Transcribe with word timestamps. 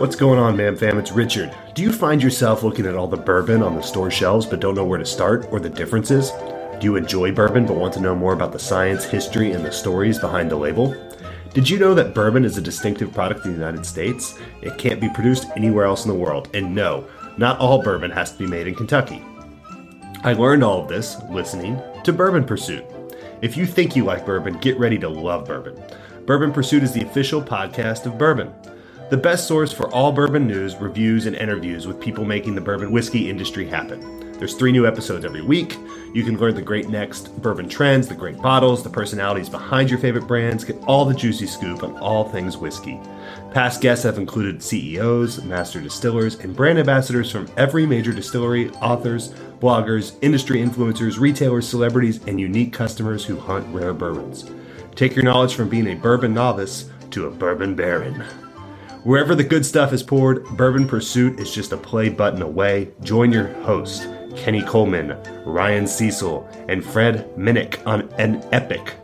What's 0.00 0.16
going 0.16 0.40
on, 0.40 0.56
man 0.56 0.76
fam? 0.76 0.98
It's 0.98 1.12
Richard. 1.12 1.54
Do 1.74 1.82
you 1.82 1.92
find 1.92 2.20
yourself 2.20 2.64
looking 2.64 2.84
at 2.84 2.96
all 2.96 3.06
the 3.06 3.16
bourbon 3.16 3.62
on 3.62 3.76
the 3.76 3.80
store 3.80 4.10
shelves 4.10 4.44
but 4.44 4.58
don't 4.58 4.74
know 4.74 4.84
where 4.84 4.98
to 4.98 5.06
start 5.06 5.46
or 5.52 5.60
the 5.60 5.70
differences? 5.70 6.32
Do 6.80 6.86
you 6.86 6.96
enjoy 6.96 7.30
bourbon 7.30 7.64
but 7.64 7.76
want 7.76 7.94
to 7.94 8.00
know 8.00 8.16
more 8.16 8.32
about 8.32 8.50
the 8.50 8.58
science, 8.58 9.04
history, 9.04 9.52
and 9.52 9.64
the 9.64 9.70
stories 9.70 10.18
behind 10.18 10.50
the 10.50 10.56
label? 10.56 10.96
Did 11.54 11.70
you 11.70 11.78
know 11.78 11.94
that 11.94 12.12
bourbon 12.12 12.44
is 12.44 12.58
a 12.58 12.60
distinctive 12.60 13.14
product 13.14 13.44
in 13.44 13.52
the 13.52 13.58
United 13.58 13.86
States? 13.86 14.36
It 14.62 14.78
can't 14.78 15.00
be 15.00 15.10
produced 15.10 15.46
anywhere 15.54 15.84
else 15.84 16.04
in 16.04 16.10
the 16.10 16.18
world. 16.18 16.50
And 16.54 16.74
no, 16.74 17.06
not 17.36 17.60
all 17.60 17.80
bourbon 17.82 18.10
has 18.10 18.32
to 18.32 18.38
be 18.38 18.48
made 18.48 18.66
in 18.66 18.74
Kentucky. 18.74 19.22
I 20.24 20.32
learned 20.32 20.64
all 20.64 20.82
of 20.82 20.88
this 20.88 21.22
listening 21.30 21.80
to 22.02 22.12
Bourbon 22.12 22.42
Pursuit. 22.42 22.84
If 23.42 23.56
you 23.56 23.64
think 23.64 23.94
you 23.94 24.04
like 24.04 24.26
bourbon, 24.26 24.58
get 24.58 24.76
ready 24.76 24.98
to 24.98 25.08
love 25.08 25.46
bourbon. 25.46 25.80
Bourbon 26.28 26.52
Pursuit 26.52 26.82
is 26.82 26.92
the 26.92 27.04
official 27.04 27.40
podcast 27.40 28.04
of 28.04 28.18
bourbon, 28.18 28.52
the 29.08 29.16
best 29.16 29.48
source 29.48 29.72
for 29.72 29.90
all 29.94 30.12
bourbon 30.12 30.46
news, 30.46 30.76
reviews, 30.76 31.24
and 31.24 31.34
interviews 31.34 31.86
with 31.86 31.98
people 31.98 32.26
making 32.26 32.54
the 32.54 32.60
bourbon 32.60 32.92
whiskey 32.92 33.30
industry 33.30 33.66
happen. 33.66 34.30
There's 34.32 34.52
three 34.52 34.70
new 34.70 34.86
episodes 34.86 35.24
every 35.24 35.40
week. 35.40 35.78
You 36.12 36.22
can 36.22 36.36
learn 36.36 36.54
the 36.54 36.60
great 36.60 36.90
next 36.90 37.34
bourbon 37.40 37.66
trends, 37.66 38.08
the 38.08 38.14
great 38.14 38.36
bottles, 38.42 38.82
the 38.82 38.90
personalities 38.90 39.48
behind 39.48 39.88
your 39.88 39.98
favorite 40.00 40.26
brands, 40.26 40.64
get 40.64 40.76
all 40.86 41.06
the 41.06 41.14
juicy 41.14 41.46
scoop 41.46 41.82
on 41.82 41.96
all 41.96 42.28
things 42.28 42.58
whiskey. 42.58 43.00
Past 43.54 43.80
guests 43.80 44.04
have 44.04 44.18
included 44.18 44.62
CEOs, 44.62 45.42
master 45.44 45.80
distillers, 45.80 46.38
and 46.40 46.54
brand 46.54 46.78
ambassadors 46.78 47.32
from 47.32 47.48
every 47.56 47.86
major 47.86 48.12
distillery, 48.12 48.68
authors, 48.82 49.30
bloggers, 49.60 50.14
industry 50.20 50.58
influencers, 50.58 51.18
retailers, 51.18 51.66
celebrities, 51.66 52.22
and 52.26 52.38
unique 52.38 52.74
customers 52.74 53.24
who 53.24 53.40
hunt 53.40 53.66
rare 53.74 53.94
bourbons. 53.94 54.44
Take 54.98 55.14
your 55.14 55.24
knowledge 55.24 55.54
from 55.54 55.68
being 55.68 55.86
a 55.86 55.94
bourbon 55.94 56.34
novice 56.34 56.90
to 57.12 57.28
a 57.28 57.30
bourbon 57.30 57.76
baron. 57.76 58.14
Wherever 59.04 59.36
the 59.36 59.44
good 59.44 59.64
stuff 59.64 59.92
is 59.92 60.02
poured, 60.02 60.44
Bourbon 60.56 60.88
Pursuit 60.88 61.38
is 61.38 61.54
just 61.54 61.70
a 61.70 61.76
play 61.76 62.08
button 62.08 62.42
away. 62.42 62.90
Join 63.04 63.30
your 63.30 63.46
host, 63.62 64.08
Kenny 64.34 64.60
Coleman, 64.60 65.16
Ryan 65.46 65.86
Cecil, 65.86 66.48
and 66.68 66.84
Fred 66.84 67.32
Minnick 67.36 67.78
on 67.86 68.12
an 68.18 68.44
epic 68.50 68.96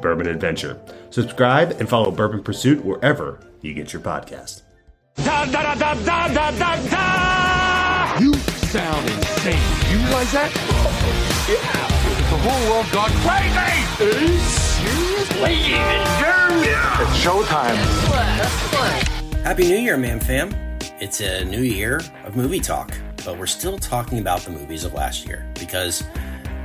bourbon 0.00 0.26
adventure. 0.26 0.80
Subscribe 1.10 1.72
and 1.72 1.86
follow 1.86 2.10
Bourbon 2.10 2.42
Pursuit 2.42 2.82
wherever 2.82 3.38
you 3.60 3.74
get 3.74 3.92
your 3.92 4.00
podcast. 4.00 4.62
Da, 5.16 5.44
da, 5.44 5.74
da, 5.74 5.92
You 8.18 8.32
sound 8.32 9.10
insane. 9.10 9.60
You 9.90 9.98
realize 9.98 10.32
that? 10.32 10.50
Yeah. 11.46 11.88
The 12.30 12.38
whole 12.38 12.70
world 12.72 12.90
gone 12.90 13.10
crazy! 13.20 14.71
It's 17.04 17.16
showtime. 17.24 17.76
Happy 19.44 19.64
New 19.64 19.76
Year, 19.76 19.96
man 19.96 20.18
fam. 20.18 20.52
It's 21.00 21.20
a 21.20 21.44
new 21.44 21.62
year 21.62 22.00
of 22.24 22.34
movie 22.36 22.58
talk, 22.58 22.92
but 23.24 23.38
we're 23.38 23.46
still 23.46 23.78
talking 23.78 24.18
about 24.18 24.40
the 24.40 24.50
movies 24.50 24.84
of 24.84 24.92
last 24.94 25.26
year 25.26 25.46
because 25.58 26.02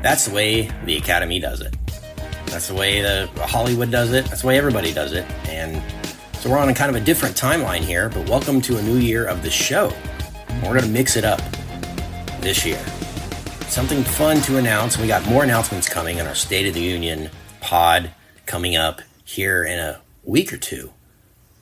that's 0.01 0.25
the 0.25 0.33
way 0.33 0.71
the 0.85 0.97
Academy 0.97 1.39
does 1.39 1.61
it. 1.61 1.75
That's 2.47 2.67
the 2.69 2.73
way 2.73 3.01
the 3.01 3.29
Hollywood 3.47 3.91
does 3.91 4.13
it. 4.13 4.25
That's 4.25 4.41
the 4.41 4.47
way 4.47 4.57
everybody 4.57 4.93
does 4.93 5.13
it. 5.13 5.25
And 5.47 5.81
so 6.37 6.49
we're 6.49 6.57
on 6.57 6.69
a 6.69 6.73
kind 6.73 6.89
of 6.89 6.99
a 6.99 7.05
different 7.05 7.35
timeline 7.35 7.81
here, 7.81 8.09
but 8.09 8.27
welcome 8.27 8.61
to 8.61 8.77
a 8.77 8.81
new 8.81 8.97
year 8.97 9.25
of 9.25 9.43
the 9.43 9.51
show. 9.51 9.91
We're 10.63 10.73
going 10.73 10.81
to 10.81 10.89
mix 10.89 11.17
it 11.17 11.23
up 11.23 11.41
this 12.41 12.65
year. 12.65 12.83
Something 13.67 14.03
fun 14.03 14.41
to 14.41 14.57
announce. 14.57 14.97
We 14.97 15.07
got 15.07 15.23
more 15.27 15.43
announcements 15.43 15.87
coming 15.87 16.17
in 16.17 16.25
our 16.25 16.35
State 16.35 16.67
of 16.67 16.73
the 16.73 16.81
Union 16.81 17.29
pod 17.67 18.11
coming 18.45 18.77
up 18.77 19.01
here 19.25 19.61
in 19.61 19.77
a 19.77 19.99
week 20.23 20.53
or 20.53 20.57
two. 20.57 20.93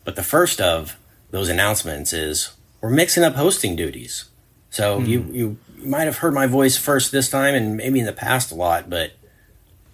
But 0.04 0.16
the 0.16 0.22
first 0.22 0.62
of 0.62 0.98
those 1.32 1.50
announcements 1.50 2.14
is 2.14 2.54
we're 2.80 2.92
mixing 2.92 3.24
up 3.24 3.34
hosting 3.34 3.76
duties. 3.76 4.26
So 4.70 5.00
hmm. 5.00 5.06
you, 5.06 5.22
you 5.32 5.58
might 5.78 6.04
have 6.04 6.20
heard 6.20 6.36
my 6.36 6.46
voice 6.46 6.78
first 6.78 7.12
this 7.12 7.28
time 7.28 7.56
and 7.56 7.76
maybe 7.76 8.00
in 8.00 8.06
the 8.06 8.14
past 8.14 8.52
a 8.52 8.56
lot, 8.56 8.88
but 8.88 9.14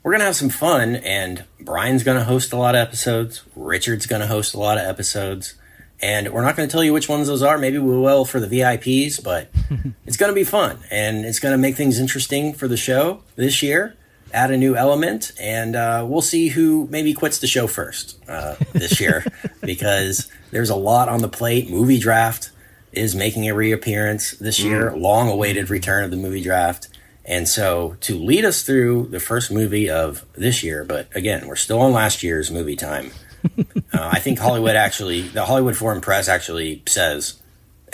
we're 0.03 0.11
going 0.11 0.19
to 0.19 0.25
have 0.25 0.35
some 0.35 0.49
fun 0.49 0.97
and 0.97 1.45
Brian's 1.61 2.03
going 2.03 2.17
to 2.17 2.25
host 2.25 2.51
a 2.51 2.57
lot 2.57 2.75
of 2.75 2.79
episodes. 2.79 3.43
Richard's 3.55 4.05
going 4.05 4.21
to 4.21 4.27
host 4.27 4.53
a 4.53 4.59
lot 4.59 4.77
of 4.77 4.83
episodes. 4.83 5.55
And 6.01 6.33
we're 6.33 6.43
not 6.43 6.57
going 6.57 6.67
to 6.67 6.71
tell 6.71 6.83
you 6.83 6.91
which 6.91 7.07
ones 7.07 7.27
those 7.27 7.43
are. 7.43 7.57
Maybe 7.57 7.77
we 7.77 7.97
will 7.97 8.25
for 8.25 8.41
the 8.41 8.47
VIPs, 8.47 9.23
but 9.23 9.49
it's 10.05 10.17
going 10.17 10.31
to 10.31 10.35
be 10.35 10.43
fun 10.43 10.79
and 10.91 11.25
it's 11.25 11.39
going 11.39 11.53
to 11.53 11.57
make 11.57 11.77
things 11.77 11.99
interesting 11.99 12.53
for 12.53 12.67
the 12.67 12.75
show 12.75 13.23
this 13.37 13.63
year. 13.63 13.95
Add 14.33 14.51
a 14.51 14.57
new 14.57 14.75
element, 14.75 15.31
and 15.39 15.75
uh, 15.75 16.05
we'll 16.07 16.21
see 16.21 16.49
who 16.49 16.87
maybe 16.89 17.13
quits 17.13 17.39
the 17.39 17.47
show 17.47 17.67
first 17.67 18.17
uh, 18.27 18.55
this 18.73 18.99
year 18.99 19.25
because 19.61 20.31
there's 20.51 20.69
a 20.69 20.75
lot 20.75 21.09
on 21.09 21.21
the 21.21 21.29
plate. 21.29 21.69
Movie 21.69 21.99
draft 21.99 22.51
is 22.91 23.15
making 23.15 23.47
a 23.47 23.53
reappearance 23.53 24.31
this 24.31 24.59
year, 24.59 24.95
long 24.95 25.29
awaited 25.29 25.69
return 25.69 26.03
of 26.03 26.11
the 26.11 26.17
movie 26.17 26.43
draft. 26.43 26.89
And 27.23 27.47
so 27.47 27.95
to 28.01 28.17
lead 28.17 28.45
us 28.45 28.63
through 28.63 29.07
the 29.07 29.19
first 29.19 29.51
movie 29.51 29.89
of 29.89 30.25
this 30.33 30.63
year, 30.63 30.83
but 30.83 31.07
again, 31.15 31.47
we're 31.47 31.55
still 31.55 31.79
on 31.79 31.93
last 31.93 32.23
year's 32.23 32.51
movie 32.51 32.75
time. 32.75 33.11
uh, 33.57 33.63
I 33.93 34.19
think 34.19 34.39
Hollywood 34.39 34.75
actually, 34.75 35.21
the 35.21 35.45
Hollywood 35.45 35.77
Foreign 35.77 36.01
Press 36.01 36.27
actually 36.27 36.83
says, 36.87 37.41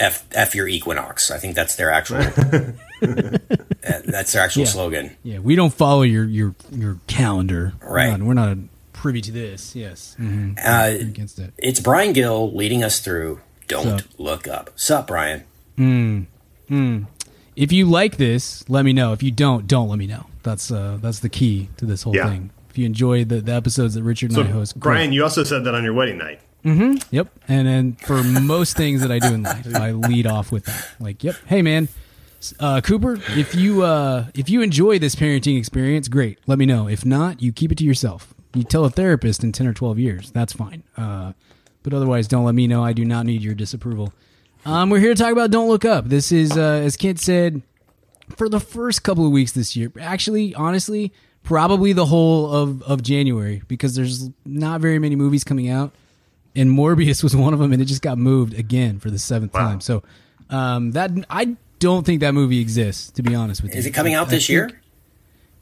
F, 0.00 0.26
F 0.32 0.54
your 0.54 0.68
Equinox. 0.68 1.30
I 1.30 1.38
think 1.38 1.54
that's 1.54 1.76
their 1.76 1.90
actual, 1.90 2.18
that's 3.00 4.32
their 4.32 4.42
actual 4.42 4.60
Yeah. 4.62 4.68
slogan. 4.68 5.16
Yeah, 5.22 5.38
we 5.38 5.54
don't 5.54 5.72
follow 5.72 6.02
your 6.02 6.24
your 6.24 6.54
your 6.70 6.98
calendar. 7.06 7.72
Right. 7.82 8.10
We're 8.10 8.16
not, 8.18 8.20
we're 8.26 8.34
not 8.34 8.58
privy 8.92 9.20
to 9.22 9.32
this. 9.32 9.74
Yes. 9.76 10.14
hmm 10.18 10.52
Uh, 10.64 10.90
Against 11.00 11.38
it. 11.38 11.52
it's 11.58 11.80
Brian 11.80 12.12
Gill 12.12 12.52
leading 12.54 12.82
us 12.82 13.00
through 13.00 13.40
Don't 13.68 14.00
Sup. 14.00 14.02
Look 14.18 14.48
Up. 14.48 14.70
Sup, 14.76 15.06
Brian? 15.06 15.44
If 17.56 17.72
you 17.72 17.86
like 17.86 18.16
this, 18.18 18.68
let 18.68 18.84
me 18.84 18.92
know. 18.92 19.12
If 19.12 19.22
you 19.22 19.30
don't, 19.30 19.66
don't 19.66 19.88
let 19.88 19.98
me 19.98 20.06
know. 20.06 20.26
That's 20.42 20.70
uh 20.70 20.98
that's 21.00 21.20
the 21.20 21.28
key 21.28 21.68
to 21.78 21.84
this 21.86 22.02
whole 22.02 22.14
Yeah. 22.14 22.28
thing. 22.28 22.50
If 22.70 22.78
you 22.78 22.86
enjoy 22.86 23.24
the, 23.24 23.40
the 23.40 23.52
episodes 23.52 23.94
that 23.94 24.02
Richard 24.02 24.30
and 24.30 24.36
So, 24.36 24.42
I 24.42 24.46
host, 24.46 24.78
great. 24.78 24.92
Brian, 24.94 25.12
you 25.12 25.22
also 25.24 25.42
said 25.42 25.64
that 25.64 25.74
on 25.74 25.82
your 25.84 25.94
wedding 25.94 26.18
night. 26.18 26.40
Yep. 26.64 27.28
And 27.48 27.66
then 27.66 27.94
for 27.94 28.22
most 28.22 28.76
things 28.76 29.00
that 29.00 29.10
I 29.10 29.18
do 29.20 29.32
in 29.32 29.42
life, 29.42 29.66
I 29.74 29.92
lead 29.92 30.26
off 30.26 30.52
with 30.52 30.66
that. 30.66 30.86
Like, 31.00 31.24
yep. 31.24 31.34
Hey, 31.46 31.62
man, 31.62 31.88
uh, 32.60 32.80
Cooper, 32.80 33.18
if 33.36 33.54
you 33.54 33.82
uh, 33.82 34.26
if 34.34 34.48
you 34.48 34.62
enjoy 34.62 34.98
this 34.98 35.14
parenting 35.14 35.58
experience, 35.58 36.08
great. 36.08 36.38
Let 36.46 36.58
me 36.58 36.66
know. 36.66 36.88
If 36.88 37.04
not, 37.04 37.42
you 37.42 37.52
keep 37.52 37.72
it 37.72 37.78
to 37.78 37.84
yourself. 37.84 38.32
You 38.54 38.62
tell 38.62 38.84
a 38.84 38.90
therapist 38.90 39.42
in 39.44 39.52
ten 39.52 39.66
or 39.66 39.72
twelve 39.74 39.98
years. 39.98 40.30
That's 40.30 40.52
fine. 40.52 40.82
Uh, 40.96 41.32
but 41.82 41.92
otherwise, 41.94 42.28
don't 42.28 42.44
let 42.44 42.54
me 42.54 42.66
know. 42.66 42.84
I 42.84 42.92
do 42.92 43.04
not 43.04 43.26
need 43.26 43.42
your 43.42 43.54
disapproval. 43.54 44.12
Um, 44.66 44.90
we're 44.90 44.98
here 44.98 45.14
to 45.14 45.22
talk 45.22 45.32
about 45.32 45.50
Don't 45.50 45.68
Look 45.68 45.84
Up. 45.84 46.06
This 46.08 46.32
is, 46.32 46.56
uh, 46.56 46.82
as 46.84 46.96
Kent 46.96 47.20
said, 47.20 47.62
for 48.36 48.48
the 48.48 48.60
first 48.60 49.02
couple 49.04 49.24
of 49.24 49.32
weeks 49.32 49.52
this 49.52 49.76
year. 49.76 49.90
Actually, 50.00 50.54
honestly, 50.54 51.12
probably 51.44 51.92
the 51.92 52.06
whole 52.06 52.52
of, 52.52 52.82
of 52.82 53.02
January 53.02 53.62
because 53.68 53.94
there's 53.94 54.28
not 54.44 54.80
very 54.80 54.98
many 54.98 55.14
movies 55.16 55.44
coming 55.44 55.68
out. 55.70 55.92
And 56.56 56.70
Morbius 56.70 57.22
was 57.22 57.34
one 57.36 57.52
of 57.54 57.60
them, 57.60 57.72
and 57.72 57.80
it 57.80 57.86
just 57.86 58.02
got 58.02 58.18
moved 58.18 58.52
again 58.58 58.98
for 58.98 59.10
the 59.10 59.18
seventh 59.18 59.54
Wow. 59.54 59.60
time. 59.60 59.80
So 59.80 60.02
um, 60.50 60.90
that 60.92 61.10
I 61.30 61.56
don't 61.78 62.04
think 62.04 62.20
that 62.20 62.34
movie 62.34 62.60
exists, 62.60 63.10
to 63.12 63.22
be 63.22 63.34
honest 63.34 63.62
with 63.62 63.72
you. 63.74 63.78
Is 63.78 63.86
it 63.86 63.92
coming 63.92 64.14
out 64.14 64.28
I 64.28 64.30
this 64.30 64.48
year? 64.48 64.68
think- 64.68 64.78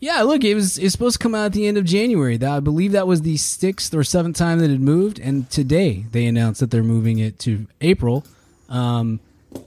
Yeah, 0.00 0.22
look, 0.22 0.44
it 0.44 0.54
was 0.54 0.78
it's 0.78 0.92
supposed 0.92 1.18
to 1.18 1.22
come 1.22 1.34
out 1.34 1.46
at 1.46 1.52
the 1.52 1.66
end 1.66 1.78
of 1.78 1.84
January. 1.84 2.36
That 2.36 2.50
I 2.50 2.60
believe 2.60 2.92
that 2.92 3.06
was 3.06 3.22
the 3.22 3.36
sixth 3.38 3.94
or 3.94 4.04
seventh 4.04 4.36
time 4.36 4.58
that 4.60 4.70
it 4.70 4.80
moved, 4.80 5.18
and 5.18 5.48
today 5.50 6.04
they 6.12 6.26
announced 6.26 6.60
that 6.60 6.70
they're 6.70 6.82
moving 6.82 7.18
it 7.18 7.38
to 7.40 7.66
April. 7.80 8.24
Um, 8.68 9.20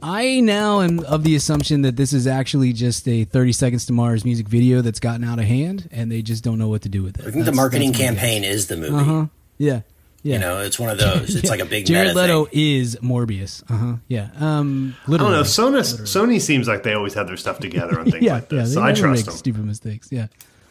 I 0.04 0.40
now 0.42 0.82
am 0.82 1.00
of 1.06 1.24
the 1.24 1.36
assumption 1.36 1.82
that 1.82 1.96
this 1.96 2.14
is 2.14 2.28
actually 2.28 2.74
just 2.74 3.08
a 3.08 3.24
30 3.24 3.52
Seconds 3.54 3.86
to 3.88 3.94
Mars 3.94 4.24
music 4.24 4.48
video 4.48 4.82
that's 4.82 5.00
gotten 5.00 5.24
out 5.24 5.40
of 5.40 5.46
hand, 5.46 5.90
and 5.92 6.12
they 6.12 6.22
just 6.22 6.44
don't 6.44 6.59
know 6.59 6.68
what 6.68 6.84
to 6.84 6.90
do 6.90 7.02
with 7.02 7.18
it. 7.20 7.26
I 7.26 7.32
think 7.32 7.46
the 7.46 7.52
marketing 7.52 7.94
campaign 7.94 8.44
is 8.44 8.68
the 8.68 8.78
movie. 8.78 8.94
Uh 8.94 9.04
huh. 9.04 9.26
Yeah. 9.58 9.82
Yeah. 10.22 10.34
You 10.34 10.40
know, 10.40 10.59
it's 10.62 10.78
one 10.78 10.90
of 10.90 10.97
those. 10.97 11.34
It's 11.35 11.50
like 11.50 11.62
a 11.62 11.66
big 11.66 11.85
Jared 11.88 12.09
meta 12.09 12.19
Leto 12.22 12.46
thing. 12.46 12.59
is 12.59 12.96
Morbius. 12.97 13.64
Uh 13.70 13.78
huh. 13.78 13.96
Yeah. 14.08 14.29
Um. 14.38 14.96
I 15.08 15.11
don't 15.17 15.32
know. 15.32 15.41
Sony, 15.44 15.79
Sony 16.02 16.41
seems 16.41 16.67
like 16.67 16.84
they 16.84 16.94
always 16.94 17.14
have 17.14 17.28
their 17.28 17.38
stuff 17.38 17.59
together 17.59 17.99
on 17.99 18.05
things 18.11 18.23
yeah, 18.23 18.34
like 18.35 18.52
yeah, 18.52 18.59
this. 18.59 18.70
they 18.70 18.76
so 18.76 18.82
I 18.82 18.88
never 18.90 18.99
trust 19.02 19.20
make 19.20 19.26
them. 19.28 19.35
stupid 19.35 19.66
mistakes. 19.66 20.09
Yeah, 20.11 20.28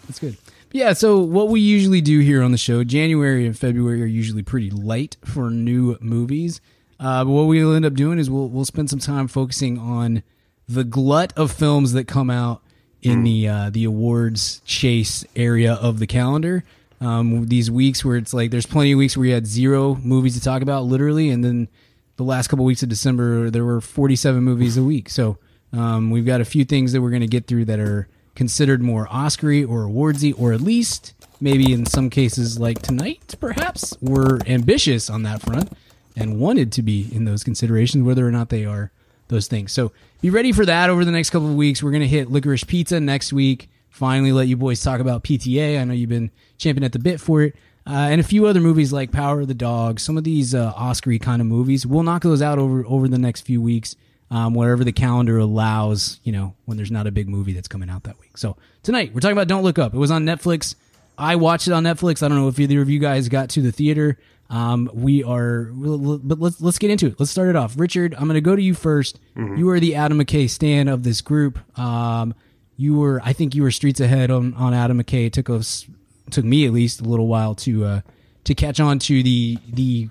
that's 0.06 0.19
good. 0.19 0.37
Yeah, 0.70 0.93
so 0.93 1.19
what 1.20 1.49
we 1.49 1.61
usually 1.61 2.02
do 2.02 2.19
here 2.20 2.43
on 2.43 2.52
the 2.52 2.58
show, 2.58 2.84
January 2.84 3.46
and 3.46 3.58
February 3.58 4.02
are 4.02 4.06
usually 4.06 4.43
pretty 4.43 4.70
light 4.70 5.17
for 5.25 5.49
new 5.50 5.96
movies. 6.02 6.61
Uh, 7.00 7.25
but 7.25 7.31
what 7.31 7.44
we'll 7.44 7.73
end 7.73 7.87
up 7.87 7.94
doing 7.94 8.19
is 8.19 8.28
we'll 8.28 8.49
we'll 8.49 8.67
spend 8.67 8.90
some 8.90 8.99
time 8.99 9.28
focusing 9.28 9.78
on 9.78 10.23
the 10.69 10.84
glut 10.84 11.32
of 11.38 11.50
films 11.52 11.93
that 11.94 12.06
come 12.06 12.28
out 12.28 12.61
in 13.00 13.23
the 13.23 13.49
uh, 13.49 13.70
the 13.70 13.84
awards 13.84 14.61
chase 14.67 15.25
area 15.34 15.73
of 15.73 16.00
the 16.00 16.06
calendar. 16.06 16.64
Um, 17.00 17.47
these 17.47 17.71
weeks 17.71 18.05
where 18.05 18.17
it's 18.17 18.35
like 18.35 18.50
there's 18.50 18.67
plenty 18.67 18.93
of 18.93 18.99
weeks 18.99 19.17
where 19.17 19.23
we 19.23 19.31
had 19.31 19.47
zero 19.47 19.95
movies 19.97 20.35
to 20.35 20.43
talk 20.43 20.62
about, 20.62 20.85
literally, 20.85 21.31
and 21.31 21.45
then 21.45 21.69
the 22.17 22.25
last 22.25 22.49
couple 22.49 22.65
weeks 22.65 22.83
of 22.83 22.89
December 22.89 23.50
there 23.50 23.65
were 23.65 23.81
47 23.81 24.43
movies 24.43 24.77
a 24.77 24.83
week. 24.83 25.09
So 25.09 25.39
um, 25.73 26.11
we've 26.11 26.27
got 26.27 26.41
a 26.41 26.45
few 26.45 26.65
things 26.65 26.93
that 26.93 27.00
we're 27.00 27.11
going 27.11 27.21
to 27.21 27.29
get 27.29 27.47
through 27.47 27.67
that 27.67 27.79
are 27.79 28.09
considered 28.35 28.83
more 28.83 29.06
Oscary 29.09 29.69
or 29.69 29.85
awardsy, 29.85 30.35
or 30.39 30.53
at 30.53 30.61
least 30.61 31.15
maybe 31.41 31.73
in 31.73 31.87
some 31.87 32.11
cases 32.11 32.59
like 32.59 32.81
tonight, 32.83 33.35
perhaps 33.41 33.97
we're 34.00 34.39
ambitious 34.47 35.09
on 35.09 35.23
that 35.23 35.43
front 35.43 35.73
and 36.17 36.41
wanted 36.41 36.73
to 36.73 36.83
be 36.83 37.09
in 37.12 37.25
those 37.25 37.45
considerations, 37.45 38.05
whether 38.05 38.27
or 38.27 38.31
not 38.31 38.49
they 38.49 38.65
are 38.65 38.91
those 39.29 39.47
things. 39.47 39.73
So 39.73 39.93
be 40.21 40.31
ready 40.31 40.53
for 40.53 40.67
that 40.67 40.91
over 40.91 41.05
the 41.05 41.12
next 41.12 41.31
couple 41.31 41.49
of 41.49 41.55
weeks. 41.55 41.83
We're 41.83 41.91
going 41.91 42.03
to 42.03 42.09
hit 42.09 42.29
Licorice 42.31 42.67
Pizza 42.67 42.99
next 42.99 43.33
week. 43.33 43.69
Finally, 43.99 44.31
let 44.31 44.47
you 44.47 44.56
boys 44.56 44.81
talk 44.81 45.00
about 45.00 45.25
PTA. 45.25 45.81
I 45.81 45.83
know 45.83 45.93
you've 45.93 46.09
been 46.09 46.31
champing 46.56 46.85
at 46.85 46.93
the 46.93 47.00
bit 47.00 47.21
for 47.21 47.43
it. 47.43 47.56
Uh, 47.85 48.09
and 48.11 48.21
a 48.21 48.25
few 48.25 48.47
other 48.47 48.61
movies 48.61 48.93
like 48.93 49.11
Power 49.11 49.41
of 49.41 49.49
the 49.49 49.55
Dog, 49.55 49.99
some 49.99 50.17
of 50.17 50.23
these 50.23 50.55
uh, 50.55 50.73
Oscar 50.77 51.19
kind 51.19 51.41
of 51.41 51.49
movies. 51.49 51.85
We'll 51.85 52.05
knock 52.05 52.23
those 52.23 52.41
out 52.41 52.61
over 52.61 52.85
over 52.87 53.09
the 53.09 53.19
next 53.19 53.41
few 53.41 53.61
weeks, 53.61 53.97
um, 54.31 54.55
wherever 54.55 54.85
the 54.85 54.93
calendar 54.93 55.39
allows. 55.39 56.21
You 56.23 56.31
know, 56.31 56.55
when 56.65 56.77
there's 56.77 56.93
not 56.93 57.09
a 57.09 57.11
big 57.11 57.29
movie 57.29 57.55
that's 57.55 57.67
coming 57.67 57.91
out 57.91 58.05
that 58.05 58.21
week. 58.21 58.39
So 58.39 58.56
tonight 58.85 59.12
we're 59.12 59.21
talking 59.21 59.37
about 59.37 59.49
Don't 59.49 59.65
Look 59.65 59.81
Up. 59.81 59.95
It 59.95 59.99
was 59.99 60.12
on 60.12 60.25
Netflix. 60.25 60.77
I 61.19 61.35
watched 61.35 61.67
it 61.67 61.73
on 61.73 61.83
Netflix. 61.83 62.23
I 62.23 62.29
don't 62.29 62.39
know 62.39 62.47
if 62.47 62.61
either 62.61 62.81
of 62.81 62.89
you 62.89 63.00
guys 63.00 63.29
got 63.29 63.50
to 63.50 63.62
the 63.62 63.73
theater. 63.73 64.17
Um, 64.49 64.89
we 64.95 65.25
are, 65.25 65.65
but 65.73 66.39
let's 66.39 66.61
let's 66.61 66.79
get 66.79 66.91
into 66.91 67.06
it. 67.09 67.17
Let's 67.19 67.33
start 67.33 67.49
it 67.49 67.56
off. 67.56 67.75
Richard, 67.77 68.15
I'm 68.15 68.25
going 68.29 68.35
to 68.35 68.41
go 68.41 68.55
to 68.55 68.62
you 68.62 68.75
1st 68.75 69.17
You 69.59 69.69
are 69.71 69.81
the 69.81 69.97
Adam 69.97 70.19
McKay 70.21 70.49
stand 70.49 70.89
of 70.89 71.03
this 71.03 71.21
group. 71.21 71.59
Um, 71.79 72.35
you 72.78 72.96
were, 72.96 73.20
I 73.25 73.32
think, 73.34 73.54
you 73.54 73.62
were 73.62 73.72
streets 73.72 73.98
ahead 74.00 74.30
on, 74.30 74.54
on 74.54 74.72
Adam 74.72 75.02
McKay. 75.02 75.26
It 75.26 75.32
took 75.34 75.50
us, 75.50 75.84
took 76.30 76.44
me 76.44 76.64
at 76.64 76.72
least 76.72 77.00
a 77.00 77.04
little 77.04 77.26
while 77.26 77.54
to 77.56 77.84
uh, 77.84 78.00
to 78.44 78.54
catch 78.54 78.80
on 78.80 78.98
to 79.00 79.22
the 79.22 79.58
the 79.69 80.08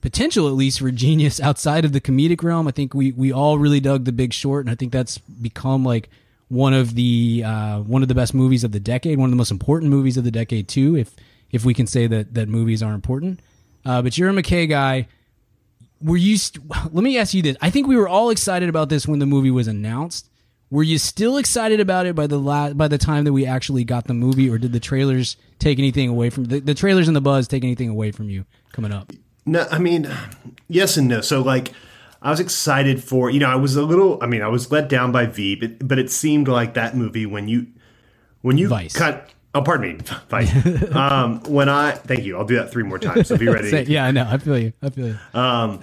potential 0.00 0.48
at 0.48 0.54
least 0.54 0.80
for 0.80 0.90
genius 0.90 1.40
outside 1.48 1.84
of 1.84 1.92
the 1.92 2.00
comedic 2.00 2.42
realm. 2.42 2.66
I 2.66 2.72
think 2.72 2.92
we 2.94 3.12
we 3.12 3.32
all 3.32 3.58
really 3.58 3.80
dug 3.80 4.04
The 4.04 4.12
Big 4.12 4.34
Short, 4.34 4.66
and 4.66 4.72
I 4.72 4.74
think 4.74 4.92
that's 4.92 5.18
become 5.18 5.84
like 5.84 6.10
one 6.48 6.74
of 6.74 6.96
the 6.96 7.44
uh, 7.46 7.78
one 7.80 8.02
of 8.02 8.08
the 8.08 8.14
best 8.14 8.34
movies 8.34 8.64
of 8.64 8.72
the 8.72 8.80
decade, 8.80 9.18
one 9.18 9.28
of 9.28 9.30
the 9.30 9.36
most 9.36 9.52
important 9.52 9.90
movies 9.90 10.16
of 10.16 10.24
the 10.24 10.32
decade 10.32 10.66
too. 10.66 10.96
If 10.96 11.14
if 11.52 11.64
we 11.64 11.74
can 11.74 11.86
say 11.86 12.08
that 12.08 12.34
that 12.34 12.48
movies 12.48 12.82
are 12.82 12.92
important, 12.92 13.38
uh, 13.86 14.02
but 14.02 14.18
you're 14.18 14.30
a 14.30 14.32
McKay 14.32 14.68
guy. 14.68 15.06
Were 16.02 16.16
you? 16.16 16.38
St- 16.38 16.64
let 16.92 17.04
me 17.04 17.18
ask 17.18 17.34
you 17.34 17.42
this. 17.42 17.56
I 17.60 17.70
think 17.70 17.86
we 17.86 17.96
were 17.96 18.08
all 18.08 18.30
excited 18.30 18.68
about 18.68 18.88
this 18.88 19.06
when 19.06 19.20
the 19.20 19.26
movie 19.26 19.52
was 19.52 19.68
announced. 19.68 20.29
Were 20.70 20.84
you 20.84 20.98
still 20.98 21.36
excited 21.36 21.80
about 21.80 22.06
it 22.06 22.14
by 22.14 22.28
the 22.28 22.38
la- 22.38 22.72
by 22.72 22.86
the 22.86 22.98
time 22.98 23.24
that 23.24 23.32
we 23.32 23.44
actually 23.44 23.82
got 23.84 24.04
the 24.04 24.14
movie, 24.14 24.48
or 24.48 24.56
did 24.56 24.72
the 24.72 24.78
trailers 24.80 25.36
take 25.58 25.78
anything 25.78 26.08
away 26.08 26.30
from 26.30 26.44
the, 26.44 26.60
the 26.60 26.74
trailers 26.74 27.08
and 27.08 27.16
the 27.16 27.20
buzz 27.20 27.48
take 27.48 27.64
anything 27.64 27.88
away 27.88 28.12
from 28.12 28.30
you 28.30 28.44
coming 28.72 28.92
up? 28.92 29.12
No, 29.46 29.66
I 29.70 29.78
mean, 29.78 30.08
yes 30.68 30.96
and 30.96 31.08
no. 31.08 31.22
So 31.22 31.40
like, 31.40 31.72
I 32.22 32.30
was 32.30 32.38
excited 32.38 33.02
for 33.02 33.30
you 33.30 33.40
know 33.40 33.48
I 33.50 33.56
was 33.56 33.74
a 33.74 33.82
little. 33.82 34.22
I 34.22 34.26
mean, 34.26 34.42
I 34.42 34.48
was 34.48 34.70
let 34.70 34.88
down 34.88 35.10
by 35.10 35.26
V, 35.26 35.56
but 35.56 35.88
but 35.88 35.98
it 35.98 36.08
seemed 36.10 36.46
like 36.46 36.74
that 36.74 36.96
movie 36.96 37.26
when 37.26 37.48
you 37.48 37.66
when 38.42 38.56
you 38.56 38.68
Vice. 38.68 38.94
cut. 38.94 39.28
Oh, 39.52 39.62
pardon 39.62 39.96
me, 39.96 40.04
Vice. 40.28 40.94
um, 40.94 41.40
when 41.48 41.68
I 41.68 41.90
thank 41.92 42.22
you, 42.24 42.36
I'll 42.38 42.44
do 42.44 42.54
that 42.56 42.70
three 42.70 42.84
more 42.84 43.00
times. 43.00 43.26
So 43.26 43.36
be 43.36 43.48
ready. 43.48 43.90
Yeah, 43.90 44.04
I 44.06 44.12
know. 44.12 44.28
I 44.30 44.38
feel 44.38 44.56
you. 44.56 44.72
I 44.80 44.90
feel 44.90 45.08
you. 45.08 45.80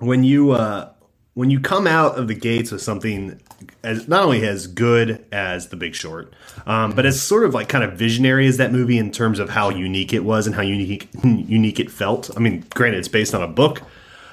when 0.00 0.24
you 0.24 0.50
uh, 0.50 0.90
when 1.34 1.50
you 1.50 1.60
come 1.60 1.86
out 1.86 2.18
of 2.18 2.28
the 2.28 2.34
gates 2.34 2.70
with 2.70 2.82
something 2.82 3.40
as 3.82 4.06
not 4.06 4.24
only 4.24 4.46
as 4.46 4.66
good 4.66 5.24
as 5.32 5.68
The 5.68 5.76
Big 5.76 5.94
Short, 5.94 6.32
um, 6.66 6.92
but 6.92 7.06
as 7.06 7.22
sort 7.22 7.44
of 7.44 7.54
like 7.54 7.68
kind 7.68 7.84
of 7.84 7.94
visionary 7.94 8.46
as 8.46 8.58
that 8.58 8.72
movie 8.72 8.98
in 8.98 9.10
terms 9.10 9.38
of 9.38 9.48
how 9.48 9.70
unique 9.70 10.12
it 10.12 10.24
was 10.24 10.46
and 10.46 10.54
how 10.54 10.62
unique 10.62 11.08
unique 11.24 11.80
it 11.80 11.90
felt. 11.90 12.30
I 12.36 12.40
mean, 12.40 12.64
granted, 12.70 12.98
it's 12.98 13.08
based 13.08 13.34
on 13.34 13.42
a 13.42 13.48
book, 13.48 13.82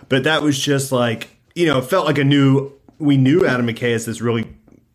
but 0.10 0.24
that 0.25 0.42
was 0.42 0.60
just 0.60 0.92
like 0.92 1.30
you 1.56 1.66
know, 1.66 1.80
it 1.80 1.86
felt 1.86 2.06
like 2.06 2.18
a 2.18 2.24
new. 2.24 2.72
We 3.00 3.18
knew 3.18 3.45
Adam 3.45 3.68
McKay 3.68 3.94
as 3.94 4.06
this 4.06 4.19
really 4.22 4.54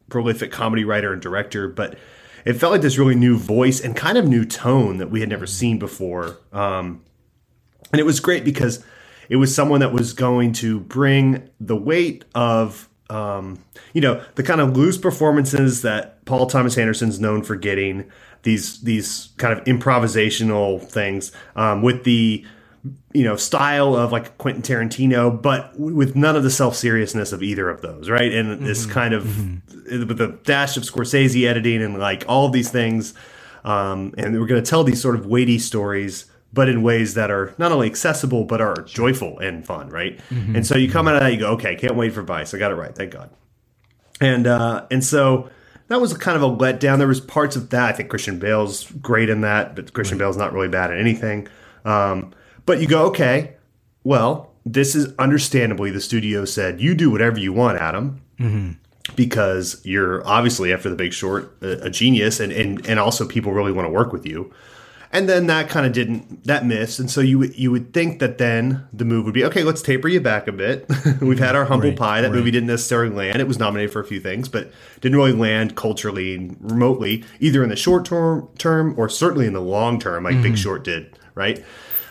prolific 0.08 0.52
comedy 0.52 0.84
writer 0.84 1.12
and 1.12 1.22
director, 1.22 1.68
but 1.68 1.98
it 2.44 2.54
felt 2.54 2.72
like 2.72 2.82
this 2.82 2.98
really 2.98 3.14
new 3.14 3.36
voice 3.36 3.80
and 3.80 3.96
kind 3.96 4.18
of 4.18 4.26
new 4.28 4.44
tone 4.44 4.98
that 4.98 5.10
we 5.10 5.20
had 5.20 5.28
never 5.28 5.46
seen 5.46 5.78
before. 5.78 6.38
Um, 6.52 7.02
and 7.92 8.00
it 8.00 8.04
was 8.04 8.20
great 8.20 8.44
because 8.44 8.84
it 9.28 9.36
was 9.36 9.54
someone 9.54 9.80
that 9.80 9.92
was 9.92 10.12
going 10.12 10.52
to 10.54 10.80
bring 10.80 11.48
the 11.60 11.76
weight 11.76 12.24
of 12.34 12.88
um, 13.10 13.58
you 13.92 14.00
know 14.00 14.24
the 14.34 14.42
kind 14.42 14.60
of 14.60 14.76
loose 14.76 14.98
performances 14.98 15.82
that 15.82 16.24
Paul 16.24 16.46
Thomas 16.46 16.78
Anderson's 16.78 17.20
known 17.20 17.42
for 17.42 17.56
getting 17.56 18.10
these 18.42 18.80
these 18.82 19.30
kind 19.36 19.58
of 19.58 19.64
improvisational 19.64 20.82
things 20.82 21.32
um, 21.56 21.82
with 21.82 22.04
the 22.04 22.44
you 23.12 23.24
know 23.24 23.36
style 23.36 23.94
of 23.96 24.12
like 24.12 24.36
Quentin 24.38 24.62
Tarantino, 24.62 25.40
but 25.40 25.78
with 25.78 26.14
none 26.16 26.36
of 26.36 26.42
the 26.42 26.50
self 26.50 26.76
seriousness 26.76 27.32
of 27.32 27.42
either 27.42 27.68
of 27.68 27.80
those, 27.80 28.08
right? 28.08 28.32
And 28.32 28.64
this 28.64 28.86
kind 28.86 29.14
of 29.14 29.24
with 29.86 30.18
the 30.18 30.38
dash 30.44 30.76
of 30.76 30.82
Scorsese 30.82 31.48
editing 31.48 31.82
and 31.82 31.98
like 31.98 32.24
all 32.28 32.46
of 32.46 32.52
these 32.52 32.70
things, 32.70 33.14
um, 33.64 34.14
and 34.18 34.38
we're 34.38 34.46
going 34.46 34.62
to 34.62 34.68
tell 34.68 34.84
these 34.84 35.00
sort 35.00 35.14
of 35.14 35.26
weighty 35.26 35.58
stories, 35.58 36.26
but 36.54 36.68
in 36.68 36.82
ways 36.82 37.14
that 37.14 37.30
are 37.30 37.54
not 37.58 37.72
only 37.72 37.86
accessible 37.88 38.44
but 38.44 38.60
are 38.60 38.76
joyful 38.82 39.38
and 39.40 39.66
fun, 39.66 39.90
right? 39.90 40.18
And 40.56 40.66
so 40.66 40.76
you 40.76 40.90
come 40.90 41.08
out 41.08 41.16
of 41.16 41.20
that, 41.20 41.32
you 41.32 41.40
go, 41.40 41.52
okay, 41.52 41.74
can't 41.74 41.96
wait 41.96 42.12
for 42.12 42.22
Vice. 42.22 42.54
I 42.54 42.58
got 42.58 42.70
it 42.70 42.76
right, 42.76 42.94
thank 42.94 43.12
God. 43.12 43.30
And 44.20 44.46
uh, 44.46 44.86
and 44.90 45.04
so 45.04 45.50
that 45.88 46.00
was 46.00 46.16
kind 46.16 46.36
of 46.36 46.42
a 46.42 46.48
letdown. 46.48 46.98
There 46.98 47.08
was 47.08 47.20
parts 47.20 47.56
of 47.56 47.70
that. 47.70 47.88
I 47.88 47.92
think 47.92 48.08
Christian 48.08 48.38
Bale's 48.38 48.90
great 49.02 49.28
in 49.28 49.42
that, 49.42 49.74
but 49.74 49.92
Christian 49.92 50.16
Bale's 50.16 50.36
not 50.36 50.52
really 50.52 50.68
bad 50.68 50.90
at 50.92 50.98
anything. 50.98 51.48
Um, 51.84 52.32
but 52.64 52.80
you 52.80 52.86
go, 52.86 53.06
okay, 53.06 53.56
well, 54.04 54.52
this 54.64 54.94
is 54.94 55.12
understandably 55.18 55.90
the 55.90 56.00
studio 56.00 56.44
said 56.44 56.80
you 56.80 56.94
do 56.94 57.10
whatever 57.10 57.38
you 57.38 57.52
want, 57.52 57.78
Adam, 57.78 58.22
because 59.16 59.80
you're 59.84 60.26
obviously 60.26 60.72
after 60.72 60.88
the 60.88 60.96
Big 60.96 61.12
Short 61.12 61.54
a, 61.60 61.86
a 61.86 61.90
genius, 61.90 62.40
and 62.40 62.52
and 62.52 62.86
and 62.86 62.98
also 62.98 63.26
people 63.26 63.52
really 63.52 63.72
want 63.72 63.86
to 63.86 63.90
work 63.92 64.12
with 64.12 64.24
you. 64.24 64.52
And 65.14 65.28
then 65.28 65.46
that 65.46 65.68
kind 65.70 65.86
of 65.86 65.92
didn't 65.92 66.42
that 66.44 66.66
missed, 66.66 66.98
and 66.98 67.08
so 67.08 67.20
you 67.20 67.38
would 67.38 67.56
you 67.56 67.70
would 67.70 67.94
think 67.94 68.18
that 68.18 68.38
then 68.38 68.88
the 68.92 69.04
move 69.04 69.24
would 69.26 69.32
be 69.32 69.44
okay. 69.44 69.62
Let's 69.62 69.80
taper 69.80 70.08
you 70.08 70.20
back 70.20 70.48
a 70.48 70.52
bit. 70.52 70.90
We've 71.20 71.38
had 71.38 71.54
our 71.54 71.64
humble 71.64 71.90
Right, 71.90 71.96
pie. 71.98 72.20
That 72.20 72.30
right. 72.30 72.36
movie 72.36 72.50
didn't 72.50 72.66
necessarily 72.66 73.14
land. 73.14 73.40
It 73.40 73.46
was 73.46 73.58
nominated 73.60 73.92
for 73.92 74.00
a 74.00 74.04
few 74.04 74.18
things, 74.18 74.48
but 74.48 74.72
didn't 75.00 75.16
really 75.16 75.32
land 75.32 75.76
culturally 75.76 76.34
and 76.34 76.56
remotely, 76.60 77.22
either 77.38 77.62
in 77.62 77.68
the 77.68 77.76
short 77.76 78.04
term 78.04 78.48
term 78.58 78.92
or 78.98 79.08
certainly 79.08 79.46
in 79.46 79.52
the 79.52 79.62
long 79.62 80.00
term, 80.00 80.24
like 80.24 80.42
Big 80.42 80.58
Short 80.58 80.82
did. 80.82 81.16
Right. 81.36 81.64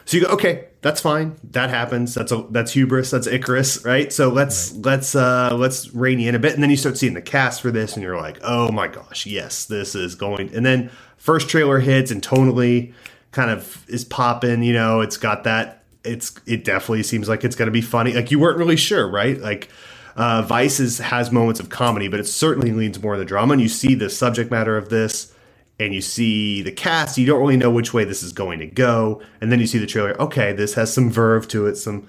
So 0.06 0.18
you 0.18 0.26
go, 0.26 0.32
okay, 0.34 0.66
that's 0.82 1.00
fine. 1.02 1.38
That 1.52 1.70
happens. 1.70 2.14
That's 2.14 2.32
a 2.32 2.46
that's 2.52 2.72
hubris. 2.74 3.12
That's 3.12 3.28
Icarus, 3.28 3.84
right? 3.86 4.12
So 4.12 4.30
let's 4.30 4.74
let's 4.78 5.16
uh 5.16 5.56
let's 5.56 5.94
rein 5.94 6.20
in 6.20 6.36
a 6.36 6.40
bit, 6.40 6.54
and 6.54 6.64
then 6.64 6.70
you 6.70 6.78
start 6.78 6.98
seeing 6.98 7.14
the 7.14 7.22
cast 7.22 7.62
for 7.62 7.72
this, 7.72 7.96
and 7.96 8.04
you're 8.04 8.18
like, 8.18 8.40
oh 8.44 8.72
my 8.72 8.88
gosh, 8.88 9.26
yes, 9.26 9.66
this 9.66 9.96
is 9.96 10.16
going. 10.16 10.54
And 10.54 10.66
then 10.66 10.90
first 11.24 11.50
trailer 11.50 11.80
hits, 11.80 12.12
and 12.12 12.22
tonally 12.22 12.94
kind 13.32 13.50
of 13.50 13.86
is 13.88 14.06
popping. 14.06 14.62
You 14.62 14.74
know, 14.74 15.02
it's 15.02 15.18
got 15.18 15.44
that. 15.46 15.84
It's 16.04 16.36
it 16.46 16.64
definitely 16.66 17.04
seems 17.04 17.28
like 17.30 17.44
it's 17.44 17.56
going 17.56 17.68
to 17.68 17.72
be 17.72 17.82
funny. 17.82 18.14
Like 18.14 18.30
you 18.32 18.40
weren't 18.40 18.58
really 18.58 18.78
sure, 18.78 19.08
right? 19.10 19.40
Like. 19.40 19.70
Uh, 20.16 20.44
Vice 20.44 20.80
is, 20.80 21.00
has 21.00 21.32
moments 21.32 21.60
of 21.60 21.70
comedy, 21.70 22.08
but 22.08 22.20
it 22.20 22.28
certainly 22.28 22.72
leans 22.72 23.02
more 23.02 23.16
in 23.16 23.20
the 23.20 23.26
drama. 23.26 23.54
And 23.54 23.62
you 23.64 23.68
see 23.68 23.96
the 23.96 24.12
subject 24.12 24.52
matter 24.52 24.78
of 24.78 24.90
this, 24.90 25.34
and 25.80 25.92
you 25.92 26.02
see 26.02 26.62
the 26.62 26.72
cast, 26.72 27.18
you 27.18 27.26
don't 27.26 27.40
really 27.40 27.58
know 27.58 27.72
which 27.72 27.96
way 27.96 28.04
this 28.04 28.22
is 28.22 28.32
going 28.32 28.60
to 28.60 28.68
go. 28.68 29.24
And 29.42 29.52
then 29.52 29.60
you 29.60 29.66
see 29.66 29.80
the 29.80 29.88
trailer. 29.88 30.16
Okay, 30.22 30.54
this 30.54 30.76
has 30.76 30.94
some 30.94 31.10
verve 31.10 31.48
to 31.48 31.66
it, 31.66 31.78
some 31.78 32.08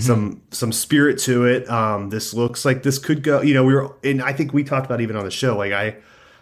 some 0.00 0.42
some 0.50 0.70
spirit 0.70 1.18
to 1.20 1.46
it. 1.46 1.66
Um, 1.70 2.10
this 2.10 2.34
looks 2.34 2.66
like 2.66 2.82
this 2.82 2.98
could 2.98 3.22
go. 3.22 3.40
You 3.40 3.54
know, 3.54 3.64
we 3.64 3.74
were, 3.74 3.94
and 4.04 4.20
I 4.20 4.34
think 4.34 4.52
we 4.52 4.62
talked 4.62 4.84
about 4.84 5.00
even 5.00 5.16
on 5.16 5.24
the 5.24 5.30
show. 5.30 5.56
Like 5.56 5.72
I 5.72 5.96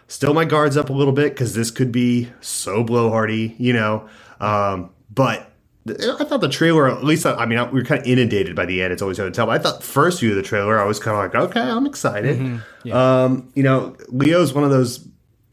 still 0.07 0.33
my 0.33 0.45
guards 0.45 0.77
up 0.77 0.89
a 0.89 0.93
little 0.93 1.13
bit 1.13 1.33
because 1.33 1.55
this 1.55 1.71
could 1.71 1.91
be 1.91 2.31
so 2.41 2.83
blowhardy. 2.83 3.55
You 3.59 3.73
know, 3.73 4.09
um, 4.39 4.91
but. 5.13 5.51
I 5.87 6.23
thought 6.23 6.41
the 6.41 6.49
trailer, 6.49 6.89
at 6.89 7.03
least, 7.03 7.27
I 7.27 7.45
mean, 7.45 7.59
we 7.71 7.79
were 7.79 7.85
kind 7.85 8.01
of 8.01 8.07
inundated 8.07 8.55
by 8.55 8.65
the 8.65 8.81
end. 8.81 8.91
It's 8.91 9.03
always 9.03 9.19
hard 9.19 9.31
to 9.31 9.37
tell. 9.37 9.45
But 9.45 9.59
I 9.59 9.63
thought 9.63 9.83
first 9.83 10.19
view 10.19 10.31
of 10.31 10.35
the 10.35 10.41
trailer, 10.41 10.81
I 10.81 10.85
was 10.85 10.99
kind 10.99 11.15
of 11.15 11.23
like, 11.31 11.49
okay, 11.51 11.61
I'm 11.61 11.85
excited. 11.85 12.39
Um, 12.91 13.51
you 13.53 13.61
know, 13.61 13.95
Leo's 14.07 14.51
one 14.51 14.63
of 14.63 14.71
those 14.71 15.07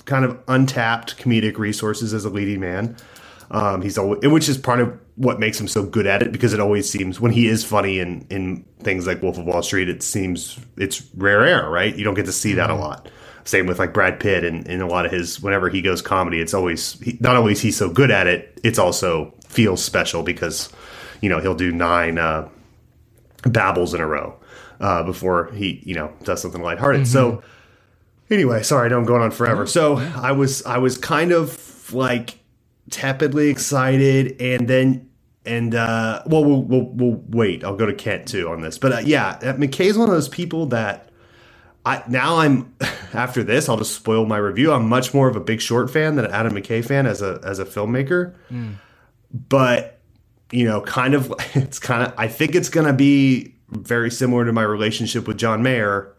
kind 0.04 0.24
of 0.24 0.38
untapped 0.48 1.18
comedic 1.18 1.58
resources 1.58 2.14
as 2.14 2.24
a 2.24 2.30
leading 2.30 2.60
man. 2.60 2.96
Um, 3.50 3.82
he's 3.82 3.98
always, 3.98 4.26
which 4.26 4.48
is 4.48 4.56
part 4.56 4.80
of 4.80 4.98
what 5.16 5.38
makes 5.38 5.60
him 5.60 5.68
so 5.68 5.84
good 5.84 6.06
at 6.06 6.22
it 6.22 6.32
because 6.32 6.54
it 6.54 6.60
always 6.60 6.88
seems 6.88 7.20
when 7.20 7.32
he 7.32 7.46
is 7.48 7.64
funny 7.64 7.98
in 7.98 8.26
in 8.30 8.64
things 8.80 9.06
like 9.06 9.20
Wolf 9.22 9.36
of 9.36 9.44
Wall 9.44 9.62
Street, 9.62 9.88
it 9.88 10.02
seems 10.02 10.58
it's 10.78 11.02
rare 11.14 11.46
air, 11.46 11.68
right? 11.68 11.94
You 11.94 12.04
don't 12.04 12.14
get 12.14 12.26
to 12.26 12.32
see 12.32 12.54
that 12.54 12.70
a 12.70 12.74
lot. 12.74 13.10
Same 13.44 13.66
with 13.66 13.78
like 13.78 13.92
Brad 13.92 14.20
Pitt 14.20 14.44
and 14.44 14.66
in 14.66 14.80
a 14.80 14.86
lot 14.86 15.04
of 15.04 15.12
his 15.12 15.40
whenever 15.40 15.68
he 15.68 15.82
goes 15.82 16.00
comedy, 16.00 16.40
it's 16.40 16.54
always 16.54 17.00
he, 17.00 17.16
not 17.20 17.36
always 17.36 17.60
he's 17.60 17.76
so 17.76 17.90
good 17.90 18.10
at 18.10 18.26
it, 18.26 18.60
it's 18.62 18.78
also 18.78 19.34
feels 19.48 19.82
special 19.84 20.22
because 20.22 20.70
you 21.20 21.28
know 21.28 21.40
he'll 21.40 21.54
do 21.54 21.72
nine 21.72 22.18
uh, 22.18 22.48
Babels 23.42 23.94
in 23.94 24.00
a 24.00 24.06
row 24.06 24.38
uh, 24.80 25.02
before 25.02 25.50
he 25.52 25.82
you 25.84 25.94
know 25.94 26.12
does 26.24 26.40
something 26.40 26.62
lighthearted. 26.62 27.06
So 27.08 27.42
anyway, 28.30 28.62
sorry, 28.62 28.86
I 28.86 28.88
know 28.90 28.98
I'm 28.98 29.04
going 29.04 29.22
on 29.22 29.30
forever. 29.30 29.66
So 29.66 29.96
I 29.96 30.32
was 30.32 30.64
I 30.64 30.78
was 30.78 30.98
kind 30.98 31.32
of 31.32 31.92
like 31.92 32.38
tepidly 32.90 33.48
excited, 33.48 34.40
and 34.40 34.68
then 34.68 35.08
and 35.44 35.74
uh, 35.74 36.22
well, 36.26 36.44
we'll 36.44 36.62
we'll 36.62 36.90
we'll 36.92 37.22
wait. 37.28 37.64
I'll 37.64 37.76
go 37.76 37.86
to 37.86 37.94
Kent 37.94 38.28
too 38.28 38.48
on 38.48 38.60
this, 38.60 38.78
but 38.78 38.92
uh, 38.92 38.98
yeah, 38.98 39.38
uh, 39.42 39.54
McKay's 39.54 39.98
one 39.98 40.08
of 40.08 40.14
those 40.14 40.28
people 40.28 40.66
that. 40.66 41.08
I, 41.84 42.02
now 42.08 42.38
I'm 42.38 42.74
after 43.12 43.42
this 43.42 43.68
I'll 43.68 43.76
just 43.76 43.94
spoil 43.94 44.26
my 44.26 44.38
review. 44.38 44.72
I'm 44.72 44.88
much 44.88 45.12
more 45.12 45.28
of 45.28 45.36
a 45.36 45.40
Big 45.40 45.60
Short 45.60 45.90
fan 45.90 46.16
than 46.16 46.26
an 46.26 46.30
Adam 46.30 46.54
McKay 46.54 46.84
fan 46.84 47.06
as 47.06 47.22
a 47.22 47.40
as 47.44 47.58
a 47.58 47.64
filmmaker. 47.64 48.34
But 49.32 50.02
you 50.52 50.66
know, 50.66 50.82
kind 50.82 51.14
of, 51.14 51.32
it's 51.54 51.80
kind 51.80 52.06
of, 52.06 52.14
I 52.16 52.28
think 52.28 52.54
it's 52.54 52.68
going 52.68 52.86
to 52.86 52.92
be 52.92 53.54
very 53.70 54.10
similar 54.10 54.44
to 54.44 54.52
my 54.52 54.62
relationship 54.62 55.26
with 55.26 55.38
John 55.38 55.62
Mayer. 55.62 56.14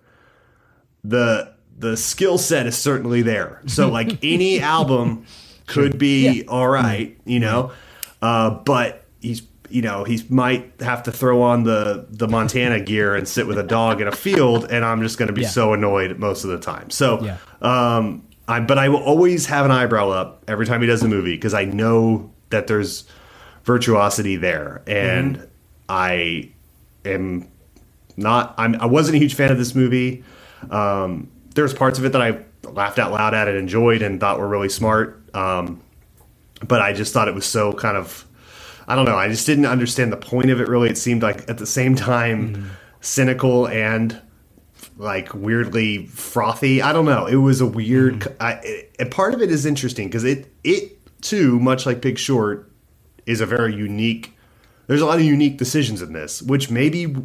The, 1.03 1.53
the 1.77 1.95
skill 1.95 2.37
set 2.37 2.67
is 2.67 2.77
certainly 2.77 3.21
there. 3.21 3.61
So 3.67 3.89
like 3.91 4.23
any 4.23 4.59
album 4.59 5.25
could 5.67 5.97
be 5.97 6.45
all 6.47 6.67
right, 6.67 7.17
you 7.25 7.39
know, 7.39 7.71
uh, 8.21 8.49
but 8.49 9.05
he's, 9.21 9.43
you 9.73 9.81
know, 9.81 10.03
he 10.03 10.21
might 10.29 10.71
have 10.81 11.01
to 11.03 11.11
throw 11.11 11.41
on 11.41 11.63
the, 11.63 12.05
the 12.11 12.27
Montana 12.27 12.79
gear 12.79 13.15
and 13.15 13.27
sit 13.27 13.47
with 13.47 13.57
a 13.57 13.63
dog 13.63 14.01
in 14.01 14.07
a 14.07 14.11
field. 14.11 14.67
And 14.69 14.85
I'm 14.85 15.01
just 15.01 15.17
going 15.17 15.27
to 15.29 15.33
be 15.33 15.41
Yeah. 15.41 15.47
so 15.47 15.73
annoyed 15.73 16.19
most 16.19 16.43
of 16.43 16.51
the 16.51 16.59
time. 16.59 16.91
So, 16.91 17.19
Yeah. 17.23 17.37
um, 17.61 18.21
I, 18.47 18.59
but 18.59 18.77
I 18.77 18.89
will 18.89 19.01
always 19.01 19.47
have 19.47 19.65
an 19.65 19.71
eyebrow 19.71 20.09
up 20.09 20.43
every 20.47 20.67
time 20.67 20.81
he 20.81 20.87
does 20.87 21.01
a 21.01 21.07
movie 21.07 21.33
because 21.35 21.55
I 21.55 21.65
know 21.65 22.31
that 22.51 22.67
there's 22.67 23.05
virtuosity 23.63 24.35
there, 24.35 24.83
and 24.85 25.47
I 25.89 26.51
am 27.05 27.47
not. 28.17 28.53
I'm, 28.57 28.75
I 28.75 28.85
wasn't 28.85 29.15
a 29.15 29.19
huge 29.19 29.33
fan 29.33 29.51
of 29.51 29.57
this 29.57 29.73
movie. 29.73 30.23
Um, 30.69 31.31
there's 31.55 31.73
parts 31.73 31.97
of 31.97 32.05
it 32.05 32.11
that 32.11 32.21
I 32.21 32.39
laughed 32.63 32.99
out 32.99 33.11
loud 33.11 33.33
at 33.33 33.47
and 33.47 33.57
enjoyed 33.57 34.01
and 34.01 34.19
thought 34.19 34.37
were 34.39 34.47
really 34.47 34.69
smart, 34.69 35.23
um, 35.33 35.81
but 36.67 36.81
I 36.81 36.93
just 36.93 37.11
thought 37.13 37.27
it 37.27 37.33
was 37.33 37.45
so 37.45 37.73
kind 37.73 37.97
of. 37.97 38.27
I 38.87 38.95
don't 38.95 39.05
know. 39.05 39.17
I 39.17 39.29
just 39.29 39.45
didn't 39.45 39.65
understand 39.65 40.11
the 40.11 40.17
point 40.17 40.49
of 40.49 40.59
it. 40.59 40.67
Really, 40.67 40.89
it 40.89 40.97
seemed 40.97 41.23
like 41.23 41.49
at 41.49 41.57
the 41.57 41.65
same 41.65 41.95
time 41.95 42.55
mm. 42.55 42.69
cynical 43.01 43.67
and 43.67 44.21
like 44.97 45.33
weirdly 45.33 46.05
frothy. 46.07 46.81
I 46.81 46.93
don't 46.93 47.05
know. 47.05 47.25
It 47.25 47.35
was 47.35 47.61
a 47.61 47.65
weird. 47.65 48.19
Mm-hmm. 48.19 48.43
I, 48.43 48.51
it, 48.63 48.95
and 48.99 49.11
part 49.11 49.33
of 49.33 49.41
it 49.41 49.49
is 49.49 49.65
interesting 49.65 50.07
because 50.07 50.23
it 50.23 50.53
it 50.63 51.21
too, 51.21 51.59
much 51.59 51.85
like 51.85 52.01
Big 52.01 52.17
Short, 52.17 52.71
is 53.25 53.41
a 53.41 53.45
very 53.45 53.73
unique. 53.73 54.37
There's 54.87 55.01
a 55.01 55.05
lot 55.05 55.17
of 55.17 55.25
unique 55.25 55.57
decisions 55.57 56.01
in 56.01 56.13
this, 56.13 56.41
which 56.41 56.69
maybe 56.69 57.15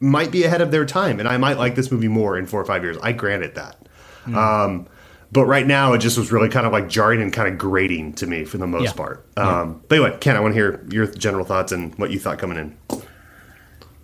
might 0.00 0.30
be 0.30 0.44
ahead 0.44 0.60
of 0.60 0.70
their 0.70 0.84
time, 0.84 1.18
and 1.18 1.28
I 1.28 1.38
might 1.38 1.58
like 1.58 1.74
this 1.74 1.90
movie 1.90 2.08
more 2.08 2.38
in 2.38 2.46
four 2.46 2.60
or 2.60 2.64
five 2.64 2.82
years. 2.82 2.96
I 3.02 3.12
grant 3.12 3.42
it 3.42 3.54
that. 3.54 3.88
Mm. 4.26 4.36
Um, 4.36 4.88
but 5.32 5.44
right 5.46 5.66
now, 5.66 5.92
it 5.92 5.98
just 5.98 6.16
was 6.18 6.32
really 6.32 6.48
kind 6.48 6.66
of 6.66 6.72
like 6.72 6.88
jarring 6.88 7.20
and 7.22 7.32
kind 7.32 7.48
of 7.52 7.58
grating 7.58 8.12
to 8.14 8.26
me 8.26 8.44
for 8.44 8.58
the 8.58 8.66
most 8.66 8.84
Yeah. 8.84 8.92
part. 8.92 9.26
Um, 9.36 9.82
But 9.88 9.96
anyway, 10.00 10.16
Ken, 10.20 10.36
I 10.36 10.40
want 10.40 10.52
to 10.54 10.58
hear 10.60 10.84
your 10.90 11.06
general 11.06 11.44
thoughts 11.44 11.70
and 11.72 11.94
what 11.98 12.10
you 12.10 12.18
thought 12.18 12.38
coming 12.38 12.56
in. 12.58 13.02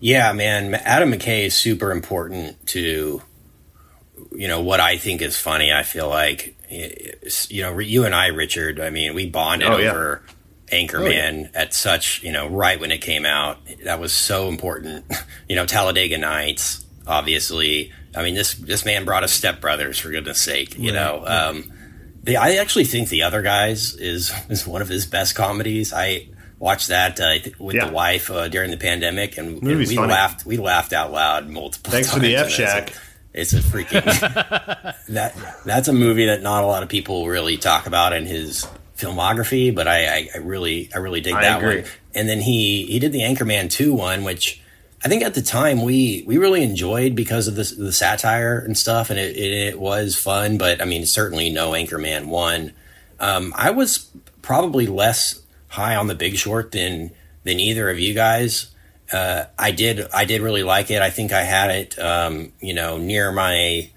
Yeah, 0.01 0.33
man, 0.33 0.75
Adam 0.75 1.13
McKay 1.13 1.47
is 1.47 1.55
super 1.55 1.91
important 1.91 2.65
to 2.69 3.23
you 4.37 4.49
know 4.49 4.61
what 4.61 4.81
I 4.81 4.97
think 4.99 5.23
is 5.23 5.37
funny. 5.39 5.73
I 5.73 5.83
feel 5.83 6.09
like 6.09 6.57
you 7.49 7.63
know 7.63 7.79
you 7.79 8.05
and 8.05 8.15
I, 8.15 8.27
Richard. 8.29 8.81
I 8.81 8.91
mean, 8.91 9.15
we 9.15 9.27
bonded 9.29 9.69
Oh, 9.69 9.79
yeah. 9.79 9.91
over 9.91 10.23
Anchorman 10.73 11.51
at 11.55 11.73
such 11.73 12.23
you 12.23 12.33
know 12.33 12.49
right 12.49 12.79
when 12.81 12.91
it 12.91 12.99
came 12.99 13.25
out. 13.25 13.59
That 13.85 14.01
was 14.01 14.13
so 14.13 14.49
important. 14.49 15.05
You 15.49 15.57
know, 15.57 15.67
Talladega 15.67 16.17
Nights, 16.19 16.85
obviously. 17.07 17.93
I 18.17 18.23
mean, 18.23 18.35
this 18.35 18.55
this 18.55 18.85
man 18.85 19.05
brought 19.05 19.25
us 19.25 19.39
stepbrothers 19.39 20.01
for 20.01 20.11
goodness 20.11 20.41
sake. 20.41 20.79
You 20.79 20.93
know, 20.93 21.25
um, 21.27 21.73
the, 22.23 22.37
I 22.37 22.57
actually 22.57 22.85
think 22.85 23.09
The 23.09 23.23
Other 23.23 23.43
Guys 23.43 23.95
is 23.95 24.33
is 24.49 24.67
one 24.67 24.83
of 24.83 24.89
his 24.89 25.07
best 25.07 25.35
comedies. 25.35 25.93
I 25.93 26.29
watched 26.59 26.89
that 26.89 27.21
uh, 27.21 27.35
with 27.59 27.77
Yeah. 27.77 27.87
the 27.87 27.93
wife 27.93 28.31
uh, 28.31 28.49
during 28.49 28.71
the 28.71 28.77
pandemic, 28.77 29.37
and, 29.37 29.63
and 29.63 29.79
we 29.79 29.97
funny. 29.97 30.13
laughed. 30.13 30.47
We 30.47 30.57
laughed 30.57 30.93
out 30.93 31.13
loud 31.13 31.49
multiple. 31.49 31.91
Times. 31.93 32.07
Thanks 32.09 32.13
for 32.15 32.21
the 32.21 32.35
times, 32.35 32.47
F 32.47 32.51
Shack. 32.53 32.93
It's 33.35 33.53
a, 33.53 33.59
it's 33.59 33.67
a 33.67 33.69
freaking 33.69 34.05
that 35.09 35.35
that's 35.65 35.89
a 35.89 35.93
movie 35.93 36.27
that 36.27 36.41
not 36.43 36.63
a 36.63 36.67
lot 36.67 36.83
of 36.83 36.89
people 36.89 37.27
really 37.29 37.57
talk 37.57 37.87
about 37.87 38.13
in 38.13 38.27
his 38.27 38.67
filmography, 38.97 39.75
but 39.75 39.89
I, 39.89 40.07
I, 40.07 40.29
I 40.35 40.39
really 40.39 40.89
I 40.95 40.99
really 40.99 41.21
dig 41.21 41.35
I 41.35 41.41
that 41.43 41.59
agree. 41.63 41.81
one. 41.83 41.91
And 42.15 42.29
then 42.29 42.41
he 42.41 42.87
he 42.87 42.99
did 43.01 43.11
the 43.13 43.21
Anchorman 43.23 43.71
two 43.71 43.93
one, 43.93 44.23
which 44.25 44.63
I 45.05 45.09
think 45.09 45.23
at 45.23 45.35
the 45.35 45.43
time 45.43 45.83
we 45.83 46.25
we 46.27 46.39
really 46.39 46.63
enjoyed 46.63 47.15
because 47.15 47.47
of 47.47 47.57
the 47.57 47.75
the 47.77 47.93
satire 47.93 48.59
and 48.59 48.77
stuff, 48.77 49.11
and 49.11 49.19
it, 49.19 49.37
it, 49.37 49.53
it 49.53 49.79
was 49.79 50.17
fun. 50.17 50.57
But 50.57 50.81
I 50.81 50.87
mean, 50.87 51.05
certainly 51.05 51.51
no 51.51 51.73
Anchorman 51.73 52.27
one. 52.27 52.73
Um, 53.21 53.53
I 53.55 53.71
was 53.71 54.11
probably 54.41 54.87
less 54.87 55.43
high 55.69 55.97
on 55.97 56.07
the 56.07 56.15
Big 56.15 56.37
Short 56.37 56.73
than 56.73 57.11
than 57.45 57.61
either 57.61 57.91
of 57.91 57.99
you 57.99 58.15
guys. 58.15 58.71
Uh, 59.13 59.45
I 59.59 59.73
did 59.73 60.09
I 60.13 60.25
did 60.25 60.41
really 60.41 60.63
like 60.63 60.91
it. 60.91 61.03
I 61.03 61.11
think 61.11 61.33
I 61.33 61.43
had 61.43 61.71
it, 61.71 61.99
um, 61.99 62.53
you 62.61 62.73
know, 62.73 62.97
near 62.97 63.31
my, 63.31 63.91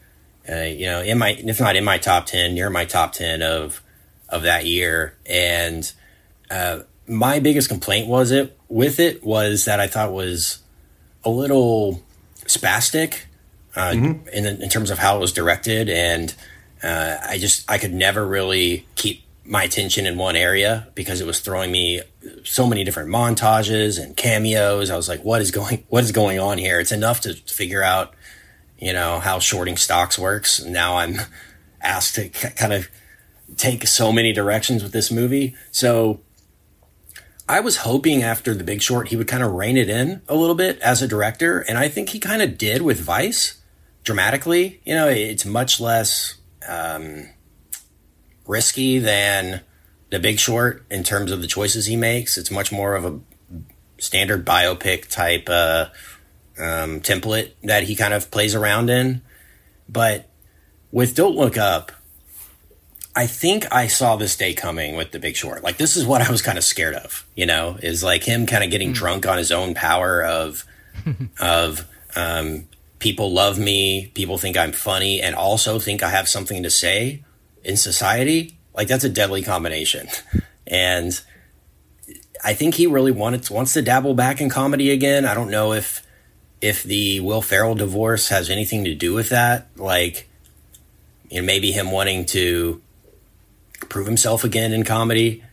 uh, 0.49 0.55
you 0.63 0.87
know, 0.87 1.01
in 1.01 1.17
my 1.17 1.29
if 1.31 1.61
not 1.61 1.77
in 1.77 1.85
my 1.85 1.97
top 1.97 2.25
ten, 2.25 2.53
near 2.53 2.69
my 2.69 2.83
top 2.83 3.13
ten 3.13 3.41
of 3.41 3.81
of 4.27 4.43
that 4.43 4.65
year. 4.65 5.15
And 5.25 5.89
uh, 6.51 6.81
my 7.07 7.39
biggest 7.39 7.69
complaint 7.69 8.09
was 8.09 8.31
it 8.31 8.59
with 8.67 8.99
it 8.99 9.23
was 9.23 9.63
that 9.63 9.79
I 9.79 9.87
thought 9.87 10.11
was 10.11 10.59
a 11.27 11.29
little 11.29 12.03
spastic 12.45 13.23
uh, 13.75 13.93
in 13.93 14.45
in 14.45 14.69
terms 14.69 14.89
of 14.89 14.97
how 14.97 15.17
it 15.17 15.19
was 15.19 15.33
directed, 15.33 15.89
and 15.89 16.33
uh, 16.81 17.17
I 17.21 17.37
just 17.37 17.69
I 17.69 17.77
could 17.77 17.93
never 17.93 18.25
really 18.25 18.87
keep 18.95 19.23
my 19.45 19.63
attention 19.63 20.05
in 20.05 20.17
one 20.17 20.35
area 20.35 20.87
because 20.95 21.21
it 21.21 21.27
was 21.27 21.39
throwing 21.39 21.71
me 21.71 22.01
so 22.43 22.67
many 22.67 22.83
different 22.83 23.09
montages 23.09 24.01
and 24.01 24.15
cameos. 24.17 24.89
I 24.89 24.95
was 24.95 25.07
like, 25.07 25.23
what 25.23 25.41
is 25.41 25.51
going 25.51 25.85
what 25.89 26.03
is 26.03 26.11
going 26.11 26.39
on 26.39 26.57
here? 26.57 26.79
It's 26.79 26.91
enough 26.91 27.21
to 27.21 27.33
figure 27.33 27.83
out, 27.83 28.13
you 28.79 28.93
know, 28.93 29.19
how 29.19 29.39
shorting 29.39 29.77
stocks 29.77 30.17
works. 30.17 30.63
Now 30.63 30.97
I'm 30.97 31.17
asked 31.81 32.15
to 32.15 32.29
kind 32.29 32.73
of 32.73 32.87
take 33.57 33.85
so 33.87 34.11
many 34.11 34.33
directions 34.33 34.81
with 34.81 34.91
this 34.91 35.11
movie. 35.11 35.55
So 35.71 36.21
I 37.49 37.61
was 37.61 37.77
hoping 37.77 38.23
after 38.23 38.53
The 38.53 38.63
Big 38.63 38.81
Short 38.81 39.07
he 39.07 39.15
would 39.15 39.27
kind 39.27 39.43
of 39.43 39.53
rein 39.53 39.77
it 39.77 39.89
in 39.89 40.21
a 40.27 40.35
little 40.35 40.55
bit 40.55 40.79
as 40.79 41.01
a 41.01 41.07
director, 41.07 41.59
and 41.59 41.77
I 41.77 41.87
think 41.87 42.09
he 42.09 42.19
kind 42.19 42.41
of 42.41 42.57
did 42.57 42.81
with 42.81 42.99
Vice 42.99 43.61
dramatically. 44.03 44.81
You 44.83 44.95
know, 44.95 45.07
it's 45.07 45.45
much 45.45 45.79
less 45.79 46.35
um, 46.67 47.29
risky 48.45 48.99
than 48.99 49.61
The 50.09 50.19
Big 50.19 50.39
Short 50.39 50.85
in 50.89 51.03
terms 51.03 51.31
of 51.31 51.41
the 51.41 51.47
choices 51.47 51.85
he 51.85 51.95
makes. 51.95 52.37
It's 52.37 52.51
much 52.51 52.71
more 52.71 52.95
of 52.95 53.05
a 53.05 53.19
standard 53.97 54.45
biopic 54.45 55.09
type 55.09 55.47
uh, 55.49 55.87
um, 56.59 57.01
template 57.01 57.51
that 57.63 57.83
he 57.83 57.95
kind 57.95 58.13
of 58.13 58.29
plays 58.29 58.55
around 58.55 58.89
in. 58.89 59.21
But 59.87 60.29
with 60.91 61.15
Don't 61.15 61.35
Look 61.35 61.57
Up, 61.57 61.91
I 63.17 63.25
think 63.25 63.65
I 63.73 63.87
saw 63.87 64.15
this 64.15 64.35
day 64.35 64.53
coming 64.53 64.95
with 64.95 65.09
The 65.09 65.17
Big 65.17 65.35
Short. 65.35 65.63
Like 65.63 65.77
this 65.77 65.97
is 65.97 66.05
what 66.05 66.21
I 66.21 66.29
was 66.29 66.43
kind 66.43 66.55
of 66.55 66.63
scared 66.63 66.93
of, 66.93 67.25
you 67.35 67.47
know, 67.47 67.79
is 67.81 68.03
like 68.03 68.23
him 68.23 68.45
kind 68.45 68.63
of 68.63 68.69
getting 68.69 68.93
drunk 68.93 69.25
on 69.25 69.39
his 69.39 69.51
own 69.51 69.73
power 69.73 70.23
of 70.23 70.63
of 71.39 71.87
um, 72.15 72.65
people 72.99 73.31
love 73.33 73.57
me, 73.57 74.11
people 74.13 74.37
think 74.37 74.55
I'm 74.55 74.71
funny, 74.71 75.19
and 75.19 75.35
also 75.35 75.79
think 75.79 76.03
I 76.03 76.09
have 76.09 76.29
something 76.29 76.61
to 76.61 76.69
say 76.69 77.23
in 77.63 77.75
society. 77.75 78.59
Like 78.75 78.87
that's 78.87 79.03
a 79.03 79.09
deadly 79.09 79.41
combination, 79.41 80.09
and 80.67 81.19
I 82.43 82.53
think 82.53 82.75
he 82.75 82.85
really 82.85 83.11
wanted 83.11 83.49
wants 83.49 83.73
to 83.73 83.81
dabble 83.81 84.13
back 84.13 84.41
in 84.41 84.49
comedy 84.51 84.91
again. 84.91 85.25
I 85.25 85.33
don't 85.33 85.49
know 85.49 85.73
if 85.73 86.05
if 86.61 86.83
the 86.83 87.19
Will 87.21 87.41
Ferrell 87.41 87.73
divorce 87.73 88.29
has 88.29 88.51
anything 88.51 88.85
to 88.85 88.93
do 88.93 89.15
with 89.15 89.29
that. 89.29 89.69
Like, 89.75 90.29
you 91.31 91.41
know, 91.41 91.47
maybe 91.47 91.71
him 91.71 91.89
wanting 91.89 92.27
to 92.27 92.79
prove 93.89 94.07
himself 94.07 94.43
again 94.43 94.73
in 94.73 94.83
comedy, 94.83 95.43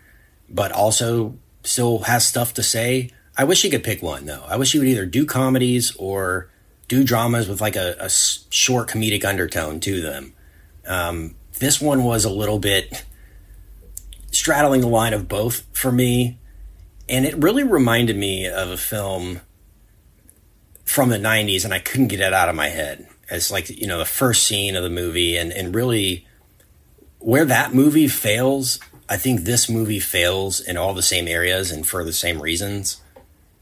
but 0.49 0.73
also 0.73 1.37
still 1.63 2.01
has 2.01 2.27
stuff 2.27 2.55
to 2.55 2.63
say. 2.63 3.11
I 3.37 3.45
wish 3.45 3.63
he 3.63 3.71
could 3.71 3.85
pick 3.85 4.03
one 4.03 4.27
though. 4.27 4.45
I 4.47 4.57
wish 4.57 4.73
he 4.73 4.79
would 4.79 4.89
either 4.89 5.07
do 5.07 5.27
comedies 5.27 5.95
or 5.97 6.51
do 6.89 7.03
dramas 7.03 7.49
with 7.49 7.61
like 7.61 7.77
a 7.77 8.09
short 8.09 8.89
comedic 8.89 9.25
undertone 9.25 9.81
to 9.81 10.01
them. 10.01 10.35
Um, 10.87 11.35
this 11.59 11.81
one 11.81 12.05
was 12.05 12.25
a 12.25 12.31
little 12.31 12.59
bit 12.59 13.05
straddling 14.31 14.81
the 14.81 14.89
line 14.89 15.15
of 15.15 15.29
both 15.29 15.65
for 15.73 15.91
me, 15.91 16.39
and 17.09 17.25
it 17.25 17.37
really 17.43 17.63
reminded 17.63 18.17
me 18.17 18.47
of 18.47 18.71
a 18.71 18.77
film 18.77 19.41
from 20.85 21.09
the 21.09 21.19
90s, 21.19 21.65
and 21.65 21.73
I 21.73 21.79
couldn't 21.79 22.09
get 22.09 22.21
it 22.21 22.33
out 22.33 22.49
of 22.49 22.55
my 22.55 22.69
head. 22.69 23.09
It's 23.31 23.51
like, 23.51 23.71
you 23.71 23.87
know, 23.87 23.99
the 23.99 24.05
first 24.05 24.47
scene 24.47 24.77
of 24.77 24.83
the 24.83 24.91
movie, 24.91 25.37
and, 25.37 25.53
and 25.53 25.75
really 25.75 26.27
where 27.25 27.47
that 27.47 27.73
movie 27.73 28.07
fails, 28.07 28.79
I 29.09 29.17
think 29.17 29.41
this 29.41 29.69
movie 29.69 29.99
fails 29.99 30.61
in 30.61 30.77
all 30.77 30.93
the 30.93 31.03
same 31.03 31.27
areas 31.27 31.71
and 31.71 31.87
for 31.87 32.05
the 32.05 32.13
same 32.13 32.41
reasons. 32.41 33.01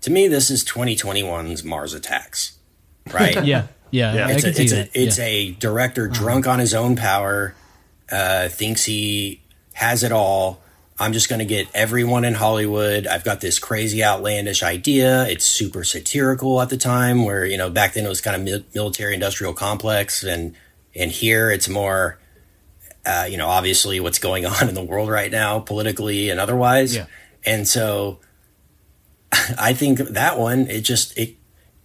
To 0.01 0.11
me, 0.11 0.27
this 0.27 0.51
is 0.51 0.65
2021's 0.65 1.63
Mars 1.63 1.95
Attacks, 1.95 2.59
right? 3.13 3.45
Yeah, 3.45 3.69
yeah, 3.93 4.15
Yeah. 4.15 4.29
It's 4.31 4.45
a, 4.45 4.49
it's, 4.49 4.73
a, 4.73 5.01
it's 5.01 5.19
yeah. 5.19 5.25
a 5.25 5.51
director 5.53 6.09
drunk 6.09 6.49
on 6.49 6.59
his 6.59 6.75
own 6.75 6.97
power, 6.97 7.55
uh, 8.11 8.49
thinks 8.49 8.85
he 8.85 9.41
has 9.75 10.03
it 10.03 10.11
all. 10.11 10.61
I'm 10.99 11.13
just 11.13 11.29
going 11.29 11.39
to 11.39 11.45
get 11.45 11.69
everyone 11.73 12.25
in 12.25 12.35
Hollywood. 12.35 13.07
I've 13.07 13.25
got 13.25 13.41
this 13.41 13.59
crazy, 13.61 14.03
outlandish 14.03 14.63
idea. 14.63 15.27
It's 15.29 15.45
super 15.45 15.85
satirical 15.85 16.61
at 16.61 16.69
the 16.69 16.77
time, 16.77 17.25
where 17.25 17.45
you 17.45 17.57
know 17.57 17.71
back 17.71 17.95
then 17.95 18.07
it 18.07 18.09
was 18.09 18.21
kind 18.21 18.37
of 18.37 18.43
mil- 18.43 18.65
military 18.75 19.15
industrial 19.15 19.55
complex, 19.55 20.25
and 20.25 20.55
and 20.95 21.11
here 21.11 21.51
it's 21.51 21.69
more, 21.69 22.19
uh, 23.05 23.27
you 23.29 23.37
know, 23.37 23.49
obviously 23.49 24.01
what's 24.01 24.19
going 24.19 24.47
on 24.53 24.69
in 24.69 24.75
the 24.75 24.85
world 24.85 25.09
right 25.09 25.31
now, 25.31 25.61
politically 25.61 26.31
and 26.31 26.41
otherwise. 26.41 26.97
Yeah. 26.97 27.07
And 27.45 27.67
so 27.67 28.21
I 29.59 29.73
think 29.75 29.99
that 29.99 30.39
one 30.39 30.69
it 30.69 30.83
just 30.83 31.17
it 31.19 31.37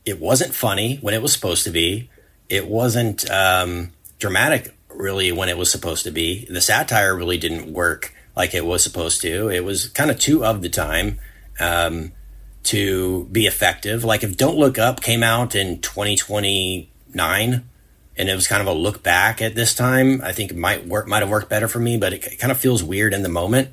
it 0.06 0.20
wasn't 0.20 0.54
funny 0.56 0.98
when 0.98 1.14
it 1.14 1.22
was 1.22 1.34
supposed 1.34 1.64
to 1.66 1.72
be. 1.72 2.10
It 2.50 2.68
wasn't 2.68 3.30
um, 3.30 3.92
dramatic 4.20 4.74
really 4.90 5.32
when 5.34 5.50
it 5.50 5.58
was 5.58 5.70
supposed 5.70 6.06
to 6.06 6.12
be. 6.12 6.46
The 6.46 6.62
satire 6.62 7.16
really 7.16 7.38
didn't 7.38 7.74
work 7.74 8.14
like 8.36 8.54
it 8.54 8.66
was 8.66 8.84
supposed 8.84 9.22
to. 9.22 9.50
It 9.50 9.66
was 9.66 9.90
kind 9.90 10.10
of 10.10 10.18
too 10.20 10.46
of 10.46 10.62
the 10.62 10.70
time 10.70 11.20
um, 11.60 12.14
to 12.64 13.26
be 13.26 13.48
effective. 13.48 14.06
Like 14.06 14.24
if 14.24 14.38
Don't 14.38 14.58
Look 14.58 14.78
Up 14.78 15.02
came 15.02 15.24
out 15.24 15.56
in 15.56 15.82
2029 15.82 17.64
and 18.18 18.30
it 18.30 18.36
was 18.36 18.48
kind 18.48 18.62
of 18.62 18.68
a 18.68 18.74
look 18.74 19.04
back 19.04 19.42
at 19.42 19.56
this 19.56 19.76
time, 19.76 20.22
I 20.24 20.32
think 20.32 20.52
it 20.52 20.58
might 20.58 20.86
work 20.86 21.08
might 21.08 21.22
have 21.22 21.30
worked 21.30 21.50
better 21.50 21.68
for 21.68 21.80
me, 21.80 21.98
but 21.98 22.14
it, 22.14 22.26
it 22.26 22.40
kind 22.40 22.52
of 22.52 22.58
feels 22.58 22.84
weird 22.84 23.14
in 23.14 23.24
the 23.24 23.30
moment. 23.30 23.70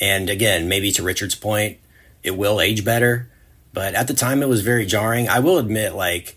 And 0.00 0.30
again, 0.30 0.68
maybe 0.68 0.90
to 0.92 1.02
Richard's 1.02 1.34
point, 1.34 1.78
it 2.22 2.36
will 2.36 2.60
age 2.60 2.84
better, 2.84 3.30
but 3.72 3.94
at 3.94 4.08
the 4.08 4.14
time 4.14 4.42
it 4.42 4.48
was 4.48 4.62
very 4.62 4.86
jarring. 4.86 5.28
I 5.28 5.40
will 5.40 5.58
admit 5.58 5.94
like 5.94 6.36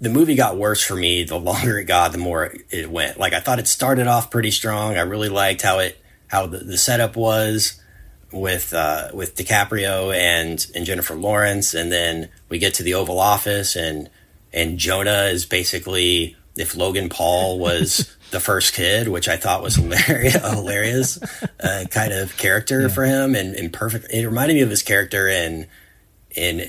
the 0.00 0.10
movie 0.10 0.34
got 0.34 0.56
worse 0.56 0.82
for 0.82 0.94
me 0.94 1.24
the 1.24 1.38
longer 1.38 1.78
it 1.78 1.84
got, 1.84 2.12
the 2.12 2.18
more 2.18 2.54
it 2.70 2.90
went. 2.90 3.18
Like 3.18 3.32
I 3.32 3.40
thought 3.40 3.58
it 3.58 3.66
started 3.66 4.06
off 4.06 4.30
pretty 4.30 4.50
strong. 4.50 4.96
I 4.96 5.02
really 5.02 5.28
liked 5.28 5.62
how 5.62 5.78
it 5.78 6.00
how 6.28 6.46
the, 6.46 6.58
the 6.58 6.78
setup 6.78 7.16
was 7.16 7.80
with 8.32 8.74
uh, 8.74 9.08
with 9.14 9.36
DiCaprio 9.36 10.14
and 10.14 10.66
and 10.74 10.84
Jennifer 10.84 11.14
Lawrence, 11.14 11.74
and 11.74 11.90
then 11.90 12.28
we 12.48 12.58
get 12.58 12.74
to 12.74 12.82
the 12.82 12.94
Oval 12.94 13.18
Office, 13.18 13.76
and 13.76 14.10
and 14.54 14.78
Jonah 14.78 15.24
is 15.24 15.44
basically 15.44 16.36
if 16.56 16.76
Logan 16.76 17.08
Paul 17.08 17.58
was 17.58 18.16
the 18.30 18.40
first 18.40 18.74
kid, 18.74 19.08
which 19.08 19.28
I 19.28 19.36
thought 19.36 19.62
was 19.62 19.76
hilarious, 19.76 20.34
a 20.42 20.54
hilarious 20.54 21.18
uh, 21.60 21.84
kind 21.90 22.12
of 22.12 22.36
character 22.36 22.82
yeah. 22.82 22.88
for 22.88 23.04
him, 23.04 23.34
and, 23.34 23.54
and 23.54 23.72
perfect. 23.72 24.06
It 24.12 24.26
reminded 24.26 24.54
me 24.54 24.60
of 24.62 24.70
his 24.70 24.82
character 24.82 25.28
in 25.28 25.66
in 26.30 26.60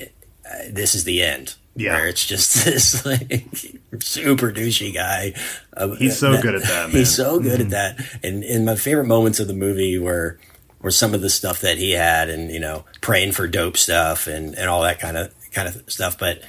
uh, 0.44 0.54
This 0.70 0.94
Is 0.94 1.04
the 1.04 1.22
End. 1.22 1.54
Yeah, 1.78 1.94
where 1.94 2.08
it's 2.08 2.26
just 2.26 2.54
this 2.64 3.04
like 3.04 3.54
super 4.00 4.50
douchey 4.50 4.92
guy. 4.92 5.34
Uh, 5.76 5.94
he's 5.94 6.18
so 6.18 6.32
that, 6.32 6.42
good 6.42 6.54
at 6.54 6.62
that. 6.62 6.88
Man. 6.88 6.96
He's 6.96 7.14
so 7.14 7.38
good 7.38 7.60
mm-hmm. 7.60 7.74
at 7.74 7.98
that. 7.98 8.18
And 8.22 8.42
and 8.42 8.64
my 8.64 8.76
favorite 8.76 9.06
moments 9.06 9.40
of 9.40 9.46
the 9.46 9.54
movie 9.54 9.98
were 9.98 10.38
were 10.80 10.90
some 10.90 11.14
of 11.14 11.20
the 11.20 11.30
stuff 11.30 11.60
that 11.60 11.78
he 11.78 11.92
had, 11.92 12.30
and 12.30 12.50
you 12.50 12.60
know, 12.60 12.84
praying 13.00 13.32
for 13.32 13.46
dope 13.46 13.76
stuff 13.76 14.26
and 14.26 14.54
and 14.54 14.68
all 14.70 14.82
that 14.82 14.98
kind 14.98 15.16
of 15.16 15.34
kind 15.52 15.68
of 15.68 15.82
stuff. 15.90 16.18
But 16.18 16.42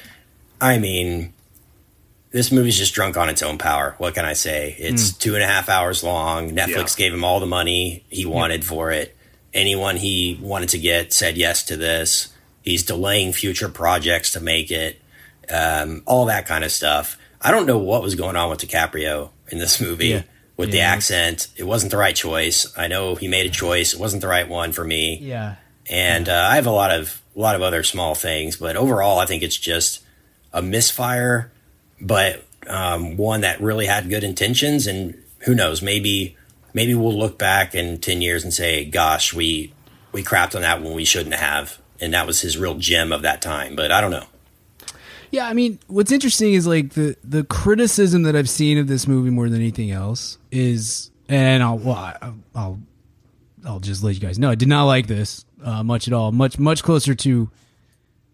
I 0.59 0.77
mean, 0.77 1.33
this 2.31 2.51
movie's 2.51 2.77
just 2.77 2.93
drunk 2.93 3.17
on 3.17 3.29
its 3.29 3.41
own 3.41 3.57
power. 3.57 3.95
What 3.97 4.15
can 4.15 4.25
I 4.25 4.33
say? 4.33 4.75
It's 4.77 5.11
mm. 5.11 5.19
two 5.19 5.35
and 5.35 5.43
a 5.43 5.47
half 5.47 5.69
hours 5.69 6.03
long. 6.03 6.51
Netflix 6.51 6.97
yeah. 6.97 7.05
gave 7.05 7.13
him 7.13 7.23
all 7.23 7.39
the 7.39 7.45
money 7.45 8.05
he 8.09 8.25
wanted 8.25 8.63
yeah. 8.63 8.69
for 8.69 8.91
it. 8.91 9.15
Anyone 9.53 9.97
he 9.97 10.37
wanted 10.41 10.69
to 10.69 10.77
get 10.77 11.13
said 11.13 11.37
yes 11.37 11.63
to 11.63 11.77
this. 11.77 12.33
He's 12.61 12.83
delaying 12.83 13.33
future 13.33 13.69
projects 13.69 14.33
to 14.33 14.41
make 14.41 14.71
it. 14.71 15.01
Um, 15.49 16.03
all 16.05 16.25
that 16.25 16.45
kind 16.45 16.63
of 16.63 16.71
stuff. 16.71 17.17
I 17.41 17.51
don't 17.51 17.65
know 17.65 17.77
what 17.77 18.01
was 18.01 18.15
going 18.15 18.35
on 18.35 18.49
with 18.49 18.59
DiCaprio 18.59 19.29
in 19.49 19.59
this 19.59 19.79
movie 19.81 20.07
yeah. 20.07 20.23
with 20.57 20.71
the 20.71 20.81
accent. 20.81 21.47
It 21.55 21.63
wasn't 21.63 21.91
the 21.91 21.97
right 21.97 22.15
choice. 22.15 22.71
I 22.77 22.87
know 22.87 23.15
he 23.15 23.27
made 23.27 23.45
a 23.45 23.49
choice. 23.49 23.93
It 23.93 23.99
wasn't 23.99 24.21
the 24.21 24.27
right 24.27 24.49
one 24.49 24.73
for 24.73 24.83
me. 24.83 25.19
Yeah. 25.21 25.55
And 25.89 26.27
uh, 26.27 26.47
I 26.51 26.55
have 26.55 26.67
a 26.67 26.71
lot 26.71 26.91
of 26.91 27.21
a 27.35 27.39
lot 27.39 27.55
of 27.55 27.61
other 27.61 27.83
small 27.83 28.15
things, 28.15 28.57
but 28.57 28.75
overall, 28.75 29.19
I 29.19 29.25
think 29.27 29.43
it's 29.43 29.55
just 29.55 30.03
a 30.53 30.61
misfire 30.61 31.51
but 32.01 32.43
um, 32.67 33.17
one 33.17 33.41
that 33.41 33.61
really 33.61 33.85
had 33.85 34.09
good 34.09 34.23
intentions. 34.23 34.87
And 34.87 35.21
who 35.39 35.55
knows, 35.55 35.81
maybe 35.81 36.35
maybe 36.73 36.93
we'll 36.93 37.17
look 37.17 37.37
back 37.37 37.75
in 37.75 37.99
ten 37.99 38.21
years 38.21 38.43
and 38.43 38.53
say, 38.53 38.85
"Gosh, 38.85 39.33
we 39.33 39.73
we 40.11 40.23
crapped 40.23 40.55
on 40.55 40.61
that 40.61 40.81
when 40.81 40.93
we 40.93 41.05
shouldn't 41.05 41.35
have," 41.35 41.79
and 41.99 42.13
that 42.13 42.27
was 42.27 42.41
his 42.41 42.57
real 42.57 42.75
gem 42.75 43.11
of 43.11 43.21
that 43.23 43.41
time. 43.41 43.75
But 43.75 43.91
I 43.91 44.01
don't 44.01 44.11
know. 44.11 44.25
Yeah, 45.29 45.47
I 45.47 45.53
mean, 45.53 45.79
what's 45.87 46.11
interesting 46.11 46.53
is 46.53 46.67
like 46.67 46.91
the 46.93 47.15
the 47.23 47.43
criticism 47.43 48.23
that 48.23 48.35
I've 48.35 48.49
seen 48.49 48.77
of 48.77 48.87
this 48.87 49.07
movie 49.07 49.29
more 49.29 49.49
than 49.49 49.59
anything 49.59 49.91
else 49.91 50.37
is, 50.51 51.11
and 51.27 51.63
I'll 51.63 51.77
well, 51.77 52.35
I'll 52.55 52.79
I'll 53.65 53.79
just 53.79 54.03
let 54.03 54.15
you 54.15 54.21
guys 54.21 54.39
know 54.39 54.49
I 54.49 54.55
did 54.55 54.69
not 54.69 54.85
like 54.85 55.07
this 55.07 55.45
uh, 55.63 55.83
much 55.83 56.07
at 56.07 56.13
all. 56.13 56.31
Much 56.31 56.57
much 56.59 56.83
closer 56.83 57.13
to 57.15 57.49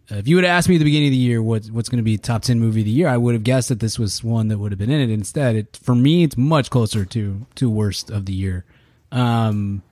if 0.09 0.27
you 0.27 0.35
would 0.35 0.43
have 0.43 0.51
asked 0.51 0.69
me 0.69 0.75
at 0.75 0.79
the 0.79 0.85
beginning 0.85 1.07
of 1.07 1.13
the 1.13 1.17
year 1.17 1.41
what 1.41 1.65
what's 1.67 1.89
going 1.89 1.97
to 1.97 2.03
be 2.03 2.17
top 2.17 2.41
ten 2.41 2.59
movie 2.59 2.81
of 2.81 2.85
the 2.85 2.91
year, 2.91 3.07
I 3.07 3.17
would 3.17 3.33
have 3.33 3.43
guessed 3.43 3.69
that 3.69 3.79
this 3.79 3.97
was 3.97 4.23
one 4.23 4.49
that 4.49 4.57
would 4.57 4.71
have 4.71 4.79
been 4.79 4.91
in 4.91 5.01
it. 5.01 5.09
Instead, 5.11 5.55
it 5.55 5.79
for 5.81 5.95
me, 5.95 6.23
it's 6.23 6.37
much 6.37 6.69
closer 6.69 7.05
to 7.05 7.45
to 7.55 7.69
worst 7.69 8.09
of 8.09 8.25
the 8.25 8.33
year. 8.33 8.65
Um, 9.11 9.83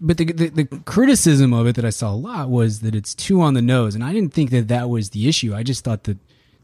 but 0.00 0.18
the, 0.18 0.26
the, 0.26 0.48
the 0.48 0.64
criticism 0.84 1.52
of 1.52 1.66
it 1.66 1.74
that 1.76 1.84
I 1.84 1.90
saw 1.90 2.10
a 2.10 2.14
lot 2.14 2.50
was 2.50 2.80
that 2.80 2.94
it's 2.94 3.14
too 3.14 3.40
on 3.40 3.54
the 3.54 3.62
nose, 3.62 3.94
and 3.94 4.04
I 4.04 4.12
didn't 4.12 4.34
think 4.34 4.50
that 4.50 4.68
that 4.68 4.90
was 4.90 5.10
the 5.10 5.28
issue. 5.28 5.54
I 5.54 5.62
just 5.62 5.84
thought 5.84 6.04
that 6.04 6.18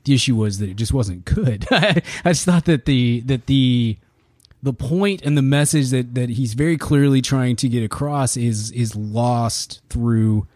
the 0.05 0.14
issue 0.14 0.37
was 0.37 0.59
that 0.59 0.69
it 0.69 0.77
just 0.77 0.92
wasn't 0.92 1.25
good. 1.25 1.66
I 1.71 2.03
just 2.27 2.45
thought 2.45 2.66
that 2.66 2.85
the 2.85 3.21
that 3.21 3.47
the 3.47 3.99
the 4.62 4.73
point 4.73 5.23
and 5.23 5.37
the 5.37 5.42
message 5.42 5.90
that 5.90 6.14
that 6.14 6.31
he's 6.31 6.55
very 6.55 6.77
clearly 6.77 7.23
trying 7.23 7.57
to 7.57 7.69
get 7.69 7.83
across 7.83 8.37
is 8.37 8.71
is 8.73 8.95
lost 8.95 9.83
through 9.88 10.47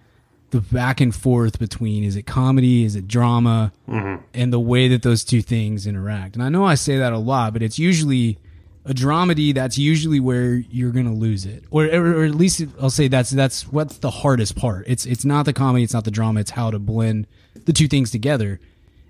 the 0.50 0.60
back 0.60 1.00
and 1.00 1.14
forth 1.14 1.58
between 1.58 2.04
is 2.04 2.16
it 2.16 2.26
comedy, 2.26 2.84
is 2.84 2.96
it 2.96 3.06
drama, 3.06 3.72
mm-hmm. 3.88 4.22
and 4.34 4.52
the 4.52 4.60
way 4.60 4.88
that 4.88 5.02
those 5.02 5.24
two 5.24 5.42
things 5.42 5.86
interact. 5.86 6.34
And 6.34 6.42
I 6.42 6.48
know 6.48 6.64
I 6.64 6.74
say 6.74 6.98
that 6.98 7.12
a 7.12 7.18
lot, 7.18 7.52
but 7.52 7.62
it's 7.62 7.78
usually 7.78 8.38
a 8.84 8.92
dramedy. 8.92 9.54
That's 9.54 9.78
usually 9.78 10.20
where 10.20 10.54
you're 10.54 10.90
going 10.90 11.06
to 11.06 11.12
lose 11.12 11.46
it, 11.46 11.64
or, 11.70 11.84
or 11.86 12.24
at 12.24 12.34
least 12.34 12.64
I'll 12.80 12.90
say 12.90 13.08
that's 13.08 13.30
that's 13.30 13.62
what's 13.68 13.98
the 13.98 14.10
hardest 14.10 14.56
part. 14.56 14.84
It's 14.86 15.06
it's 15.06 15.24
not 15.24 15.44
the 15.44 15.52
comedy, 15.52 15.84
it's 15.84 15.94
not 15.94 16.04
the 16.04 16.10
drama, 16.10 16.40
it's 16.40 16.50
how 16.50 16.70
to 16.70 16.78
blend 16.78 17.26
the 17.64 17.72
two 17.72 17.88
things 17.88 18.10
together. 18.10 18.60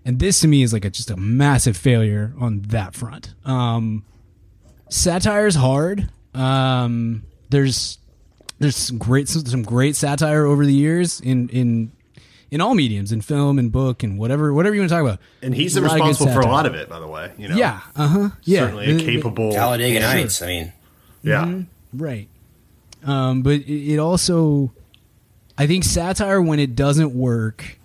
And 0.04 0.18
this 0.18 0.40
to 0.40 0.48
me 0.48 0.62
is 0.62 0.72
like 0.72 0.84
a, 0.84 0.90
just 0.90 1.10
a 1.10 1.16
massive 1.16 1.76
failure 1.76 2.32
on 2.38 2.62
that 2.68 2.94
front. 2.94 3.34
Um, 3.44 4.04
satire 4.88 5.46
is 5.46 5.54
hard. 5.54 6.08
Um, 6.34 7.24
there's 7.50 7.98
there's 8.60 8.76
some 8.76 8.98
great 8.98 9.28
some 9.28 9.62
great 9.62 9.96
satire 9.96 10.46
over 10.46 10.64
the 10.64 10.72
years 10.72 11.20
in 11.20 11.48
in 11.48 11.90
in 12.50 12.60
all 12.60 12.74
mediums, 12.74 13.10
in 13.10 13.20
film 13.20 13.58
and 13.58 13.72
book 13.72 14.02
and 14.02 14.18
whatever 14.18 14.52
whatever 14.52 14.74
you 14.74 14.82
want 14.82 14.90
to 14.90 14.94
talk 14.94 15.02
about. 15.02 15.18
And 15.42 15.54
he's 15.54 15.76
a 15.76 15.82
responsible 15.82 16.32
for 16.32 16.40
a 16.40 16.46
lot 16.46 16.66
of 16.66 16.74
it, 16.74 16.88
by 16.88 17.00
the 17.00 17.08
way. 17.08 17.32
You 17.38 17.48
know, 17.48 17.56
yeah, 17.56 17.80
uh 17.96 18.06
huh, 18.06 18.28
yeah, 18.44 18.60
certainly 18.60 18.96
a 18.96 18.98
capable 18.98 19.52
Talladega 19.52 20.00
Nights. 20.00 20.42
I 20.42 20.46
mean, 20.46 20.72
yeah, 21.22 21.44
mm-hmm. 21.44 22.02
right. 22.02 22.28
Um, 23.02 23.42
but 23.42 23.54
it, 23.54 23.94
it 23.94 23.98
also, 23.98 24.72
I 25.56 25.66
think 25.66 25.84
satire 25.84 26.42
when 26.42 26.60
it 26.60 26.76
doesn't 26.76 27.14
work 27.14 27.78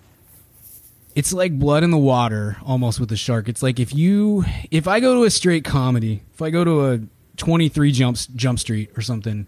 it's 1.16 1.32
like 1.32 1.58
blood 1.58 1.82
in 1.82 1.92
the 1.92 1.98
water 1.98 2.58
almost 2.66 3.00
with 3.00 3.08
the 3.08 3.16
shark. 3.16 3.48
It's 3.48 3.64
like 3.64 3.80
if 3.80 3.96
you 3.96 4.44
if 4.70 4.86
I 4.86 5.00
go 5.00 5.16
to 5.16 5.24
a 5.24 5.30
straight 5.30 5.64
comedy, 5.64 6.22
if 6.34 6.42
I 6.42 6.50
go 6.50 6.66
to 6.66 6.92
a 6.92 7.00
23 7.38 7.94
jumps 7.94 8.28
jump 8.28 8.60
street 8.60 8.92
or 8.98 9.02
something 9.02 9.48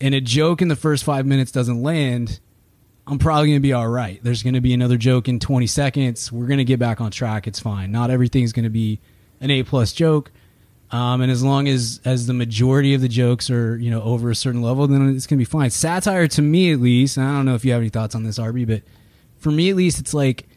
and 0.00 0.14
a 0.14 0.20
joke 0.20 0.62
in 0.62 0.68
the 0.68 0.76
first 0.76 1.04
five 1.04 1.26
minutes 1.26 1.52
doesn't 1.52 1.82
land, 1.82 2.40
I'm 3.06 3.18
probably 3.18 3.48
going 3.48 3.56
to 3.56 3.60
be 3.60 3.72
all 3.72 3.88
right. 3.88 4.20
There's 4.22 4.42
going 4.42 4.54
to 4.54 4.60
be 4.60 4.72
another 4.72 4.96
joke 4.96 5.28
in 5.28 5.38
20 5.40 5.66
seconds. 5.66 6.30
We're 6.30 6.46
going 6.46 6.58
to 6.58 6.64
get 6.64 6.78
back 6.78 7.00
on 7.00 7.10
track. 7.10 7.46
It's 7.46 7.60
fine. 7.60 7.90
Not 7.92 8.10
everything's 8.10 8.52
going 8.52 8.64
to 8.64 8.70
be 8.70 9.00
an 9.40 9.50
A 9.50 9.62
plus 9.62 9.92
joke. 9.92 10.30
Um, 10.92 11.20
and 11.20 11.30
as 11.30 11.42
long 11.42 11.68
as 11.68 12.00
as 12.04 12.26
the 12.26 12.34
majority 12.34 12.94
of 12.94 13.00
the 13.00 13.08
jokes 13.08 13.48
are 13.48 13.76
you 13.76 13.92
know 13.92 14.02
over 14.02 14.28
a 14.28 14.34
certain 14.34 14.60
level, 14.60 14.88
then 14.88 15.14
it's 15.14 15.26
gonna 15.26 15.38
be 15.38 15.44
fine. 15.44 15.70
Satire, 15.70 16.26
to 16.26 16.42
me 16.42 16.72
at 16.72 16.80
least, 16.80 17.16
I 17.16 17.32
don't 17.32 17.44
know 17.44 17.54
if 17.54 17.64
you 17.64 17.70
have 17.72 17.80
any 17.80 17.90
thoughts 17.90 18.16
on 18.16 18.24
this, 18.24 18.40
Arby, 18.40 18.64
but 18.64 18.82
for 19.38 19.52
me 19.52 19.70
at 19.70 19.76
least, 19.76 20.00
it's 20.00 20.12
like 20.12 20.48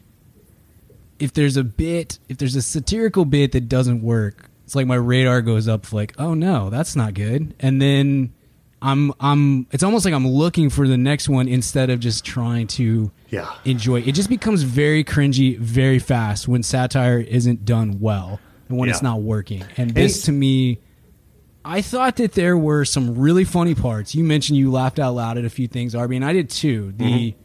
if 1.20 1.32
there's 1.32 1.56
a 1.56 1.62
bit, 1.62 2.18
if 2.28 2.38
there's 2.38 2.56
a 2.56 2.62
satirical 2.62 3.24
bit 3.24 3.52
that 3.52 3.68
doesn't 3.68 4.02
work, 4.02 4.50
it's 4.64 4.74
like 4.74 4.88
my 4.88 4.96
radar 4.96 5.40
goes 5.40 5.68
up, 5.68 5.92
like, 5.92 6.14
oh 6.18 6.34
no, 6.34 6.68
that's 6.68 6.96
not 6.96 7.14
good, 7.14 7.54
and 7.60 7.80
then 7.80 8.33
I'm 8.84 9.12
I'm 9.18 9.66
it's 9.70 9.82
almost 9.82 10.04
like 10.04 10.12
I'm 10.12 10.28
looking 10.28 10.68
for 10.68 10.86
the 10.86 10.98
next 10.98 11.26
one 11.26 11.48
instead 11.48 11.88
of 11.88 12.00
just 12.00 12.22
trying 12.22 12.66
to 12.68 13.10
yeah. 13.30 13.54
enjoy. 13.64 14.02
It 14.02 14.12
just 14.12 14.28
becomes 14.28 14.62
very 14.62 15.02
cringy 15.02 15.58
very 15.58 15.98
fast 15.98 16.46
when 16.46 16.62
satire 16.62 17.18
isn't 17.18 17.64
done 17.64 17.98
well 17.98 18.38
and 18.68 18.76
when 18.76 18.88
yeah. 18.88 18.94
it's 18.94 19.02
not 19.02 19.22
working. 19.22 19.64
And 19.78 19.90
this 19.94 20.24
to 20.24 20.32
me 20.32 20.80
I 21.64 21.80
thought 21.80 22.16
that 22.16 22.32
there 22.32 22.58
were 22.58 22.84
some 22.84 23.18
really 23.18 23.44
funny 23.44 23.74
parts. 23.74 24.14
You 24.14 24.22
mentioned 24.22 24.58
you 24.58 24.70
laughed 24.70 24.98
out 24.98 25.14
loud 25.14 25.38
at 25.38 25.46
a 25.46 25.50
few 25.50 25.66
things, 25.66 25.94
Arby, 25.94 26.16
and 26.16 26.24
I 26.24 26.34
did 26.34 26.50
too. 26.50 26.92
The 26.94 27.04
mm-hmm. 27.04 27.40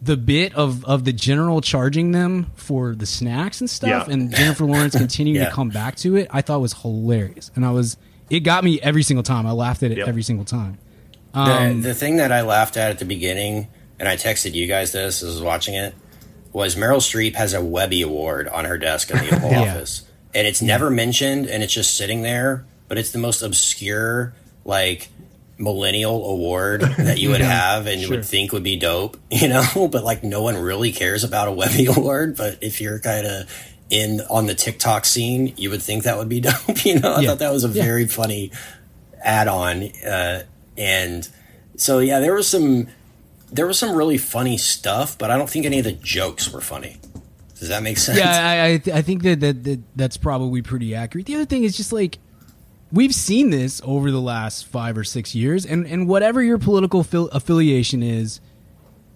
the 0.00 0.16
bit 0.16 0.54
of 0.54 0.86
of 0.86 1.04
the 1.04 1.12
general 1.12 1.60
charging 1.60 2.12
them 2.12 2.50
for 2.54 2.94
the 2.94 3.04
snacks 3.04 3.60
and 3.60 3.68
stuff 3.68 4.08
yeah. 4.08 4.12
and 4.14 4.34
Jennifer 4.34 4.64
Lawrence 4.64 4.96
continuing 4.96 5.42
yeah. 5.42 5.50
to 5.50 5.54
come 5.54 5.68
back 5.68 5.96
to 5.96 6.16
it, 6.16 6.28
I 6.30 6.40
thought 6.40 6.62
was 6.62 6.72
hilarious. 6.72 7.50
And 7.54 7.66
I 7.66 7.72
was 7.72 7.98
it 8.32 8.40
got 8.40 8.64
me 8.64 8.80
every 8.80 9.02
single 9.02 9.22
time. 9.22 9.46
I 9.46 9.52
laughed 9.52 9.82
at 9.82 9.92
it 9.92 9.98
yep. 9.98 10.08
every 10.08 10.22
single 10.22 10.46
time. 10.46 10.78
Um, 11.34 11.82
the, 11.82 11.88
the 11.88 11.94
thing 11.94 12.16
that 12.16 12.32
I 12.32 12.40
laughed 12.40 12.78
at 12.78 12.90
at 12.90 12.98
the 12.98 13.04
beginning, 13.04 13.68
and 13.98 14.08
I 14.08 14.16
texted 14.16 14.54
you 14.54 14.66
guys 14.66 14.92
this 14.92 15.22
as 15.22 15.28
I 15.28 15.32
was 15.34 15.42
watching 15.42 15.74
it, 15.74 15.94
was 16.50 16.74
Meryl 16.74 16.96
Streep 16.96 17.34
has 17.34 17.52
a 17.52 17.62
Webby 17.62 18.00
Award 18.00 18.48
on 18.48 18.64
her 18.64 18.78
desk 18.78 19.10
in 19.10 19.18
the 19.18 19.36
Oval 19.36 19.50
yeah. 19.50 19.72
Office, 19.72 20.02
and 20.34 20.46
it's 20.46 20.62
never 20.62 20.90
mentioned, 20.90 21.46
and 21.46 21.62
it's 21.62 21.74
just 21.74 21.94
sitting 21.94 22.22
there. 22.22 22.64
But 22.88 22.96
it's 22.98 23.10
the 23.10 23.18
most 23.18 23.42
obscure, 23.42 24.34
like 24.64 25.08
millennial 25.58 26.30
award 26.30 26.80
that 26.80 27.18
you 27.18 27.30
would 27.30 27.40
have 27.42 27.86
and 27.86 28.00
you 28.00 28.08
would 28.08 28.24
think 28.24 28.52
would 28.52 28.62
be 28.62 28.76
dope, 28.76 29.18
you 29.30 29.48
know, 29.48 29.88
but 29.90 30.04
like 30.04 30.24
no 30.24 30.42
one 30.42 30.56
really 30.56 30.92
cares 30.92 31.22
about 31.22 31.48
a 31.48 31.52
Webby 31.52 31.86
award. 31.86 32.36
But 32.36 32.62
if 32.62 32.80
you're 32.80 32.98
kind 32.98 33.26
of 33.26 33.71
in 33.92 34.22
on 34.30 34.46
the 34.46 34.54
TikTok 34.54 35.04
scene, 35.04 35.52
you 35.58 35.68
would 35.70 35.82
think 35.82 36.04
that 36.04 36.16
would 36.16 36.28
be 36.28 36.40
dope. 36.48 36.84
You 36.84 36.98
know, 36.98 37.12
I 37.12 37.20
Yeah. 37.20 37.28
thought 37.28 37.38
that 37.40 37.52
was 37.52 37.64
a 37.64 37.68
Yeah. 37.68 37.82
very 37.84 38.06
funny 38.08 38.50
add 39.22 39.46
on. 39.48 39.82
Uh, 40.04 40.44
and 40.78 41.28
so, 41.76 41.98
yeah, 41.98 42.18
there 42.18 42.34
was 42.34 42.48
some, 42.48 42.88
there 43.52 43.66
was 43.66 43.78
some 43.78 43.94
really 43.94 44.16
funny 44.18 44.56
stuff, 44.56 45.18
but 45.18 45.30
I 45.30 45.36
don't 45.36 45.50
think 45.50 45.66
any 45.66 45.78
of 45.78 45.84
the 45.84 45.92
jokes 45.92 46.50
were 46.52 46.60
funny. 46.62 46.96
Does 47.60 47.68
that 47.68 47.82
make 47.82 47.98
sense? 47.98 48.18
Yeah, 48.18 48.30
I 48.48 48.64
I, 48.72 48.76
th- 48.78 48.96
I 48.96 49.02
think 49.02 49.22
that, 49.22 49.38
that 49.40 49.62
that 49.64 49.80
that's 49.94 50.16
probably 50.16 50.62
pretty 50.62 50.94
accurate. 50.96 51.26
The 51.26 51.34
other 51.36 51.44
thing 51.44 51.62
is 51.62 51.76
just 51.76 51.92
like 51.92 52.18
we've 52.90 53.14
seen 53.14 53.50
this 53.50 53.80
over 53.84 54.10
the 54.10 54.20
last 54.20 54.66
five 54.66 54.98
or 54.98 55.04
six 55.04 55.32
years, 55.34 55.64
and 55.64 55.86
and 55.86 56.08
whatever 56.08 56.42
your 56.42 56.58
political 56.58 57.04
fil- 57.04 57.28
affiliation 57.28 58.02
is, 58.02 58.40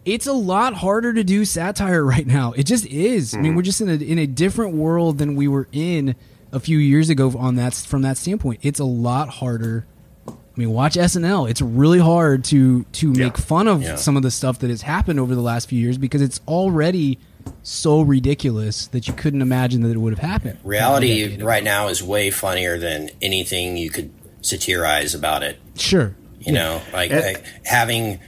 it's 0.07 0.27
a 0.29 0.33
lot 0.33 0.75
harder 0.75 1.13
to 1.13 1.25
do 1.25 1.45
satire 1.45 2.03
right 2.05 2.27
now. 2.27 2.53
It 2.53 2.63
just 2.63 2.87
is. 2.87 3.35
I 3.35 3.39
mean, 3.39 3.47
mm-hmm. 3.51 3.57
we're 3.57 3.63
just 3.63 3.81
in 3.83 3.91
a 3.91 3.95
in 3.95 4.19
a 4.19 4.27
different 4.27 4.75
world 4.75 5.19
than 5.19 5.35
we 5.35 5.49
were 5.49 5.69
in 5.73 6.15
a 6.53 6.61
few 6.61 6.79
years 6.79 7.11
ago. 7.11 7.35
On 7.37 7.57
that 7.57 7.75
from 7.75 8.03
that 8.03 8.17
standpoint, 8.17 8.61
it's 8.63 8.81
a 8.81 8.85
lot 8.85 9.29
harder. 9.29 9.85
I 10.29 10.33
mean, 10.61 10.71
watch 10.71 10.95
SNL. 10.95 11.51
It's 11.51 11.61
really 11.61 11.99
hard 11.99 12.45
to 12.45 12.85
to 12.85 13.13
make 13.13 13.37
fun 13.37 13.69
of 13.69 13.83
Yeah. 13.83 13.97
some 13.97 14.17
of 14.17 14.23
the 14.23 14.31
stuff 14.31 14.61
that 14.61 14.71
has 14.71 14.83
happened 14.83 15.21
over 15.21 15.35
the 15.35 15.43
last 15.43 15.69
few 15.69 15.79
years 15.79 15.99
because 15.99 16.23
it's 16.23 16.41
already 16.49 17.19
so 17.63 18.01
ridiculous 18.01 18.87
that 18.89 19.07
you 19.07 19.13
couldn't 19.13 19.43
imagine 19.43 19.83
that 19.83 19.91
it 19.91 19.99
would 19.99 20.17
have 20.17 20.31
happened. 20.31 20.59
Reality 20.65 21.37
right 21.43 21.63
now 21.63 21.89
is 21.89 22.03
way 22.03 22.31
funnier 22.31 22.79
than 22.79 23.11
anything 23.21 23.77
you 23.77 23.91
could 23.91 24.13
satirize 24.41 25.15
about 25.15 25.43
it. 25.43 25.59
Sure. 25.77 26.15
You 26.41 26.53
know, 26.53 26.81
like, 26.93 27.11
like 27.11 27.45
having 27.65 28.21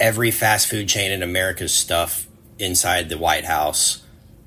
every 0.00 0.30
fast 0.30 0.68
food 0.68 0.88
chain 0.88 1.12
in 1.12 1.22
America's 1.22 1.74
stuff 1.74 2.26
inside 2.58 3.08
the 3.08 3.18
White 3.18 3.44
House 3.44 4.02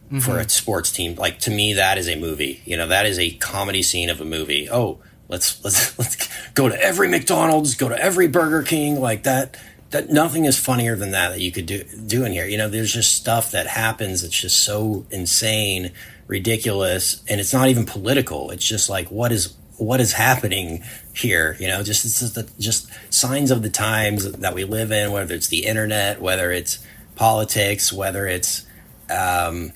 for 0.10 0.32
mm-hmm. 0.32 0.40
a 0.40 0.50
sports 0.50 0.92
team. 0.92 1.16
Like 1.16 1.40
to 1.40 1.52
me, 1.52 1.74
that 1.74 1.98
is 1.98 2.08
a 2.08 2.16
movie. 2.16 2.62
You 2.66 2.78
know, 2.78 2.88
that 2.88 3.06
is 3.06 3.18
a 3.18 3.32
comedy 3.32 3.82
scene 3.82 4.10
of 4.10 4.22
a 4.22 4.26
movie. 4.26 4.70
Oh, 4.70 5.00
let's 5.28 5.64
let's 5.64 5.98
let's 6.00 6.30
go 6.54 6.70
to 6.70 6.80
every 6.80 7.08
McDonald's, 7.08 7.76
go 7.76 7.90
to 7.90 7.98
every 7.98 8.28
Burger 8.28 8.64
King, 8.64 9.00
like 9.00 9.24
that. 9.24 9.58
That 9.92 10.10
nothing 10.10 10.46
is 10.46 10.58
funnier 10.58 10.96
than 10.96 11.12
that 11.12 11.30
that 11.30 11.40
you 11.40 11.52
could 11.52 11.68
do 11.68 11.84
do 11.84 12.26
in 12.26 12.32
here. 12.32 12.48
You 12.48 12.58
know, 12.58 12.68
there's 12.68 12.92
just 12.92 13.16
stuff 13.16 13.52
that 13.52 13.68
happens 13.68 14.24
that's 14.24 14.40
just 14.40 14.64
so 14.64 15.06
insane, 15.12 15.92
ridiculous, 16.26 17.24
and 17.30 17.40
it's 17.40 17.54
not 17.54 17.70
even 17.70 17.86
political. 17.86 18.50
It's 18.50 18.66
just 18.66 18.90
like 18.90 19.12
what 19.12 19.32
is 19.32 19.54
what 19.84 20.00
is 20.00 20.14
happening 20.14 20.84
here 21.16 21.56
you 21.60 21.68
know 21.68 21.84
just 21.84 22.06
it's 22.06 22.20
just, 22.20 22.36
the, 22.36 22.50
just 22.60 22.90
signs 23.14 23.52
of 23.52 23.62
the 23.62 23.70
times 23.70 24.32
that 24.32 24.54
we 24.54 24.64
live 24.64 24.92
in 24.92 25.12
whether 25.12 25.34
it's 25.34 25.48
the 25.48 25.66
internet 25.66 26.22
whether 26.22 26.52
it's 26.52 26.84
politics 27.16 27.92
whether 27.94 28.26
it's 28.26 28.66
um, 29.10 29.72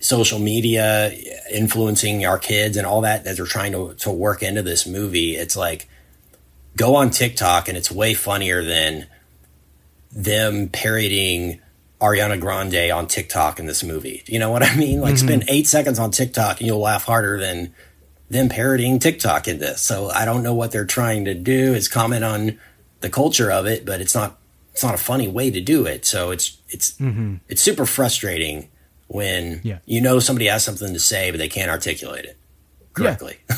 social 0.00 0.38
media 0.38 1.10
influencing 1.50 2.26
our 2.26 2.38
kids 2.38 2.76
and 2.76 2.86
all 2.86 3.00
that 3.00 3.24
that 3.24 3.36
they're 3.36 3.46
trying 3.46 3.72
to, 3.72 3.94
to 3.94 4.10
work 4.10 4.42
into 4.42 4.62
this 4.62 4.86
movie 4.86 5.36
it's 5.36 5.56
like 5.56 5.88
go 6.76 6.96
on 6.96 7.10
tiktok 7.10 7.68
and 7.68 7.78
it's 7.78 7.90
way 7.90 8.14
funnier 8.14 8.62
than 8.62 9.06
them 10.10 10.68
parodying 10.68 11.60
Ariana 12.00 12.38
Grande 12.38 12.90
on 12.92 13.06
TikTok 13.06 13.58
in 13.58 13.66
this 13.66 13.82
movie. 13.82 14.22
You 14.26 14.38
know 14.38 14.50
what 14.50 14.62
I 14.62 14.76
mean? 14.76 15.00
Like 15.00 15.16
spend 15.16 15.44
eight 15.48 15.66
seconds 15.66 15.98
on 15.98 16.10
TikTok 16.10 16.60
and 16.60 16.66
you'll 16.66 16.80
laugh 16.80 17.04
harder 17.04 17.38
than 17.38 17.74
them 18.34 18.48
parodying 18.50 18.98
TikTok 18.98 19.48
in 19.48 19.58
this. 19.58 19.80
So 19.80 20.10
I 20.10 20.24
don't 20.26 20.42
know 20.42 20.54
what 20.54 20.70
they're 20.72 20.84
trying 20.84 21.24
to 21.24 21.34
do 21.34 21.74
is 21.74 21.88
comment 21.88 22.22
on 22.24 22.58
the 23.00 23.08
culture 23.08 23.50
of 23.50 23.66
it, 23.66 23.84
but 23.86 24.00
it's 24.00 24.14
not 24.14 24.38
it's 24.72 24.82
not 24.82 24.94
a 24.94 24.98
funny 24.98 25.28
way 25.28 25.50
to 25.50 25.60
do 25.60 25.86
it. 25.86 26.04
So 26.04 26.30
it's 26.30 26.58
it's 26.68 26.92
mm-hmm. 26.98 27.36
it's 27.48 27.62
super 27.62 27.86
frustrating 27.86 28.68
when 29.06 29.60
Yeah. 29.64 29.78
you 29.86 30.00
know 30.00 30.18
somebody 30.18 30.46
has 30.46 30.64
something 30.64 30.92
to 30.92 31.00
say 31.00 31.30
but 31.30 31.38
they 31.38 31.48
can't 31.48 31.70
articulate 31.70 32.24
it 32.26 32.36
correctly. 32.92 33.38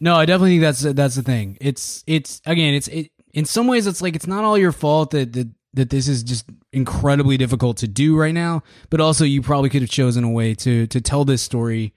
No, 0.00 0.14
I 0.14 0.26
definitely 0.26 0.50
think 0.50 0.62
that's 0.62 0.80
that's 0.80 1.16
the 1.16 1.22
thing. 1.22 1.58
It's 1.60 2.04
it's 2.06 2.40
again, 2.46 2.74
it's 2.74 2.86
it 2.88 3.10
in 3.34 3.44
some 3.44 3.66
ways 3.66 3.86
it's 3.86 4.00
like 4.00 4.14
it's 4.14 4.28
not 4.28 4.44
all 4.44 4.56
your 4.56 4.70
fault 4.72 5.10
that 5.10 5.32
that 5.32 5.48
that 5.74 5.90
this 5.90 6.06
is 6.06 6.22
just 6.22 6.44
incredibly 6.72 7.36
difficult 7.36 7.78
to 7.78 7.88
do 7.88 8.16
right 8.16 8.34
now, 8.34 8.62
but 8.90 9.00
also 9.00 9.24
you 9.24 9.42
probably 9.42 9.70
could 9.70 9.82
have 9.82 9.90
chosen 9.90 10.22
a 10.22 10.30
way 10.30 10.54
to 10.54 10.86
to 10.86 11.00
tell 11.00 11.24
this 11.24 11.42
story 11.42 11.94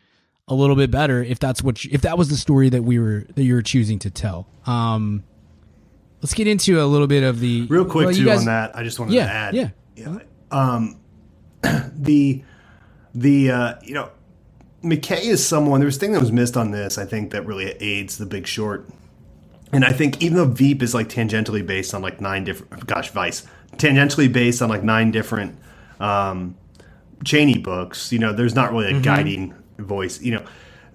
a 0.52 0.56
little 0.56 0.76
bit 0.76 0.92
better 0.92 1.24
if 1.24 1.40
that's 1.40 1.64
what 1.64 1.84
you, 1.86 1.90
if 1.94 2.02
that 2.02 2.18
was 2.18 2.30
the 2.30 2.36
story 2.38 2.70
that 2.70 2.84
we 2.84 3.00
were 3.00 3.26
that 3.36 3.44
you 3.44 3.54
were 3.54 3.62
choosing 3.62 4.00
to 4.00 4.10
tell. 4.10 4.48
Um 4.66 5.24
let's 6.22 6.34
get 6.34 6.48
into 6.48 6.82
a 6.82 6.86
little 6.86 7.08
bit 7.08 7.24
of 7.24 7.40
the 7.40 7.66
Real 7.68 7.86
quick 7.86 8.06
well, 8.08 8.14
too 8.16 8.26
guys- 8.26 8.40
on 8.40 8.46
that, 8.46 8.76
I 8.78 8.84
just 8.84 9.00
wanted 9.00 9.14
Yeah, 9.14 9.26
to 9.26 9.32
add. 9.32 9.56
yeah. 9.56 9.70
yeah. 9.96 10.18
Um, 10.52 11.00
the 11.96 12.44
the 13.16 13.52
uh, 13.52 13.74
you 13.84 13.94
know, 13.94 14.10
McKay 14.84 15.22
is 15.24 15.46
someone. 15.46 15.80
There 15.80 15.86
was 15.86 15.98
a 15.98 16.00
thing 16.00 16.12
that 16.14 16.22
was 16.22 16.32
missed 16.32 16.58
on 16.58 16.72
this. 16.72 16.98
I 16.98 17.06
think 17.06 17.32
that 17.32 17.46
really 17.46 17.66
aids 17.80 18.18
the 18.18 18.26
Big 18.26 18.48
Short. 18.48 18.90
And 19.74 19.86
I 19.86 19.94
think 19.94 20.22
even 20.22 20.38
though 20.38 20.46
Veep 20.46 20.82
is 20.84 20.94
like 20.94 21.08
tangentially 21.08 21.66
based 21.66 21.94
on 21.94 22.02
like 22.02 22.20
nine 22.20 22.44
different, 22.44 22.86
gosh, 22.88 23.10
Vice, 23.12 23.48
tangentially 23.78 24.32
based 24.32 24.62
on 24.62 24.68
like 24.70 24.84
nine 24.84 25.12
different 25.12 25.58
um, 26.02 26.58
Cheney 27.24 27.58
books, 27.58 28.12
you 28.12 28.20
know, 28.20 28.34
there's 28.34 28.56
not 28.56 28.72
really 28.74 28.94
a 28.94 29.00
guiding 29.00 29.54
voice. 29.78 30.22
You 30.22 30.36
know, 30.36 30.46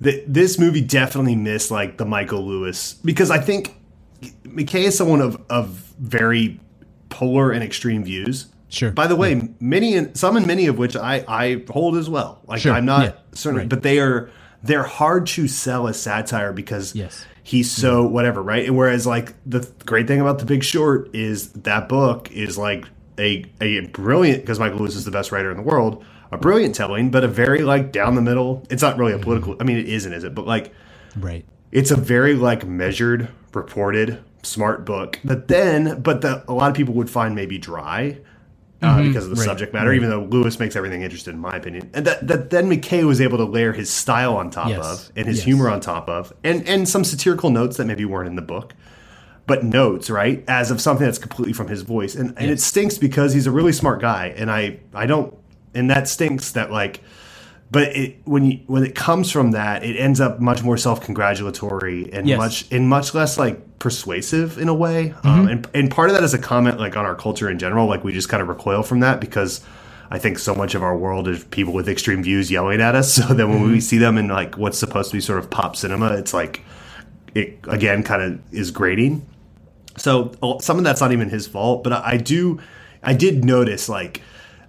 the, 0.01 0.23
this 0.27 0.59
movie 0.59 0.81
definitely 0.81 1.37
missed 1.37 1.71
like 1.71 1.97
the 1.99 2.05
Michael 2.05 2.47
Lewis 2.47 2.95
because 3.05 3.31
I 3.31 3.39
think 3.39 3.75
McKay 4.45 4.85
is 4.85 4.97
someone 4.97 5.21
of 5.21 5.41
of 5.51 5.69
very 5.99 6.61
polar 7.09 7.51
and 7.53 7.63
extreme 7.63 8.05
views. 8.05 8.47
Sure. 8.69 8.91
By 8.91 9.07
the 9.07 9.17
way, 9.17 9.49
many 9.61 9.95
and 9.95 10.17
some 10.17 10.37
and 10.37 10.47
many 10.47 10.67
of 10.67 10.77
which 10.79 10.97
I 10.97 11.25
I 11.29 11.65
hold 11.71 11.97
as 11.97 12.09
well. 12.11 12.41
Like 12.47 12.61
Sure. 12.61 12.73
I'm 12.73 12.85
not 12.87 13.03
Yeah. 13.05 13.13
certain, 13.33 13.61
Right. 13.61 13.69
but 13.69 13.83
they 13.83 13.99
are 14.01 14.29
they're 14.63 14.83
hard 14.83 15.27
to 15.29 15.47
sell 15.47 15.87
as 15.87 16.01
satire 16.01 16.53
because 16.53 16.95
Yes. 16.95 17.25
he's 17.45 17.71
so 17.71 18.05
whatever, 18.05 18.43
right? 18.43 18.67
And 18.67 18.77
whereas 18.77 19.07
like 19.07 19.35
the 19.47 19.69
great 19.85 20.09
thing 20.09 20.21
about 20.21 20.41
The 20.41 20.45
Big 20.47 20.65
Short 20.65 21.09
is 21.15 21.51
that 21.53 21.89
book 21.89 22.31
is 22.33 22.59
like 22.59 22.87
a 23.19 23.45
a 23.61 23.81
brilliant 23.89 24.41
because 24.43 24.59
Michael 24.59 24.81
Lewis 24.81 24.97
is 24.97 25.05
the 25.05 25.11
best 25.13 25.31
writer 25.31 25.51
in 25.51 25.57
the 25.57 25.63
world, 25.63 26.05
a 26.33 26.39
brilliant 26.39 26.75
telling, 26.75 27.11
but 27.11 27.25
a 27.25 27.29
very 27.29 27.63
like 27.63 27.93
down 27.93 28.15
the 28.15 28.23
middle. 28.23 28.67
It's 28.71 28.83
not 28.83 28.99
really 28.99 29.13
a 29.13 29.19
political. 29.19 29.57
I 29.61 29.65
mean, 29.65 29.79
it 29.79 29.89
isn't, 29.89 30.13
is 30.13 30.25
it? 30.25 30.35
But 30.35 30.47
like 30.47 30.73
right. 31.17 31.45
it's 31.73 31.91
a 31.91 31.97
very 31.97 32.35
like 32.35 32.67
measured, 32.67 33.29
reported, 33.55 34.23
smart 34.43 34.85
book 34.87 35.21
that 35.25 35.49
then, 35.49 36.01
but 36.03 36.23
that 36.23 36.45
a 36.49 36.55
lot 36.55 36.71
of 36.71 36.77
people 36.77 36.95
would 36.95 37.11
find 37.11 37.35
maybe 37.35 37.59
dry. 37.59 38.19
Uh, 38.83 39.03
because 39.03 39.25
of 39.25 39.31
the 39.31 39.37
Right, 39.37 39.47
subject 39.47 39.73
matter, 39.75 39.93
even 39.93 40.11
though 40.11 40.23
Lewis 40.25 40.61
makes 40.61 40.77
everything 40.77 41.03
interesting, 41.03 41.35
in 41.35 41.41
my 41.41 41.57
opinion, 41.57 41.91
and 41.95 42.07
that, 42.07 42.27
that 42.29 42.51
then 42.51 42.71
McKay 42.71 43.05
was 43.05 43.21
able 43.21 43.39
to 43.39 43.45
layer 43.45 43.73
his 43.73 43.91
style 43.91 44.37
on 44.37 44.51
top 44.51 44.69
Yes. 44.69 44.85
of, 44.85 45.13
and 45.17 45.27
his 45.27 45.39
Yes. 45.39 45.45
humor 45.47 45.69
on 45.71 45.81
top 45.81 46.09
of, 46.11 46.33
and 46.45 46.69
and 46.69 46.89
some 46.89 47.05
satirical 47.05 47.51
notes 47.51 47.79
that 47.79 47.87
maybe 47.87 48.05
weren't 48.05 48.29
in 48.29 48.37
the 48.37 48.43
book, 48.43 48.75
but 49.47 49.65
notes 49.65 50.11
right 50.11 50.45
as 50.49 50.71
of 50.71 50.81
something 50.81 51.07
that's 51.07 51.19
completely 51.19 51.55
from 51.55 51.69
his 51.69 51.83
voice, 51.83 52.15
and 52.15 52.35
and 52.39 52.51
it 52.51 52.61
stinks 52.61 52.99
because 52.99 53.33
he's 53.35 53.47
a 53.47 53.51
really 53.53 53.73
smart 53.73 54.01
guy, 54.01 54.35
and 54.37 54.51
I 54.51 54.79
I 54.95 55.07
don't, 55.07 55.35
and 55.77 55.91
that 55.91 56.09
stinks 56.09 56.53
that 56.53 56.71
like 56.71 57.01
but 57.71 57.97
it 57.97 58.17
when 58.25 58.45
you 58.45 58.61
when 58.67 58.85
it 58.85 58.95
comes 58.95 59.31
from 59.31 59.51
that, 59.53 59.83
it 59.83 59.97
ends 59.97 60.21
up 60.21 60.39
much 60.41 60.63
more 60.63 60.77
self 60.77 61.01
congratulatory 61.01 62.13
and 62.13 62.29
Yes. 62.29 62.39
much 62.39 62.67
and 62.71 62.89
much 62.89 63.13
less 63.15 63.39
like 63.39 63.79
persuasive 63.81 64.59
in 64.59 64.69
a 64.69 64.75
way. 64.75 65.15
Um, 65.25 65.49
and 65.49 65.69
and 65.75 65.91
part 65.91 66.09
of 66.09 66.15
that 66.15 66.23
is 66.23 66.33
a 66.33 66.39
comment 66.39 66.79
like 66.79 66.97
on 66.97 67.05
our 67.05 67.17
culture 67.17 67.51
in 67.51 67.59
general. 67.59 67.89
Like 67.89 68.05
we 68.05 68.13
just 68.13 68.29
kind 68.29 68.41
of 68.41 68.49
recoil 68.49 68.83
from 68.85 69.01
that 69.01 69.21
because 69.21 69.63
I 70.13 70.19
think 70.21 70.39
so 70.39 70.55
much 70.55 70.77
of 70.77 70.85
our 70.85 70.97
world 70.97 71.27
is 71.27 71.43
people 71.45 71.73
with 71.73 71.89
extreme 71.89 72.23
views 72.23 72.53
yelling 72.53 72.81
at 72.81 72.95
us. 72.95 73.15
So 73.29 73.35
then 73.35 73.51
when 73.51 73.63
we 73.73 73.81
see 73.81 73.99
them 73.99 74.17
in 74.17 74.29
like 74.29 74.57
what's 74.57 74.79
supposed 74.79 75.11
to 75.11 75.17
be 75.17 75.21
sort 75.21 75.41
of 75.41 75.51
pop 75.51 75.75
cinema, 75.75 76.13
it's 76.15 76.33
like 76.33 76.63
it 77.35 77.59
again 77.69 78.05
kind 78.05 78.23
of 78.23 78.55
is 78.55 78.71
grating. 78.71 79.27
So 79.97 80.33
uh, 80.41 80.61
some 80.61 80.79
of 80.79 80.85
that's 80.85 81.01
not 81.01 81.11
even 81.11 81.31
his 81.31 81.49
fault, 81.49 81.83
but 81.83 81.93
I, 81.93 82.13
I 82.13 82.17
do, 82.19 82.61
I 83.03 83.15
did 83.15 83.45
notice 83.45 83.89
like, 83.89 84.23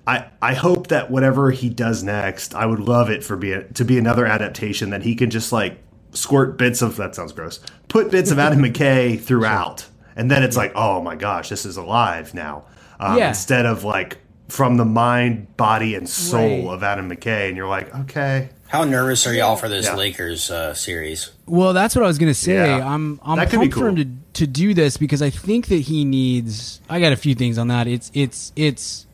I 0.08 0.26
I 0.41 0.54
hope 0.54 0.88
that 0.88 1.12
whatever 1.12 1.52
he 1.52 1.70
does 1.70 2.02
next, 2.04 2.56
I 2.56 2.65
would 2.65 2.80
love 2.80 3.10
it 3.10 3.24
for 3.24 3.36
be 3.36 3.62
to 3.74 3.86
be 3.86 3.98
another 4.00 4.26
adaptation 4.26 4.89
that 4.91 5.04
he 5.04 5.13
can 5.15 5.30
just 5.30 5.52
like 5.52 5.78
squirt 6.13 6.58
bits 6.58 6.82
of 6.82 6.96
that 6.96 7.13
sounds 7.15 7.34
gross, 7.34 7.60
put 7.89 8.10
bits 8.10 8.32
of 8.32 8.39
Adam 8.39 8.60
McKay 8.63 9.20
throughout, 9.20 9.86
and 10.15 10.32
then 10.32 10.41
it's 10.43 10.56
like, 10.58 10.72
oh 10.76 11.02
my 11.02 11.15
gosh, 11.15 11.50
this 11.50 11.65
is 11.65 11.78
alive 11.78 12.34
now, 12.34 12.63
um, 13.00 13.17
Yeah. 13.17 13.28
instead 13.30 13.65
of 13.65 13.84
like 13.84 14.17
from 14.48 14.78
the 14.78 14.86
mind, 14.86 15.58
body, 15.58 15.93
and 15.93 16.08
soul 16.08 16.67
Right. 16.67 16.74
of 16.76 16.82
Adam 16.84 17.10
McKay, 17.12 17.50
and 17.50 17.58
you're 17.58 17.67
like, 17.67 17.93
okay, 17.93 18.50
How 18.70 18.86
nervous 18.86 19.28
are 19.28 19.34
y'all 19.34 19.58
for 19.58 19.67
this 19.67 19.86
Yeah. 19.86 19.96
Lakers 19.96 20.50
uh, 20.50 20.74
series? 20.74 21.32
Well, 21.48 21.74
that's 21.74 21.96
what 21.96 22.04
I 22.06 22.08
was 22.08 22.17
gonna 22.17 22.34
say. 22.34 22.54
Yeah. 22.78 22.86
I'm 22.93 23.20
I'm 23.24 23.38
That 23.38 23.50
could 23.50 23.60
be 23.60 23.67
pumped 23.67 23.78
for 23.78 23.88
him 23.89 23.96
to 23.98 24.43
to 24.46 24.48
do 24.48 24.74
this 24.74 24.96
because 24.98 25.22
I 25.22 25.30
think 25.32 25.67
that 25.67 25.82
he 25.82 26.06
needs. 26.06 26.80
I 26.89 27.00
got 27.02 27.12
a 27.12 27.17
few 27.17 27.36
things 27.36 27.58
on 27.58 27.67
that. 27.67 27.88
It's 27.88 28.10
it's 28.13 28.54
it's. 28.56 29.07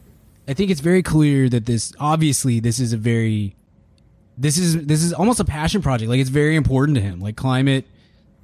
I 0.48 0.54
think 0.54 0.72
it's 0.72 0.82
very 0.82 1.02
clear 1.02 1.50
that 1.50 1.66
this 1.66 1.94
obviously 2.00 2.60
this 2.60 2.80
is 2.80 2.94
a 2.94 2.98
very 2.98 3.56
this 4.38 4.58
is 4.58 4.86
this 4.86 5.04
is 5.04 5.14
almost 5.14 5.40
a 5.40 5.46
passion 5.46 5.82
project. 5.82 6.10
Like 6.10 6.20
it's 6.20 6.30
very 6.30 6.56
important 6.56 6.96
to 6.96 7.02
him. 7.02 7.20
Like 7.20 7.36
climate 7.36 7.86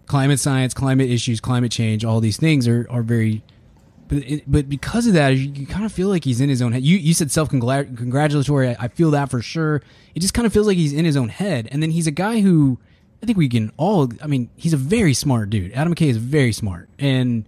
climate 0.05 0.39
science, 0.39 0.73
climate 0.73 1.09
issues, 1.09 1.39
climate 1.39 1.71
change, 1.71 2.05
all 2.05 2.19
these 2.19 2.37
things 2.37 2.67
are 2.67 2.87
are 2.89 3.03
very. 3.03 3.43
But 4.07 4.17
it, 4.19 4.43
but 4.51 4.67
because 4.67 5.05
of 5.05 5.13
that, 5.13 5.29
you, 5.29 5.51
you 5.51 5.67
kind 5.67 5.85
of 5.85 5.91
feel 5.91 6.07
like 6.07 6.23
he's 6.23 6.41
in 6.41 6.49
his 6.49 6.61
own 6.61 6.71
head. 6.71 6.83
You 6.83 6.97
you 6.97 7.13
said 7.13 7.31
self 7.31 7.49
congratulatory. 7.49 8.69
I, 8.69 8.85
I 8.85 8.87
feel 8.87 9.11
that 9.11 9.29
for 9.29 9.41
sure. 9.41 9.81
It 10.15 10.21
just 10.21 10.33
kind 10.33 10.45
of 10.45 10.53
feels 10.53 10.67
like 10.67 10.77
he's 10.77 10.93
in 10.93 11.05
his 11.05 11.15
own 11.17 11.29
head. 11.29 11.67
And 11.71 11.83
then 11.83 11.91
he's 11.91 12.07
a 12.07 12.11
guy 12.11 12.41
who 12.41 12.79
I 13.21 13.25
think 13.25 13.37
we 13.37 13.49
can 13.49 13.71
all. 13.77 14.09
I 14.21 14.27
mean, 14.27 14.49
he's 14.55 14.73
a 14.73 14.77
very 14.77 15.13
smart 15.13 15.49
dude. 15.49 15.73
Adam 15.73 15.93
McKay 15.93 16.07
is 16.07 16.17
very 16.17 16.53
smart, 16.53 16.89
and 16.97 17.45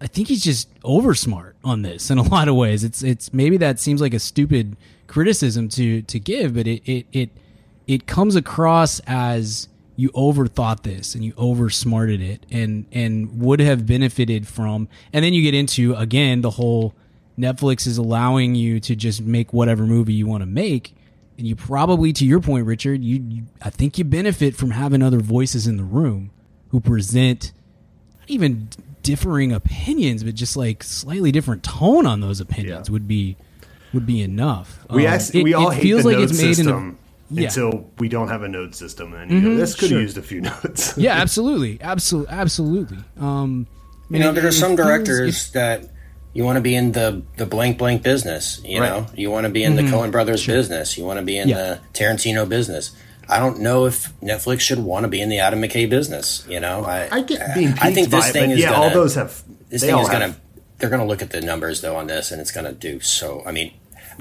I 0.00 0.06
think 0.06 0.28
he's 0.28 0.42
just 0.42 0.68
over 0.82 1.14
smart 1.14 1.53
on 1.64 1.82
this 1.82 2.10
in 2.10 2.18
a 2.18 2.22
lot 2.28 2.48
of 2.48 2.56
ways. 2.56 2.84
It's 2.84 3.02
it's 3.02 3.32
maybe 3.32 3.56
that 3.58 3.80
seems 3.80 4.00
like 4.00 4.14
a 4.14 4.20
stupid 4.20 4.76
criticism 5.06 5.68
to 5.70 6.02
to 6.02 6.18
give, 6.18 6.54
but 6.54 6.66
it 6.66 6.82
it 6.88 7.06
it 7.12 7.30
it 7.86 8.06
comes 8.06 8.36
across 8.36 9.00
as 9.06 9.68
you 9.96 10.10
overthought 10.10 10.82
this 10.82 11.14
and 11.14 11.24
you 11.24 11.32
oversmarted 11.34 12.20
it 12.20 12.44
and 12.50 12.86
and 12.92 13.40
would 13.40 13.60
have 13.60 13.86
benefited 13.86 14.46
from 14.46 14.88
and 15.12 15.24
then 15.24 15.32
you 15.32 15.42
get 15.42 15.54
into 15.54 15.94
again 15.94 16.40
the 16.40 16.50
whole 16.50 16.94
Netflix 17.38 17.86
is 17.86 17.98
allowing 17.98 18.54
you 18.54 18.80
to 18.80 18.96
just 18.96 19.22
make 19.22 19.52
whatever 19.52 19.86
movie 19.86 20.12
you 20.12 20.26
want 20.26 20.42
to 20.42 20.46
make 20.46 20.94
and 21.38 21.46
you 21.46 21.54
probably 21.54 22.12
to 22.12 22.24
your 22.24 22.40
point 22.40 22.66
Richard 22.66 23.04
you, 23.04 23.24
you 23.28 23.42
I 23.62 23.70
think 23.70 23.96
you 23.96 24.04
benefit 24.04 24.56
from 24.56 24.72
having 24.72 25.02
other 25.02 25.20
voices 25.20 25.66
in 25.66 25.76
the 25.76 25.84
room 25.84 26.30
who 26.70 26.80
present 26.80 27.52
not 28.18 28.30
even 28.30 28.68
differing 29.04 29.52
opinions 29.52 30.24
but 30.24 30.34
just 30.34 30.56
like 30.56 30.82
slightly 30.82 31.30
different 31.30 31.62
tone 31.62 32.06
on 32.06 32.20
those 32.20 32.40
opinions 32.40 32.88
Yeah. 32.88 32.92
would 32.92 33.06
be 33.06 33.36
would 33.92 34.06
be 34.06 34.20
enough 34.22 34.84
We 34.90 35.06
Um, 35.06 35.12
ask, 35.14 35.32
it- 35.34 35.44
we 35.44 35.54
all 35.54 35.70
it 35.70 35.74
hate 35.76 35.82
feels 35.82 36.02
the 36.02 36.08
like 36.08 36.16
node 36.18 36.30
it's 36.30 36.38
made 36.38 36.44
in 36.46 36.50
a 36.50 36.54
system 36.54 36.98
Yeah. 37.30 37.44
until 37.44 37.90
we 38.00 38.08
don't 38.08 38.28
have 38.28 38.42
a 38.42 38.48
node 38.48 38.74
system, 38.74 39.14
and 39.14 39.30
you 39.30 39.40
go, 39.40 39.56
this 39.56 39.74
could 39.76 39.88
sure. 39.90 39.98
have 39.98 40.02
used 40.08 40.18
a 40.18 40.22
few 40.22 40.40
nodes. 40.50 40.94
yeah, 40.96 41.12
absolutely, 41.14 41.78
absolutely, 41.80 42.32
absolutely. 42.34 42.98
Um, 43.20 43.66
You 44.10 44.18
know, 44.18 44.28
and 44.30 44.36
there 44.36 44.46
are 44.46 44.52
some 44.52 44.72
it 44.72 44.76
feels- 44.76 44.86
directors 44.88 45.50
that 45.52 45.84
you 46.34 46.42
want 46.44 46.56
to 46.56 46.60
be 46.60 46.74
in 46.74 46.92
the 46.92 47.22
the 47.36 47.46
blank 47.46 47.78
blank 47.78 48.02
business. 48.02 48.60
You 48.64 48.80
Right. 48.80 48.88
know, 48.90 49.06
you 49.16 49.30
want 49.30 49.44
to 49.46 49.50
be 49.52 49.62
in 49.64 49.76
the 49.76 49.82
Coen 49.82 50.10
Brothers 50.10 50.44
business. 50.46 50.98
You 50.98 51.04
want 51.04 51.18
to 51.20 51.24
be 51.24 51.38
in 51.38 51.48
Yeah. 51.48 51.56
the 51.56 51.78
Tarantino 51.98 52.48
business. 52.48 52.90
I 53.28 53.38
don't 53.38 53.60
know 53.60 53.86
if 53.86 54.12
Netflix 54.20 54.60
should 54.60 54.78
want 54.78 55.04
to 55.04 55.08
be 55.08 55.20
in 55.20 55.28
the 55.28 55.38
Adam 55.38 55.60
McKay 55.60 55.88
business. 55.88 56.46
You 56.48 56.60
know, 56.60 56.84
I 56.84 57.08
I 57.10 57.22
get 57.22 57.54
being 57.54 57.74
I 57.80 57.92
think 57.92 58.08
this 58.08 58.30
thing 58.30 58.50
but 58.50 58.54
is 58.54 58.60
yeah, 58.60 58.70
gonna, 58.70 58.84
all 58.84 58.90
those 58.90 59.14
have. 59.14 59.42
this 59.68 59.82
thing 59.82 59.98
is 59.98 60.08
going 60.08 60.32
to 60.32 60.40
they're 60.78 60.90
gonna 60.90 61.06
look 61.06 61.22
at 61.22 61.30
the 61.30 61.40
numbers 61.40 61.80
though 61.80 61.96
on 61.96 62.06
this, 62.06 62.30
and 62.30 62.40
it's 62.40 62.50
gonna 62.50 62.72
do 62.72 63.00
so. 63.00 63.42
I 63.46 63.52
mean. 63.52 63.72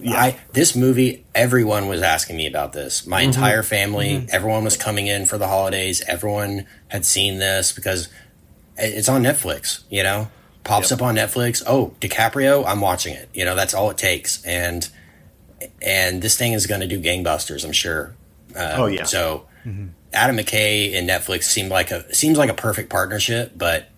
I 0.07 0.39
this 0.53 0.75
movie. 0.75 1.23
Everyone 1.35 1.87
was 1.87 2.01
asking 2.01 2.35
me 2.35 2.47
about 2.47 2.73
this. 2.73 3.05
My 3.05 3.19
mm-hmm. 3.19 3.27
entire 3.27 3.61
family, 3.61 4.09
mm-hmm. 4.13 4.25
everyone 4.31 4.63
was 4.63 4.75
coming 4.75 5.05
in 5.05 5.27
for 5.27 5.37
the 5.37 5.47
holidays. 5.47 6.01
Everyone 6.07 6.65
had 6.87 7.05
seen 7.05 7.37
this 7.37 7.71
because 7.71 8.09
it's 8.75 9.07
on 9.07 9.21
Netflix. 9.21 9.83
You 9.91 10.01
know, 10.01 10.29
pops 10.63 10.91
up 10.91 11.01
on 11.01 11.15
Netflix. 11.15 11.61
Oh, 11.65 11.93
DiCaprio, 11.99 12.65
I'm 12.65 12.81
watching 12.81 13.13
it. 13.13 13.29
You 13.33 13.45
know, 13.45 13.55
that's 13.55 13.73
all 13.73 13.89
it 13.89 13.97
takes. 13.97 14.43
And 14.43 14.89
and 15.81 16.21
this 16.21 16.37
thing 16.37 16.53
is 16.53 16.67
going 16.67 16.81
to 16.81 16.87
do 16.87 16.99
gangbusters. 16.99 17.65
I'm 17.65 17.71
sure. 17.71 18.15
Uh, 18.55 18.73
Oh, 18.77 18.85
yeah. 18.87 19.03
So 19.03 19.47
Adam 20.13 20.37
McKay 20.37 20.95
and 20.95 21.09
Netflix 21.09 21.43
seemed 21.43 21.69
like 21.69 21.91
a 21.91 22.13
seems 22.13 22.37
like 22.37 22.49
a 22.49 22.53
perfect 22.53 22.89
partnership, 22.89 23.53
but 23.55 23.89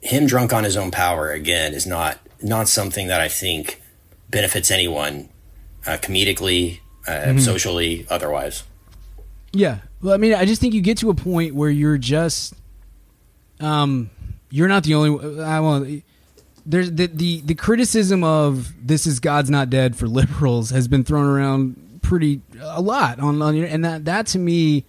him 0.00 0.26
drunk 0.26 0.52
on 0.52 0.64
his 0.64 0.76
own 0.76 0.90
power 0.90 1.30
again 1.30 1.72
is 1.74 1.86
not 1.86 2.18
not 2.42 2.68
something 2.68 3.08
that 3.08 3.20
I 3.20 3.28
think 3.28 3.80
benefits 4.30 4.70
anyone 4.70 5.28
uh, 5.86 5.96
comedically, 6.00 6.80
uh, 7.06 7.38
socially, 7.38 8.06
otherwise. 8.10 8.64
Yeah. 9.52 9.78
Well, 10.02 10.14
I 10.14 10.16
mean, 10.16 10.34
I 10.34 10.44
just 10.44 10.60
think 10.60 10.74
you 10.74 10.80
get 10.80 10.98
to 10.98 11.10
a 11.10 11.14
point 11.14 11.54
where 11.54 11.70
you're 11.70 11.98
just, 11.98 12.54
um, 13.60 14.10
you're 14.50 14.68
not 14.68 14.84
the 14.84 14.94
only. 14.94 15.42
I 15.42 15.60
want. 15.60 16.02
There's 16.66 16.90
the, 16.90 17.06
the 17.06 17.40
the 17.42 17.54
criticism 17.54 18.24
of 18.24 18.72
this 18.86 19.06
is 19.06 19.20
God's 19.20 19.50
not 19.50 19.68
dead 19.70 19.96
for 19.96 20.08
liberals 20.08 20.70
has 20.70 20.88
been 20.88 21.04
thrown 21.04 21.26
around 21.26 21.76
pretty 22.04 22.40
a 22.60 22.80
lot 22.80 23.18
on, 23.18 23.42
on 23.42 23.56
and 23.56 23.84
that 23.84 24.04
that 24.04 24.26
to 24.28 24.38
me 24.38 24.84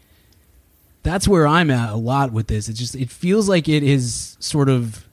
that's 1.01 1.28
where 1.28 1.47
I'm 1.47 1.69
at 1.71 1.91
a 1.91 1.95
lot 1.95 2.32
with 2.32 2.47
this. 2.47 2.67
It 2.67 2.73
just 2.73 2.95
it 2.95 3.10
feels 3.10 3.47
like 3.47 3.69
it 3.69 3.84
is 3.84 4.38
sort 4.39 4.69
of 4.69 5.06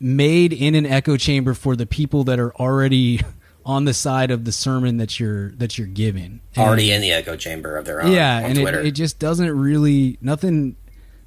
made 0.00 0.52
in 0.52 0.74
an 0.74 0.86
echo 0.86 1.16
chamber 1.16 1.54
for 1.54 1.76
the 1.76 1.86
people 1.86 2.24
that 2.24 2.38
are 2.40 2.54
already 2.56 3.20
on 3.64 3.84
the 3.84 3.94
side 3.94 4.30
of 4.30 4.44
the 4.44 4.52
sermon 4.52 4.96
that 4.96 5.20
you're 5.20 5.50
that 5.52 5.76
you're 5.78 5.86
giving. 5.86 6.40
And- 6.54 6.66
Already 6.66 6.90
in 6.92 7.00
the 7.00 7.12
echo 7.12 7.36
chamber 7.36 7.76
of 7.76 7.84
their 7.84 8.02
own. 8.02 8.12
yeah, 8.12 8.38
and 8.38 8.58
it, 8.58 8.86
it 8.86 8.90
just 8.92 9.18
doesn't 9.18 9.50
really 9.56 10.18
nothing 10.20 10.76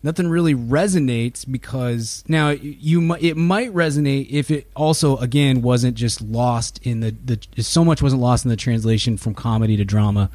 nothing 0.06 0.30
really 0.30 0.54
resonates 0.54 1.52
because 1.52 2.24
now 2.28 2.50
you 2.52 3.14
it 3.16 3.36
might 3.36 3.74
resonate 3.74 4.30
if 4.30 4.52
it 4.52 4.70
also 4.76 5.18
again 5.18 5.64
wasn't 5.64 5.96
just 5.96 6.22
lost 6.22 6.80
in 6.84 7.00
the 7.00 7.16
the 7.26 7.64
so 7.64 7.84
much 7.84 8.02
wasn't 8.04 8.22
lost 8.22 8.46
in 8.46 8.50
the 8.50 8.56
translation 8.56 9.18
from 9.18 9.34
comedy 9.34 9.76
to 9.76 9.84
drama 9.84 10.30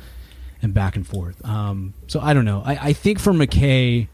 and 0.60 0.74
back 0.74 0.96
and 0.96 1.06
forth. 1.06 1.42
Um, 1.46 1.94
so 2.08 2.20
I 2.20 2.34
don't 2.34 2.44
know. 2.44 2.62
I, 2.66 2.88
I 2.88 2.92
think 2.92 3.18
for 3.18 3.32
McKay, 3.32 4.08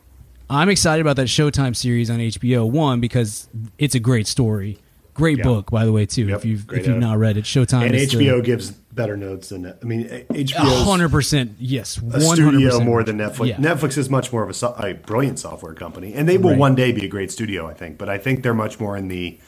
I'm 0.48 0.68
excited 0.68 1.00
about 1.00 1.16
that 1.16 1.26
Showtime 1.26 1.74
series 1.74 2.10
on 2.10 2.18
HBO. 2.18 2.70
One 2.70 3.00
because 3.00 3.48
it's 3.78 3.94
a 3.94 4.00
great 4.00 4.26
story, 4.26 4.78
great 5.16 5.38
Yeah. 5.38 5.44
book 5.44 5.70
by 5.70 5.84
the 5.84 5.92
way 5.92 6.06
too. 6.06 6.26
Yep, 6.26 6.38
if 6.38 6.44
you've 6.44 6.66
great 6.66 6.80
if 6.82 6.86
you've 6.86 6.96
edit. 6.96 7.08
not 7.08 7.18
read 7.18 7.36
it, 7.36 7.44
Showtime 7.44 7.86
and 7.86 7.94
is 7.94 8.10
the- 8.12 8.18
HBO 8.18 8.40
gives 8.44 8.70
better 8.70 9.16
notes 9.16 9.50
than 9.50 9.66
I 9.66 9.84
mean 9.84 10.04
HBO's 10.30 10.84
hundred 10.84 11.10
percent. 11.10 11.52
Yes, 11.58 11.98
a 11.98 12.00
one 12.04 12.20
hundred 12.20 12.34
studio 12.50 12.68
percent 12.70 12.84
more 12.86 13.02
than 13.02 13.18
Netflix. 13.18 13.46
Yeah. 13.48 13.56
Netflix 13.56 13.98
is 13.98 14.08
much 14.08 14.32
more 14.32 14.42
of 14.42 14.50
a, 14.50 14.54
so- 14.54 14.74
a 14.78 14.94
brilliant 14.94 15.38
software 15.38 15.74
company, 15.74 16.14
and 16.14 16.28
they 16.28 16.38
will 16.38 16.50
Right. 16.50 16.58
one 16.58 16.74
day 16.74 16.92
be 16.92 17.04
a 17.04 17.08
great 17.08 17.30
studio, 17.30 17.66
I 17.66 17.74
think. 17.74 17.98
But 17.98 18.08
I 18.08 18.18
think 18.18 18.42
they're 18.42 18.54
much 18.54 18.78
more 18.80 18.96
in 18.96 19.08
the 19.08 19.38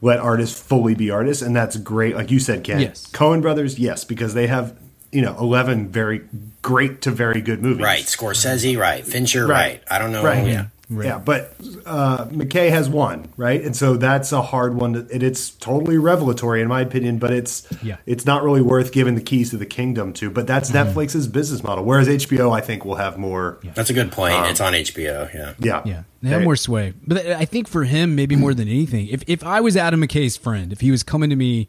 let 0.00 0.18
artists 0.18 0.60
fully 0.60 0.94
be 0.96 1.10
artists, 1.10 1.42
and 1.42 1.54
that's 1.54 1.76
great. 1.76 2.16
Like 2.16 2.30
you 2.32 2.40
said, 2.40 2.64
Ken, 2.64 2.80
Yes. 2.80 3.06
Coen 3.12 3.40
Brothers, 3.40 3.78
yes, 3.78 4.04
because 4.04 4.34
they 4.34 4.48
have 4.48 4.74
you 5.12 5.20
know 5.22 5.36
eleven 5.38 5.88
very 5.88 6.22
great 6.62 7.02
to 7.02 7.10
very 7.12 7.40
good 7.40 7.62
movies, 7.62 7.84
right. 7.84 8.02
Scorsese, 8.04 8.76
right. 8.78 9.04
Fincher, 9.06 9.46
Right. 9.46 9.58
right. 9.58 9.82
I 9.90 9.98
don't 9.98 10.10
know. 10.10 10.24
Right. 10.24 10.44
Yeah. 10.46 10.66
Right. 10.92 11.06
Yeah, 11.06 11.18
but 11.18 11.54
uh, 11.86 12.26
McKay 12.26 12.70
has 12.70 12.88
one, 12.88 13.32
right? 13.36 13.62
And 13.62 13.74
so 13.76 13.96
that's 13.96 14.30
a 14.32 14.42
hard 14.42 14.74
one. 14.74 14.92
To, 14.92 14.98
and 15.12 15.22
it's 15.22 15.50
totally 15.50 15.96
revelatory, 15.98 16.60
in 16.60 16.68
my 16.68 16.80
opinion. 16.82 17.18
But 17.18 17.32
it's 17.32 17.66
Yeah. 17.82 17.96
it's 18.06 18.26
not 18.26 18.42
really 18.42 18.60
worth 18.62 18.92
giving 18.92 19.14
the 19.14 19.20
keys 19.22 19.50
to 19.50 19.56
the 19.56 19.66
kingdom 19.66 20.12
to. 20.14 20.30
But 20.30 20.46
that's 20.46 20.70
Mm-hmm. 20.70 20.98
Netflix's 20.98 21.26
business 21.28 21.62
model. 21.62 21.84
Whereas 21.84 22.08
HBO, 22.08 22.52
I 22.52 22.60
think, 22.60 22.84
will 22.84 22.96
have 22.96 23.16
more. 23.18 23.58
Yeah, 23.62 23.72
That's 23.74 23.90
a 23.90 23.94
good 23.94 24.12
point. 24.12 24.34
it's 24.46 24.60
on 24.60 24.72
HBO. 24.74 25.32
Yeah. 25.32 25.82
Yeah, 25.84 26.02
they 26.22 26.28
have 26.30 26.42
more 26.42 26.56
sway. 26.56 26.94
But 27.06 27.26
I 27.26 27.44
think 27.44 27.68
for 27.68 27.84
him, 27.84 28.14
maybe 28.14 28.36
more 28.36 28.54
than 28.54 28.68
anything, 28.68 29.08
if 29.08 29.22
if 29.26 29.42
I 29.44 29.60
was 29.60 29.76
Adam 29.76 30.00
McKay's 30.02 30.36
friend, 30.36 30.72
if 30.72 30.80
he 30.80 30.90
was 30.90 31.02
coming 31.02 31.30
to 31.30 31.36
me 31.36 31.68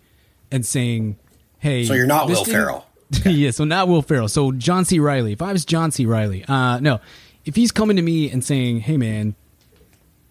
and 0.52 0.66
saying, 0.66 1.18
"Hey," 1.60 1.86
So 1.86 1.94
you're 1.94 2.06
not 2.06 2.28
this 2.28 2.38
Will 2.40 2.46
didn't- 2.46 2.58
Ferrell. 2.60 2.86
yeah, 3.26 3.52
so 3.52 3.64
not 3.64 3.88
Will 3.88 4.02
Ferrell. 4.02 4.28
So 4.28 4.52
John 4.52 4.86
C. 4.86 4.98
Reilly. 5.00 5.34
If 5.34 5.42
I 5.42 5.52
was 5.54 5.66
John 5.66 5.92
C. 5.92 6.06
Reilly, 6.08 6.44
uh, 6.48 6.80
no, 6.80 7.00
if 7.46 7.56
he's 7.56 7.72
coming 7.72 7.96
to 7.98 8.02
me 8.04 8.30
and 8.30 8.44
saying, 8.44 8.82
"Hey, 8.82 8.98
man." 8.98 9.36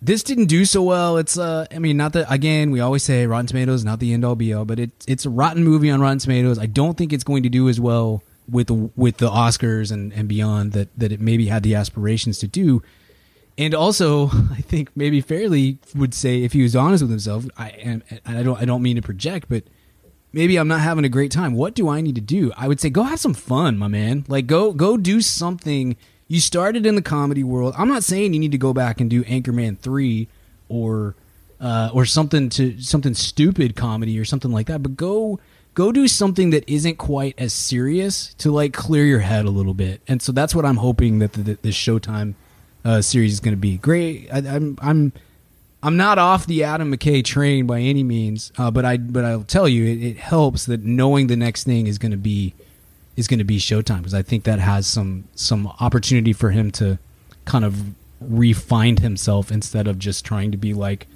This 0.04 0.24
didn't 0.24 0.46
do 0.46 0.64
so 0.64 0.82
well. 0.82 1.16
It's 1.16 1.38
uh, 1.38 1.64
I 1.70 1.78
mean, 1.78 1.96
not 1.96 2.12
that 2.14 2.26
again. 2.28 2.72
We 2.72 2.80
always 2.80 3.04
say 3.04 3.24
Rotten 3.24 3.46
Tomatoes 3.46 3.84
not 3.84 4.00
the 4.00 4.12
end 4.12 4.24
all 4.24 4.34
be 4.34 4.52
all, 4.52 4.64
but 4.64 4.80
it's 4.80 5.06
it's 5.06 5.26
a 5.26 5.30
rotten 5.30 5.62
movie 5.62 5.90
on 5.90 6.00
Rotten 6.00 6.18
Tomatoes. 6.18 6.58
I 6.58 6.66
don't 6.66 6.98
think 6.98 7.12
it's 7.12 7.22
going 7.22 7.44
to 7.44 7.48
do 7.48 7.68
as 7.68 7.78
well 7.78 8.20
with 8.48 8.70
with 8.96 9.18
the 9.18 9.30
Oscars 9.30 9.92
and, 9.92 10.12
and 10.12 10.28
beyond 10.28 10.72
that 10.72 10.88
that 10.98 11.12
it 11.12 11.20
maybe 11.20 11.46
had 11.46 11.62
the 11.62 11.74
aspirations 11.74 12.38
to 12.38 12.48
do. 12.48 12.82
And 13.58 13.74
also, 13.74 14.26
I 14.50 14.60
think 14.60 14.90
maybe 14.96 15.20
fairly 15.20 15.78
would 15.94 16.14
say 16.14 16.42
if 16.42 16.52
he 16.52 16.62
was 16.62 16.74
honest 16.74 17.02
with 17.02 17.10
himself, 17.10 17.46
I 17.56 17.70
and 17.70 18.02
and 18.24 18.38
I 18.38 18.42
don't 18.42 18.60
I 18.60 18.64
don't 18.64 18.82
mean 18.82 18.96
to 18.96 19.02
project, 19.02 19.48
but 19.48 19.64
maybe 20.32 20.56
I'm 20.56 20.68
not 20.68 20.80
having 20.80 21.04
a 21.04 21.08
great 21.08 21.30
time. 21.30 21.54
What 21.54 21.74
do 21.74 21.88
I 21.88 22.00
need 22.00 22.14
to 22.16 22.20
do? 22.20 22.52
I 22.56 22.68
would 22.68 22.80
say 22.80 22.90
go 22.90 23.02
have 23.04 23.20
some 23.20 23.34
fun, 23.34 23.78
my 23.78 23.88
man. 23.88 24.24
Like 24.28 24.46
go 24.46 24.72
go 24.72 24.96
do 24.96 25.20
something. 25.20 25.96
You 26.28 26.40
started 26.40 26.86
in 26.86 26.94
the 26.94 27.02
comedy 27.02 27.44
world. 27.44 27.74
I'm 27.76 27.88
not 27.88 28.04
saying 28.04 28.32
you 28.32 28.40
need 28.40 28.52
to 28.52 28.58
go 28.58 28.72
back 28.72 29.00
and 29.00 29.10
do 29.10 29.22
Anchorman 29.24 29.78
3 29.78 30.28
or 30.68 31.14
uh, 31.60 31.90
or 31.92 32.04
something 32.04 32.48
to 32.50 32.80
something 32.80 33.14
stupid 33.14 33.76
comedy 33.76 34.18
or 34.18 34.24
something 34.24 34.50
like 34.50 34.66
that, 34.66 34.82
but 34.82 34.96
go 34.96 35.38
go 35.74 35.92
do 35.92 36.08
something 36.08 36.50
that 36.50 36.68
isn't 36.68 36.96
quite 36.96 37.34
as 37.38 37.52
serious 37.52 38.34
to 38.34 38.50
like 38.50 38.72
clear 38.72 39.04
your 39.04 39.20
head 39.20 39.44
a 39.44 39.50
little 39.50 39.74
bit. 39.74 40.02
And 40.08 40.20
so 40.20 40.32
that's 40.32 40.54
what 40.54 40.66
I'm 40.66 40.76
hoping 40.76 41.20
that 41.20 41.32
the, 41.32 41.42
the, 41.42 41.70
Showtime 41.70 42.34
uh, 42.84 43.00
series 43.00 43.32
is 43.32 43.40
going 43.40 43.54
to 43.54 43.60
be. 43.60 43.78
Great. 43.78 44.28
I, 44.32 44.38
I'm 44.38 44.76
I'm 44.82 45.12
I'm 45.82 45.96
not 45.96 46.18
off 46.18 46.46
the 46.46 46.64
Adam 46.64 46.92
McKay 46.94 47.24
train 47.24 47.66
by 47.66 47.80
any 47.80 48.02
means, 48.02 48.52
uh, 48.58 48.70
but 48.70 48.84
I 48.84 48.96
but 48.96 49.24
I'll 49.24 49.44
tell 49.44 49.68
you 49.68 49.84
it, 49.84 50.02
it 50.02 50.16
helps 50.16 50.66
that 50.66 50.82
knowing 50.82 51.28
the 51.28 51.36
next 51.36 51.64
thing 51.64 51.86
is 51.86 51.98
going 51.98 52.12
to 52.12 52.18
be 52.18 52.54
is 53.16 53.28
going 53.28 53.38
to 53.38 53.44
be 53.44 53.58
Showtime 53.58 53.98
because 53.98 54.14
I 54.14 54.22
think 54.22 54.44
that 54.44 54.58
has 54.58 54.86
some 54.86 55.24
some 55.34 55.66
opportunity 55.80 56.32
for 56.32 56.50
him 56.50 56.70
to 56.72 56.98
kind 57.44 57.64
of 57.64 57.76
refine 58.20 58.96
himself 58.98 59.50
instead 59.50 59.86
of 59.88 59.98
just 59.98 60.24
trying 60.24 60.52
to 60.52 60.56
be 60.56 60.72
like 60.74 61.06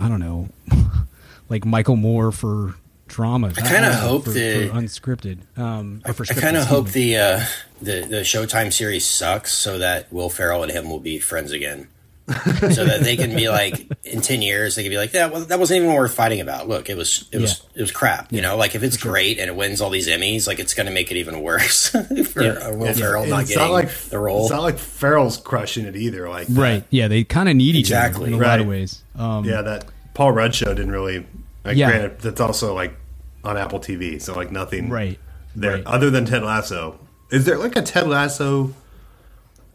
I 0.00 0.08
don't 0.08 0.20
know 0.20 0.48
like 1.48 1.64
Michael 1.64 1.96
Moore 1.96 2.32
for 2.32 2.74
drama. 3.08 3.48
I 3.56 3.60
kinda 3.60 3.94
hope 3.94 4.24
for, 4.24 4.30
that- 4.30 4.70
for 4.70 4.74
unscripted. 4.76 5.38
Um, 5.58 6.02
for 6.12 6.24
I 6.28 6.34
kind 6.34 6.56
of 6.56 6.66
hope 6.66 6.86
me. 6.86 6.90
the 6.92 7.16
uh, 7.18 7.44
the 7.80 8.00
the 8.06 8.20
Showtime 8.22 8.72
series 8.72 9.06
sucks 9.06 9.52
so 9.52 9.78
that 9.78 10.12
Will 10.12 10.28
Ferrell 10.30 10.62
and 10.62 10.72
him 10.72 10.88
will 10.90 10.98
be 11.00 11.18
friends 11.18 11.52
again, 11.52 11.88
so 12.72 12.84
that 12.84 13.02
they 13.02 13.16
can 13.16 13.34
be 13.36 13.48
like 13.48 13.88
in 14.02 14.20
ten 14.20 14.42
years 14.42 14.74
they 14.74 14.82
can 14.82 14.90
be 14.90 14.96
like 14.96 15.12
yeah 15.12 15.26
well 15.28 15.42
that 15.44 15.60
wasn't 15.60 15.80
even 15.80 15.94
worth 15.94 16.12
fighting 16.14 16.40
about. 16.40 16.68
Look, 16.68 16.90
it 16.90 16.96
was 16.96 17.28
it 17.30 17.40
was 17.40 17.62
it 17.74 17.80
was 17.80 17.92
crap. 17.92 18.32
You 18.32 18.40
know, 18.42 18.56
like 18.56 18.74
if 18.74 18.82
it's 18.82 18.96
great 18.96 19.38
and 19.38 19.48
it 19.48 19.54
wins 19.54 19.80
all 19.80 19.90
these 19.90 20.08
Emmys, 20.08 20.46
like 20.48 20.58
it's 20.58 20.74
going 20.74 20.86
to 20.86 20.92
make 20.92 21.10
it 21.12 21.16
even 21.18 21.40
worse 21.40 21.88
for 21.90 22.42
uh, 22.42 22.74
Will 22.74 22.92
Ferrell 22.94 23.22
And 23.22 23.30
not 23.30 23.42
it's 23.42 23.50
getting 23.50 23.64
not 23.68 23.72
like 23.72 23.92
the 23.94 24.18
role. 24.18 24.42
It's 24.42 24.50
not 24.50 24.62
like 24.62 24.78
Ferrell's 24.78 25.36
crushing 25.36 25.86
it 25.86 25.94
either. 25.94 26.28
Like 26.28 26.48
that. 26.48 26.60
right. 26.60 26.84
Yeah, 26.90 27.06
they 27.08 27.22
kind 27.22 27.48
of 27.48 27.54
need 27.54 27.76
each 27.76 27.86
Exactly. 27.86 28.24
other 28.24 28.36
in 28.36 28.42
a 28.42 28.44
lot 28.44 28.58
of 28.60 28.66
Right. 28.66 28.70
ways. 28.70 29.02
Um, 29.14 29.44
Yeah, 29.44 29.62
that 29.62 29.84
Paul 30.14 30.32
Rudd 30.32 30.54
show 30.54 30.74
didn't 30.74 30.90
really. 30.90 31.24
Like, 31.64 31.76
Yeah. 31.76 31.90
Granted, 31.90 32.18
that's 32.20 32.40
also 32.40 32.74
like 32.74 32.96
on 33.44 33.56
Apple 33.56 33.78
TV, 33.78 34.20
so 34.20 34.34
like 34.34 34.50
nothing 34.50 34.88
Right. 34.88 35.18
there 35.54 35.74
Right. 35.74 35.86
other 35.86 36.10
than 36.10 36.24
Ted 36.24 36.42
Lasso. 36.42 36.98
Is 37.30 37.44
there 37.44 37.58
like 37.58 37.76
a 37.76 37.82
Ted 37.82 38.08
Lasso 38.08 38.72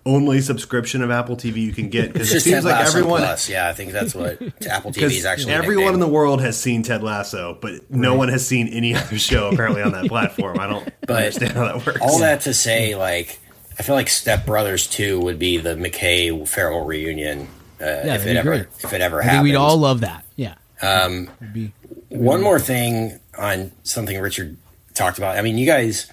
only 0.06 0.42
subscription 0.42 1.02
of 1.02 1.12
Apple 1.12 1.36
TV 1.38 1.58
you 1.58 1.74
can 1.74 1.90
get? 1.90 2.12
Because 2.14 2.34
it 2.34 2.42
seems 2.42 2.56
Ted 2.58 2.64
like 2.64 2.76
Lasso 2.76 2.98
everyone. 3.00 3.22
Plus. 3.22 3.50
Yeah, 3.50 3.68
I 3.68 3.74
think 3.74 3.92
that's 3.92 4.16
what 4.16 4.42
Apple 4.70 4.92
TV 4.92 5.12
is 5.12 5.26
actually. 5.26 5.54
everyone 5.54 5.94
in 5.94 6.00
the 6.00 6.08
world 6.08 6.42
has 6.42 6.58
seen 6.60 6.84
Ted 6.84 7.04
Lasso, 7.04 7.58
but 7.62 7.90
no 7.92 8.16
one 8.16 8.30
has 8.30 8.46
seen 8.46 8.68
any 8.70 8.96
other 8.96 9.18
show 9.20 9.50
apparently 9.50 9.82
on 9.82 9.92
that 9.92 10.06
platform. 10.08 10.60
I 10.60 10.68
don't 10.68 10.90
But 11.06 11.18
understand 11.18 11.54
how 11.54 11.66
that 11.66 11.86
works. 11.86 12.00
All 12.02 12.20
that 12.20 12.42
to 12.42 12.54
say, 12.54 12.96
like, 12.96 13.40
I 13.80 13.84
feel 13.84 13.96
like 13.96 14.10
Step 14.10 14.46
Brothers 14.46 14.88
Two 14.88 15.20
would 15.22 15.38
be 15.40 15.58
the 15.58 15.76
McKay 15.76 16.48
Ferrell 16.48 16.84
reunion 16.86 17.48
uh, 17.82 17.86
if 17.86 18.26
it 18.26 18.36
ever 18.38 18.50
great. 18.50 18.68
if 18.84 18.94
it 18.94 19.02
ever 19.02 19.22
I 19.22 19.26
happens. 19.26 19.44
we'd 19.44 19.56
all 19.56 19.78
love 19.78 20.02
that. 20.02 20.24
Yeah. 20.36 20.56
Um, 20.82 21.30
be, 21.54 21.72
One 22.10 22.42
more 22.42 22.60
thing 22.60 23.20
on 23.38 23.72
something 23.84 24.20
Richard 24.20 24.58
talked 24.94 25.18
about. 25.20 25.38
I 25.38 25.42
mean, 25.42 25.58
you 25.58 25.66
guys, 25.66 26.12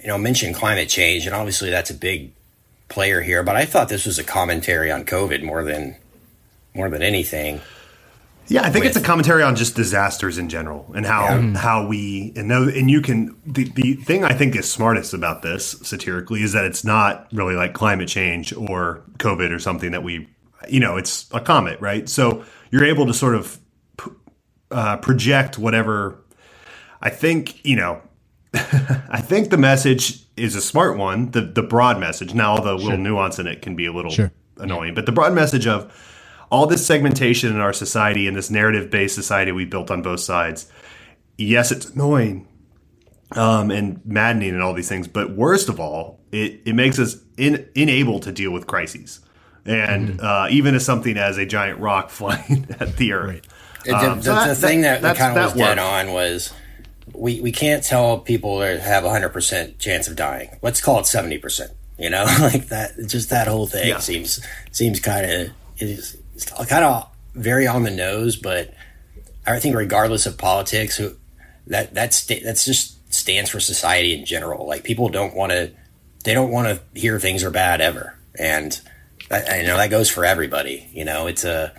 you 0.00 0.06
know, 0.08 0.16
mentioned 0.18 0.54
climate 0.54 0.88
change, 0.88 1.26
and 1.26 1.34
obviously 1.34 1.70
that's 1.70 1.90
a 1.90 1.94
big 1.94 2.32
player 2.94 3.20
here. 3.20 3.42
But 3.42 3.56
I 3.56 3.66
thought 3.66 3.88
this 3.88 4.06
was 4.06 4.18
a 4.18 4.24
commentary 4.24 4.90
on 4.90 5.04
COVID 5.04 5.42
more 5.42 5.64
than 5.64 5.96
more 6.74 6.88
than 6.88 7.02
anything. 7.02 7.60
Yeah, 8.46 8.62
I 8.62 8.70
think 8.70 8.84
with- 8.84 8.96
it's 8.96 9.02
a 9.02 9.06
commentary 9.06 9.42
on 9.42 9.56
just 9.56 9.74
disasters 9.74 10.38
in 10.38 10.48
general 10.48 10.90
and 10.94 11.04
how 11.04 11.40
how 11.56 11.86
we 11.86 12.32
and 12.36 12.46
know 12.48 12.64
and 12.68 12.90
you 12.90 13.00
can 13.00 13.36
the, 13.46 13.64
the 13.64 13.94
thing 13.94 14.24
I 14.24 14.32
think 14.32 14.54
is 14.54 14.70
smartest 14.70 15.12
about 15.14 15.42
this 15.42 15.70
satirically 15.82 16.42
is 16.42 16.52
that 16.52 16.64
it's 16.64 16.84
not 16.84 17.26
really 17.32 17.54
like 17.54 17.72
climate 17.72 18.08
change 18.08 18.52
or 18.52 19.02
COVID 19.18 19.50
or 19.50 19.58
something 19.58 19.92
that 19.92 20.02
we 20.02 20.28
you 20.68 20.78
know 20.78 20.96
it's 20.96 21.26
a 21.32 21.40
comet 21.40 21.80
right 21.80 22.06
so 22.08 22.44
you're 22.70 22.84
able 22.84 23.06
to 23.06 23.14
sort 23.14 23.34
of 23.34 23.58
uh, 24.70 24.98
project 24.98 25.58
whatever 25.58 26.18
I 27.00 27.08
think 27.10 27.64
you 27.64 27.76
know 27.76 28.02
I 28.54 29.22
think 29.22 29.48
the 29.50 29.56
message 29.58 30.23
is 30.36 30.54
a 30.56 30.60
smart 30.60 30.96
one 30.98 31.30
the 31.30 31.40
the 31.40 31.62
broad 31.62 31.98
message 32.00 32.34
now 32.34 32.56
the 32.58 32.74
little 32.74 32.98
nuance 32.98 33.38
in 33.38 33.46
it 33.46 33.62
can 33.62 33.76
be 33.76 33.86
a 33.86 33.92
little 33.92 34.10
Sure. 34.10 34.32
annoying 34.58 34.94
but 34.94 35.06
the 35.06 35.12
broad 35.12 35.32
message 35.32 35.66
of 35.66 35.92
all 36.50 36.66
this 36.66 36.86
segmentation 36.86 37.50
in 37.52 37.60
our 37.60 37.72
society 37.72 38.26
and 38.28 38.36
this 38.36 38.50
narrative 38.50 38.90
based 38.90 39.14
society 39.14 39.50
we 39.50 39.64
built 39.64 39.90
on 39.90 40.02
both 40.02 40.20
sides. 40.20 40.70
Yes, 41.36 41.72
it's 41.72 41.86
annoying 41.90 42.46
um, 43.32 43.72
and 43.72 44.00
maddening 44.04 44.50
and 44.50 44.62
all 44.62 44.72
these 44.72 44.88
things, 44.88 45.08
but 45.08 45.34
worst 45.34 45.68
of 45.68 45.80
all, 45.80 46.20
it, 46.30 46.60
it 46.64 46.74
makes 46.74 47.00
us 47.00 47.16
in, 47.36 47.66
unable 47.74 48.20
to 48.20 48.30
deal 48.30 48.52
with 48.52 48.68
crises. 48.68 49.18
And 49.64 50.20
uh, 50.20 50.46
even 50.50 50.76
as 50.76 50.84
something 50.84 51.16
as 51.16 51.38
a 51.38 51.46
giant 51.46 51.80
rock 51.80 52.10
flying 52.18 52.66
at 52.78 52.98
the 52.98 53.12
earth. 53.14 53.40
The, 53.84 53.96
Um, 53.96 54.18
the, 54.18 54.22
so 54.22 54.34
the 54.34 54.40
that- 54.46 54.56
thing 54.58 54.82
that, 54.82 55.02
that- 55.02 55.16
kind 55.16 55.36
of 55.36 55.44
was 55.44 55.54
dead 55.54 55.78
on 55.80 56.12
was 56.12 56.52
we, 57.14 57.40
we 57.40 57.52
can't 57.52 57.82
tell 57.84 58.18
people 58.18 58.60
to 58.60 58.80
have 58.80 59.04
a 59.04 59.10
hundred 59.10 59.30
percent 59.30 59.78
chance 59.78 60.08
of 60.08 60.16
dying. 60.16 60.50
Let's 60.62 60.80
call 60.80 61.00
it 61.00 61.06
seventy 61.06 61.38
percent. 61.38 61.72
You 61.98 62.10
know, 62.10 62.24
like 62.40 62.68
that. 62.68 62.92
Just 63.06 63.30
that 63.30 63.46
whole 63.48 63.66
thing 63.66 63.88
Yeah. 63.88 63.98
seems 63.98 64.40
seems 64.72 65.00
kind 65.00 65.30
of 65.30 65.50
is 65.78 66.16
kind 66.68 66.84
of 66.84 67.08
very 67.34 67.66
on 67.66 67.82
the 67.84 67.90
nose. 67.90 68.36
But 68.36 68.74
I 69.46 69.60
think 69.60 69.76
regardless 69.76 70.26
of 70.26 70.36
politics, 70.38 70.96
who 70.96 71.14
that 71.68 71.94
that's 71.94 72.24
that's 72.26 72.64
just 72.64 73.12
stands 73.14 73.48
for 73.50 73.60
society 73.60 74.12
in 74.12 74.24
general. 74.24 74.66
Like 74.66 74.82
people 74.84 75.08
don't 75.08 75.34
want 75.34 75.52
to 75.52 75.70
they 76.24 76.34
don't 76.34 76.50
want 76.50 76.66
to 76.68 77.00
hear 77.00 77.20
things 77.20 77.44
are 77.44 77.50
bad 77.50 77.80
ever, 77.80 78.18
and 78.38 78.78
that, 79.28 79.50
I 79.50 79.62
know 79.62 79.76
that 79.76 79.90
goes 79.90 80.10
for 80.10 80.24
everybody. 80.24 80.88
You 80.92 81.04
know, 81.04 81.26
it's 81.28 81.44
a 81.44 81.72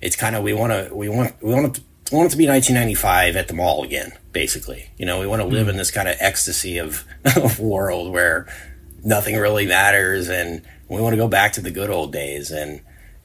it's 0.00 0.16
kind 0.16 0.34
of 0.34 0.42
we 0.42 0.52
want 0.54 0.72
to 0.72 0.94
we 0.94 1.08
want 1.08 1.34
we 1.42 1.52
want 1.52 1.74
to 1.74 1.82
want 2.12 2.26
it 2.26 2.30
to 2.32 2.36
be 2.36 2.46
1995 2.46 3.36
at 3.36 3.48
the 3.48 3.54
mall 3.54 3.82
again 3.82 4.12
basically. 4.32 4.90
You 4.98 5.06
know 5.06 5.20
we 5.20 5.26
want 5.26 5.42
to 5.42 5.48
live 5.48 5.68
in 5.68 5.76
this 5.76 5.90
kind 5.90 6.08
of 6.08 6.16
ecstasy 6.20 6.78
of, 6.78 7.04
of 7.36 7.58
world 7.58 8.12
where 8.12 8.46
nothing 9.04 9.36
really 9.36 9.66
matters 9.66 10.28
and 10.28 10.62
we 10.88 11.00
want 11.00 11.12
to 11.14 11.16
go 11.16 11.28
back 11.28 11.52
to 11.54 11.60
the 11.60 11.70
good 11.70 11.90
old 11.90 12.12
days. 12.12 12.50
And 12.50 12.80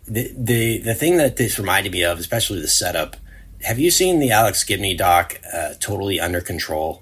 the 0.08 0.32
the 0.38 0.78
the 0.80 0.96
thing 0.96 1.18
that 1.18 1.36
this 1.38 1.60
reminded 1.60 1.92
me 1.92 2.04
of 2.04 2.20
especially 2.20 2.62
the 2.62 2.68
setup 2.68 3.18
have 3.64 3.80
you 3.80 3.90
seen 3.90 4.20
the 4.20 4.30
Alex 4.32 4.64
Gibney 4.64 4.96
doc 4.96 5.40
uh, 5.52 5.74
totally 5.80 6.20
under 6.20 6.42
control? 6.42 7.02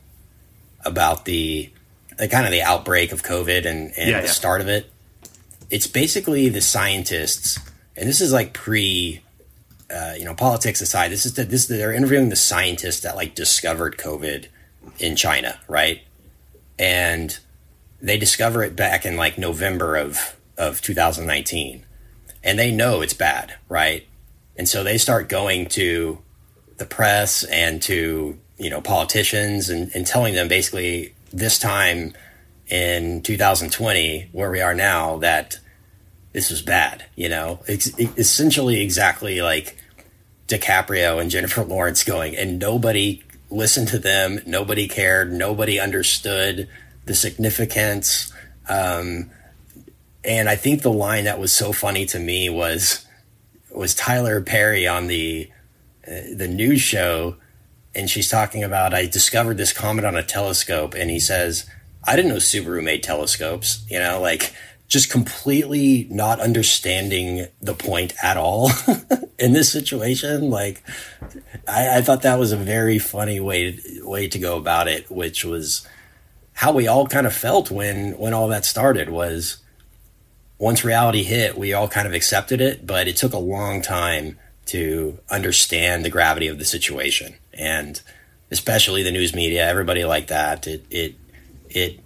About 0.86 1.26
the 1.26 1.72
the 2.18 2.28
kind 2.28 2.46
of 2.46 2.52
the 2.52 2.62
outbreak 2.62 3.12
of 3.12 3.24
covid 3.24 3.66
and, 3.66 3.92
and 3.98 4.10
Yeah, 4.10 4.22
the 4.22 4.28
yeah. 4.28 4.32
start 4.32 4.62
of 4.62 4.68
it? 4.68 4.90
It's 5.70 5.88
basically 5.88 6.48
the 6.50 6.62
scientists 6.62 7.60
and 7.98 8.08
this 8.08 8.22
is 8.22 8.32
like 8.32 8.54
pre 8.54 9.22
uh, 9.94 10.14
you 10.18 10.26
know, 10.26 10.34
politics 10.34 10.82
aside, 10.82 11.12
this 11.12 11.26
is 11.26 11.34
the, 11.34 11.44
this 11.44 11.68
they're 11.68 11.94
interviewing 11.94 12.30
the 12.30 12.36
scientists 12.36 13.02
that 13.02 13.16
like 13.16 13.36
discovered 13.36 13.98
COVID 13.98 14.48
in 15.00 15.16
China, 15.16 15.60
right? 15.68 16.02
And 16.80 17.38
they 18.02 18.18
discover 18.18 18.64
it 18.64 18.76
back 18.76 19.06
in 19.06 19.18
like 19.18 19.38
November 19.38 19.96
of 19.96 20.36
of 20.58 20.82
2019, 20.82 21.86
and 22.44 22.58
they 22.58 22.72
know 22.72 23.02
it's 23.02 23.14
bad, 23.14 23.56
right? 23.68 24.08
And 24.56 24.70
so 24.70 24.84
they 24.84 24.98
start 24.98 25.28
going 25.28 25.68
to 25.70 26.20
the 26.78 26.86
press 26.86 27.44
and 27.44 27.82
to 27.84 28.38
you 28.58 28.70
know 28.70 28.82
politicians 28.82 29.70
and, 29.70 29.92
and 29.94 30.08
telling 30.08 30.34
them 30.34 30.48
basically 30.48 31.14
this 31.32 31.60
time 31.60 32.14
in 32.68 33.22
2020 33.22 34.30
where 34.32 34.50
we 34.50 34.62
are 34.62 34.74
now 34.74 35.18
that 35.18 35.60
this 36.36 36.52
was 36.52 36.62
bad 36.62 37.06
you 37.16 37.30
know? 37.30 37.62
It's 37.66 37.98
essentially 37.98 38.82
exactly 38.82 39.42
like 39.42 39.78
DiCaprio 40.48 41.20
and 41.20 41.32
Jennifer 41.32 41.64
Lawrence 41.74 42.04
going 42.04 42.36
and 42.36 42.60
nobody 42.60 43.24
listened 43.50 43.88
to 43.88 44.00
them 44.00 44.42
nobody 44.46 44.88
cared 44.88 45.32
nobody 45.32 45.80
understood 45.80 46.68
the 47.06 47.16
significance 47.16 48.34
um, 48.68 49.32
and 50.24 50.50
I 50.50 50.56
think 50.56 50.82
the 50.82 50.92
line 50.92 51.26
that 51.26 51.40
was 51.40 51.54
so 51.54 51.72
funny 51.72 52.06
to 52.08 52.20
me 52.20 52.50
was 52.50 53.06
was 53.72 53.94
Tyler 53.94 54.42
Perry 54.42 54.88
on 54.88 55.08
the 55.08 55.50
uh, 56.08 56.36
the 56.36 56.48
news 56.48 56.82
show 56.82 57.38
and 57.94 58.10
she's 58.10 58.30
talking 58.30 58.64
about 58.64 58.94
I 58.94 59.06
discovered 59.06 59.58
this 59.58 59.72
comet 59.72 60.04
on 60.04 60.16
a 60.18 60.24
telescope 60.24 60.96
and 60.96 61.10
he 61.10 61.20
says 61.20 61.66
I 62.04 62.16
didn't 62.16 62.32
know 62.32 62.38
Subaru 62.38 62.84
made 62.84 63.04
telescopes 63.04 63.86
you 63.90 64.00
know? 64.00 64.20
Like 64.20 64.54
just 64.88 65.10
completely 65.10 66.08
not 66.10 66.40
understanding 66.40 67.48
the 67.62 67.74
point 67.74 68.14
at 68.24 68.38
all 68.38 68.70
in 69.40 69.54
this 69.54 69.72
situation 69.72 70.50
like 70.50 70.84
I, 71.68 71.98
I 71.98 72.02
thought 72.02 72.22
that 72.22 72.40
was 72.40 72.52
a 72.52 72.58
very 72.58 73.00
funny 73.00 73.40
way 73.40 73.80
way 74.02 74.28
to 74.28 74.40
go 74.40 74.58
about 74.58 74.88
it 74.88 75.10
which 75.10 75.44
was 75.44 75.88
how 76.54 76.72
we 76.72 76.88
all 76.88 77.08
kind 77.08 77.28
of 77.28 77.34
felt 77.34 77.72
when 77.72 78.18
when 78.18 78.34
all 78.34 78.48
that 78.50 78.66
started 78.66 79.10
was 79.10 79.58
once 80.58 80.84
reality 80.84 81.24
hit, 81.24 81.58
we 81.58 81.74
all 81.74 81.88
kind 81.88 82.08
of 82.08 82.14
accepted 82.14 82.62
it, 82.62 82.88
but 82.88 83.08
it 83.08 83.18
took 83.18 83.34
a 83.34 83.38
long 83.38 83.82
time 83.82 84.38
to 84.68 85.20
understand 85.30 86.04
the 86.04 86.10
gravity 86.10 86.48
of 86.48 86.58
the 86.58 86.66
situation. 86.66 87.36
And 87.54 88.02
especially 88.52 89.04
the 89.04 89.12
news 89.12 89.36
media, 89.36 89.68
everybody 89.68 90.06
like 90.06 90.28
that. 90.28 90.66
It 90.68 90.86
it 90.90 91.16
it 91.70 92.00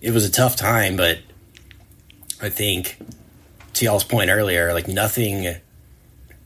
it 0.00 0.10
was 0.12 0.24
a 0.24 0.30
tough 0.30 0.56
time, 0.56 0.96
but 0.96 1.18
I 2.40 2.48
think 2.48 2.98
to 3.74 3.84
y'all's 3.84 4.04
point 4.04 4.30
earlier, 4.30 4.72
like 4.72 4.88
nothing 4.88 5.56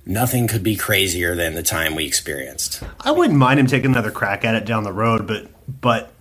nothing 0.05 0.49
could 0.49 0.63
be 0.63 0.77
crazier 0.77 1.35
than 1.35 1.55
the 1.55 1.63
time 1.63 1.95
we 1.95 2.05
experienced. 2.07 2.83
I 3.01 3.13
wouldn't 3.13 3.39
mind 3.39 3.61
him 3.61 3.67
taking 3.67 3.91
another 3.91 4.11
crack 4.11 4.45
at 4.45 4.55
it 4.55 4.65
down 4.65 4.85
the 4.85 4.93
road, 4.93 5.27
but 5.27 5.49
but 5.81 6.13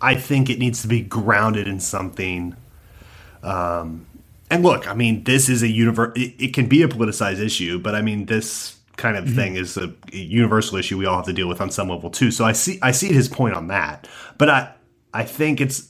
I 0.00 0.14
think 0.14 0.48
it 0.48 0.58
needs 0.58 0.82
to 0.82 0.88
be 0.88 1.02
grounded 1.02 1.68
in 1.68 1.80
something. 1.80 2.56
Um, 3.42 4.06
and 4.50 4.62
look, 4.62 4.88
I 4.88 4.94
mean, 4.94 5.24
this 5.24 5.48
is 5.48 5.62
a 5.62 5.68
universe. 5.68 6.12
It, 6.16 6.34
it 6.38 6.54
can 6.54 6.66
be 6.66 6.82
a 6.82 6.88
politicized 6.88 7.40
issue, 7.40 7.78
but 7.78 7.94
I 7.94 8.02
mean, 8.02 8.26
this 8.26 8.76
kind 8.96 9.16
of 9.16 9.32
thing 9.32 9.56
is 9.56 9.76
a, 9.76 9.92
a 10.12 10.16
universal 10.16 10.76
issue 10.76 10.98
we 10.98 11.06
all 11.06 11.16
have 11.16 11.24
to 11.24 11.32
deal 11.32 11.48
with 11.48 11.60
on 11.60 11.70
some 11.70 11.88
level 11.88 12.10
too. 12.10 12.30
So 12.30 12.44
I 12.44 12.52
see 12.52 12.78
I 12.82 12.90
see 12.90 13.12
his 13.12 13.28
point 13.28 13.54
on 13.54 13.68
that, 13.68 14.08
but 14.38 14.48
I 14.48 14.72
I 15.12 15.24
think 15.24 15.60
it's 15.60 15.88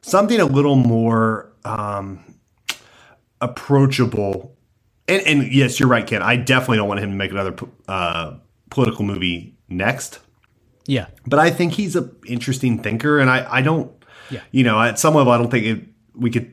something 0.00 0.40
a 0.40 0.46
little 0.46 0.76
more 0.76 1.51
um, 1.64 2.24
approachable. 3.40 4.56
And, 5.08 5.22
and 5.26 5.52
yes, 5.52 5.78
you're 5.80 5.88
right, 5.88 6.06
Ken. 6.06 6.22
I 6.22 6.36
definitely 6.36 6.78
don't 6.78 6.88
want 6.88 7.00
him 7.00 7.10
to 7.10 7.16
make 7.16 7.30
another 7.32 7.54
uh, 7.88 8.34
political 8.70 9.04
movie 9.04 9.54
next. 9.68 10.20
Yeah. 10.86 11.06
but 11.26 11.38
I 11.38 11.50
think 11.50 11.72
he's 11.74 11.94
a 11.94 12.10
interesting 12.26 12.82
thinker, 12.82 13.20
and 13.20 13.30
I 13.30 13.46
I 13.58 13.62
don't, 13.62 13.92
Yeah. 14.30 14.40
you 14.50 14.64
know, 14.64 14.80
at 14.80 14.98
some 14.98 15.14
level, 15.14 15.32
I 15.32 15.38
don't 15.38 15.50
think 15.50 15.64
it, 15.66 15.84
we 16.14 16.30
could. 16.30 16.52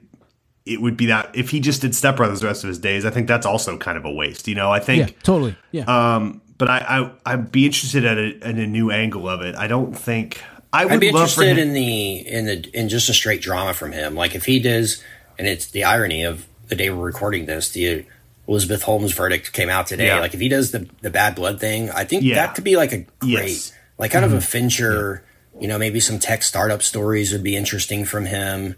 It 0.66 0.82
would 0.82 0.95
be 0.97 1.07
that 1.07 1.32
if 1.34 1.49
he 1.49 1.60
just 1.60 1.82
did 1.82 1.95
Step 1.95 2.18
Brothers 2.18 2.41
the 2.41 2.45
rest 2.47 2.64
of 2.64 2.68
his 2.68 2.78
days, 2.78 3.05
I 3.05 3.10
think 3.10 3.28
that's 3.28 3.45
also 3.47 3.76
kind 3.78 3.97
of 3.97 4.05
a 4.05 4.12
waste. 4.12 4.47
You 4.47 4.53
know, 4.53 4.72
I 4.72 4.80
think 4.80 5.10
Yeah. 5.10 5.16
Totally. 5.24 5.55
Yeah. 5.72 5.86
um, 6.16 6.41
but 6.60 6.70
I, 6.70 6.78
I 7.26 7.34
I'd 7.34 7.51
be 7.51 7.66
interested 7.66 8.05
at 8.05 8.18
a, 8.20 8.47
in 8.49 8.60
a 8.60 8.68
new 8.68 8.91
angle 8.91 9.28
of 9.28 9.41
it. 9.41 9.55
I 9.55 9.66
don't 9.66 9.97
think 9.97 10.43
I 10.72 10.86
would 10.86 10.94
I'd 10.96 11.00
be 11.00 11.12
love 11.12 11.24
interested 11.30 11.58
in 11.58 11.74
the 11.74 12.28
in 12.28 12.46
the 12.46 12.70
in 12.74 12.90
just 12.90 13.10
a 13.10 13.14
straight 13.14 13.42
drama 13.42 13.74
from 13.74 13.92
him. 13.92 14.16
Like 14.16 14.36
if 14.36 14.46
he 14.46 14.60
does, 14.60 15.04
and 15.38 15.48
it's 15.48 15.68
the 15.68 15.84
irony 15.84 16.24
of 16.24 16.48
the 16.68 16.76
day 16.76 16.90
we're 16.90 17.06
recording 17.06 17.46
this, 17.48 17.70
the 17.70 18.06
Elizabeth 18.48 18.84
Holmes 18.84 19.12
verdict 19.14 19.54
came 19.54 19.70
out 19.70 19.88
today. 19.88 20.08
Yeah. 20.08 20.20
Like 20.20 20.34
if 20.34 20.40
he 20.40 20.50
does 20.50 20.72
the 20.72 20.88
the 21.02 21.10
bad 21.10 21.36
blood 21.36 21.60
thing, 21.60 21.90
I 21.92 22.04
think 22.04 22.24
Yeah. 22.24 22.36
that 22.36 22.56
could 22.56 22.64
be 22.64 22.76
like 22.76 22.92
a 22.92 23.06
great, 23.20 23.32
Yes. 23.50 23.74
like 23.98 24.12
kind 24.12 24.26
of 24.26 24.32
a 24.32 24.38
mm-hmm. 24.38 24.46
Fincher. 24.46 25.24
You 25.60 25.68
know, 25.68 25.78
maybe 25.78 26.00
some 26.00 26.20
tech 26.20 26.44
startup 26.44 26.82
stories 26.82 27.34
would 27.34 27.44
be 27.44 27.56
interesting 27.56 28.06
from 28.06 28.26
him 28.26 28.76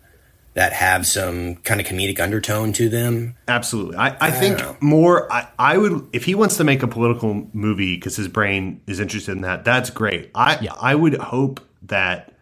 that 0.56 0.74
have 0.74 1.06
some 1.06 1.56
kind 1.58 1.80
of 1.80 1.86
comedic 1.86 2.20
undertone 2.20 2.74
to 2.74 2.90
them. 2.90 3.36
Absolutely, 3.48 3.98
I, 3.98 4.18
I 4.20 4.32
think 4.32 4.82
more. 4.82 5.32
I, 5.32 5.48
I 5.60 5.78
would 5.78 6.08
if 6.12 6.26
he 6.26 6.36
wants 6.36 6.58
to 6.58 6.64
make 6.64 6.82
a 6.84 6.88
political 6.88 7.48
movie 7.54 7.96
because 7.96 8.16
his 8.16 8.28
brain 8.28 8.82
is 8.88 9.00
interested 9.00 9.34
in 9.34 9.42
that. 9.42 9.64
That's 9.64 9.90
great. 9.90 10.32
I 10.34 10.58
Yeah. 10.62 10.74
I 10.74 10.96
would 10.96 11.16
hope 11.16 11.60
that. 11.92 12.34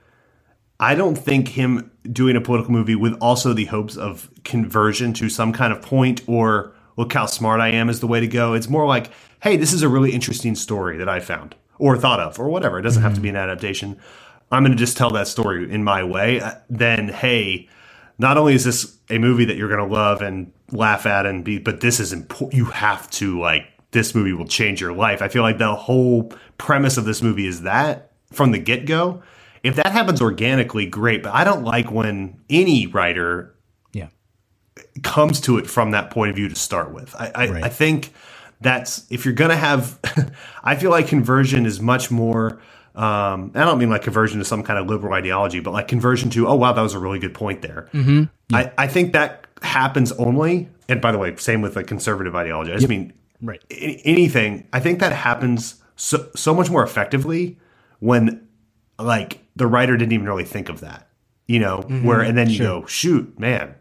I 0.80 0.96
don't 0.96 1.18
think 1.18 1.50
him 1.50 1.92
doing 2.10 2.38
a 2.38 2.42
political 2.42 2.72
movie 2.72 2.96
with 2.96 3.14
also 3.20 3.52
the 3.52 3.66
hopes 3.66 3.98
of 3.98 4.32
conversion 4.46 5.14
to 5.16 5.28
some 5.28 5.52
kind 5.52 5.74
of 5.74 5.82
point 5.82 6.22
or 6.26 6.74
look 6.96 7.12
how 7.14 7.26
smart 7.26 7.60
I 7.60 7.70
am 7.70 7.90
is 7.90 8.00
the 8.00 8.08
way 8.08 8.22
to 8.22 8.28
go. 8.28 8.54
It's 8.54 8.70
more 8.70 8.88
like, 8.88 9.12
hey, 9.42 9.58
this 9.58 9.74
is 9.74 9.84
a 9.84 9.90
really 9.90 10.12
interesting 10.12 10.56
story 10.56 10.98
that 10.98 11.10
I 11.10 11.20
found 11.20 11.56
or 11.78 11.98
thought 11.98 12.22
of 12.22 12.40
or 12.40 12.50
whatever. 12.50 12.80
It 12.80 12.84
doesn't 12.84 13.04
have 13.04 13.16
to 13.16 13.22
be 13.22 13.30
an 13.30 13.36
adaptation. 13.36 14.00
I'm 14.52 14.64
going 14.64 14.72
to 14.72 14.78
just 14.78 14.98
tell 14.98 15.10
that 15.12 15.28
story 15.28 15.70
in 15.70 15.84
my 15.84 16.04
way. 16.04 16.40
Uh, 16.40 16.56
Then, 16.70 17.10
hey, 17.10 17.68
not 18.18 18.38
only 18.38 18.54
is 18.54 18.64
this 18.64 18.98
a 19.10 19.18
movie 19.18 19.46
that 19.46 19.58
you're 19.58 19.70
going 19.70 19.88
to 19.88 19.94
love 19.96 20.22
and 20.22 20.52
laugh 20.72 21.06
at 21.06 21.26
and 21.26 21.44
be, 21.44 21.58
but 21.60 21.82
this 21.82 22.00
is 22.00 22.14
important. 22.14 22.54
You 22.54 22.66
have 22.66 23.10
to 23.12 23.40
like 23.40 23.66
this 23.92 24.14
movie 24.14 24.34
will 24.34 24.48
change 24.48 24.82
your 24.82 24.94
life. 24.94 25.22
I 25.22 25.30
feel 25.30 25.42
like 25.42 25.58
the 25.58 25.76
whole 25.76 26.32
premise 26.58 26.98
of 26.98 27.06
this 27.06 27.22
movie 27.22 27.48
is 27.48 27.62
that 27.62 28.12
from 28.32 28.52
the 28.52 28.60
get 28.60 28.86
go. 28.86 29.24
If 29.64 29.76
that 29.76 29.92
happens 29.92 30.22
organically, 30.22 30.86
great. 30.86 31.24
But 31.24 31.34
I 31.34 31.44
don't 31.44 31.64
like 31.64 31.92
when 31.92 32.40
any 32.50 32.88
writer 32.88 33.56
yeah. 33.94 34.08
comes 35.04 35.42
to 35.42 35.58
it 35.58 35.68
from 35.68 35.92
that 35.92 36.12
point 36.12 36.30
of 36.30 36.36
view 36.36 36.50
to 36.50 36.56
start 36.56 36.94
with. 36.94 37.16
I, 37.16 37.32
I, 37.36 37.48
Right. 37.50 37.64
I 37.64 37.70
think 37.70 38.14
that's 38.62 39.06
if 39.10 39.26
you're 39.26 39.34
going 39.34 39.52
to 39.52 39.56
have, 39.58 40.00
I 40.64 40.76
feel 40.76 40.92
like 40.92 41.08
conversion 41.08 41.66
is 41.66 41.80
much 41.82 42.12
more. 42.12 42.62
Um, 42.96 43.52
I 43.56 43.64
don't 43.64 43.78
mean 43.78 43.90
like 43.90 44.02
conversion 44.02 44.40
to 44.40 44.46
some 44.46 44.64
kind 44.64 44.78
of 44.80 44.88
liberal 44.88 45.14
ideology, 45.14 45.60
but 45.62 45.72
like 45.72 45.88
conversion 45.88 46.30
to, 46.32 46.48
oh 46.48 46.56
wow, 46.56 46.74
that 46.74 46.82
was 46.82 46.94
a 46.94 47.00
really 47.00 47.20
good 47.20 47.34
point 47.34 47.62
there. 47.62 47.88
Mm-hmm. 47.94 48.24
I, 48.54 48.72
I 48.78 48.88
think 48.88 49.14
that 49.14 49.46
happens 49.62 50.12
only, 50.14 50.68
and 50.90 51.00
by 51.00 51.12
the 51.12 51.18
way, 51.18 51.36
same 51.38 51.62
with 51.62 51.76
like 51.76 51.88
conservative 51.88 52.36
ideology. 52.36 52.72
I 52.72 52.76
just 52.76 52.90
mean 52.90 53.14
Right. 53.42 53.64
a- 53.72 54.02
anything. 54.04 54.68
I 54.74 54.82
think 54.82 55.00
that 55.00 55.14
happens 55.14 55.82
so 55.96 56.30
so 56.36 56.54
much 56.54 56.70
more 56.70 56.84
effectively 56.84 57.58
when 58.00 58.46
like 59.00 59.40
the 59.56 59.68
writer 59.68 59.98
didn't 59.98 60.14
even 60.14 60.26
really 60.28 60.46
think 60.46 60.70
of 60.70 60.82
that, 60.82 61.08
you 61.48 61.60
know, 61.60 61.80
mm-hmm. 61.80 62.04
where 62.06 62.22
and 62.22 62.38
then 62.38 62.50
you 62.50 62.60
go, 62.60 62.86
shoot, 62.86 63.40
man, 63.40 63.76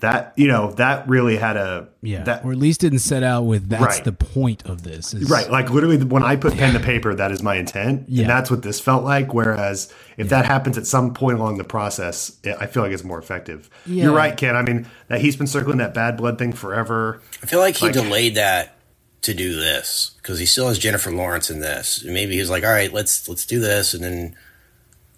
that 0.00 0.32
you 0.36 0.46
know 0.46 0.70
that 0.72 1.08
really 1.08 1.36
had 1.36 1.56
a 1.56 1.88
Yeah. 2.02 2.22
that 2.22 2.44
or 2.44 2.52
at 2.52 2.58
least 2.58 2.80
didn't 2.80 3.00
set 3.00 3.24
out 3.24 3.42
with 3.46 3.68
that's 3.68 3.82
Right. 3.96 4.04
the 4.04 4.12
point 4.12 4.64
of 4.64 4.84
this. 4.84 5.12
is- 5.12 5.28
right 5.28 5.50
like 5.50 5.70
literally 5.70 5.96
when 5.98 6.22
I 6.22 6.36
put 6.36 6.56
pen 6.56 6.72
to 6.74 6.80
paper, 6.80 7.14
that 7.16 7.32
is 7.32 7.42
my 7.42 7.56
intent, 7.56 8.04
Yeah. 8.06 8.22
and 8.22 8.30
that's 8.30 8.48
what 8.48 8.62
this 8.62 8.78
felt 8.78 9.02
like. 9.02 9.34
Whereas 9.34 9.92
if 10.16 10.28
that 10.28 10.44
happens 10.46 10.78
at 10.78 10.86
some 10.86 11.14
point 11.14 11.38
along 11.40 11.58
the 11.58 11.64
process, 11.64 12.36
it, 12.44 12.56
I 12.60 12.66
feel 12.66 12.84
like 12.84 12.92
it's 12.92 13.02
more 13.02 13.18
effective. 13.18 13.68
Yeah. 13.86 14.04
You're 14.04 14.14
right, 14.14 14.36
Ken. 14.36 14.54
I 14.54 14.62
mean 14.62 14.86
that 15.08 15.20
he's 15.20 15.34
been 15.34 15.48
circling 15.48 15.78
that 15.78 15.94
bad 15.94 16.16
blood 16.16 16.38
thing 16.38 16.52
forever. 16.52 17.20
I 17.42 17.46
feel 17.46 17.58
like 17.58 17.76
he 17.76 17.86
Like- 17.86 17.94
delayed 17.94 18.36
that 18.36 18.76
to 19.22 19.34
do 19.34 19.54
this 19.56 20.12
because 20.22 20.38
he 20.38 20.46
still 20.46 20.68
has 20.68 20.78
Jennifer 20.78 21.10
Lawrence 21.10 21.50
in 21.50 21.60
this. 21.60 22.04
Maybe 22.04 22.36
he's 22.36 22.50
like, 22.50 22.64
all 22.64 22.70
right, 22.70 22.92
let's 22.92 23.28
let's 23.28 23.46
do 23.46 23.60
this, 23.60 23.94
and 23.94 24.02
then 24.02 24.36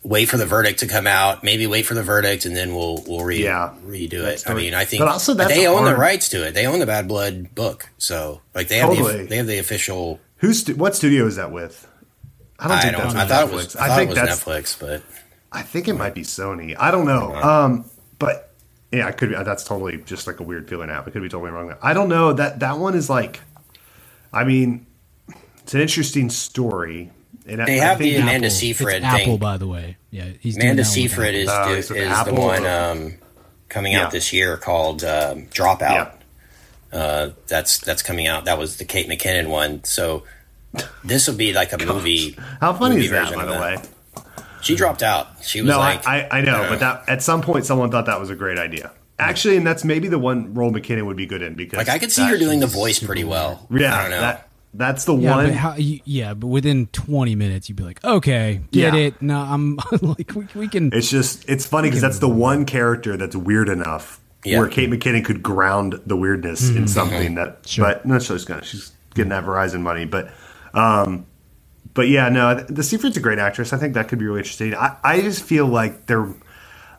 wait 0.03 0.25
for 0.27 0.39
the 0.39 0.47
verdict 0.47 0.79
to 0.81 0.87
come 0.87 1.07
out. 1.07 1.45
Maybe 1.45 1.67
wait 1.67 1.85
for 1.87 1.95
the 1.95 2.03
verdict, 2.03 2.45
and 2.47 2.57
then 2.57 2.75
we'll 2.75 3.05
we'll 3.07 3.25
re- 3.25 3.43
Yeah. 3.45 3.75
redo 3.85 4.25
it. 4.25 4.45
I 4.49 4.55
mean, 4.55 4.73
I 4.75 4.85
think, 4.85 5.01
But 5.01 5.09
also 5.09 5.35
they 5.35 5.67
own 5.67 5.85
the 5.85 5.97
rights 5.97 6.29
to 6.31 6.47
it. 6.47 6.55
They 6.55 6.67
own 6.67 6.79
the 6.79 6.87
Bad 6.87 7.07
Blood 7.09 7.55
book, 7.55 7.89
so 7.99 8.41
like 8.55 8.69
they 8.69 8.79
have 8.79 8.91
Totally. 8.91 9.19
the, 9.19 9.25
they 9.29 9.37
have 9.37 9.47
the 9.47 9.59
official. 9.59 10.19
Who's 10.39 10.61
stu- 10.61 10.77
what 10.77 10.97
studio 10.97 11.27
is 11.27 11.37
that 11.37 11.53
with? 11.53 11.87
I 12.59 12.69
don't 12.69 12.77
I 12.77 12.81
think 12.81 12.93
don't. 12.97 13.03
that's 13.03 13.15
I 13.15 13.27
thought 13.27 13.45
it 13.45 13.51
Netflix. 13.51 13.55
was. 13.55 13.77
I, 13.77 13.89
thought 13.89 13.97
think 13.99 14.11
it 14.11 14.21
was 14.21 14.29
that's 14.29 14.45
Netflix, 14.45 14.81
but 14.81 15.03
I 15.53 15.63
think 15.63 15.89
it 15.89 15.95
might 15.95 16.15
be 16.15 16.23
Sony. 16.23 16.75
I 16.79 16.91
don't 16.91 17.07
know. 17.07 17.35
Um, 17.35 17.85
but 18.19 18.53
yeah, 18.93 19.07
I 19.07 19.13
could 19.13 19.29
be. 19.31 19.35
That's 19.35 19.65
totally 19.65 19.99
just 19.99 20.27
like 20.27 20.41
a 20.41 20.43
weird 20.43 20.69
feeling 20.69 20.89
out. 20.91 21.07
I 21.07 21.11
could 21.11 21.23
be 21.23 21.29
totally 21.29 21.51
wrong. 21.51 21.69
There. 21.69 21.79
I 21.83 21.93
don't 21.95 22.09
know. 22.09 22.33
That 22.33 22.61
that 22.61 22.79
one 22.79 22.95
is 22.95 23.09
like, 23.11 23.41
I 24.33 24.45
mean, 24.45 24.87
it's 25.63 25.75
an 25.75 25.81
interesting 25.81 26.31
story. 26.31 27.11
And 27.47 27.67
They 27.67 27.81
I 27.81 27.85
have 27.85 27.99
think 27.99 28.15
the 28.15 28.21
Amanda 28.23 28.47
Apple. 28.47 28.57
Seyfried 28.57 28.97
It's 28.99 29.05
Apple, 29.05 29.39
by 29.39 29.57
the 29.57 29.67
way. 29.67 29.97
Yeah, 30.11 30.29
he's 30.41 30.55
doing 30.55 30.67
Amanda 30.67 30.83
that 30.83 30.89
Seyfried 30.89 31.35
is 31.35 31.49
the, 31.49 31.71
is 31.97 32.09
Apple 32.09 32.35
the 32.35 32.41
one 32.41 32.67
um, 32.67 33.15
coming 33.69 33.93
Yeah. 33.93 34.05
out 34.07 34.11
this 34.13 34.33
year 34.33 34.57
called 34.57 35.03
um, 35.05 35.47
Dropout. 35.47 35.81
Yeah. 35.81 36.11
Uh, 36.93 37.31
that's 37.47 37.79
that's 37.79 38.03
coming 38.03 38.27
out. 38.27 38.45
That 38.45 38.59
was 38.59 38.77
the 38.79 38.85
Kate 38.85 39.09
McKinnon 39.09 39.49
one. 39.49 39.83
So 39.85 40.25
this 41.05 41.27
will 41.29 41.37
be 41.37 41.53
like 41.53 41.73
a 41.73 41.79
movie. 41.87 42.37
How 42.61 42.73
funny 42.73 42.97
movie 42.97 43.07
is 43.07 43.11
that, 43.13 43.35
by 43.35 43.45
of 43.45 43.49
the 43.49 43.61
way? 43.61 43.77
She 44.63 44.77
dropped 44.77 45.03
out. 45.03 45.29
She 45.43 45.63
was 45.63 45.71
No, 45.71 45.79
like, 45.79 46.07
I, 46.07 46.23
I, 46.23 46.39
I 46.39 46.41
know, 46.43 46.63
uh, 46.65 46.69
but 46.69 46.81
that 46.81 47.09
at 47.09 47.23
some 47.23 47.41
point 47.43 47.65
someone 47.65 47.91
thought 47.91 48.07
that 48.07 48.21
was 48.21 48.29
a 48.29 48.35
great 48.35 48.59
idea. 48.59 48.91
Actually, 49.21 49.57
and 49.57 49.67
that's 49.67 49.85
maybe 49.85 50.09
the 50.09 50.19
one 50.19 50.55
role 50.55 50.73
McKinnon 50.73 51.07
would 51.07 51.17
be 51.17 51.27
good 51.27 51.43
in 51.43 51.55
because 51.55 51.77
like 51.79 51.89
I 51.89 51.99
could 51.99 52.11
see 52.13 52.25
her 52.25 52.37
doing 52.39 52.61
the 52.61 52.67
voice 52.67 52.99
pretty 52.99 53.25
well. 53.25 53.67
Yeah, 53.71 53.95
I 53.95 54.03
don't 54.03 54.11
know. 54.11 54.21
that 54.21 54.49
that's 54.73 55.05
the 55.05 55.15
Yeah, 55.17 55.37
one. 55.37 55.47
but 55.47 55.55
how? 55.55 55.75
You, 55.77 56.01
yeah, 56.05 56.35
but 56.35 56.47
within 56.47 56.87
20 56.89 57.35
minutes, 57.35 57.69
you'd 57.69 57.77
be 57.77 57.83
like, 57.85 58.03
okay, 58.05 58.61
get 58.71 58.95
Yeah. 58.95 59.01
it. 59.01 59.21
No, 59.23 59.39
I'm 59.41 59.77
like, 60.01 60.33
we, 60.35 60.47
we 60.55 60.69
can. 60.69 60.93
It's 60.93 61.11
just 61.11 61.49
it's 61.49 61.67
funny 61.67 61.89
because 61.89 62.01
that's 62.03 62.19
the 62.21 62.29
one 62.29 62.65
character 62.67 63.17
that's 63.17 63.35
weird 63.37 63.69
enough 63.69 64.21
Yeah. 64.45 64.59
where 64.59 64.69
Kate 64.69 64.89
McKinnon 64.91 65.25
could 65.25 65.43
ground 65.43 66.01
the 66.07 66.17
weirdness 66.17 66.69
in 66.71 66.87
something 66.89 67.35
that. 67.35 67.63
Mm-hmm. 67.63 67.67
Sure. 67.69 67.85
But 67.85 68.07
no, 68.07 68.19
she's 68.19 68.45
gonna 68.45 68.65
she's 68.65 68.93
getting 69.15 69.31
that 69.31 69.45
Verizon 69.45 69.81
money, 69.83 70.05
but. 70.07 70.31
um 70.75 71.27
but 71.93 72.09
yeah, 72.09 72.29
no, 72.29 72.55
the 72.55 72.85
Seyfried's 72.85 73.17
a 73.17 73.21
great 73.21 73.41
actress. 73.41 73.73
I 73.73 73.77
think 73.77 73.95
that 73.95 74.07
could 74.07 74.21
be 74.21 74.25
really 74.25 74.39
interesting. 74.39 74.77
I, 74.77 74.97
I 75.03 75.21
just 75.23 75.43
feel 75.43 75.67
like 75.67 76.07
they're 76.07 76.33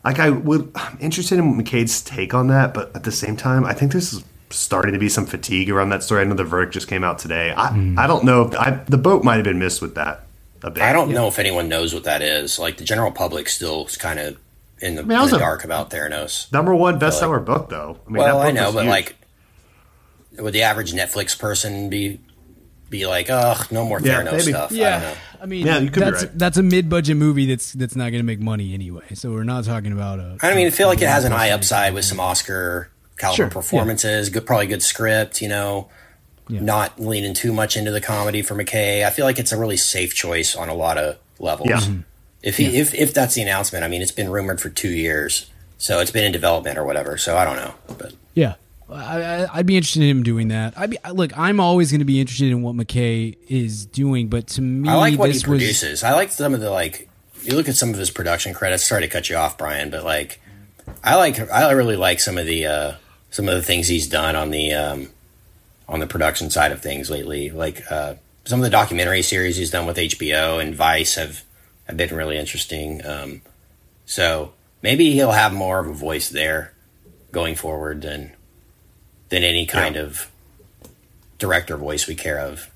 like 0.04 0.18
I 0.18 0.30
would 0.30 0.70
I'm 0.74 0.98
interested 1.00 1.38
in 1.38 1.54
McKay's 1.54 2.02
take 2.02 2.34
on 2.34 2.48
that, 2.48 2.74
but 2.74 2.94
at 2.96 3.04
the 3.04 3.12
same 3.12 3.36
time, 3.36 3.64
I 3.64 3.72
think 3.74 3.92
this 3.92 4.12
is 4.12 4.24
starting 4.50 4.92
to 4.92 4.98
be 4.98 5.08
some 5.08 5.24
fatigue 5.26 5.70
around 5.70 5.88
that 5.90 6.02
story. 6.02 6.20
I 6.20 6.24
know 6.24 6.34
the 6.34 6.44
verdict 6.44 6.74
just 6.74 6.88
came 6.88 7.04
out 7.04 7.18
today. 7.18 7.52
I, 7.56 7.68
Mm. 7.70 7.98
I 7.98 8.06
don't 8.06 8.24
know 8.24 8.42
if 8.42 8.54
I, 8.54 8.70
the 8.86 8.98
boat 8.98 9.24
might 9.24 9.36
have 9.36 9.44
been 9.44 9.58
missed 9.58 9.80
with 9.80 9.94
that 9.94 10.26
a 10.62 10.70
bit. 10.70 10.82
I 10.82 10.92
don't 10.92 11.10
know 11.10 11.26
if 11.28 11.38
anyone 11.38 11.68
knows 11.68 11.94
what 11.94 12.04
that 12.04 12.20
is. 12.22 12.58
Like 12.58 12.76
the 12.76 12.84
general 12.84 13.10
public 13.12 13.48
still 13.48 13.86
is 13.86 13.96
kind 13.96 14.18
of 14.18 14.36
in 14.80 14.96
the, 14.96 15.02
that 15.04 15.14
in 15.14 15.20
was 15.20 15.30
the 15.30 15.36
a- 15.36 15.40
dark 15.40 15.64
about 15.64 15.90
Theranos. 15.90 16.52
Number 16.52 16.74
one 16.74 16.98
bestseller 17.00 17.42
book, 17.44 17.70
though. 17.70 17.98
I 18.06 18.10
mean, 18.10 18.22
Well, 18.22 18.40
that 18.40 18.46
I 18.48 18.50
know, 18.50 18.72
but 18.72 18.82
huge. 18.84 18.90
like, 18.90 19.16
would 20.38 20.52
the 20.52 20.62
average 20.62 20.92
Netflix 20.92 21.38
person 21.38 21.88
be 21.88 22.20
be 22.92 23.06
like, 23.08 23.28
"Ugh, 23.28 23.66
no 23.72 23.84
more 23.84 24.00
Yeah, 24.00 24.22
Theranos 24.22 24.30
maybe. 24.32 24.42
stuff"? 24.42 24.70
I 24.72 24.74
don't 24.74 24.78
yeah, 24.78 24.98
know. 25.00 25.14
I, 25.42 25.46
mean, 25.46 25.66
Yeah, 25.66 25.78
you 25.80 25.90
could 25.90 26.04
be 26.04 26.10
that's 26.10 26.22
right. 26.24 26.38
that's 26.38 26.56
a 26.58 26.62
mid-budget 26.62 27.16
movie 27.16 27.46
that's 27.46 27.72
that's 27.72 27.96
not 27.96 28.04
going 28.10 28.20
to 28.20 28.22
make 28.22 28.38
money 28.38 28.72
anyway. 28.74 29.14
So 29.14 29.32
we're 29.32 29.42
not 29.42 29.64
talking 29.64 29.92
about 29.92 30.20
a. 30.20 30.36
I 30.42 30.54
mean, 30.54 30.68
I 30.68 30.70
feel 30.70 30.86
like 30.86 31.02
it 31.02 31.08
has 31.08 31.24
an 31.24 31.32
high 31.32 31.50
upside 31.50 31.92
with 31.94 32.04
some 32.04 32.20
Oscar 32.20 32.90
caliber 33.18 33.36
Sure, 33.36 33.50
performances. 33.50 34.28
Good, 34.30 34.46
probably 34.46 34.68
good 34.68 34.82
script. 34.82 35.42
You 35.42 35.48
know, 35.48 35.88
Yeah. 36.48 36.60
not 36.60 37.00
leaning 37.00 37.34
too 37.34 37.52
much 37.52 37.76
into 37.76 37.90
the 37.90 38.00
comedy 38.00 38.42
for 38.42 38.54
McKay. 38.54 39.04
I 39.04 39.10
feel 39.10 39.24
like 39.24 39.38
it's 39.40 39.50
a 39.52 39.58
really 39.58 39.76
safe 39.76 40.14
choice 40.14 40.54
on 40.54 40.68
a 40.68 40.74
lot 40.74 40.96
of 40.98 41.16
levels. 41.40 41.68
Yeah. 41.68 41.78
Mm-hmm. 41.80 42.00
If 42.42 42.56
he, 42.56 42.76
if 42.78 42.92
if 42.94 43.14
that's 43.14 43.34
the 43.34 43.42
announcement, 43.42 43.84
I 43.84 43.88
mean, 43.88 44.02
it's 44.02 44.10
been 44.12 44.28
rumored 44.30 44.60
for 44.60 44.68
two 44.68 44.90
years, 44.90 45.48
so 45.78 46.00
it's 46.00 46.10
been 46.10 46.24
in 46.24 46.32
development 46.32 46.76
or 46.78 46.84
whatever. 46.84 47.16
So 47.16 47.36
I 47.36 47.44
don't 47.44 47.56
know, 47.56 47.74
but 47.98 48.12
Yeah. 48.34 48.54
I, 48.90 49.22
I, 49.22 49.48
I'd 49.58 49.66
be 49.66 49.76
interested 49.76 50.02
in 50.02 50.08
him 50.08 50.22
doing 50.22 50.48
that. 50.48 50.76
I'd 50.76 50.90
be 50.90 50.98
look. 51.12 51.36
I'm 51.38 51.60
always 51.60 51.90
going 51.90 52.00
to 52.00 52.04
be 52.04 52.20
interested 52.20 52.50
in 52.50 52.62
what 52.62 52.74
McKay 52.74 53.36
is 53.48 53.86
doing, 53.86 54.28
but 54.28 54.46
to 54.48 54.62
me, 54.62 54.88
I 54.88 54.94
like 54.94 55.18
what 55.18 55.30
he 55.30 55.34
was 55.34 55.42
produces. 55.42 56.02
I 56.02 56.12
like 56.12 56.30
some 56.30 56.54
of 56.54 56.60
the 56.60 56.70
like. 56.70 57.08
You 57.42 57.56
look 57.56 57.68
at 57.68 57.74
some 57.74 57.90
of 57.90 57.96
his 57.96 58.10
production 58.10 58.54
credits. 58.54 58.86
Sorry 58.86 59.02
to 59.02 59.08
cut 59.08 59.28
you 59.28 59.36
off, 59.36 59.58
Brian, 59.58 59.90
but 59.90 60.04
like, 60.04 60.40
I 61.02 61.16
like. 61.16 61.38
I 61.50 61.72
really 61.72 61.96
like 61.96 62.20
some 62.20 62.38
of 62.38 62.46
the 62.46 62.66
uh, 62.66 62.92
some 63.30 63.48
of 63.48 63.54
the 63.54 63.62
things 63.62 63.88
he's 63.88 64.08
done 64.08 64.36
on 64.36 64.50
the 64.50 64.72
um, 64.74 65.08
on 65.88 66.00
the 66.00 66.06
production 66.06 66.50
side 66.50 66.72
of 66.72 66.80
things 66.80 67.10
lately. 67.10 67.50
Like 67.50 67.82
uh, 67.90 68.14
some 68.44 68.60
of 68.60 68.64
the 68.64 68.70
documentary 68.70 69.22
series 69.22 69.56
he's 69.56 69.70
done 69.70 69.86
with 69.86 69.96
HBO 69.96 70.60
and 70.60 70.74
Vice 70.74 71.16
have 71.16 71.42
have 71.84 71.96
been 71.96 72.14
really 72.14 72.38
interesting. 72.38 73.04
Um, 73.04 73.42
so 74.06 74.52
maybe 74.82 75.12
he'll 75.12 75.32
have 75.32 75.52
more 75.52 75.78
of 75.78 75.88
a 75.88 75.92
voice 75.92 76.28
there 76.28 76.74
going 77.32 77.54
forward 77.54 78.02
than 78.02 78.32
than 79.32 79.44
any 79.44 79.64
kind 79.64 79.96
of 79.96 80.30
director 81.38 81.78
voice 81.78 82.06
we 82.06 82.14
care 82.14 82.38
of 82.38 82.70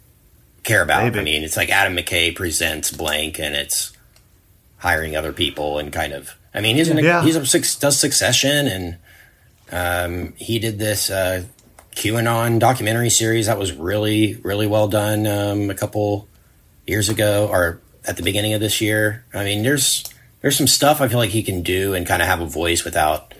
care 0.64 0.82
about. 0.82 1.04
Maybe. 1.04 1.18
I 1.20 1.22
mean, 1.22 1.44
it's 1.44 1.56
like 1.56 1.68
Adam 1.68 1.94
McKay 1.94 2.34
presents 2.34 2.90
blank, 2.90 3.38
and 3.38 3.54
it's 3.54 3.92
hiring 4.78 5.14
other 5.14 5.34
people 5.34 5.78
and 5.78 5.92
kind 5.92 6.14
of. 6.14 6.34
I 6.54 6.62
mean, 6.62 6.76
he's 6.76 6.88
Yeah. 6.88 7.22
he's 7.22 7.36
a 7.36 7.40
does 7.78 8.00
Succession, 8.00 8.66
and 8.66 8.96
um, 9.70 10.32
he 10.38 10.58
did 10.58 10.78
this 10.78 11.10
uh, 11.10 11.44
QAnon 11.94 12.58
documentary 12.58 13.10
series 13.10 13.46
that 13.46 13.58
was 13.58 13.72
really 13.72 14.40
really 14.42 14.66
well 14.66 14.88
done 14.88 15.26
um, 15.26 15.68
a 15.68 15.74
couple 15.74 16.26
years 16.86 17.10
ago 17.10 17.48
or 17.50 17.80
at 18.06 18.16
the 18.16 18.22
beginning 18.22 18.54
of 18.54 18.60
this 18.60 18.80
year. 18.80 19.26
I 19.34 19.44
mean, 19.44 19.62
there's 19.62 20.04
there's 20.40 20.56
some 20.56 20.66
stuff 20.66 21.02
I 21.02 21.08
feel 21.08 21.18
like 21.18 21.30
he 21.30 21.42
can 21.42 21.60
do 21.60 21.92
and 21.92 22.06
kind 22.06 22.22
of 22.22 22.28
have 22.28 22.40
a 22.40 22.46
voice 22.46 22.82
without 22.82 23.34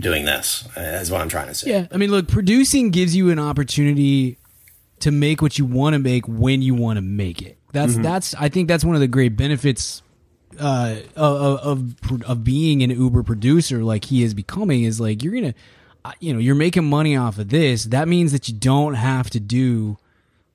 doing 0.00 0.24
this. 0.24 0.66
Uh, 0.76 0.80
That's 0.80 1.10
what 1.10 1.20
I'm 1.20 1.28
trying 1.28 1.48
to 1.48 1.54
say. 1.54 1.70
Yeah, 1.70 1.86
I 1.92 1.96
mean, 1.96 2.10
look, 2.10 2.28
producing 2.28 2.90
gives 2.90 3.14
you 3.14 3.30
an 3.30 3.38
opportunity 3.38 4.38
to 5.00 5.10
make 5.10 5.42
what 5.42 5.58
you 5.58 5.64
want 5.64 5.94
to 5.94 5.98
make 5.98 6.26
when 6.26 6.62
you 6.62 6.74
want 6.74 6.96
to 6.96 7.02
make 7.02 7.42
it. 7.42 7.58
That's 7.72 7.96
that's 7.98 8.34
I 8.34 8.48
think 8.48 8.68
that's 8.68 8.84
one 8.84 8.94
of 8.94 9.00
the 9.00 9.08
great 9.08 9.36
benefits 9.36 10.02
uh, 10.58 10.96
of, 11.14 11.60
of 11.60 12.22
of 12.24 12.44
being 12.44 12.82
an 12.82 12.90
Uber 12.90 13.22
producer 13.22 13.84
like 13.84 14.06
he 14.06 14.22
is 14.22 14.34
becoming 14.34 14.84
is 14.84 15.00
like 15.00 15.22
you're 15.22 15.34
gonna 15.34 15.54
uh, 16.04 16.12
you 16.20 16.32
know 16.32 16.38
you're 16.38 16.54
making 16.54 16.84
money 16.84 17.16
off 17.16 17.38
of 17.38 17.50
this. 17.50 17.84
That 17.84 18.08
means 18.08 18.32
that 18.32 18.48
you 18.48 18.54
don't 18.54 18.94
have 18.94 19.28
to 19.30 19.40
do 19.40 19.98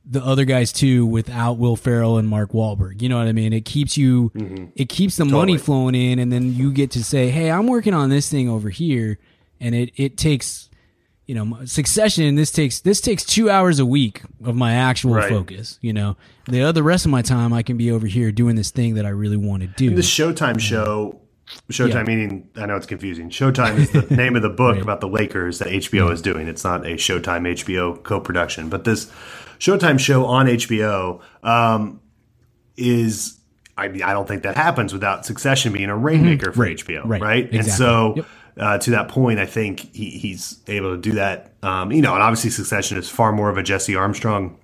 the 0.06 0.22
other 0.22 0.44
guys 0.44 0.74
too 0.74 1.06
without 1.06 1.58
Will 1.58 1.76
Ferrell 1.76 2.18
and 2.18 2.28
Mark 2.28 2.52
Wahlberg. 2.52 3.02
You 3.02 3.10
know 3.10 3.18
what 3.20 3.28
I 3.28 3.32
mean? 3.32 3.54
It 3.54 3.64
keeps 3.64 3.96
you, 3.96 4.32
it 4.76 4.90
keeps 4.90 5.16
the 5.16 5.24
money 5.26 5.58
flowing 5.58 5.96
in, 5.96 6.20
and 6.20 6.32
then 6.32 6.54
you 6.56 6.74
get 6.74 6.92
to 6.92 7.04
say, 7.04 7.30
"Hey, 7.30 7.50
I'm 7.50 7.68
working 7.68 7.94
on 7.94 8.10
this 8.10 8.30
thing 8.30 8.50
over 8.50 8.70
here," 8.70 9.18
and 9.60 9.74
it 9.76 9.92
it 9.96 10.18
takes, 10.18 10.70
you 11.26 11.36
know, 11.36 11.60
Succession. 11.66 12.36
This 12.36 12.52
takes 12.52 12.82
this 12.82 13.00
takes 13.02 13.24
two 13.24 13.50
hours 13.50 13.80
a 13.80 13.86
week 13.86 14.22
of 14.44 14.56
my 14.56 14.74
actual 14.74 15.14
Right. 15.16 15.30
focus. 15.30 15.80
You 15.82 15.94
know, 15.94 16.18
the 16.48 16.62
other 16.64 16.84
rest 16.84 17.06
of 17.06 17.12
my 17.12 17.22
time 17.22 17.54
I 17.54 17.64
can 17.64 17.78
be 17.78 17.92
over 17.92 18.08
here 18.08 18.32
doing 18.32 18.56
this 18.56 18.72
thing 18.72 18.96
that 18.96 19.06
I 19.06 19.10
really 19.10 19.38
want 19.38 19.62
to 19.62 19.68
do. 19.68 19.96
The 19.96 20.02
Showtime 20.02 20.60
show, 20.60 21.20
Showtime 21.72 21.94
Yeah. 21.94 22.04
meaning 22.04 22.48
I 22.56 22.66
know 22.66 22.76
it's 22.76 22.86
confusing. 22.86 23.30
Showtime 23.30 23.78
is 23.80 23.90
the 23.92 24.02
name 24.16 24.36
of 24.36 24.42
the 24.42 24.50
book 24.50 24.78
about 24.82 25.02
the 25.02 25.08
Lakers 25.08 25.60
that 25.60 25.70
HBO 25.70 26.12
is 26.12 26.22
doing. 26.22 26.48
It's 26.48 26.64
not 26.64 26.86
a 26.86 26.96
Showtime 26.96 27.48
HBO 27.48 28.02
co-production, 28.04 28.70
but 28.70 28.84
this 28.84 29.12
Showtime 29.60 30.00
show 30.00 30.26
on 30.26 30.48
HBO 30.48 31.22
um, 31.44 32.02
is. 32.78 33.40
I 33.76 33.88
mean, 33.88 34.04
I 34.04 34.14
don't 34.14 34.28
think 34.28 34.44
that 34.44 34.56
happens 34.56 34.94
without 34.94 35.26
Succession 35.26 35.74
being 35.74 35.90
a 35.90 35.98
rainmaker 35.98 36.52
for 36.52 36.62
Right, 36.62 36.78
HBO, 36.78 37.06
right, 37.08 37.22
right? 37.22 37.52
And 37.52 37.66
so, 37.66 38.14
Yep. 38.18 38.26
Uh, 38.58 38.78
to 38.80 38.92
that 38.92 39.08
point, 39.08 39.40
I 39.40 39.46
think 39.46 39.94
he, 39.94 40.12
he's 40.12 40.60
able 40.68 40.96
to 40.96 41.02
do 41.02 41.14
that. 41.14 41.54
Um, 41.64 41.92
you 41.92 42.02
know, 42.02 42.14
and 42.14 42.24
obviously, 42.24 42.50
Succession 42.50 42.98
is 42.98 43.10
far 43.10 43.32
more 43.32 43.50
of 43.50 43.58
a 43.58 43.64
Jesse 43.64 43.96
Armstrong 43.96 44.58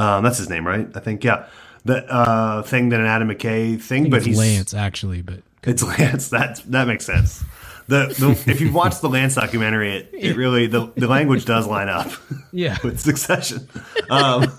um, 0.00 0.24
that's 0.24 0.38
his 0.38 0.48
name, 0.48 0.66
right? 0.66 0.88
I 0.94 1.00
think, 1.00 1.24
yeah. 1.24 1.46
The 1.84 2.04
uh, 2.12 2.62
thing 2.62 2.90
than 2.90 3.00
an 3.00 3.06
Adam 3.06 3.28
McKay 3.28 3.80
thing, 3.80 4.10
but 4.10 4.18
it's 4.18 4.26
he's 4.26 4.38
Lance 4.38 4.74
actually, 4.74 5.22
but 5.22 5.40
it's 5.62 5.82
Lance. 5.82 6.28
That 6.28 6.62
that 6.66 6.86
makes 6.86 7.06
sense. 7.06 7.42
The, 7.88 8.14
the 8.18 8.50
if 8.50 8.60
you've 8.60 8.74
watched 8.74 9.00
the 9.00 9.08
Lance 9.08 9.36
documentary, 9.36 9.96
it, 9.96 10.10
it 10.12 10.36
really 10.36 10.66
the, 10.66 10.92
the 10.94 11.08
language 11.08 11.46
does 11.46 11.66
line 11.66 11.88
up 11.88 12.12
yeah, 12.52 12.76
with 12.84 13.00
Succession. 13.00 13.66
Um, 14.10 14.52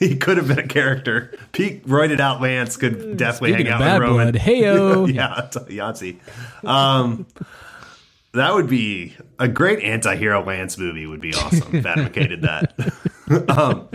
he 0.00 0.16
could 0.16 0.38
have 0.38 0.48
been 0.48 0.58
a 0.58 0.66
character. 0.66 1.38
Pete 1.52 1.86
roided 1.86 2.18
out 2.18 2.40
Lance 2.40 2.76
could 2.76 3.16
definitely 3.16 3.52
Speaking 3.52 3.70
hang 3.70 3.82
out 3.82 4.00
with 4.00 4.08
Roman. 4.08 4.32
blood, 4.32 4.42
heyo. 4.42 5.14
yeah, 5.14 5.48
Yahtzee. 5.52 6.18
Um, 6.66 7.26
that 8.36 8.54
would 8.54 8.68
be 8.68 9.16
a 9.38 9.48
great 9.48 9.82
anti-hero 9.82 10.44
Lance 10.44 10.78
movie. 10.78 11.06
Would 11.06 11.20
be 11.20 11.34
awesome 11.34 11.74
if 11.74 11.86
Adam 11.86 12.06
McKay 12.06 12.28
did 12.28 12.42
that. 12.42 12.74
um, 13.58 13.88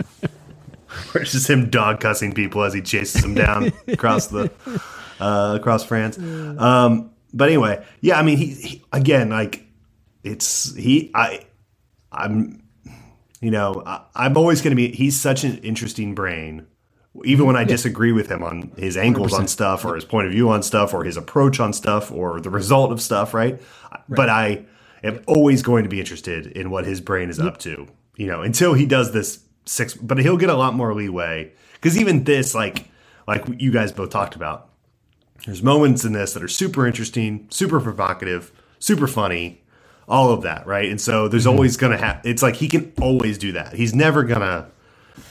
where 1.10 1.22
it's 1.22 1.32
just 1.32 1.48
him 1.48 1.70
dog 1.70 2.00
cussing 2.00 2.32
people 2.32 2.62
as 2.62 2.74
he 2.74 2.82
chases 2.82 3.22
them 3.22 3.34
down 3.34 3.72
across 3.88 4.28
the 4.28 4.50
uh, 5.20 5.56
across 5.58 5.84
France. 5.84 6.18
Um, 6.18 7.10
but 7.32 7.48
anyway, 7.48 7.84
yeah, 8.00 8.18
I 8.18 8.22
mean, 8.22 8.36
he, 8.36 8.46
he 8.46 8.84
again, 8.92 9.30
like 9.30 9.64
it's 10.22 10.74
he. 10.76 11.10
I 11.14 11.46
I'm 12.10 12.62
you 13.40 13.50
know 13.50 13.82
I, 13.84 14.02
I'm 14.14 14.36
always 14.36 14.60
going 14.60 14.72
to 14.72 14.76
be. 14.76 14.92
He's 14.92 15.20
such 15.20 15.44
an 15.44 15.58
interesting 15.58 16.14
brain. 16.14 16.66
Even 17.24 17.46
when 17.46 17.56
I 17.56 17.64
disagree 17.64 18.12
with 18.12 18.30
him 18.30 18.42
on 18.42 18.72
his 18.78 18.96
angles 18.96 19.34
on 19.34 19.46
stuff, 19.46 19.84
or 19.84 19.94
his 19.94 20.04
point 20.04 20.26
of 20.26 20.32
view 20.32 20.48
on 20.48 20.62
stuff, 20.62 20.94
or 20.94 21.04
his 21.04 21.18
approach 21.18 21.60
on 21.60 21.74
stuff, 21.74 22.10
or 22.10 22.40
the 22.40 22.48
result 22.48 22.90
of 22.90 23.02
stuff, 23.02 23.34
right? 23.34 23.60
But 24.08 24.28
I 24.28 24.64
am 25.02 25.20
always 25.26 25.62
going 25.62 25.84
to 25.84 25.88
be 25.88 26.00
interested 26.00 26.46
in 26.46 26.70
what 26.70 26.84
his 26.86 27.00
brain 27.00 27.30
is 27.30 27.38
up 27.40 27.58
to. 27.58 27.86
You 28.16 28.26
know, 28.26 28.42
until 28.42 28.74
he 28.74 28.84
does 28.86 29.12
this 29.12 29.40
six, 29.64 29.94
but 29.94 30.18
he'll 30.18 30.36
get 30.36 30.50
a 30.50 30.54
lot 30.56 30.74
more 30.74 30.94
leeway 30.94 31.52
because 31.74 31.98
even 31.98 32.24
this, 32.24 32.54
like, 32.54 32.88
like 33.26 33.44
you 33.58 33.70
guys 33.72 33.90
both 33.92 34.10
talked 34.10 34.36
about, 34.36 34.68
there's 35.46 35.62
moments 35.62 36.04
in 36.04 36.12
this 36.12 36.34
that 36.34 36.42
are 36.42 36.48
super 36.48 36.86
interesting, 36.86 37.46
super 37.50 37.80
provocative, 37.80 38.52
super 38.78 39.06
funny, 39.06 39.62
all 40.08 40.30
of 40.30 40.42
that, 40.42 40.66
right? 40.66 40.88
And 40.90 41.00
so 41.00 41.26
there's 41.26 41.44
Mm-hmm. 41.44 41.52
always 41.56 41.76
gonna 41.76 41.96
have. 41.96 42.20
It's 42.24 42.42
like 42.42 42.56
he 42.56 42.68
can 42.68 42.92
always 43.00 43.38
do 43.38 43.52
that. 43.52 43.72
He's 43.72 43.94
never 43.94 44.22
gonna 44.24 44.68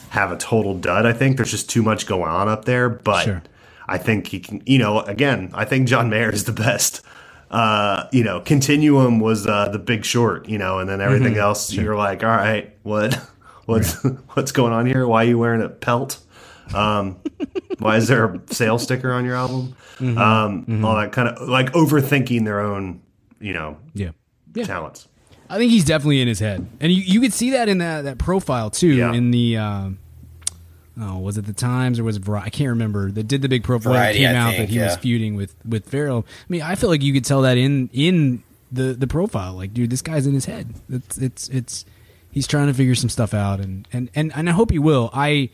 have 0.09 0.31
a 0.31 0.37
total 0.37 0.73
dud. 0.75 1.05
I 1.05 1.13
think 1.13 1.37
there's 1.37 1.51
just 1.51 1.69
too 1.69 1.83
much 1.83 2.07
going 2.07 2.29
on 2.29 2.47
up 2.49 2.65
there, 2.65 2.89
but 2.89 3.23
Sure. 3.25 3.43
I 3.87 3.97
think 3.97 4.27
he 4.27 4.39
can. 4.39 4.61
You 4.65 4.79
know, 4.79 5.01
again, 5.01 5.51
I 5.53 5.65
think 5.65 5.87
John 5.87 6.09
Mayer 6.09 6.31
is 6.31 6.45
the 6.45 6.51
best. 6.51 7.01
Uh, 7.51 8.07
you 8.11 8.23
know, 8.23 8.39
Continuum 8.41 9.19
was 9.19 9.45
uh, 9.45 9.69
the 9.69 9.77
Big 9.79 10.05
Short. 10.05 10.47
You 10.49 10.57
know, 10.57 10.79
and 10.79 10.89
then 10.89 11.01
everything 11.01 11.33
Mm-hmm. 11.33 11.41
else, 11.41 11.71
you're 11.73 11.95
like, 11.95 12.23
all 12.23 12.29
right, 12.29 12.73
what, 12.83 13.13
what's 13.65 13.93
what's 14.33 14.51
going 14.51 14.73
on 14.73 14.85
here? 14.85 15.05
Why 15.05 15.23
are 15.25 15.27
you 15.27 15.37
wearing 15.37 15.61
a 15.61 15.69
pelt? 15.69 16.19
Um, 16.73 17.19
why 17.79 17.97
is 17.97 18.07
there 18.07 18.25
a 18.33 18.41
sales 18.53 18.83
sticker 18.83 19.11
on 19.11 19.25
your 19.25 19.35
album? 19.35 19.75
Mm-hmm. 19.97 20.17
Um, 20.17 20.85
All 20.85 20.95
that 20.95 21.11
kind 21.11 21.27
of 21.27 21.47
like 21.49 21.71
overthinking 21.73 22.45
their 22.45 22.61
own, 22.61 23.01
you 23.41 23.51
know, 23.53 23.77
yeah. 23.93 24.11
Yeah. 24.55 24.63
talents. 24.65 25.07
I 25.49 25.57
think 25.57 25.69
he's 25.71 25.83
definitely 25.83 26.21
in 26.21 26.29
his 26.29 26.39
head, 26.39 26.65
and 26.79 26.89
you, 26.93 27.01
you 27.01 27.19
could 27.19 27.33
see 27.33 27.49
that 27.49 27.67
in 27.67 27.79
that, 27.79 28.03
that 28.05 28.17
profile 28.17 28.69
too. 28.69 28.87
Yeah. 28.93 29.11
In 29.11 29.31
the 29.31 29.57
um, 29.57 29.99
oh, 30.99 31.19
was 31.19 31.37
it 31.37 31.45
the 31.45 31.53
Times 31.53 31.99
or 31.99 32.03
was 32.03 32.17
it 32.17 32.23
Variety? 32.23 32.47
I 32.47 32.49
can't 32.49 32.69
remember. 32.69 33.11
That 33.11 33.27
did 33.27 33.41
the 33.41 33.49
big 33.49 33.63
profile 33.63 33.93
Variety, 33.93 34.19
came 34.19 34.35
I 34.35 34.39
out 34.39 34.55
think, 34.55 34.69
that 34.69 34.73
he 34.73 34.79
was 34.79 34.95
feuding 34.97 35.35
with 35.35 35.55
with 35.65 35.87
Ferrell. 35.87 36.25
I 36.27 36.45
mean, 36.49 36.61
I 36.61 36.75
feel 36.75 36.89
like 36.89 37.01
you 37.01 37.13
could 37.13 37.25
tell 37.25 37.41
that 37.41 37.57
in 37.57 37.89
in 37.93 38.43
the 38.71 38.93
the 38.93 39.07
profile. 39.07 39.53
Like, 39.53 39.73
dude, 39.73 39.89
this 39.89 40.01
guy's 40.01 40.27
in 40.27 40.33
his 40.33 40.45
head. 40.45 40.73
It's 40.89 41.17
it's 41.17 41.49
it's 41.49 41.85
he's 42.31 42.47
trying 42.47 42.67
to 42.67 42.73
figure 42.73 42.95
some 42.95 43.09
stuff 43.09 43.33
out, 43.33 43.59
and 43.59 43.87
and 43.93 44.09
and, 44.15 44.31
and 44.35 44.49
I 44.49 44.53
hope 44.53 44.71
he 44.71 44.79
will. 44.79 45.09
I, 45.13 45.49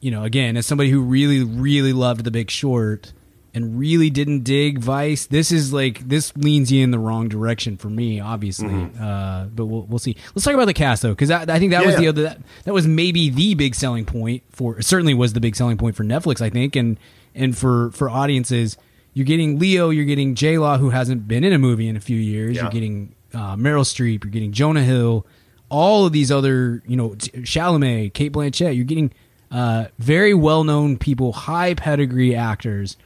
you 0.00 0.10
know, 0.10 0.24
again, 0.24 0.56
as 0.56 0.66
somebody 0.66 0.90
who 0.90 1.00
really 1.00 1.42
really 1.42 1.92
loved 1.92 2.24
The 2.24 2.30
Big 2.30 2.50
Short. 2.50 3.12
And 3.54 3.78
really 3.78 4.10
didn't 4.10 4.44
dig 4.44 4.78
Vice. 4.78 5.26
This 5.26 5.50
is 5.50 5.72
like 5.72 6.06
this 6.06 6.36
leans 6.36 6.70
you 6.70 6.84
in 6.84 6.90
the 6.90 6.98
wrong 6.98 7.28
direction 7.28 7.76
for 7.76 7.88
me, 7.88 8.20
obviously. 8.20 8.88
Uh, 9.00 9.46
but 9.46 9.66
we'll 9.66 9.82
we'll 9.82 9.98
see. 9.98 10.16
Let's 10.34 10.44
talk 10.44 10.54
about 10.54 10.66
the 10.66 10.74
cast 10.74 11.02
though, 11.02 11.10
because 11.10 11.30
I, 11.30 11.42
I 11.42 11.58
think 11.58 11.72
that 11.72 11.84
was 11.84 11.94
Yeah. 11.94 12.00
the 12.00 12.08
other 12.08 12.22
that, 12.24 12.38
that 12.64 12.74
was 12.74 12.86
maybe 12.86 13.30
the 13.30 13.54
big 13.54 13.74
selling 13.74 14.04
point 14.04 14.42
for 14.50 14.80
certainly 14.82 15.14
was 15.14 15.32
the 15.32 15.40
big 15.40 15.56
selling 15.56 15.78
point 15.78 15.96
for 15.96 16.04
Netflix, 16.04 16.40
I 16.40 16.50
think, 16.50 16.76
and 16.76 17.00
and 17.34 17.56
for 17.56 17.90
for 17.92 18.10
audiences. 18.10 18.76
You're 19.14 19.24
getting 19.24 19.58
Leo, 19.58 19.88
you're 19.90 20.04
getting 20.04 20.34
J 20.36 20.58
Law, 20.58 20.76
who 20.76 20.90
hasn't 20.90 21.26
been 21.26 21.42
in 21.42 21.52
a 21.52 21.58
movie 21.58 21.88
in 21.88 21.96
a 21.96 22.00
few 22.00 22.18
years. 22.18 22.54
Yeah. 22.54 22.62
You're 22.64 22.70
getting 22.70 23.14
uh, 23.34 23.56
Meryl 23.56 23.82
Streep, 23.82 24.22
you're 24.24 24.30
getting 24.30 24.52
Jonah 24.52 24.84
Hill, 24.84 25.26
all 25.70 26.06
of 26.06 26.12
these 26.12 26.30
other, 26.30 26.82
you 26.86 26.96
know, 26.96 27.10
Chalamet, 27.10 28.12
Cate 28.12 28.32
Blanchett. 28.32 28.76
You're 28.76 28.84
getting 28.84 29.10
uh, 29.50 29.86
very 29.98 30.34
well 30.34 30.62
known 30.64 30.98
people, 30.98 31.32
high 31.32 31.74
pedigree 31.74 32.34
actors 32.36 32.96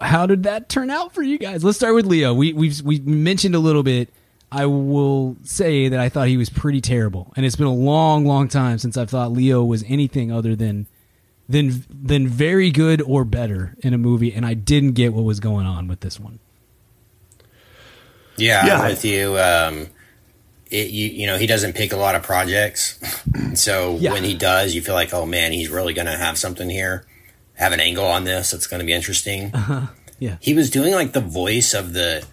how 0.00 0.26
did 0.26 0.42
that 0.44 0.68
turn 0.68 0.90
out 0.90 1.14
for 1.14 1.22
you 1.22 1.38
guys? 1.38 1.62
Let's 1.64 1.76
start 1.78 1.94
with 1.94 2.06
Leo. 2.06 2.32
We 2.34 2.52
we've 2.52 2.80
we 2.82 3.00
mentioned 3.00 3.54
a 3.54 3.58
little 3.58 3.82
bit. 3.82 4.08
I 4.52 4.66
will 4.66 5.36
say 5.42 5.88
that 5.88 5.98
I 5.98 6.08
thought 6.08 6.28
he 6.28 6.36
was 6.36 6.48
pretty 6.50 6.80
terrible, 6.80 7.32
and 7.36 7.44
it's 7.44 7.56
been 7.56 7.66
a 7.66 7.72
long, 7.74 8.24
long 8.24 8.46
time 8.48 8.78
since 8.78 8.96
I've 8.96 9.10
thought 9.10 9.32
Leo 9.32 9.64
was 9.64 9.82
anything 9.88 10.30
other 10.30 10.54
than 10.54 10.86
than 11.48 11.84
than 11.90 12.28
very 12.28 12.70
good 12.70 13.02
or 13.02 13.24
better 13.24 13.74
in 13.80 13.92
a 13.94 13.98
movie, 13.98 14.32
and 14.32 14.46
I 14.46 14.54
didn't 14.54 14.92
get 14.92 15.12
what 15.12 15.24
was 15.24 15.40
going 15.40 15.66
on 15.66 15.88
with 15.88 16.00
this 16.00 16.20
one. 16.20 16.38
Yeah, 18.36 18.66
Yeah. 18.66 18.80
I'm 18.80 18.90
with 18.90 19.04
you. 19.04 19.38
Um, 19.38 19.86
it, 20.70 20.90
you 20.90 21.08
you 21.08 21.26
know 21.26 21.36
he 21.36 21.46
doesn't 21.46 21.74
pick 21.74 21.92
a 21.92 21.96
lot 21.96 22.14
of 22.14 22.22
projects, 22.22 22.98
so 23.54 23.96
Yeah. 24.00 24.12
when 24.12 24.24
he 24.24 24.34
does, 24.34 24.74
you 24.74 24.82
feel 24.82 24.94
like 24.94 25.12
oh 25.12 25.26
man, 25.26 25.52
he's 25.52 25.68
really 25.68 25.94
going 25.94 26.06
to 26.06 26.16
have 26.16 26.38
something 26.38 26.68
here, 26.70 27.04
have 27.54 27.72
an 27.72 27.80
angle 27.80 28.06
on 28.06 28.24
this 28.24 28.50
that's 28.50 28.66
going 28.66 28.80
to 28.80 28.86
be 28.86 28.92
interesting. 28.92 29.52
Yeah. 30.18 30.36
He 30.40 30.54
was 30.54 30.70
doing 30.70 30.92
like 30.94 31.12
the 31.12 31.20
voice 31.20 31.74
of 31.74 31.92
the 31.92 32.24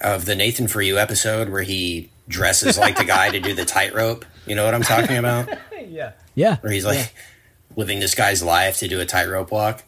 of 0.00 0.24
the 0.26 0.34
Nathan 0.34 0.68
for 0.68 0.82
You 0.82 0.98
episode 0.98 1.48
where 1.48 1.62
he 1.62 2.10
dresses 2.28 2.76
like 2.78 2.96
the 2.96 3.04
guy 3.16 3.30
to 3.30 3.40
do 3.40 3.54
the 3.54 3.64
tightrope. 3.64 4.24
You 4.46 4.54
know 4.54 4.64
what 4.64 4.74
I'm 4.74 4.82
talking 4.82 5.16
about? 5.16 5.48
Yeah, 5.88 6.12
Yeah. 6.34 6.56
where 6.56 6.72
he's 6.72 6.84
like 6.84 7.14
living 7.76 8.00
this 8.00 8.14
guy's 8.16 8.42
life 8.42 8.78
to 8.78 8.88
do 8.88 9.00
a 9.00 9.06
tightrope 9.06 9.52
walk. 9.52 9.84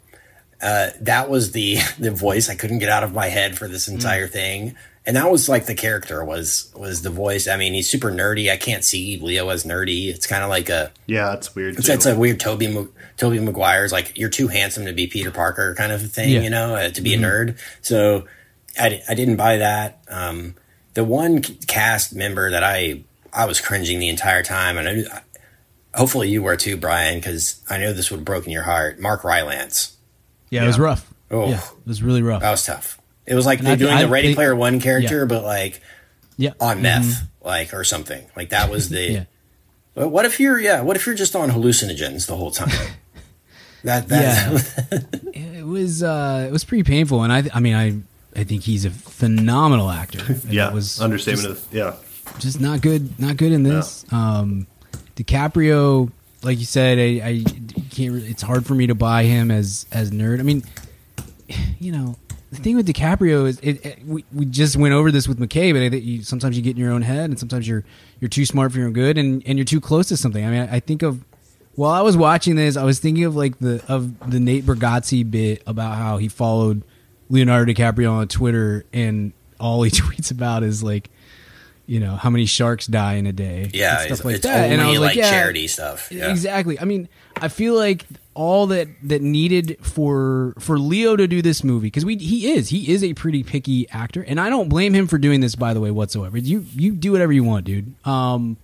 Uh, 0.62 0.90
that 1.00 1.28
was 1.28 1.50
the 1.52 1.78
the 1.98 2.10
voice 2.12 2.48
I 2.48 2.54
couldn't 2.54 2.78
get 2.78 2.88
out 2.88 3.02
of 3.04 3.12
my 3.12 3.26
head 3.26 3.58
for 3.58 3.66
this 3.68 3.88
entire 3.88 4.28
thing, 4.28 4.76
and 5.08 5.16
that 5.16 5.28
was 5.30 5.48
like 5.48 5.66
the 5.66 5.74
character 5.74 6.22
was 6.24 6.70
was 6.76 7.02
the 7.02 7.10
voice. 7.10 7.48
I 7.48 7.56
mean, 7.56 7.74
he's 7.74 7.88
super 7.90 8.12
nerdy. 8.12 8.48
I 8.52 8.56
can't 8.56 8.84
see 8.84 9.18
Leo 9.18 9.48
as 9.48 9.64
nerdy. 9.64 10.08
It's 10.08 10.26
kind 10.26 10.44
of 10.44 10.50
like 10.50 10.68
a 10.68 10.92
Yeah, 11.06 11.32
it's 11.34 11.54
weird. 11.56 11.76
it's, 11.78 11.88
it's 11.88 12.06
a 12.06 12.16
weird 12.16 12.38
Toby 12.38 12.68
Mag- 12.68 12.90
Tobey 13.16 13.40
Maguire's 13.40 13.90
like 13.90 14.16
you're 14.16 14.28
too 14.30 14.46
handsome 14.48 14.84
to 14.86 14.92
be 14.92 15.06
Peter 15.08 15.32
Parker 15.32 15.74
kind 15.74 15.90
of 15.90 16.04
a 16.04 16.06
thing, 16.06 16.28
Yeah. 16.30 16.42
you 16.42 16.50
know, 16.50 16.76
uh, 16.76 16.90
to 16.90 17.00
be 17.00 17.14
a 17.14 17.18
nerd. 17.18 17.58
So 17.82 18.26
I, 18.78 19.02
I 19.08 19.14
didn't 19.14 19.36
buy 19.36 19.56
that. 19.56 20.00
Um, 20.08 20.54
the 20.94 21.02
one 21.04 21.42
cast 21.42 22.14
member 22.14 22.50
that 22.50 22.62
I 22.62 23.02
I 23.32 23.46
was 23.46 23.60
cringing 23.60 23.98
the 23.98 24.08
entire 24.08 24.42
time, 24.42 24.78
and 24.78 24.88
I, 24.88 25.22
hopefully 25.94 26.28
you 26.28 26.42
were 26.42 26.56
too, 26.56 26.76
Brian, 26.76 27.18
because 27.18 27.62
I 27.68 27.78
know 27.78 27.92
this 27.92 28.10
would 28.10 28.18
have 28.18 28.24
broken 28.24 28.52
your 28.52 28.62
heart. 28.64 28.98
Mark 29.00 29.24
Rylance, 29.24 29.96
Yeah, 30.50 30.64
it 30.64 30.66
was 30.66 30.78
rough. 30.78 31.12
Oh. 31.30 31.48
Yeah, 31.50 31.58
it 31.62 31.86
was 31.86 32.02
really 32.02 32.22
rough. 32.22 32.40
that 32.42 32.50
was 32.50 32.64
tough. 32.64 32.97
It 33.28 33.34
was 33.34 33.46
like 33.46 33.58
And 33.58 33.66
they're 33.68 33.74
I- 33.74 33.76
doing 33.76 33.92
I 33.92 34.02
the 34.02 34.08
Ready 34.08 34.28
think- 34.28 34.36
Player 34.36 34.56
One 34.56 34.80
character, 34.80 35.20
yeah. 35.20 35.24
but 35.26 35.44
like 35.44 35.80
yeah, 36.36 36.50
on 36.60 36.82
meth, 36.82 37.28
like 37.44 37.74
or 37.74 37.84
something. 37.84 38.24
Like 38.36 38.48
that 38.50 38.70
was 38.70 38.88
the. 38.94 39.00
Yeah. 39.12 39.24
Well, 39.94 40.08
What 40.08 40.24
if 40.24 40.40
you're 40.40 40.58
yeah? 40.58 40.80
What 40.82 40.96
if 40.96 41.06
you're 41.06 41.14
just 41.14 41.36
on 41.36 41.50
hallucinogens 41.50 42.26
the 42.26 42.36
whole 42.36 42.50
time? 42.50 42.70
that 43.84 44.08
that 44.08 45.10
it 45.34 45.66
was 45.66 46.02
uh, 46.02 46.46
it 46.48 46.52
was 46.52 46.64
pretty 46.64 46.84
painful, 46.84 47.22
and 47.22 47.32
I 47.32 47.44
I 47.52 47.60
mean 47.60 47.74
I 47.74 47.98
I 48.38 48.44
think 48.44 48.62
he's 48.62 48.84
a 48.84 48.90
phenomenal 48.90 49.90
actor. 49.90 50.36
Yeah, 50.48 50.68
it 50.68 50.74
was 50.74 51.00
understatement 51.00 51.48
just, 51.48 51.66
of 51.68 51.74
yeah. 51.74 51.94
just 52.38 52.60
not 52.60 52.80
good, 52.80 53.18
not 53.18 53.36
good 53.36 53.52
in 53.52 53.62
this. 53.64 54.04
Um, 54.12 54.66
DiCaprio, 55.16 56.10
like 56.42 56.58
you 56.60 56.64
said, 56.64 56.98
I, 56.98 57.26
I 57.26 57.44
can't. 57.90 58.12
Really, 58.12 58.28
it's 58.28 58.42
hard 58.42 58.64
for 58.66 58.74
me 58.74 58.86
to 58.86 58.94
buy 58.94 59.24
him 59.24 59.50
as 59.50 59.86
as 59.90 60.10
nerd. 60.12 60.38
I 60.38 60.42
mean, 60.44 60.62
you 61.80 61.90
know, 61.92 62.16
the 62.50 62.56
thing 62.56 62.76
with 62.76 62.86
DiCaprio 62.86 63.46
is 63.46 63.58
it, 63.60 63.84
it- 63.84 64.04
we, 64.06 64.24
we 64.32 64.44
just 64.46 64.76
went 64.76 64.94
over 64.94 65.10
this 65.10 65.28
with 65.28 65.38
McKay, 65.38 65.72
but 65.72 65.82
I 65.82 65.90
think 65.90 66.04
you, 66.04 66.22
sometimes 66.22 66.56
you 66.56 66.62
get 66.62 66.70
in 66.70 66.82
your 66.82 66.92
own 66.92 67.02
head, 67.02 67.30
and 67.30 67.38
sometimes 67.38 67.68
you're 67.68 67.84
you're 68.20 68.28
too 68.28 68.44
smart 68.46 68.72
for 68.72 68.78
your 68.78 68.86
own 68.88 68.92
good, 68.94 69.18
and 69.18 69.42
and 69.46 69.58
you're 69.58 69.64
too 69.64 69.80
close 69.80 70.08
to 70.08 70.16
something. 70.16 70.44
I 70.44 70.50
mean, 70.50 70.60
I, 70.68 70.76
I 70.76 70.80
think 70.80 71.02
of 71.02 71.24
while 71.74 71.92
I 71.92 72.00
was 72.00 72.16
watching 72.16 72.56
this, 72.56 72.76
I 72.76 72.84
was 72.84 72.98
thinking 72.98 73.24
of 73.24 73.36
like 73.36 73.58
the 73.58 73.82
of 73.88 74.30
the 74.30 74.40
Nate 74.40 74.64
Bargatze 74.64 75.30
bit 75.30 75.62
about 75.66 75.96
how 75.96 76.16
he 76.16 76.28
followed 76.28 76.82
Leonardo 77.28 77.72
DiCaprio 77.72 78.10
on 78.12 78.28
Twitter, 78.28 78.84
and 78.92 79.32
all 79.60 79.82
he 79.82 79.90
tweets 79.92 80.30
about 80.30 80.62
is 80.62 80.82
like. 80.82 81.10
You 81.90 82.00
know 82.00 82.16
how 82.16 82.28
many 82.28 82.44
sharks 82.44 82.86
die 82.86 83.14
in 83.14 83.24
a 83.26 83.32
day? 83.32 83.70
yeah, 83.72 84.02
and 84.02 84.14
stuff 84.14 84.22
like 84.26 84.34
it's 84.34 84.44
that. 84.44 84.64
only 84.64 84.74
and 84.74 84.82
I 84.82 84.90
was 84.90 84.98
like, 84.98 85.06
like, 85.08 85.16
yeah, 85.16 85.30
charity 85.30 85.66
stuff. 85.68 86.12
Yeah. 86.12 86.30
Exactly. 86.30 86.78
I 86.78 86.84
mean, 86.84 87.08
I 87.34 87.48
feel 87.48 87.74
like 87.76 88.04
all 88.38 88.68
that 88.68 88.86
that 89.02 89.20
needed 89.20 89.76
for 89.82 90.54
for 90.60 90.78
Leo 90.78 91.16
to 91.16 91.26
do 91.26 91.42
this 91.42 91.64
movie 91.64 91.88
because 91.88 92.04
we 92.04 92.16
he 92.16 92.52
is 92.52 92.68
he 92.68 92.88
is 92.92 93.02
a 93.02 93.12
pretty 93.14 93.42
picky 93.42 93.88
actor, 93.90 94.22
and 94.22 94.38
I 94.38 94.48
don't 94.48 94.68
blame 94.68 94.94
him 94.94 95.08
for 95.08 95.18
doing 95.18 95.40
this 95.40 95.56
by 95.56 95.74
the 95.74 95.80
way 95.80 95.90
whatsoever. 95.90 96.38
You 96.38 96.64
you 96.72 96.92
do 96.92 97.10
whatever 97.10 97.32
you 97.32 97.42
want, 97.42 97.64
dude. 97.64 97.94
Um, 98.06 98.56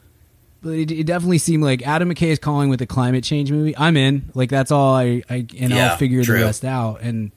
but 0.62 0.74
it, 0.74 0.90
it 0.92 1.06
definitely 1.06 1.38
seemed 1.38 1.64
like 1.64 1.84
Adam 1.86 2.08
McKay 2.08 2.28
is 2.28 2.38
calling 2.38 2.68
with 2.70 2.80
a 2.82 2.86
climate 2.86 3.24
change 3.24 3.50
movie. 3.50 3.76
I'm 3.76 3.96
in. 3.96 4.30
Like 4.32 4.48
that's 4.48 4.70
all 4.70 4.94
I 4.94 5.22
I 5.28 5.44
and 5.58 5.72
Yeah, 5.72 5.90
I'll 5.90 5.96
figure 5.96 6.22
true. 6.22 6.38
the 6.38 6.44
rest 6.44 6.64
out 6.64 7.00
and. 7.02 7.32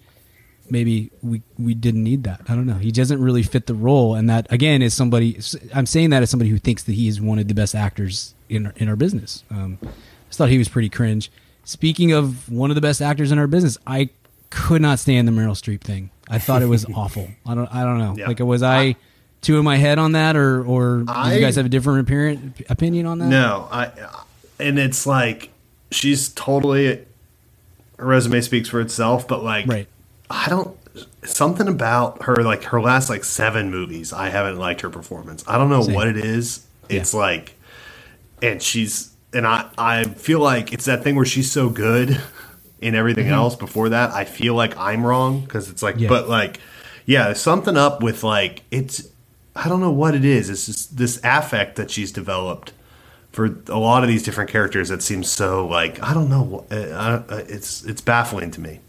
Maybe 0.70 1.12
we 1.22 1.42
we 1.58 1.74
didn't 1.74 2.04
need 2.04 2.26
that. 2.26 2.42
I 2.50 2.54
don't 2.54 2.66
know. 2.66 2.74
He 2.74 2.92
doesn't 2.92 3.22
really 3.22 3.42
fit 3.42 3.68
the 3.68 3.74
role, 3.74 4.16
and 4.16 4.30
that 4.30 4.52
again 4.52 4.82
is 4.82 4.94
somebody. 4.94 5.40
I'm 5.74 5.86
saying 5.86 6.10
that 6.10 6.24
as 6.24 6.30
somebody 6.30 6.50
who 6.52 6.58
thinks 6.58 6.84
that 6.84 6.92
he 6.92 7.08
is 7.08 7.22
one 7.22 7.40
of 7.40 7.48
the 7.48 7.54
best 7.54 7.74
actors 7.74 8.36
in 8.50 8.66
our, 8.66 8.74
in 8.76 8.90
our 8.90 8.98
business. 8.98 9.46
Um, 9.50 9.78
I 9.82 9.88
thought 10.32 10.50
he 10.50 10.58
was 10.58 10.68
pretty 10.68 10.90
cringe. 10.90 11.32
Speaking 11.68 12.14
of 12.14 12.50
one 12.50 12.72
of 12.72 12.76
the 12.76 12.82
best 12.82 13.02
actors 13.02 13.30
in 13.32 13.38
our 13.40 13.46
business, 13.48 13.78
I 13.86 14.08
could 14.50 14.82
not 14.82 15.00
stand 15.00 15.28
the 15.28 15.34
Meryl 15.34 15.52
Streep 15.52 15.82
thing. 15.82 16.12
I 16.30 16.40
thought 16.40 16.62
it 16.62 16.68
was 16.68 16.86
awful. 16.96 17.28
I 17.46 17.56
don't. 17.56 17.68
I 17.76 17.84
don't 17.84 17.98
know. 17.98 18.16
Yeah. 18.18 18.28
Like, 18.28 18.40
was 18.40 18.64
I 18.64 18.96
two 19.42 19.58
in 19.58 19.66
my 19.66 19.76
head 19.76 20.00
on 20.00 20.14
that, 20.14 20.38
or 20.38 20.64
or 20.66 21.00
do 21.00 21.12
I- 21.12 21.34
you 21.36 21.42
guys 21.42 21.58
have 21.58 21.66
a 21.66 21.70
different 21.70 22.00
apparent 22.08 22.62
opinion 22.70 23.06
on 23.06 23.20
that? 23.20 23.26
No, 23.28 23.68
I 23.70 23.92
and 24.60 24.80
it's 24.80 25.06
like 25.06 25.50
she's 25.92 26.30
totally 26.30 27.06
her 28.00 28.06
resume 28.06 28.40
speaks 28.42 28.70
for 28.70 28.80
itself, 28.80 29.28
but 29.28 29.44
like 29.44 29.68
Right. 29.68 29.88
I 30.30 30.48
don't 30.48 30.78
something 31.26 31.68
about 31.68 32.24
her 32.24 32.36
like 32.38 32.64
her 32.64 32.80
last 32.82 33.10
like 33.10 33.26
seven 33.26 33.70
movies, 33.72 34.14
I 34.14 34.30
haven't 34.30 34.58
liked 34.58 34.80
her 34.82 34.90
performance. 34.90 35.44
I 35.48 35.58
don't 35.58 35.70
know 35.70 35.84
Same. 35.84 35.96
what 35.96 36.08
it 36.08 36.16
is. 36.18 36.66
It's 36.88 37.14
Yeah. 37.14 37.20
like 37.20 37.56
and 38.42 38.62
she's 38.64 39.10
and 39.38 39.48
I 39.48 39.70
I 39.78 40.04
feel 40.04 40.40
like 40.40 40.74
it's 40.74 40.86
that 40.86 41.04
thing 41.04 41.16
where 41.16 41.26
she's 41.26 41.52
so 41.52 41.70
good 41.70 42.20
in 42.82 42.94
everything 42.96 43.28
else 43.30 43.56
before 43.56 43.90
that. 43.90 44.12
I 44.12 44.26
feel 44.26 44.54
like 44.56 44.78
I'm 44.78 45.06
wrong 45.06 45.42
because 45.42 45.70
it's 45.70 45.82
like 45.84 45.96
Mm-hmm. 45.96 46.04
Yeah. 46.04 46.10
but 46.10 46.30
like 46.30 46.60
yeah, 47.06 47.34
something 47.34 47.78
up 47.78 48.04
with 48.04 48.24
like 48.24 48.64
it's 48.72 49.08
I 49.56 49.70
don't 49.70 49.80
know 49.82 49.92
what 49.92 50.14
it 50.14 50.26
is. 50.26 50.50
It's 50.50 50.66
just 50.68 50.98
this 50.98 51.20
affect 51.24 51.78
that 51.78 51.90
she's 51.90 52.12
developed 52.12 52.74
for 53.32 53.46
a 53.68 53.80
lot 53.80 54.04
of 54.04 54.10
these 54.10 54.24
different 54.24 54.50
characters 54.50 54.90
that 54.90 55.02
seems 55.04 55.30
so 55.30 55.68
like 55.68 56.02
I 56.04 56.14
don't 56.14 56.30
know. 56.30 56.66
uh, 56.72 57.24
I, 57.30 57.36
I, 57.36 57.38
it's 57.42 57.84
it's 57.86 58.02
baffling 58.02 58.52
to 58.52 58.62
me. 58.62 58.80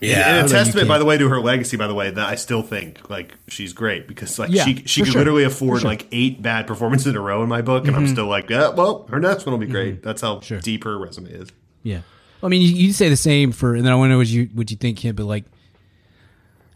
Yeah, 0.00 0.36
and 0.38 0.46
a 0.46 0.50
testament, 0.50 0.88
by 0.88 0.98
the 0.98 1.04
way, 1.04 1.18
to 1.18 1.28
her 1.28 1.40
legacy. 1.40 1.76
By 1.76 1.86
the 1.86 1.94
way, 1.94 2.10
that 2.10 2.26
I 2.28 2.34
still 2.36 2.62
think 2.62 3.08
like 3.10 3.34
she's 3.48 3.72
great 3.72 4.08
because 4.08 4.38
like 4.38 4.50
Yeah, 4.50 4.64
she 4.64 4.82
she 4.86 5.02
could 5.02 5.12
sure. 5.12 5.20
literally 5.20 5.44
afford 5.44 5.80
sure. 5.82 5.90
like 5.90 6.06
eight 6.12 6.40
bad 6.42 6.66
performances 6.66 7.08
in 7.08 7.16
a 7.16 7.20
row 7.20 7.42
in 7.42 7.48
my 7.48 7.62
book, 7.62 7.86
and 7.86 7.94
I'm 7.96 8.08
still 8.08 8.26
like, 8.26 8.48
yeah, 8.50 8.68
well, 8.70 9.06
her 9.10 9.20
next 9.20 9.46
one 9.46 9.52
will 9.52 9.64
be 9.66 9.70
great. 9.70 10.02
That's 10.02 10.22
how 10.22 10.40
Sure. 10.40 10.60
deep 10.60 10.84
her 10.84 10.98
resume 10.98 11.30
is. 11.30 11.50
Yeah. 11.82 12.00
Well, 12.40 12.48
I 12.48 12.50
mean, 12.50 12.62
you, 12.62 12.68
you 12.68 12.92
say 12.92 13.08
the 13.10 13.16
same 13.16 13.52
for, 13.52 13.74
and 13.74 13.84
then 13.84 13.92
I 13.92 13.96
wonder 13.96 14.16
what 14.16 14.26
you 14.28 14.48
what 14.54 14.70
you 14.70 14.76
think, 14.76 14.96
Kim, 14.98 15.14
but 15.16 15.24
like, 15.26 15.44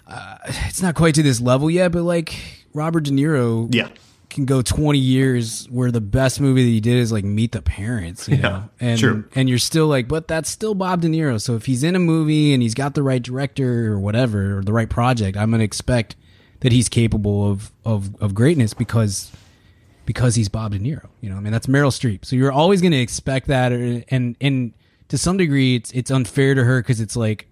uh, 0.06 0.36
it's 0.66 0.82
not 0.82 0.94
quite 0.94 1.14
to 1.14 1.22
this 1.22 1.40
level 1.40 1.70
yet. 1.70 1.92
But 1.92 2.02
like, 2.02 2.34
Robert 2.74 3.04
De 3.04 3.10
Niro, 3.10 3.72
Yeah. 3.74 3.88
Can 4.34 4.44
go 4.44 4.60
twenty 4.62 4.98
years 4.98 5.66
where 5.70 5.90
the 5.90 6.00
best 6.00 6.40
movie 6.40 6.62
that 6.64 6.70
he 6.70 6.80
did 6.80 6.96
is 6.96 7.10
like 7.12 7.24
Meet 7.24 7.52
the 7.52 7.62
Parents, 7.62 8.28
you 8.28 8.36
Yeah, 8.36 8.42
know, 8.42 8.68
and 8.80 8.98
true. 9.00 9.24
and 9.34 9.48
you're 9.48 9.58
still 9.58 9.86
like, 9.86 10.08
but 10.08 10.28
that's 10.28 10.50
still 10.50 10.74
Bob 10.74 11.00
De 11.00 11.08
Niro. 11.08 11.40
So 11.40 11.54
if 11.56 11.66
he's 11.66 11.82
in 11.82 11.96
a 11.96 11.98
movie 12.00 12.52
and 12.52 12.62
he's 12.62 12.74
got 12.74 12.94
the 12.94 13.02
right 13.02 13.22
director 13.22 13.92
or 13.92 13.98
whatever 13.98 14.58
or 14.58 14.62
the 14.62 14.72
right 14.72 14.90
project, 14.90 15.36
I'm 15.36 15.50
gonna 15.50 15.62
expect 15.64 16.16
that 16.60 16.72
he's 16.72 16.88
capable 16.88 17.50
of 17.50 17.72
of 17.84 18.14
of 18.22 18.34
greatness 18.34 18.74
because 18.74 19.30
because 20.06 20.34
he's 20.34 20.48
Bob 20.48 20.72
De 20.72 20.78
Niro. 20.78 21.06
You 21.20 21.30
know, 21.30 21.36
I 21.36 21.40
mean 21.40 21.52
that's 21.52 21.66
Meryl 21.66 21.88
Streep. 21.90 22.24
So 22.24 22.36
you're 22.36 22.52
always 22.52 22.80
going 22.82 22.92
to 22.92 22.98
expect 23.00 23.46
that, 23.48 23.72
or- 23.72 24.02
and 24.08 24.36
and 24.40 24.72
to 25.08 25.16
some 25.18 25.36
degree, 25.36 25.76
it's 25.76 25.90
it's 25.92 26.10
unfair 26.10 26.54
to 26.54 26.64
her 26.64 26.80
because 26.82 27.00
it's 27.00 27.16
like 27.16 27.46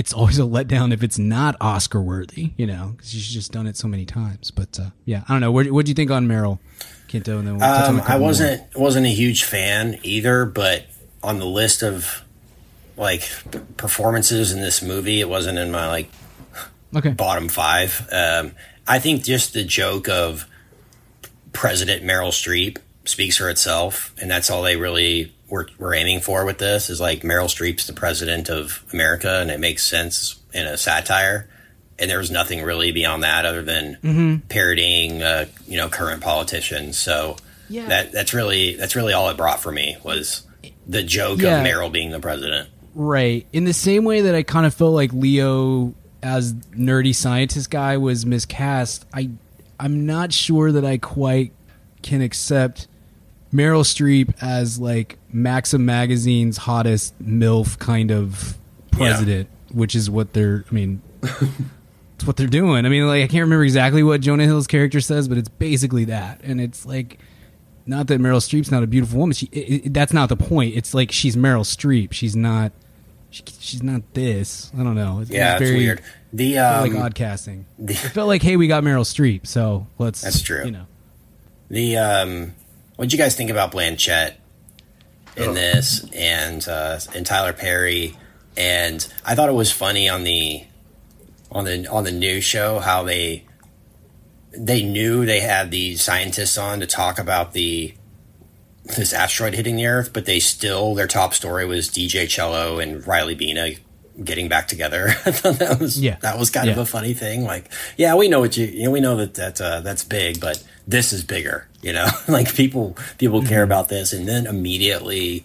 it's 0.00 0.14
always 0.14 0.38
a 0.38 0.42
letdown 0.42 0.94
if 0.94 1.02
it's 1.02 1.18
not 1.18 1.56
Oscar 1.60 2.00
worthy. 2.00 2.52
You 2.56 2.66
know, 2.66 2.94
because 2.96 3.10
she's 3.10 3.28
just 3.28 3.52
done 3.52 3.66
it 3.66 3.76
so 3.76 3.86
many 3.86 4.06
times. 4.06 4.50
But 4.50 4.80
uh, 4.80 4.90
yeah, 5.04 5.24
I 5.28 5.34
don't 5.34 5.42
know. 5.42 5.52
What 5.52 5.66
do 5.84 5.90
you 5.90 5.94
think 5.94 6.10
on 6.10 6.26
Meryl 6.26 6.58
Kinto? 7.08 7.38
And 7.38 7.46
then 7.46 7.58
we'll 7.58 7.68
touch 7.68 7.88
on 7.90 7.98
a 7.98 8.02
Um, 8.02 8.04
I 8.08 8.16
wasn't 8.16 8.62
wasn't 8.74 9.06
a 9.06 9.10
huge 9.10 9.44
fan 9.44 9.98
either, 10.02 10.46
but 10.46 10.86
on 11.22 11.38
the 11.38 11.44
list 11.44 11.82
of 11.82 12.24
like 12.96 13.28
performances 13.76 14.52
in 14.52 14.62
this 14.62 14.82
movie, 14.82 15.20
it 15.20 15.28
wasn't 15.28 15.58
in 15.58 15.70
my 15.70 15.86
like 15.86 16.10
okay. 16.96 17.10
bottom 17.10 17.48
five. 17.48 18.08
Um, 18.10 18.52
I 18.88 18.98
think 19.00 19.22
just 19.22 19.52
the 19.52 19.64
joke 19.64 20.08
of 20.08 20.46
President 21.52 22.02
Meryl 22.02 22.30
Streep 22.30 22.78
speaks 23.04 23.36
for 23.36 23.50
itself, 23.50 24.14
and 24.18 24.30
that's 24.30 24.48
all 24.48 24.62
they 24.62 24.76
really 24.76 25.34
were, 25.50 25.68
were 25.78 25.94
aiming 25.94 26.20
for 26.20 26.44
with 26.44 26.58
this. 26.58 26.88
Is 26.90 27.00
like 27.00 27.22
Meryl 27.22 27.46
Streep's 27.46 27.86
the 27.86 27.92
president 27.92 28.48
of 28.48 28.84
America, 28.92 29.40
and 29.40 29.50
it 29.50 29.60
makes 29.60 29.82
sense 29.84 30.36
in 30.52 30.66
a 30.66 30.76
satire. 30.76 31.48
And 31.98 32.10
there 32.10 32.18
was 32.18 32.30
nothing 32.30 32.62
really 32.62 32.92
beyond 32.92 33.24
that 33.24 33.44
other 33.44 33.62
than 33.62 33.98
Mm-hmm. 34.02 34.36
parodying, 34.48 35.22
uh, 35.22 35.46
you 35.66 35.76
know, 35.76 35.88
current 35.90 36.22
politicians. 36.22 36.98
So 36.98 37.36
Yeah. 37.68 37.86
that 37.88 38.12
that's 38.12 38.32
really 38.32 38.74
that's 38.76 38.96
really 38.96 39.12
all 39.12 39.28
it 39.28 39.36
brought 39.36 39.60
for 39.60 39.70
me 39.70 39.96
was 40.02 40.42
the 40.86 41.02
joke 41.02 41.40
Yeah. 41.40 41.60
of 41.60 41.66
Meryl 41.66 41.92
being 41.92 42.10
the 42.10 42.20
president. 42.20 42.68
Right. 42.94 43.46
In 43.52 43.64
the 43.64 43.72
same 43.74 44.04
way 44.04 44.22
that 44.22 44.34
I 44.34 44.42
kind 44.42 44.64
of 44.66 44.74
felt 44.74 44.94
like 44.94 45.12
Leo 45.12 45.94
as 46.22 46.52
nerdy 46.76 47.14
scientist 47.14 47.70
guy 47.70 47.96
was 47.98 48.24
miscast, 48.26 49.04
I 49.12 49.30
I'm 49.78 50.06
not 50.06 50.32
sure 50.32 50.72
that 50.72 50.84
I 50.84 50.96
quite 50.98 51.52
can 52.02 52.20
accept 52.22 52.88
Meryl 53.52 53.82
Streep 53.82 54.34
as 54.40 54.78
like 54.78 55.18
Maxim 55.32 55.84
magazine's 55.84 56.56
hottest 56.58 57.20
MILF 57.22 57.78
kind 57.78 58.10
of 58.10 58.56
president, 58.92 59.48
which 59.72 59.94
is 59.94 60.08
what 60.10 60.32
they're 60.32 60.64
I 60.70 60.74
mean 60.74 61.02
it's 61.22 62.26
what 62.26 62.36
they're 62.36 62.46
doing. 62.46 62.86
I 62.86 62.88
mean 62.88 63.06
like 63.06 63.24
I 63.24 63.26
can't 63.26 63.42
remember 63.42 63.64
exactly 63.64 64.02
what 64.02 64.20
Jonah 64.20 64.44
Hill's 64.44 64.66
character 64.66 65.00
says, 65.00 65.28
but 65.28 65.38
it's 65.38 65.48
basically 65.48 66.04
that. 66.06 66.40
And 66.44 66.60
it's 66.60 66.86
like 66.86 67.18
not 67.86 68.06
that 68.08 68.20
Meryl 68.20 68.36
Streep's 68.38 68.70
not 68.70 68.82
a 68.82 68.86
beautiful 68.86 69.18
woman. 69.18 69.34
She, 69.34 69.46
it, 69.46 69.86
it- 69.86 69.94
that's 69.94 70.12
not 70.12 70.28
the 70.28 70.36
point. 70.36 70.76
It's 70.76 70.94
like 70.94 71.10
she's 71.10 71.34
Meryl 71.36 71.64
Streep. 71.64 72.12
She's 72.12 72.36
not. 72.36 72.72
She, 73.32 73.42
she's 73.60 73.82
not 73.82 74.02
this. 74.14 74.70
I 74.78 74.82
don't 74.82 74.94
know. 74.96 75.20
It's, 75.20 75.30
Yeah, 75.30 75.52
it's 75.56 75.62
very 75.62 75.76
weird. 75.76 76.02
The 76.32 76.58
um, 76.58 76.92
like 76.94 77.00
odd 77.04 77.14
casting. 77.14 77.64
it 77.78 77.94
felt 77.96 78.26
like, 78.28 78.42
hey, 78.42 78.56
we 78.56 78.66
got 78.68 78.82
Meryl 78.84 79.02
Streep, 79.04 79.46
so 79.46 79.86
let's. 79.98 80.20
That's 80.20 80.40
true. 80.42 80.64
You 80.64 80.70
know. 80.72 80.86
The 81.68 81.96
um, 81.96 82.54
what'd 83.00 83.14
you 83.14 83.18
guys 83.18 83.34
think 83.34 83.48
about 83.48 83.72
Blanchett 83.72 84.34
in 85.34 85.54
this 85.54 86.04
and 86.14 86.68
uh, 86.68 87.00
and 87.14 87.24
Tyler 87.24 87.54
Perry? 87.54 88.14
And 88.58 89.10
I 89.24 89.34
thought 89.34 89.48
it 89.48 89.54
was 89.54 89.72
funny 89.72 90.06
on 90.06 90.22
the 90.24 90.64
on 91.50 91.64
the 91.64 91.86
on 91.86 92.04
the 92.04 92.12
news 92.12 92.44
show 92.44 92.78
how 92.78 93.02
they 93.02 93.46
they 94.52 94.82
knew 94.82 95.24
they 95.24 95.40
had 95.40 95.70
these 95.70 96.02
scientists 96.02 96.58
on 96.58 96.80
to 96.80 96.86
talk 96.86 97.18
about 97.18 97.54
the 97.54 97.94
this 98.84 99.14
asteroid 99.14 99.54
hitting 99.54 99.76
the 99.76 99.86
Earth, 99.86 100.12
but 100.12 100.26
they 100.26 100.38
still 100.38 100.94
their 100.94 101.06
top 101.06 101.32
story 101.32 101.64
was 101.64 101.88
DJ 101.88 102.24
Chello 102.24 102.82
and 102.82 103.06
Riley 103.06 103.34
Bina 103.34 103.70
getting 104.22 104.46
back 104.50 104.68
together. 104.68 105.06
I 105.24 105.30
thought 105.30 105.54
that 105.60 105.80
was 105.80 105.98
Yeah. 105.98 106.16
that 106.20 106.38
was 106.38 106.50
kind 106.50 106.68
of 106.68 106.76
a 106.76 106.84
funny 106.84 107.14
thing. 107.14 107.44
Like, 107.44 107.72
yeah, 107.96 108.14
we 108.14 108.28
know 108.28 108.40
what 108.40 108.58
you, 108.58 108.66
you 108.66 108.84
know, 108.84 108.90
we 108.90 109.00
know 109.00 109.16
that 109.16 109.34
that 109.34 109.58
uh, 109.58 109.80
that's 109.80 110.04
big, 110.04 110.38
but 110.38 110.62
this 110.86 111.14
is 111.14 111.24
bigger. 111.24 111.66
You 111.82 111.92
know, 111.94 112.06
like 112.28 112.54
people 112.54 112.96
people 113.18 113.42
care 113.42 113.62
Mm-hmm. 113.62 113.72
about 113.72 113.88
this, 113.88 114.12
and 114.12 114.28
then 114.28 114.46
immediately 114.46 115.44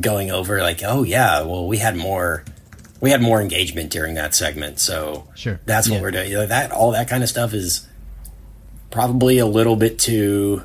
going 0.00 0.30
over 0.30 0.60
like, 0.62 0.82
oh 0.84 1.02
yeah, 1.02 1.42
well 1.42 1.66
we 1.66 1.78
had 1.78 1.96
more. 1.96 2.44
We 3.00 3.10
had 3.10 3.22
more 3.22 3.40
engagement 3.40 3.90
during 3.92 4.14
that 4.14 4.34
segment, 4.34 4.80
so 4.80 5.28
Sure. 5.36 5.60
that's 5.64 5.88
what 5.88 5.96
Yeah. 5.96 6.02
we're 6.02 6.10
doing. 6.10 6.30
You 6.30 6.36
know, 6.38 6.46
that 6.46 6.72
all 6.72 6.90
that 6.92 7.08
kind 7.08 7.22
of 7.22 7.28
stuff 7.28 7.54
is 7.54 7.86
probably 8.90 9.38
a 9.38 9.46
little 9.46 9.76
bit 9.76 9.98
too 9.98 10.62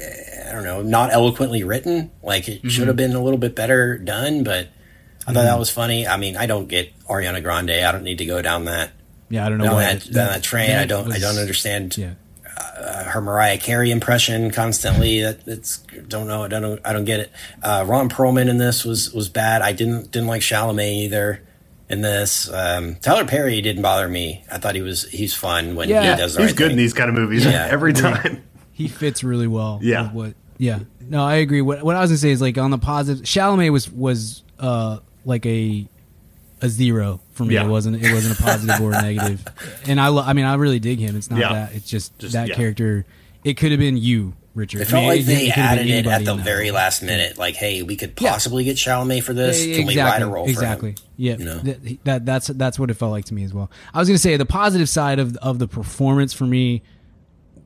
eh, 0.00 0.48
I 0.48 0.52
don't 0.52 0.62
know, 0.64 0.82
not 0.82 1.12
eloquently 1.12 1.64
written. 1.64 2.10
Like 2.22 2.48
it 2.48 2.60
should 2.70 2.82
mm-hmm. 2.82 2.86
have 2.86 2.96
been 2.96 3.14
a 3.14 3.22
little 3.22 3.38
bit 3.38 3.56
better 3.56 3.98
done, 3.98 4.44
but 4.44 4.68
I 5.26 5.32
thought 5.32 5.42
that 5.42 5.50
mm-hmm. 5.50 5.58
was 5.58 5.70
funny. 5.70 6.06
I 6.06 6.16
mean, 6.18 6.36
I 6.36 6.46
don't 6.46 6.68
get 6.68 6.92
Ariana 7.06 7.42
Grande. 7.42 7.70
I 7.72 7.90
don't 7.90 8.04
need 8.04 8.18
to 8.18 8.26
go 8.26 8.40
down 8.42 8.66
that 8.66 8.92
Yeah, 9.28 9.44
I 9.44 9.48
don't 9.48 9.58
know 9.58 9.64
down 9.64 9.74
why 9.74 9.94
that, 9.94 10.04
down 10.04 10.28
that 10.28 10.42
train. 10.44 10.70
I 10.70 10.84
don't 10.86 11.10
I 11.12 11.18
don't 11.18 11.36
understand 11.38 11.96
Yeah. 11.98 12.14
Her 12.56 13.20
Mariah 13.20 13.58
Carey 13.58 13.90
impression 13.90 14.50
constantly. 14.50 15.20
That 15.22 15.44
that's 15.44 15.78
don't 16.08 16.26
know. 16.26 16.44
I 16.44 16.48
don't 16.48 16.80
I 16.84 16.92
don't 16.92 17.04
get 17.04 17.20
it. 17.20 17.32
Uh, 17.62 17.84
Ron 17.86 18.08
Perlman 18.08 18.48
in 18.48 18.58
this 18.58 18.84
was 18.84 19.12
was 19.12 19.28
bad. 19.28 19.62
I 19.62 19.72
didn't 19.72 20.10
didn't 20.10 20.28
like 20.28 20.42
Chalamet 20.42 21.04
either. 21.04 21.42
In 21.88 22.00
this, 22.02 22.52
um, 22.52 22.96
Tyler 22.96 23.24
Perry 23.24 23.60
didn't 23.60 23.82
bother 23.82 24.08
me. 24.08 24.44
I 24.50 24.58
thought 24.58 24.74
he 24.74 24.82
was 24.82 25.04
he's 25.08 25.34
fun 25.34 25.76
when 25.76 25.88
Yeah. 25.88 26.16
he 26.16 26.20
does 26.20 26.34
the 26.34 26.40
He's 26.42 26.50
right 26.50 26.56
good 26.56 26.64
thing. 26.64 26.70
in 26.72 26.76
these 26.78 26.92
kind 26.92 27.08
of 27.08 27.14
movies 27.14 27.44
Yeah. 27.46 27.68
every 27.70 27.92
time. 27.92 28.42
he 28.72 28.88
fits 28.88 29.22
really 29.22 29.46
well. 29.46 29.78
Yeah. 29.82 30.06
with 30.12 30.12
What? 30.12 30.34
Yeah. 30.58 30.80
No, 31.08 31.22
I 31.24 31.36
agree. 31.36 31.62
What 31.62 31.84
What 31.84 31.94
I 31.94 32.00
was 32.00 32.10
gonna 32.10 32.18
say 32.18 32.30
is 32.30 32.40
like 32.40 32.58
on 32.58 32.72
the 32.72 32.78
positive, 32.78 33.22
Chalamet 33.24 33.70
was 33.70 33.88
was 33.88 34.42
uh 34.58 34.98
like 35.24 35.46
a 35.46 35.86
a 36.60 36.68
zero 36.68 37.20
for 37.36 37.44
me. 37.44 37.54
Yeah. 37.54 37.64
It 37.64 37.68
wasn't 37.68 38.02
it 38.04 38.12
wasn't 38.12 38.38
a 38.38 38.42
positive 38.42 38.80
or 38.80 38.92
a 38.92 39.02
negative. 39.02 39.44
And 39.86 40.00
I 40.00 40.08
lo- 40.08 40.22
I 40.24 40.32
mean 40.32 40.44
I 40.44 40.54
really 40.54 40.80
dig 40.80 40.98
him. 40.98 41.14
It's 41.16 41.30
not 41.30 41.38
Yeah. 41.38 41.52
that. 41.52 41.74
It's 41.74 41.88
just, 41.88 42.18
Just- 42.18 42.32
that 42.32 42.48
yeah. 42.48 42.54
character. 42.54 43.04
It 43.44 43.54
could 43.56 43.70
have 43.70 43.78
been 43.78 43.96
you, 43.96 44.32
Richard. 44.56 44.80
It 44.80 44.86
felt 44.86 45.04
I 45.04 45.08
mean, 45.08 45.08
like 45.10 45.20
it- 45.20 45.24
they 45.26 45.34
it 45.48 45.54
could 45.54 45.62
have 45.62 45.78
been 45.78 45.88
added 45.88 46.06
it 46.06 46.10
at 46.10 46.24
the 46.24 46.30
in 46.32 46.36
that 46.38 46.44
very 46.44 46.70
last 46.72 47.02
minute. 47.02 47.38
Like, 47.38 47.54
hey, 47.54 47.82
we 47.82 47.94
could 47.94 48.14
Yeah. 48.20 48.30
possibly 48.32 48.64
get 48.64 48.76
Chalamet 48.76 49.22
for 49.22 49.34
this. 49.34 49.64
Yeah, 49.64 49.76
Can 49.76 49.86
we 49.86 49.96
write 50.00 50.22
a 50.22 50.26
role 50.26 50.48
exactly. 50.48 50.92
for 50.94 51.00
him? 51.02 51.08
Yeah, 51.16 51.36
You 51.38 51.44
know? 51.44 51.58
Th- 51.60 51.98
that 52.04 52.26
that's 52.26 52.48
that's 52.48 52.78
what 52.78 52.90
it 52.90 52.94
felt 52.94 53.12
like 53.12 53.26
to 53.26 53.34
me 53.34 53.44
as 53.44 53.54
well. 53.54 53.70
I 53.94 53.98
was 54.00 54.08
going 54.08 54.16
to 54.16 54.22
say 54.22 54.36
the 54.36 54.44
positive 54.46 54.88
side 54.88 55.18
of 55.20 55.36
of 55.36 55.58
the 55.60 55.68
performance 55.68 56.32
for 56.32 56.44
me 56.46 56.82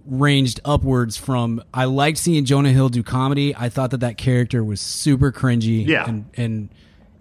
ranged 0.06 0.60
upwards 0.64 1.16
from 1.16 1.62
I 1.72 1.84
liked 1.84 2.18
seeing 2.18 2.44
Jonah 2.44 2.72
Hill 2.72 2.88
do 2.88 3.02
comedy. 3.02 3.54
I 3.56 3.68
thought 3.68 3.90
that 3.92 4.00
that 4.00 4.16
character 4.18 4.64
was 4.64 4.80
super 4.80 5.30
cringy. 5.32 5.86
Yeah. 5.86 6.06
and 6.08 6.24
and 6.36 6.68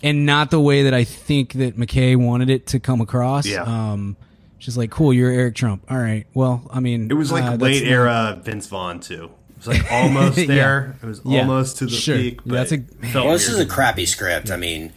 and 0.03 0.25
not 0.25 0.51
the 0.51 0.59
way 0.59 0.83
that 0.83 0.93
I 0.93 1.03
think 1.03 1.53
that 1.53 1.77
McKay 1.77 2.15
wanted 2.15 2.49
it 2.49 2.67
to 2.67 2.79
come 2.79 3.01
across. 3.01 3.45
Yeah. 3.45 3.63
um, 3.63 4.15
just 4.59 4.75
like 4.77 4.91
cool, 4.91 5.13
you're 5.13 5.31
Eric 5.31 5.55
Trump. 5.55 5.83
All 5.89 5.97
right, 5.97 6.25
well, 6.33 6.61
I 6.71 6.79
mean, 6.81 7.09
It 7.09 7.13
was 7.13 7.31
like 7.31 7.43
uh, 7.45 7.55
late 7.55 7.83
not- 7.83 7.91
era 7.91 8.41
Vince 8.43 8.67
Vaughn 8.67 8.99
too. 8.99 9.31
It 9.51 9.57
was 9.57 9.67
like 9.67 9.91
almost 9.91 10.37
Yeah. 10.37 10.45
there. 10.47 10.95
It 11.01 11.05
was 11.05 11.21
Yeah. 11.25 11.41
almost 11.41 11.77
to 11.77 11.85
the 11.85 11.91
Sure. 11.91 12.17
peak. 12.17 12.39
But 12.45 12.55
That's 12.55 12.71
a- 12.73 12.75
it 12.75 13.05
felt 13.11 13.25
Well, 13.25 13.33
this 13.33 13.47
is 13.47 13.57
a 13.59 13.65
crappy 13.65 14.05
script. 14.05 14.51
I 14.51 14.57
mean, 14.57 14.91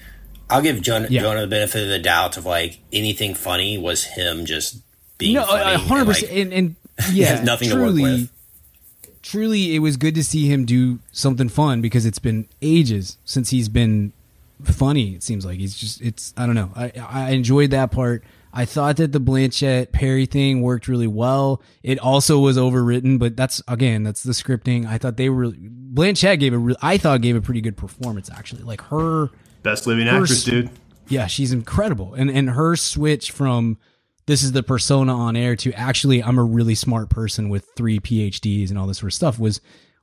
I'll 0.50 0.62
give 0.62 0.80
Jonah, 0.82 1.06
Yeah. 1.10 1.22
Jonah 1.22 1.42
the 1.42 1.46
benefit 1.46 1.82
of 1.84 1.88
the 1.88 1.98
doubt 2.00 2.36
of 2.36 2.44
like 2.44 2.78
anything 2.92 3.34
funny 3.34 3.78
was 3.78 4.04
him 4.04 4.44
just 4.46 4.78
being 5.18 5.34
no, 5.34 5.44
funny. 5.46 5.62
a 5.62 5.66
and, 5.74 5.82
hundred 5.82 6.06
like, 6.08 6.16
percent, 6.20 6.32
and, 6.32 6.52
and 6.52 6.76
yeah, 7.12 7.26
has 7.36 7.42
nothing 7.46 7.68
to 7.70 7.74
work 7.76 7.84
truly, 7.86 8.02
with. 8.02 8.30
Truly, 9.22 9.76
it 9.76 9.78
was 9.78 9.96
good 9.96 10.14
to 10.16 10.24
see 10.24 10.48
him 10.48 10.64
do 10.64 10.98
something 11.12 11.48
fun 11.48 11.80
because 11.80 12.04
it's 12.04 12.18
been 12.18 12.48
ages 12.60 13.16
since 13.24 13.50
he's 13.50 13.68
been 13.68 14.12
funny. 14.64 15.14
It 15.14 15.22
seems 15.22 15.44
like 15.44 15.58
he's 15.58 15.76
just 15.76 16.00
it's 16.00 16.32
I 16.36 16.46
don't 16.46 16.54
know. 16.54 16.70
I 16.74 16.92
I 17.08 17.30
enjoyed 17.30 17.70
that 17.70 17.90
part. 17.90 18.24
I 18.54 18.66
thought 18.66 18.98
that 18.98 19.12
the 19.12 19.20
Blanchett 19.20 19.92
Perry 19.92 20.26
thing 20.26 20.60
worked 20.60 20.86
really 20.86 21.06
well. 21.06 21.62
It 21.82 21.98
also 21.98 22.38
was 22.38 22.58
overwritten, 22.58 23.18
but 23.18 23.36
that's 23.36 23.62
again 23.66 24.02
that's 24.02 24.22
the 24.22 24.32
scripting. 24.32 24.86
I 24.86 24.98
thought 24.98 25.16
they 25.16 25.30
were 25.30 25.46
Blanchett 25.46 26.38
gave 26.38 26.52
a 26.52 26.58
re- 26.58 26.76
I 26.82 26.98
thought 26.98 27.20
gave 27.22 27.36
a 27.36 27.40
pretty 27.40 27.60
good 27.60 27.76
performance 27.76 28.30
actually. 28.30 28.62
Like 28.62 28.82
her 28.82 29.30
best 29.62 29.86
living 29.86 30.08
actress, 30.08 30.44
dude. 30.44 30.70
yeah, 31.08 31.26
she's 31.26 31.52
incredible. 31.52 32.14
And 32.14 32.30
and 32.30 32.50
her 32.50 32.76
switch 32.76 33.30
from 33.30 33.78
this 34.26 34.42
is 34.42 34.52
the 34.52 34.62
persona 34.62 35.16
on 35.16 35.34
air 35.34 35.56
to 35.56 35.72
actually 35.72 36.22
I'm 36.22 36.38
a 36.38 36.44
really 36.44 36.74
smart 36.74 37.08
person 37.10 37.48
with 37.48 37.66
three 37.76 38.00
PhDs 38.00 38.68
and 38.70 38.78
all 38.78 38.86
this 38.86 38.98
sort 38.98 39.12
of 39.12 39.14
stuff 39.14 39.38
was 39.38 39.60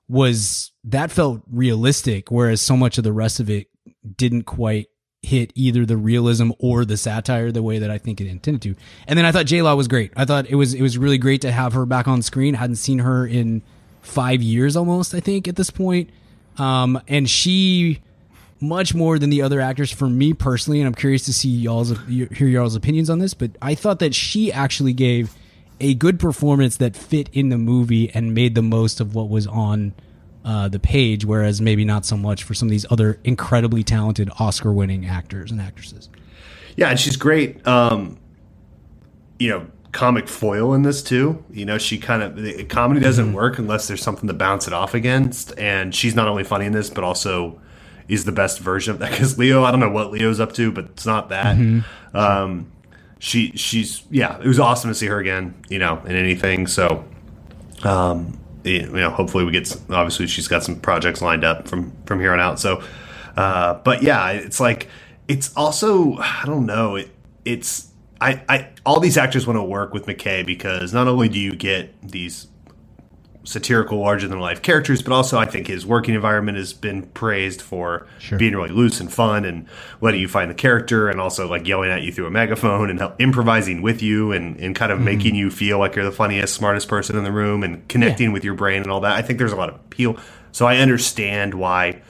was 0.09 0.71
that 0.85 1.11
felt 1.11 1.41
realistic, 1.51 2.31
whereas 2.31 2.61
so 2.61 2.75
much 2.75 2.97
of 2.97 3.03
the 3.03 3.13
rest 3.13 3.39
of 3.39 3.49
it 3.49 3.67
didn't 4.15 4.43
quite 4.43 4.87
hit 5.21 5.51
either 5.53 5.85
the 5.85 5.97
realism 5.97 6.51
or 6.59 6.85
the 6.85 6.95
satire 6.95 7.51
the 7.51 7.61
way 7.61 7.79
that 7.79 7.91
I 7.91 7.97
think 7.97 8.21
it 8.21 8.27
intended 8.27 8.61
to. 8.61 8.75
And 9.07 9.17
then 9.17 9.25
I 9.25 9.31
thought 9.31 9.45
J 9.45 9.61
Law 9.61 9.75
was 9.75 9.87
great. 9.87 10.11
I 10.15 10.25
thought 10.25 10.49
it 10.49 10.55
was 10.55 10.73
it 10.73 10.81
was 10.81 10.97
really 10.97 11.17
great 11.17 11.41
to 11.41 11.51
have 11.51 11.73
her 11.73 11.85
back 11.85 12.07
on 12.07 12.21
screen. 12.21 12.55
I 12.55 12.59
hadn't 12.59 12.77
seen 12.77 12.99
her 12.99 13.25
in 13.25 13.61
five 14.01 14.41
years 14.41 14.75
almost, 14.75 15.13
I 15.13 15.19
think, 15.19 15.47
at 15.47 15.55
this 15.55 15.69
point. 15.69 16.09
Um, 16.57 17.01
and 17.07 17.29
she 17.29 18.01
much 18.61 18.93
more 18.93 19.17
than 19.17 19.29
the 19.29 19.41
other 19.41 19.61
actors 19.61 19.91
for 19.91 20.09
me 20.09 20.33
personally, 20.33 20.79
and 20.79 20.87
I'm 20.87 20.93
curious 20.93 21.25
to 21.25 21.33
see 21.33 21.49
y'all's 21.49 21.97
hear 22.07 22.47
y'all's 22.47 22.75
opinions 22.75 23.09
on 23.09 23.19
this. 23.19 23.33
But 23.33 23.51
I 23.61 23.75
thought 23.75 23.99
that 23.99 24.13
she 24.13 24.51
actually 24.51 24.93
gave 24.93 25.33
a 25.79 25.93
good 25.93 26.19
performance 26.19 26.77
that 26.77 26.95
fit 26.95 27.29
in 27.31 27.49
the 27.49 27.57
movie 27.57 28.09
and 28.11 28.33
made 28.33 28.55
the 28.55 28.61
most 28.61 28.99
of 28.99 29.15
what 29.15 29.29
was 29.29 29.47
on 29.47 29.93
uh, 30.45 30.67
the 30.67 30.79
page, 30.79 31.25
whereas 31.25 31.61
maybe 31.61 31.85
not 31.85 32.05
so 32.05 32.15
much 32.17 32.43
for 32.43 32.53
some 32.53 32.67
of 32.67 32.71
these 32.71 32.85
other 32.89 33.19
incredibly 33.23 33.83
talented 33.83 34.29
Oscar-winning 34.39 35.05
actors 35.05 35.51
and 35.51 35.59
actresses. 35.59 36.09
Yeah, 36.75 36.89
and 36.89 36.99
she's 36.99 37.17
great. 37.17 37.65
Um, 37.67 38.17
you 39.37 39.49
know, 39.49 39.67
comic 39.91 40.27
foil 40.27 40.73
in 40.73 40.83
this 40.83 41.01
too. 41.03 41.43
You 41.51 41.65
know, 41.65 41.77
she 41.77 41.97
kind 41.97 42.23
of 42.23 42.35
the 42.35 42.63
comedy 42.65 43.01
doesn't 43.01 43.25
Mm-hmm. 43.25 43.33
work 43.33 43.59
unless 43.59 43.87
there's 43.87 44.01
something 44.01 44.27
to 44.27 44.33
bounce 44.33 44.67
it 44.67 44.73
off 44.73 44.93
against. 44.93 45.57
And 45.57 45.93
she's 45.93 46.15
not 46.15 46.27
only 46.27 46.43
funny 46.43 46.65
in 46.65 46.73
this, 46.73 46.89
but 46.89 47.03
also 47.03 47.59
is 48.07 48.25
the 48.25 48.31
best 48.31 48.59
version 48.59 48.93
of 48.93 48.99
that. 48.99 49.11
Because 49.11 49.37
Leo, 49.37 49.63
I 49.63 49.71
don't 49.71 49.79
know 49.79 49.89
what 49.89 50.11
Leo's 50.11 50.39
up 50.39 50.53
to, 50.53 50.71
but 50.71 50.85
it's 50.85 51.05
not 51.05 51.29
that. 51.29 51.57
Mm-hmm. 51.57 52.15
Um, 52.17 52.71
she 53.17 53.51
she's 53.51 54.03
yeah, 54.09 54.39
it 54.39 54.47
was 54.47 54.59
awesome 54.59 54.89
to 54.89 54.95
see 54.95 55.07
her 55.07 55.19
again. 55.19 55.53
You 55.69 55.79
know, 55.79 56.01
in 56.05 56.15
anything. 56.15 56.67
So, 56.67 57.03
um, 57.83 58.38
you 58.73 58.87
know, 58.87 59.09
hopefully 59.09 59.43
we 59.45 59.51
get. 59.51 59.75
Obviously, 59.89 60.27
she's 60.27 60.47
got 60.47 60.63
some 60.63 60.79
projects 60.79 61.21
lined 61.21 61.43
up 61.43 61.67
from 61.67 61.93
from 62.05 62.19
here 62.19 62.33
on 62.33 62.39
out. 62.39 62.59
So, 62.59 62.83
uh, 63.37 63.75
but 63.75 64.03
yeah, 64.03 64.29
it's 64.31 64.59
like 64.59 64.87
it's 65.27 65.55
also 65.55 66.15
I 66.17 66.43
don't 66.45 66.65
know. 66.65 66.95
It 66.97 67.09
it's 67.45 67.89
I 68.21 68.41
I 68.49 68.69
all 68.85 68.99
these 68.99 69.17
actors 69.17 69.47
want 69.47 69.57
to 69.57 69.63
work 69.63 69.93
with 69.93 70.05
McKay 70.05 70.45
because 70.45 70.93
not 70.93 71.07
only 71.07 71.29
do 71.29 71.39
you 71.39 71.55
get 71.55 71.93
these 72.01 72.47
satirical, 73.43 73.99
larger 73.99 74.27
than 74.27 74.39
life 74.39 74.61
characters, 74.61 75.01
but 75.01 75.13
also 75.13 75.39
I 75.39 75.45
think 75.45 75.67
his 75.67 75.85
working 75.85 76.13
environment 76.13 76.57
has 76.57 76.73
been 76.73 77.03
praised 77.03 77.61
for 77.61 78.05
being 78.37 78.53
really 78.55 78.69
loose 78.69 78.99
and 78.99 79.11
fun 79.11 79.45
and 79.45 79.65
letting 80.01 80.19
you 80.19 80.27
find 80.27 80.51
the 80.51 80.55
character 80.55 81.09
and 81.09 81.19
also 81.21 81.47
like 81.47 81.67
yelling 81.67 81.89
at 81.89 82.01
you 82.01 82.11
through 82.11 82.27
a 82.27 82.31
megaphone 82.31 82.89
and 82.89 83.01
improvising 83.19 83.81
with 83.81 84.01
you 84.01 84.31
and, 84.31 84.57
and 84.57 84.75
kind 84.75 84.91
of 84.91 84.97
mm-hmm. 84.97 85.05
making 85.05 85.35
you 85.35 85.49
feel 85.49 85.79
like 85.79 85.95
you're 85.95 86.05
the 86.05 86.11
funniest, 86.11 86.53
smartest 86.53 86.87
person 86.87 87.17
in 87.17 87.23
the 87.23 87.31
room 87.31 87.63
and 87.63 87.87
connecting 87.87 88.31
with 88.31 88.43
your 88.43 88.53
brain 88.53 88.81
and 88.81 88.91
all 88.91 88.99
that. 88.99 89.15
I 89.15 89.21
think 89.21 89.39
there's 89.39 89.53
a 89.53 89.57
lot 89.57 89.69
of 89.69 89.75
appeal. 89.75 90.17
So 90.51 90.65
I 90.65 90.77
understand 90.77 91.53
why 91.53 92.01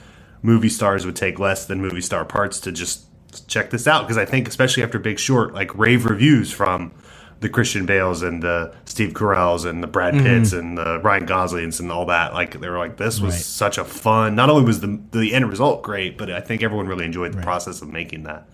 movie 0.42 0.68
stars 0.68 1.06
would 1.06 1.16
take 1.16 1.38
less 1.38 1.66
than 1.66 1.80
movie 1.80 2.00
star 2.00 2.24
parts 2.24 2.60
to 2.60 2.72
just 2.72 3.04
check 3.46 3.70
this 3.70 3.86
out 3.86 4.02
because 4.02 4.18
I 4.18 4.24
think 4.24 4.48
especially 4.48 4.82
after 4.82 4.98
Big 4.98 5.18
Short, 5.18 5.54
like 5.54 5.76
rave 5.76 6.06
reviews 6.06 6.50
from 6.50 6.92
the 7.40 7.48
Christian 7.48 7.86
Bales 7.86 8.22
and 8.22 8.42
the 8.42 8.74
Steve 8.84 9.14
Carell's 9.14 9.64
and 9.64 9.82
the 9.82 9.86
Brad 9.86 10.12
Pitts 10.14 10.52
and 10.52 10.76
the 10.76 10.98
Ryan 11.00 11.24
Goslings 11.26 11.80
and 11.80 11.90
all 11.90 12.04
that. 12.06 12.34
Like 12.34 12.60
they 12.60 12.68
were 12.68 12.78
like, 12.78 12.98
this 12.98 13.18
was 13.18 13.34
Right. 13.34 13.42
such 13.42 13.78
a 13.78 13.84
fun. 13.84 14.34
Not 14.34 14.50
only 14.50 14.64
was 14.64 14.80
the 14.80 15.00
the 15.12 15.32
end 15.34 15.48
result 15.48 15.82
great, 15.82 16.18
but 16.18 16.30
I 16.30 16.40
think 16.40 16.62
everyone 16.62 16.86
really 16.86 17.06
enjoyed 17.06 17.32
the 17.32 17.42
process 17.42 17.80
of 17.82 17.88
making 17.92 18.24
that. 18.24 18.46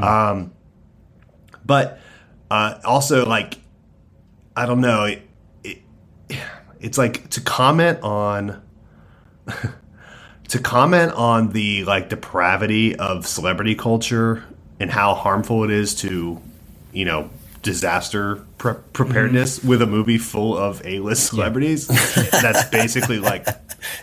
Um, 0.00 0.52
but 1.66 1.98
uh, 2.50 2.78
also 2.84 3.26
like, 3.26 3.58
I 4.56 4.64
don't 4.66 4.80
know. 4.80 5.04
It, 5.04 5.22
it, 5.64 5.78
it's 6.80 6.96
like 6.98 7.28
to 7.30 7.40
comment 7.40 8.00
on 8.02 8.62
to 10.48 10.58
comment 10.58 11.12
on 11.12 11.50
the 11.50 11.84
like 11.84 12.08
depravity 12.08 12.94
of 12.96 13.26
celebrity 13.26 13.74
culture 13.74 14.44
and 14.78 14.90
how 14.90 15.14
harmful 15.14 15.64
it 15.64 15.70
is 15.70 15.94
to 15.96 16.40
you 16.92 17.04
know 17.04 17.28
disaster 17.64 18.44
pre- 18.58 18.74
preparedness 18.92 19.58
mm-hmm. 19.58 19.68
with 19.68 19.82
a 19.82 19.86
movie 19.86 20.18
full 20.18 20.56
of 20.56 20.80
a-list 20.86 21.26
celebrities. 21.26 21.88
That's 22.30 22.68
basically 22.68 23.18
like 23.18 23.48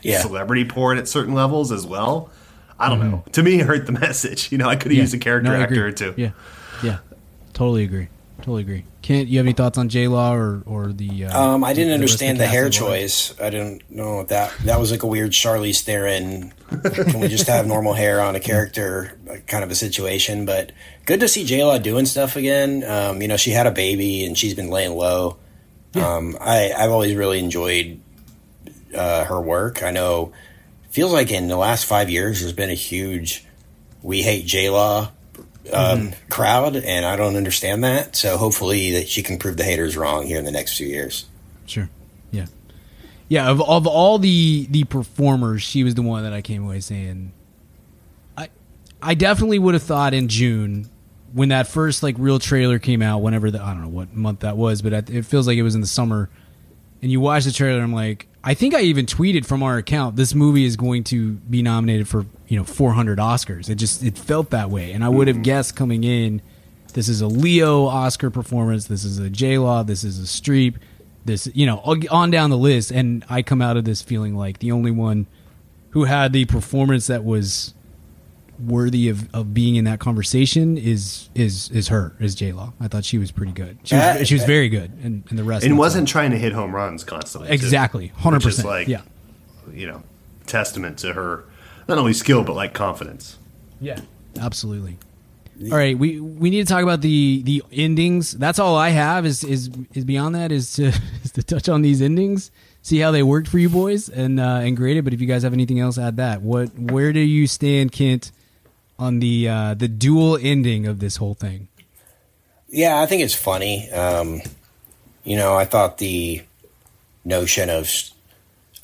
Yeah. 0.02 0.20
celebrity 0.20 0.66
porn 0.66 0.98
at 0.98 1.08
certain 1.08 1.34
levels 1.34 1.72
as 1.72 1.86
well. 1.86 2.30
I 2.78 2.90
don't 2.90 3.00
mm-hmm. 3.00 3.12
know. 3.12 3.24
To 3.32 3.44
me 3.44 3.62
it 3.62 3.66
hurt 3.66 3.86
the 3.86 3.92
message. 4.08 4.52
You 4.52 4.58
know 4.58 4.68
i 4.68 4.76
could 4.76 4.92
have 4.92 5.00
used 5.00 5.14
a 5.14 5.20
character 5.20 5.52
No, 5.52 5.62
actor 5.62 5.88
or 5.88 5.92
two. 5.92 6.14
Yeah, 6.18 6.32
yeah, 6.84 6.98
totally 7.54 7.84
agree. 7.84 8.10
Totally 8.42 8.62
agree. 8.62 8.86
Kent, 9.02 9.30
you 9.30 9.38
have 9.40 9.46
any 9.46 9.54
thoughts 9.54 9.78
on 9.78 9.90
J 9.90 10.08
Law 10.08 10.34
or 10.34 10.62
or 10.66 10.94
the? 10.94 11.26
Uh, 11.26 11.42
Um, 11.56 11.64
I 11.64 11.74
didn't 11.74 11.90
the 11.90 11.94
understand 11.96 12.40
the 12.40 12.44
cast 12.44 12.54
hair 12.54 12.70
choice. 12.70 13.34
I 13.40 13.50
didn't 13.50 13.90
know 13.90 14.24
that 14.26 14.54
that 14.66 14.80
was 14.80 14.92
like 14.92 15.04
a 15.04 15.08
weird 15.08 15.32
Charlize 15.32 15.82
Theron. 15.82 16.54
Can 16.70 17.20
we 17.20 17.28
just 17.28 17.48
have 17.48 17.66
normal 17.68 17.94
hair 17.94 18.22
on 18.22 18.36
a 18.36 18.40
character 18.40 19.18
kind 19.48 19.64
of 19.64 19.72
a 19.72 19.76
situation? 19.76 20.46
But 20.46 20.72
good 21.06 21.20
to 21.22 21.28
see 21.28 21.46
J 21.46 21.64
Law 21.64 21.78
doing 21.78 22.06
stuff 22.06 22.36
again. 22.36 22.84
Um, 22.84 23.22
you 23.22 23.28
know, 23.28 23.38
she 23.38 23.52
had 23.52 23.68
a 23.68 23.72
baby 23.72 24.26
and 24.26 24.38
she's 24.38 24.54
been 24.54 24.70
laying 24.70 24.96
low. 24.96 25.38
Um, 25.96 26.38
I 26.40 26.72
I've 26.78 26.92
always 26.92 27.16
really 27.16 27.40
enjoyed 27.40 28.00
uh, 28.96 29.26
her 29.26 29.40
work. 29.42 29.84
I 29.84 29.92
know 29.92 30.32
feels 30.90 31.14
like 31.14 31.32
in 31.32 31.48
the 31.48 31.58
last 31.58 31.86
five 31.86 32.10
years 32.10 32.42
there's 32.42 32.54
been 32.54 32.70
a 32.70 32.74
huge 32.76 33.46
we 34.04 34.22
hate 34.22 34.46
J 34.46 34.70
Law 34.70 35.12
um, 35.74 36.12
crowd, 36.30 36.76
and 36.76 37.06
I 37.06 37.16
don't 37.16 37.36
understand 37.36 37.84
that. 37.84 38.16
So 38.16 38.38
hopefully 38.38 38.92
that 38.92 39.08
she 39.08 39.24
can 39.24 39.38
prove 39.38 39.58
the 39.58 39.64
haters 39.64 39.96
wrong 39.96 40.26
here 40.26 40.40
in 40.40 40.46
the 40.46 40.52
next 40.52 40.78
few 40.78 40.88
years. 40.88 41.26
Sure. 41.66 41.90
Yeah. 42.32 42.48
Yeah. 43.28 43.50
Of 43.50 43.62
of 43.62 43.88
all 43.88 44.18
the 44.18 44.68
the 44.70 44.84
performers, 44.86 45.62
she 45.62 45.84
was 45.84 45.96
the 45.96 46.02
one 46.02 46.24
that 46.24 46.34
I 46.34 46.42
came 46.42 46.64
away 46.64 46.80
saying. 46.80 47.32
I 48.38 48.50
I 49.02 49.14
definitely 49.14 49.60
would 49.60 49.74
have 49.74 49.84
thought 49.84 50.14
in 50.14 50.28
June 50.28 50.90
when 51.34 51.50
that 51.50 51.68
first 51.68 52.04
like 52.04 52.16
real 52.18 52.40
trailer 52.40 52.80
came 52.80 53.02
out. 53.02 53.20
Whenever 53.20 53.52
the 53.52 53.62
I 53.62 53.74
don't 53.74 53.84
know 53.84 53.90
what 53.90 54.14
month 54.14 54.42
that 54.42 54.58
was, 54.58 54.82
but 54.82 55.10
it 55.10 55.26
feels 55.26 55.48
like 55.48 55.58
it 55.58 55.64
was 55.64 55.76
in 55.76 55.82
the 55.82 55.88
summer. 55.88 56.30
And 57.02 57.12
you 57.12 57.20
watch 57.20 57.46
the 57.46 57.52
trailer, 57.52 57.82
I'm 57.82 57.94
like, 57.94 58.28
I 58.44 58.54
think 58.56 58.74
I 58.74 58.82
even 58.82 59.06
tweeted 59.06 59.46
from 59.46 59.62
our 59.62 59.78
account, 59.78 60.16
this 60.16 60.34
movie 60.34 60.66
is 60.66 60.76
going 60.76 61.04
to 61.06 61.34
be 61.34 61.62
nominated 61.62 62.08
for 62.08 62.26
you 62.48 62.58
know 62.58 62.64
400 62.64 63.20
Oscars. 63.20 63.70
It 63.70 63.76
just 63.76 64.04
it 64.04 64.18
felt 64.18 64.50
that 64.50 64.70
way, 64.70 64.92
and 64.92 65.04
I 65.04 65.10
would 65.10 65.28
have 65.28 65.38
mm-hmm. 65.38 65.44
guessed 65.44 65.76
coming 65.76 66.04
in, 66.04 66.42
this 66.94 67.08
is 67.08 67.22
a 67.22 67.28
Leo 67.28 67.86
Oscar 67.86 68.30
performance, 68.30 68.86
this 68.86 69.04
is 69.04 69.20
a 69.20 69.30
J 69.30 69.58
Law, 69.58 69.84
this 69.84 70.04
is 70.04 70.20
a 70.20 70.24
Streep, 70.24 70.76
this 71.26 71.50
you 71.54 71.66
know 71.66 71.78
on 72.10 72.32
down 72.32 72.50
the 72.50 72.58
list, 72.58 72.92
and 72.92 73.24
I 73.30 73.44
come 73.44 73.62
out 73.62 73.78
of 73.78 73.86
this 73.86 74.02
feeling 74.02 74.36
like 74.36 74.60
the 74.60 74.72
only 74.72 74.92
one 74.92 75.28
who 75.92 76.06
had 76.06 76.34
the 76.34 76.46
performance 76.46 77.08
that 77.08 77.24
was 77.24 77.74
worthy 78.66 79.10
of, 79.10 79.34
of 79.34 79.54
being 79.54 79.76
in 79.76 79.86
that 79.86 80.00
conversation 80.00 80.78
is 80.78 81.30
is 81.36 81.70
is 81.72 81.88
her 81.90 82.16
is 82.20 82.36
J 82.36 82.52
Law. 82.52 82.74
I 82.80 82.88
thought 82.88 83.06
she 83.06 83.18
was 83.18 83.32
pretty 83.32 83.52
good. 83.54 83.78
She 83.84 83.96
was, 83.96 84.04
Uh, 84.04 84.24
she 84.24 84.34
was 84.36 84.44
very 84.44 84.70
good, 84.70 84.92
and, 85.04 85.24
and 85.30 85.38
the 85.40 85.44
rest 85.44 85.66
and 85.66 85.78
wasn't 85.78 86.04
much. 86.04 86.12
trying 86.12 86.32
to 86.32 86.38
hit 86.38 86.54
home 86.54 86.74
runs 86.76 87.04
constantly. 87.04 87.50
exactly 87.50 88.08
hundred 88.08 88.42
percent. 88.44 88.68
like 88.68 88.88
yeah, 88.88 89.02
you 89.74 89.88
know 89.88 90.04
testament 90.46 90.98
to 91.00 91.14
her 91.14 91.46
not 91.88 91.98
only 91.98 92.14
skill 92.14 92.44
but 92.44 92.56
like 92.56 92.74
confidence. 92.74 93.38
yeah, 93.80 94.00
absolutely. 94.40 94.98
All 95.64 95.78
right, 95.78 95.96
we 95.96 96.20
we 96.20 96.50
need 96.50 96.66
to 96.66 96.74
talk 96.74 96.82
about 96.82 97.02
the 97.02 97.44
the 97.44 97.62
endings. 97.72 98.32
That's 98.32 98.58
all 98.58 98.76
I 98.76 98.90
have 98.90 99.28
is 99.28 99.44
is 99.44 99.70
is 99.94 100.04
beyond 100.06 100.34
that 100.34 100.52
is 100.52 100.74
to 100.74 100.86
is 101.24 101.32
to 101.34 101.44
touch 101.44 101.70
on 101.70 101.84
these 101.84 102.02
endings, 102.02 102.50
see 102.82 102.98
how 102.98 103.12
they 103.12 103.22
worked 103.22 103.48
for 103.48 103.60
you 103.60 103.70
boys, 103.70 104.10
and 104.10 104.40
uh, 104.40 104.62
and 104.64 104.76
grade 104.76 104.98
it. 104.98 105.04
But 105.04 105.14
if 105.14 105.22
you 105.22 105.28
guys 105.28 105.44
have 105.44 105.54
anything 105.54 105.80
else, 105.80 106.00
add 106.00 106.18
that. 106.18 106.42
What 106.42 106.70
where 106.80 107.14
do 107.14 107.20
you 107.20 107.46
stand, 107.46 107.92
Kent, 107.92 108.32
on 109.02 109.20
the 109.20 109.50
uh, 109.50 109.74
the 109.74 109.88
dual 109.88 110.38
ending 110.40 110.86
of 110.86 111.00
this 111.00 111.18
whole 111.18 111.34
thing? 111.34 111.68
Yeah, 112.70 113.02
I 113.02 113.08
think 113.08 113.24
it's 113.24 113.36
funny. 113.36 113.90
Um, 113.92 114.42
you 115.24 115.36
know, 115.36 115.56
I 115.56 115.66
thought 115.66 115.98
the 115.98 116.44
notion 117.26 117.70
of 117.70 117.92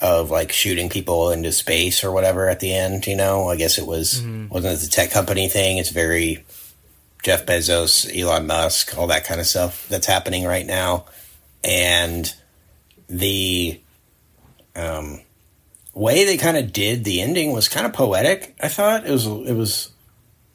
of 0.02 0.30
like 0.30 0.52
shooting 0.52 0.90
people 0.90 1.32
into 1.32 1.52
space 1.52 2.04
or 2.04 2.12
whatever 2.12 2.50
at 2.50 2.60
the 2.60 2.74
end. 2.74 3.06
You 3.06 3.16
know, 3.16 3.48
I 3.48 3.56
guess 3.56 3.78
it 3.78 3.86
was 3.86 4.22
wasn't 4.50 4.74
it 4.74 4.82
the 4.82 4.90
tech 4.90 5.12
company 5.12 5.48
thing. 5.50 5.78
It's 5.78 5.92
very 5.92 6.44
Jeff 7.24 7.46
Bezos, 7.46 8.10
Elon 8.16 8.48
Musk, 8.48 8.98
all 8.98 9.08
that 9.08 9.24
kind 9.26 9.40
of 9.40 9.46
stuff 9.46 9.88
that's 9.88 10.08
happening 10.08 10.46
right 10.46 10.66
now, 10.66 11.06
and 11.64 12.34
the 13.08 13.80
um, 14.76 15.22
way 15.94 16.26
they 16.26 16.38
kind 16.38 16.58
of 16.58 16.74
did 16.74 17.04
the 17.04 17.22
ending 17.22 17.52
was 17.52 17.70
kind 17.70 17.86
of 17.86 17.94
poetic. 17.94 18.56
I 18.62 18.68
thought 18.68 19.06
it 19.06 19.12
was 19.12 19.28
it 19.28 19.54
was 19.54 19.92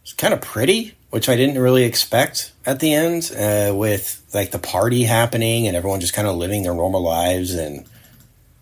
it's 0.02 0.12
kind 0.12 0.34
of 0.34 0.40
pretty, 0.40 0.94
which 1.10 1.28
I 1.28 1.36
didn't 1.36 1.58
really 1.58 1.84
expect 1.84 2.52
at 2.66 2.80
the 2.80 2.92
end, 2.92 3.30
uh, 3.36 3.74
with 3.74 4.22
like 4.34 4.50
the 4.50 4.58
party 4.58 5.04
happening 5.04 5.66
and 5.66 5.76
everyone 5.76 6.00
just 6.00 6.14
kind 6.14 6.28
of 6.28 6.36
living 6.36 6.62
their 6.62 6.74
normal 6.74 7.02
lives, 7.02 7.54
and 7.54 7.86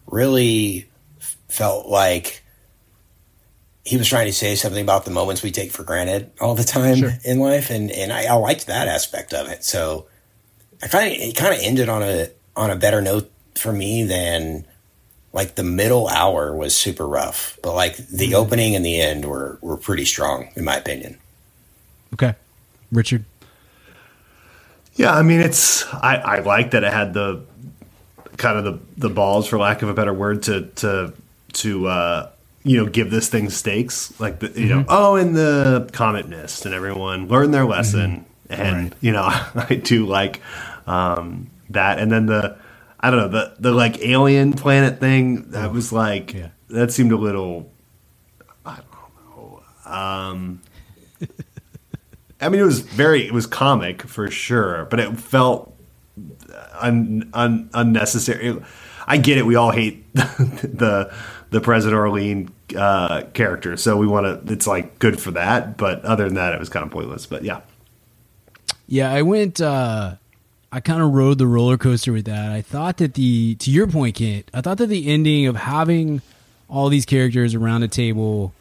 really 0.06 0.88
felt 1.48 1.86
like 1.86 2.44
he 3.84 3.96
was 3.96 4.06
trying 4.06 4.26
to 4.26 4.32
say 4.32 4.54
something 4.54 4.82
about 4.82 5.04
the 5.04 5.10
moments 5.10 5.42
we 5.42 5.50
take 5.50 5.72
for 5.72 5.82
granted 5.82 6.30
all 6.40 6.54
the 6.54 6.64
time 6.64 7.18
in 7.24 7.40
life, 7.40 7.70
and 7.70 7.90
and 7.90 8.12
I, 8.12 8.26
I 8.26 8.34
liked 8.34 8.66
that 8.66 8.88
aspect 8.88 9.32
of 9.32 9.48
it. 9.48 9.64
So 9.64 10.06
I 10.82 10.88
kind 10.88 11.12
of 11.12 11.18
it 11.18 11.36
kind 11.36 11.54
of 11.54 11.60
ended 11.62 11.88
on 11.88 12.02
a 12.02 12.28
on 12.56 12.70
a 12.70 12.76
better 12.76 13.00
note 13.00 13.30
for 13.54 13.72
me 13.72 14.04
than 14.04 14.66
like 15.32 15.54
the 15.54 15.62
middle 15.62 16.08
hour 16.08 16.54
was 16.54 16.74
super 16.74 17.06
rough, 17.06 17.58
but 17.62 17.74
like 17.74 17.96
the 17.96 18.34
opening 18.34 18.74
and 18.76 18.84
the 18.84 19.00
end 19.00 19.24
were 19.24 19.58
were 19.62 19.76
pretty 19.76 20.04
strong 20.04 20.50
in 20.56 20.64
my 20.64 20.76
opinion. 20.76 21.18
Okay, 22.14 22.34
Richard. 22.92 23.24
Yeah, 24.94 25.14
I 25.14 25.22
mean 25.22 25.40
it's 25.40 25.86
I, 25.94 26.16
I 26.16 26.38
like 26.40 26.72
that 26.72 26.84
it 26.84 26.92
had 26.92 27.14
the 27.14 27.42
kind 28.36 28.58
of 28.58 28.64
the 28.64 28.80
the 29.08 29.10
balls 29.14 29.46
for 29.46 29.58
lack 29.58 29.82
of 29.82 29.88
a 29.88 29.94
better 29.94 30.12
word 30.12 30.42
to 30.44 30.62
to 30.76 31.12
to 31.54 31.86
uh 31.86 32.30
you 32.64 32.76
know 32.76 32.86
give 32.86 33.10
this 33.10 33.28
thing 33.28 33.48
stakes. 33.50 34.18
Like 34.20 34.40
the 34.40 34.50
you 34.60 34.68
know 34.68 34.84
oh 34.88 35.16
and 35.16 35.34
the 35.36 35.88
comet 35.92 36.28
missed 36.28 36.66
and 36.66 36.74
everyone 36.74 37.28
learned 37.28 37.54
their 37.54 37.64
lesson. 37.64 38.26
And 38.48 38.94
you 39.00 39.12
know 39.12 39.22
I 39.54 39.80
do 39.82 40.06
like 40.06 40.40
um 40.86 41.50
that. 41.70 41.98
And 41.98 42.10
then 42.10 42.26
the 42.26 42.56
I 42.98 43.10
don't 43.10 43.20
know 43.20 43.28
the 43.28 43.54
the 43.60 43.72
like 43.72 44.00
alien 44.00 44.52
planet 44.52 45.00
thing 45.00 45.50
that 45.52 45.72
was 45.72 45.92
like 45.92 46.34
Yeah. 46.34 46.48
that 46.68 46.92
seemed 46.92 47.12
a 47.12 47.16
little 47.16 47.70
I 48.66 48.76
don't 48.76 49.38
know 49.38 49.62
um 49.90 50.60
I 52.40 52.48
mean, 52.48 52.60
it 52.60 52.64
was 52.64 52.80
very, 52.80 53.26
it 53.26 53.32
was 53.32 53.46
comic 53.46 54.02
for 54.02 54.30
sure, 54.30 54.86
but 54.86 55.00
it 55.00 55.18
felt 55.18 55.74
un, 56.80 57.30
un, 57.34 57.70
unnecessary. 57.74 58.60
I 59.06 59.16
get 59.18 59.38
it. 59.38 59.46
We 59.46 59.56
all 59.56 59.70
hate 59.72 60.12
the 60.14 61.12
the 61.50 61.60
President 61.60 61.98
Orlean 61.98 62.52
uh, 62.76 63.22
character, 63.34 63.76
so 63.76 63.96
we 63.96 64.06
want 64.06 64.46
to. 64.46 64.52
It's 64.52 64.66
like 64.66 64.98
good 64.98 65.20
for 65.20 65.32
that, 65.32 65.76
but 65.76 66.04
other 66.04 66.24
than 66.24 66.34
that, 66.34 66.54
it 66.54 66.60
was 66.60 66.68
kind 66.68 66.84
of 66.86 66.92
pointless. 66.92 67.26
But 67.26 67.42
yeah, 67.42 67.60
Yeah, 68.86 69.10
I 69.12 69.22
went. 69.22 69.60
uh 69.60 70.16
I 70.72 70.78
kind 70.78 71.02
of 71.02 71.10
rode 71.12 71.38
the 71.38 71.48
roller 71.48 71.76
coaster 71.76 72.12
with 72.12 72.26
that. 72.26 72.52
I 72.52 72.62
thought 72.62 72.98
that 72.98 73.14
the, 73.14 73.56
to 73.56 73.72
your 73.72 73.88
point, 73.88 74.14
Kent, 74.14 74.48
I 74.54 74.60
thought 74.60 74.78
that 74.78 74.86
the 74.86 75.08
ending 75.08 75.46
of 75.46 75.56
having 75.56 76.22
all 76.68 76.88
these 76.88 77.04
characters 77.04 77.56
around 77.56 77.82
a 77.82 77.88
table, 77.88 78.52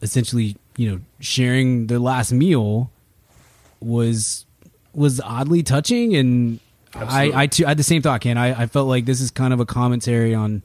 essentially, 0.00 0.56
you 0.78 0.90
know, 0.90 1.00
sharing 1.20 1.88
their 1.88 1.98
last 1.98 2.32
meal, 2.32 2.90
was 3.80 4.46
was 4.92 5.20
oddly 5.20 5.62
touching, 5.62 6.14
and 6.16 6.60
I 6.94 7.32
I, 7.34 7.46
too, 7.46 7.64
I 7.66 7.68
had 7.70 7.78
the 7.78 7.82
same 7.82 8.02
thought, 8.02 8.20
Ken. 8.20 8.38
I, 8.38 8.62
I 8.62 8.66
felt 8.66 8.88
like 8.88 9.04
this 9.04 9.20
is 9.20 9.30
kind 9.30 9.52
of 9.52 9.60
a 9.60 9.66
commentary 9.66 10.34
on 10.34 10.62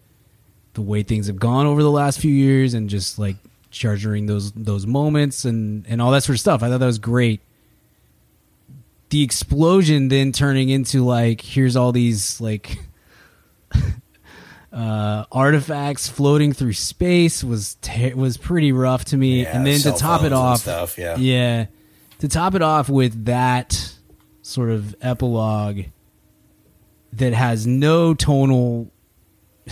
the 0.74 0.82
way 0.82 1.04
things 1.04 1.28
have 1.28 1.38
gone 1.38 1.66
over 1.66 1.84
the 1.84 1.92
last 1.92 2.20
few 2.20 2.32
years, 2.32 2.74
and 2.74 2.90
just 2.90 3.20
like 3.20 3.36
charging 3.70 4.26
those 4.26 4.52
those 4.54 4.86
moments 4.86 5.46
and 5.46 5.86
and 5.88 6.02
all 6.02 6.12
that 6.12 6.24
sort 6.24 6.36
of 6.36 6.40
stuff. 6.40 6.64
I 6.64 6.70
thought 6.70 6.80
that 6.80 6.86
was 6.86 7.00
great 7.00 7.42
the 9.10 9.24
explosion 9.24 10.08
then 10.08 10.32
turning 10.32 10.70
into 10.70 11.04
like 11.04 11.42
here's 11.42 11.76
all 11.76 11.92
these 11.92 12.40
like 12.40 12.78
uh 14.74 15.26
artifacts 15.32 16.08
floating 16.08 16.54
through 16.54 16.72
space 16.74 17.44
was 17.44 17.76
ter- 17.82 18.16
was 18.16 18.38
pretty 18.38 18.72
rough 18.72 19.04
to 19.04 19.18
me 19.18 19.44
Yeah, 19.44 19.58
and 19.58 19.68
then 19.68 19.82
to 19.82 19.92
top 19.92 20.24
it 20.24 20.32
off 20.32 20.62
stuff, 20.62 20.98
yeah. 20.98 21.18
yeah 21.18 21.66
to 22.22 22.28
top 22.28 22.56
it 22.56 22.62
off 22.62 22.88
with 22.90 23.26
that 23.26 23.94
sort 24.42 24.70
of 24.70 24.96
epilogue 25.02 25.82
that 27.14 27.34
has 27.34 27.68
no 27.68 28.14
tonal 28.14 28.92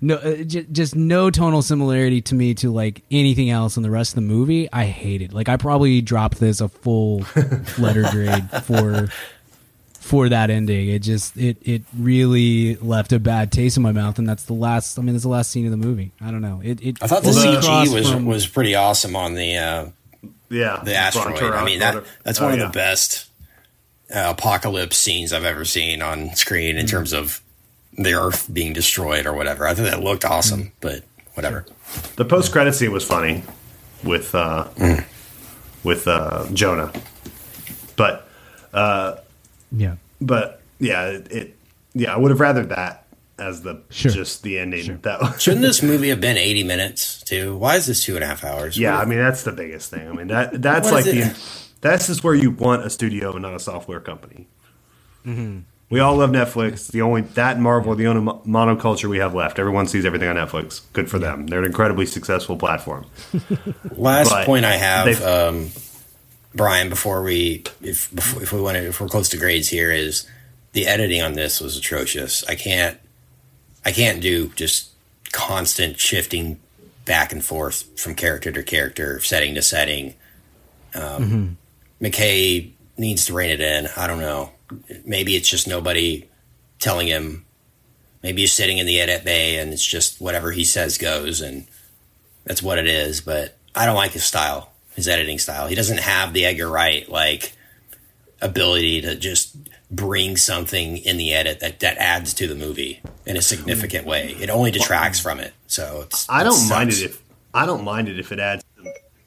no 0.00 0.16
uh, 0.16 0.42
just 0.42 0.94
no 0.96 1.30
tonal 1.30 1.62
similarity 1.62 2.20
to 2.20 2.34
me 2.34 2.52
to 2.52 2.70
like 2.70 3.02
anything 3.10 3.48
else 3.48 3.76
in 3.76 3.82
the 3.82 3.90
rest 3.90 4.10
of 4.12 4.16
the 4.16 4.20
movie 4.22 4.68
i 4.72 4.84
hate 4.84 5.22
it. 5.22 5.32
Like 5.32 5.48
i 5.48 5.56
probably 5.56 6.00
dropped 6.02 6.38
this 6.40 6.60
a 6.60 6.68
full 6.68 7.24
letter 7.78 8.02
grade 8.10 8.50
for 8.64 9.08
for 9.94 10.28
that 10.28 10.50
ending. 10.50 10.88
It 10.88 10.98
just 10.98 11.36
it 11.36 11.56
it 11.62 11.82
really 11.96 12.74
left 12.76 13.12
a 13.12 13.20
bad 13.20 13.52
taste 13.52 13.76
in 13.76 13.82
my 13.84 13.92
mouth 13.92 14.18
and 14.18 14.28
that's 14.28 14.44
the 14.44 14.52
last 14.52 14.98
i 14.98 15.02
mean 15.02 15.14
that's 15.14 15.22
the 15.22 15.28
last 15.30 15.50
scene 15.50 15.64
of 15.64 15.70
the 15.70 15.76
movie. 15.76 16.12
I 16.20 16.30
don't 16.30 16.42
know. 16.42 16.60
It, 16.62 16.82
it 16.82 17.02
I 17.02 17.06
thought 17.06 17.22
the 17.22 17.30
CG 17.30 17.92
was 17.94 18.10
from- 18.10 18.26
was 18.26 18.46
pretty 18.46 18.74
awesome 18.74 19.14
on 19.16 19.34
the 19.34 19.56
uh, 19.56 19.86
yeah. 20.52 20.80
the 20.84 20.94
asteroid. 20.94 21.42
I 21.42 21.64
mean 21.64 21.78
that 21.80 22.04
that's 22.22 22.40
Oh, 22.40 22.44
one 22.46 22.58
yeah. 22.58 22.66
of 22.66 22.72
the 22.72 22.76
best 22.78 23.26
uh, 24.14 24.34
apocalypse 24.36 24.96
scenes 24.98 25.32
I've 25.32 25.44
ever 25.44 25.64
seen 25.64 26.02
on 26.02 26.34
screen 26.36 26.70
Mm-hmm. 26.74 26.80
in 26.80 26.86
terms 26.86 27.12
of 27.12 27.40
the 27.98 28.14
Earth 28.14 28.48
being 28.52 28.72
destroyed 28.72 29.26
or 29.26 29.32
whatever. 29.34 29.66
I 29.66 29.74
think 29.74 29.88
that 29.88 30.00
looked 30.02 30.24
awesome, 30.24 30.60
Mm-hmm. 30.60 30.70
but 30.80 31.02
whatever. 31.34 31.64
The 32.16 32.24
post 32.24 32.52
credit 32.52 32.74
scene 32.74 32.92
was 32.92 33.04
funny 33.04 33.42
with 34.04 34.34
uh, 34.34 34.68
with 35.84 36.06
uh, 36.08 36.46
Jonah, 36.52 36.92
but 37.96 38.28
uh, 38.72 39.16
Yeah. 39.72 39.96
but 40.20 40.60
yeah, 40.78 41.06
it, 41.08 41.32
it 41.32 41.56
yeah, 41.94 42.14
I 42.14 42.16
would 42.16 42.30
have 42.30 42.40
rather 42.40 42.64
that 42.66 43.01
as 43.42 43.62
the 43.62 43.82
Sure. 43.90 44.10
just 44.12 44.42
the 44.42 44.58
ending. 44.58 44.84
Sure. 44.84 44.96
That 44.98 45.38
Shouldn't 45.40 45.62
this 45.62 45.82
movie 45.82 46.08
have 46.10 46.20
been 46.20 46.38
80 46.38 46.64
minutes 46.64 47.22
too? 47.22 47.56
Why 47.56 47.76
is 47.76 47.86
this 47.86 48.02
two 48.04 48.14
and 48.14 48.24
a 48.24 48.26
half 48.26 48.44
hours? 48.44 48.78
yeah, 48.78 48.98
I 48.98 49.04
mean 49.04 49.18
that's 49.18 49.42
the 49.42 49.52
biggest 49.52 49.90
thing. 49.90 50.08
I 50.08 50.12
mean 50.12 50.28
that 50.28 50.62
that's 50.62 50.90
like 50.90 51.04
the 51.04 51.18
it? 51.30 51.72
that's 51.80 52.06
just 52.06 52.22
where 52.24 52.34
you 52.34 52.50
want 52.52 52.84
a 52.86 52.90
studio 52.90 53.32
and 53.32 53.42
not 53.42 53.54
a 53.54 53.60
software 53.60 54.00
company. 54.00 54.46
Mm-hmm. 55.26 55.60
We 55.90 56.00
all 56.00 56.16
love 56.16 56.30
Netflix. 56.30 56.90
The 56.90 57.02
only 57.02 57.20
that 57.20 57.60
Marvel, 57.60 57.94
the 57.94 58.06
only 58.06 58.22
mo- 58.22 58.40
monoculture 58.46 59.10
we 59.10 59.18
have 59.18 59.34
left. 59.34 59.58
Everyone 59.58 59.86
sees 59.86 60.06
everything 60.06 60.28
on 60.28 60.36
Netflix. 60.36 60.80
Good 60.94 61.10
for 61.10 61.18
them. 61.18 61.46
They're 61.48 61.58
an 61.58 61.66
incredibly 61.66 62.06
successful 62.06 62.56
platform. 62.56 63.04
Last 63.90 64.30
But 64.30 64.46
point 64.46 64.64
I 64.64 64.72
have, 64.76 65.04
they've- 65.04 65.22
um, 65.22 65.68
Brian, 66.54 66.88
before 66.88 67.22
we 67.22 67.64
if 67.82 68.14
before, 68.14 68.42
if 68.42 68.52
we 68.52 68.60
want 68.60 68.76
to 68.76 68.86
if 68.86 69.00
we're 69.00 69.08
close 69.08 69.28
to 69.30 69.36
grades 69.36 69.68
here, 69.68 69.90
is 69.90 70.26
the 70.72 70.86
editing 70.86 71.20
on 71.22 71.34
this 71.34 71.60
was 71.60 71.76
atrocious. 71.76 72.42
I 72.48 72.54
can't 72.54 72.98
I 73.84 73.92
can't 73.92 74.20
do 74.20 74.48
just 74.48 74.90
constant 75.32 75.98
shifting 75.98 76.60
back 77.04 77.32
and 77.32 77.44
forth 77.44 77.98
from 77.98 78.14
character 78.14 78.52
to 78.52 78.62
character, 78.62 79.20
setting 79.20 79.54
to 79.54 79.62
setting. 79.62 80.14
Um, 80.94 81.56
McKay 82.00 82.70
needs 82.96 83.26
to 83.26 83.32
rein 83.32 83.50
it 83.50 83.60
in. 83.60 83.88
I 83.96 84.06
don't 84.06 84.20
know. 84.20 84.50
Maybe 85.04 85.36
it's 85.36 85.48
just 85.48 85.66
nobody 85.66 86.28
telling 86.78 87.06
him. 87.06 87.44
Maybe 88.22 88.42
he's 88.42 88.52
sitting 88.52 88.78
in 88.78 88.86
the 88.86 89.00
edit 89.00 89.24
bay 89.24 89.58
and 89.58 89.72
it's 89.72 89.84
just 89.84 90.20
whatever 90.20 90.52
he 90.52 90.64
says 90.64 90.96
goes, 90.96 91.40
and 91.40 91.66
that's 92.44 92.62
what 92.62 92.78
it 92.78 92.86
is. 92.86 93.20
But 93.20 93.56
I 93.74 93.84
don't 93.84 93.96
like 93.96 94.12
his 94.12 94.24
style, 94.24 94.70
his 94.94 95.08
editing 95.08 95.38
style. 95.38 95.66
He 95.66 95.74
doesn't 95.74 95.98
have 95.98 96.32
the 96.32 96.44
Edgar 96.44 96.70
Wright 96.70 97.08
like 97.08 97.52
ability 98.40 99.00
to 99.02 99.16
just 99.16 99.56
bring 99.92 100.36
something 100.38 100.96
in 100.96 101.18
the 101.18 101.32
edit 101.34 101.60
that, 101.60 101.78
that 101.80 101.98
adds 101.98 102.32
to 102.34 102.48
the 102.48 102.54
movie 102.54 103.00
in 103.26 103.36
a 103.36 103.42
significant 103.42 104.06
way. 104.06 104.34
It 104.40 104.48
only 104.50 104.70
detracts 104.70 105.20
from 105.20 105.38
it. 105.38 105.52
So 105.66 106.00
it's, 106.06 106.26
I 106.30 106.42
don't 106.42 106.68
mind 106.68 106.90
it 106.90 107.02
if 107.02 107.22
I 107.54 107.66
don't 107.66 107.84
mind 107.84 108.08
it 108.08 108.18
if 108.18 108.32
it 108.32 108.38
adds 108.40 108.64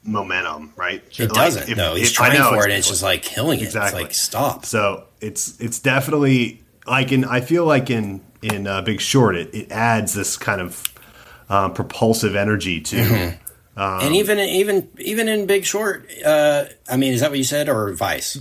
momentum, 0.02 0.72
right? 0.76 1.02
it 1.18 1.18
Like, 1.20 1.32
doesn't. 1.32 1.68
if- 1.70 1.76
no, 1.76 1.94
he's 1.94 2.10
if- 2.10 2.14
trying 2.14 2.38
know, 2.38 2.50
for 2.50 2.58
it, 2.60 2.64
and 2.64 2.72
it's 2.74 2.88
just 2.88 3.02
like 3.02 3.22
killing 3.22 3.60
it. 3.60 3.64
Exactly. 3.64 4.02
It's 4.02 4.08
like 4.08 4.14
stop. 4.14 4.64
So 4.64 5.04
it's 5.20 5.58
it's 5.60 5.78
definitely 5.78 6.62
like 6.86 7.12
in 7.12 7.24
I 7.24 7.40
feel 7.40 7.64
like 7.64 7.90
in 7.90 8.20
in 8.42 8.66
uh, 8.66 8.82
Big 8.82 9.00
Short 9.00 9.36
it, 9.36 9.54
it 9.54 9.70
adds 9.72 10.14
this 10.14 10.36
kind 10.36 10.60
of 10.60 10.82
um, 11.48 11.74
propulsive 11.74 12.34
energy 12.36 12.80
to 12.80 12.96
Mm-hmm. 12.96 13.80
um, 13.80 14.00
and 14.02 14.14
even 14.16 14.38
even 14.38 14.88
even 14.98 15.28
in 15.28 15.46
Big 15.46 15.64
Short, 15.64 16.08
uh, 16.24 16.64
I 16.90 16.96
mean, 16.96 17.12
is 17.12 17.20
that 17.20 17.30
what 17.30 17.38
you 17.38 17.44
said 17.44 17.68
or 17.68 17.92
Vice? 17.92 18.40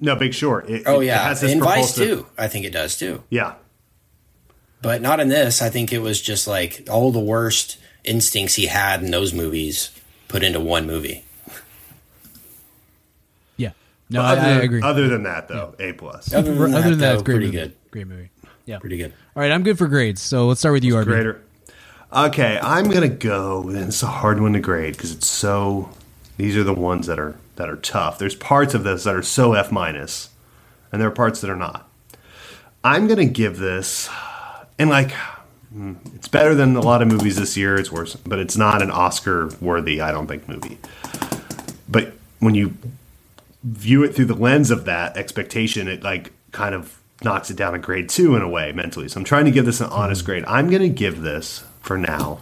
No 0.00 0.16
Big 0.16 0.34
Short. 0.34 0.68
It, 0.68 0.82
Oh 0.86 1.00
it 1.00 1.06
yeah, 1.06 1.22
has 1.24 1.40
this 1.40 1.52
in 1.52 1.60
Vice 1.60 1.94
too. 1.94 2.26
I 2.36 2.48
think 2.48 2.64
it 2.64 2.72
does 2.72 2.96
too. 2.98 3.22
Yeah, 3.30 3.54
but 4.82 5.02
not 5.02 5.20
in 5.20 5.28
this. 5.28 5.60
I 5.62 5.70
think 5.70 5.92
it 5.92 5.98
was 6.00 6.20
just 6.20 6.46
like 6.46 6.86
all 6.90 7.10
the 7.12 7.18
worst 7.20 7.78
instincts 8.04 8.54
he 8.54 8.66
had 8.66 9.02
in 9.02 9.10
those 9.10 9.32
movies 9.34 9.90
put 10.28 10.42
into 10.42 10.60
one 10.60 10.86
movie. 10.86 11.24
Yeah. 13.56 13.70
No, 14.10 14.22
I, 14.22 14.32
other, 14.32 14.40
I 14.40 14.44
than- 14.54 14.60
agree. 14.62 14.82
Other 14.82 15.08
than 15.08 15.22
that, 15.24 15.48
though, 15.48 15.74
A 15.78 15.92
plus. 15.92 16.32
Other 16.32 16.54
than 16.54 16.74
Other 16.74 16.82
that, 16.82 16.90
than 16.90 16.98
that, 17.00 17.16
though, 17.18 17.22
pretty 17.24 17.46
movie. 17.46 17.58
good. 17.58 17.74
Great 17.90 18.06
movie. 18.06 18.30
Yeah. 18.66 18.78
Pretty 18.78 18.98
good. 18.98 19.12
All 19.34 19.42
right, 19.42 19.50
I'm 19.50 19.62
good 19.62 19.78
for 19.78 19.86
grades. 19.88 20.20
So 20.20 20.46
let's 20.46 20.60
start 20.60 20.74
with 20.74 20.84
you, 20.84 20.94
RB. 20.94 21.04
Grader. 21.04 21.42
Okay, 22.12 22.58
I'm 22.62 22.88
gonna 22.90 23.08
go. 23.08 23.68
And 23.68 23.76
it's 23.76 24.02
a 24.02 24.06
hard 24.06 24.40
one 24.40 24.52
to 24.54 24.60
grade 24.60 24.94
because 24.94 25.12
it's 25.12 25.26
so. 25.28 25.90
These 26.38 26.56
are 26.56 26.62
the 26.64 26.72
ones 26.74 27.06
that 27.06 27.18
are 27.18 27.36
that 27.58 27.68
are 27.68 27.76
tough. 27.76 28.18
There's 28.18 28.34
parts 28.34 28.72
of 28.72 28.84
this 28.84 29.04
that 29.04 29.14
are 29.14 29.22
so 29.22 29.52
F 29.52 29.70
minus, 29.70 30.30
and 30.90 31.00
there 31.00 31.08
are 31.08 31.12
parts 31.12 31.40
that 31.42 31.50
are 31.50 31.56
not. 31.56 31.88
I'm 32.82 33.06
gonna 33.06 33.26
give 33.26 33.58
this, 33.58 34.08
and 34.78 34.88
like, 34.88 35.12
mm, 35.74 35.96
it's 36.14 36.28
better 36.28 36.54
than 36.54 36.76
a 36.76 36.80
lot 36.80 37.02
of 37.02 37.08
movies 37.08 37.36
this 37.36 37.56
year. 37.56 37.74
It's 37.74 37.92
worse, 37.92 38.16
but 38.16 38.38
it's 38.38 38.56
not 38.56 38.80
an 38.80 38.90
Oscar 38.90 39.50
worthy. 39.60 40.00
I 40.00 40.12
don't 40.12 40.28
think 40.28 40.48
movie. 40.48 40.78
But 41.88 42.14
when 42.38 42.54
you 42.54 42.74
view 43.64 44.04
it 44.04 44.14
through 44.14 44.26
the 44.26 44.34
lens 44.34 44.70
of 44.70 44.84
that 44.84 45.16
expectation, 45.16 45.88
it 45.88 46.02
like 46.02 46.32
kind 46.52 46.74
of 46.74 47.00
knocks 47.24 47.50
it 47.50 47.56
down 47.56 47.74
a 47.74 47.78
grade 47.78 48.08
two 48.08 48.36
in 48.36 48.42
a 48.42 48.48
way 48.48 48.70
mentally. 48.70 49.08
So 49.08 49.18
I'm 49.18 49.24
trying 49.24 49.46
to 49.46 49.50
give 49.50 49.66
this 49.66 49.80
an 49.80 49.90
honest 49.90 50.24
grade. 50.24 50.44
I'm 50.46 50.70
to 50.70 50.88
give 50.88 51.22
this 51.22 51.64
for 51.82 51.98
now 51.98 52.38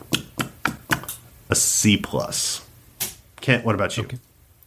a 1.49 1.55
C 1.55 1.97
plus. 1.97 2.67
Kent, 3.41 3.65
what 3.65 3.75
about 3.75 3.97
you? 3.97 4.07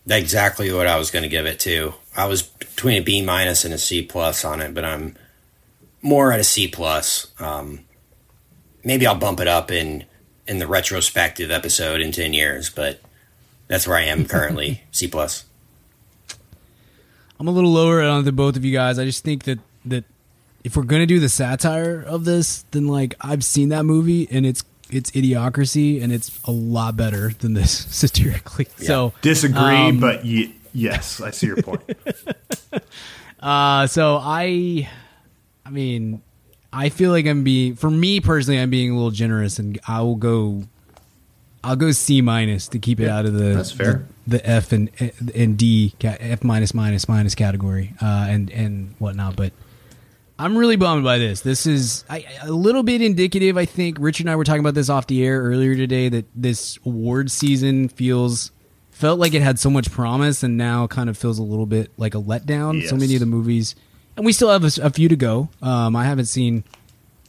Exactly 0.07 0.71
what 0.73 0.87
I 0.87 0.97
was 0.97 1.11
going 1.11 1.23
to 1.23 1.29
give 1.29 1.45
it 1.45 1.59
to. 1.61 1.93
I 2.15 2.25
was 2.25 2.41
between 2.41 3.01
a 3.01 3.03
B 3.03 3.21
minus 3.21 3.63
and 3.63 3.73
a 3.73 3.77
C 3.77 4.01
plus 4.01 4.43
on 4.43 4.61
it, 4.61 4.73
but 4.73 4.83
I'm 4.83 5.15
more 6.01 6.31
at 6.31 6.39
a 6.39 6.43
C 6.43 6.67
plus. 6.67 7.31
Um, 7.39 7.81
maybe 8.83 9.05
I'll 9.05 9.15
bump 9.15 9.39
it 9.39 9.47
up 9.47 9.71
in 9.71 10.05
in 10.47 10.57
the 10.57 10.67
retrospective 10.67 11.51
episode 11.51 12.01
in 12.01 12.11
ten 12.11 12.33
years, 12.33 12.69
but 12.69 13.01
that's 13.67 13.87
where 13.87 13.97
I 13.97 14.03
am 14.03 14.25
currently. 14.25 14.83
C 14.91 15.07
plus. 15.07 15.45
I'm 17.39 17.47
a 17.47 17.51
little 17.51 17.71
lower 17.71 18.01
on 18.01 18.25
the 18.25 18.31
both 18.31 18.57
of 18.57 18.65
you 18.65 18.73
guys. 18.73 18.99
I 18.99 19.05
just 19.05 19.23
think 19.23 19.43
that 19.43 19.59
that 19.85 20.05
if 20.63 20.75
we're 20.75 20.83
gonna 20.83 21.05
do 21.05 21.19
the 21.19 21.29
satire 21.29 22.01
of 22.01 22.25
this, 22.25 22.65
then 22.71 22.87
like 22.87 23.15
I've 23.21 23.43
seen 23.43 23.69
that 23.69 23.83
movie 23.83 24.27
and 24.31 24.45
it's 24.45 24.63
it's 24.91 25.11
idiocracy 25.11 26.01
and 26.01 26.11
it's 26.11 26.39
a 26.45 26.51
lot 26.51 26.95
better 26.97 27.29
than 27.39 27.53
this 27.53 27.71
satirically. 27.89 28.67
So 28.77 29.13
Disagree, 29.21 29.59
Um, 29.75 29.99
but 29.99 30.25
ye- 30.25 30.55
yes, 30.73 31.21
I 31.21 31.31
see 31.31 31.47
your 31.47 31.61
point. 31.61 31.81
Uh, 33.41 33.87
so 33.87 34.19
I, 34.21 34.89
I 35.65 35.69
mean, 35.69 36.21
I 36.73 36.89
feel 36.89 37.11
like 37.11 37.25
I'm 37.25 37.43
being, 37.45 37.75
for 37.75 37.89
me 37.89 38.19
personally, 38.19 38.59
I'm 38.59 38.69
being 38.69 38.91
a 38.91 38.95
little 38.95 39.11
generous, 39.11 39.59
and 39.59 39.79
I 39.87 40.01
will 40.01 40.17
go, 40.17 40.63
I'll 41.63 41.77
go 41.77 41.91
C 41.91 42.21
minus 42.21 42.67
to 42.69 42.79
keep 42.79 42.99
it 42.99 43.07
out 43.07 43.25
of 43.25 43.33
the 43.33 43.53
that's 43.55 43.71
fair. 43.71 44.05
the, 44.27 44.39
the 44.39 44.49
F 44.49 44.71
and 44.73 44.89
and 45.33 45.57
D 45.57 45.93
F 46.03 46.43
minus 46.43 46.73
minus 46.73 47.07
minus 47.07 47.33
category, 47.33 47.93
uh, 48.01 48.27
and 48.29 48.49
and 48.51 48.93
whatnot. 48.99 49.35
But 49.37 49.53
I'm 50.39 50.57
really 50.57 50.77
bummed 50.77 51.03
by 51.03 51.17
this. 51.17 51.41
This 51.41 51.65
is 51.65 52.05
I, 52.09 52.25
a 52.41 52.49
little 52.49 52.81
bit 52.81 53.01
indicative. 53.01 53.57
I 53.57 53.65
think 53.65 53.97
Richard 53.99 54.23
and 54.23 54.31
I 54.31 54.37
were 54.37 54.45
talking 54.45 54.61
about 54.61 54.73
this 54.73 54.87
off 54.87 55.05
the 55.07 55.21
air 55.21 55.41
earlier 55.41 55.75
today. 55.75 56.07
That 56.07 56.27
this 56.33 56.79
award 56.85 57.29
season 57.29 57.89
feels 57.89 58.51
felt 58.89 59.19
like 59.19 59.33
it 59.33 59.41
had 59.41 59.59
so 59.59 59.69
much 59.69 59.91
promise, 59.91 60.41
and 60.41 60.57
now 60.57 60.87
kind 60.87 61.09
of 61.09 61.17
feels 61.17 61.39
a 61.39 61.43
little 61.43 61.65
bit 61.65 61.91
like 61.97 62.15
a 62.15 62.19
letdown. 62.19 62.87
So 62.87 62.95
many 62.95 63.15
of 63.15 63.19
the 63.19 63.25
movies, 63.25 63.75
and 64.15 64.25
we 64.25 64.31
still 64.31 64.49
have 64.49 64.63
a 64.63 64.89
few 64.89 65.09
to 65.09 65.17
go. 65.17 65.49
Um, 65.61 65.97
I 65.97 66.05
haven't 66.05 66.27
seen 66.27 66.63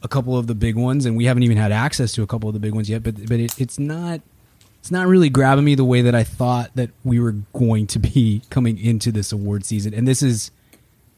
a 0.05 0.09
couple 0.09 0.39
of 0.39 0.47
the 0.47 0.55
big 0.55 0.77
ones, 0.77 1.05
and 1.05 1.17
we 1.17 1.25
haven't 1.25 1.43
even 1.43 1.57
had 1.57 1.73
access 1.73 2.13
to 2.13 2.23
a 2.23 2.29
couple 2.29 2.49
of 2.49 2.53
the 2.53 2.61
big 2.61 2.75
ones 2.75 2.89
yet. 2.89 3.03
But 3.03 3.27
but 3.27 3.41
it, 3.41 3.61
it's 3.61 3.81
not 3.81 4.21
it's 4.79 4.93
not 4.93 5.09
really 5.09 5.31
grabbing 5.31 5.65
me 5.65 5.75
the 5.75 5.85
way 5.85 6.01
that 6.03 6.15
I 6.15 6.23
thought 6.23 6.71
that 6.77 6.91
we 7.03 7.19
were 7.19 7.33
going 7.53 7.89
to 7.89 7.99
be 7.99 8.43
coming 8.51 8.79
into 8.79 9.11
this 9.11 9.33
award 9.33 9.65
season. 9.65 9.95
And 9.95 10.07
this 10.07 10.23
is 10.23 10.53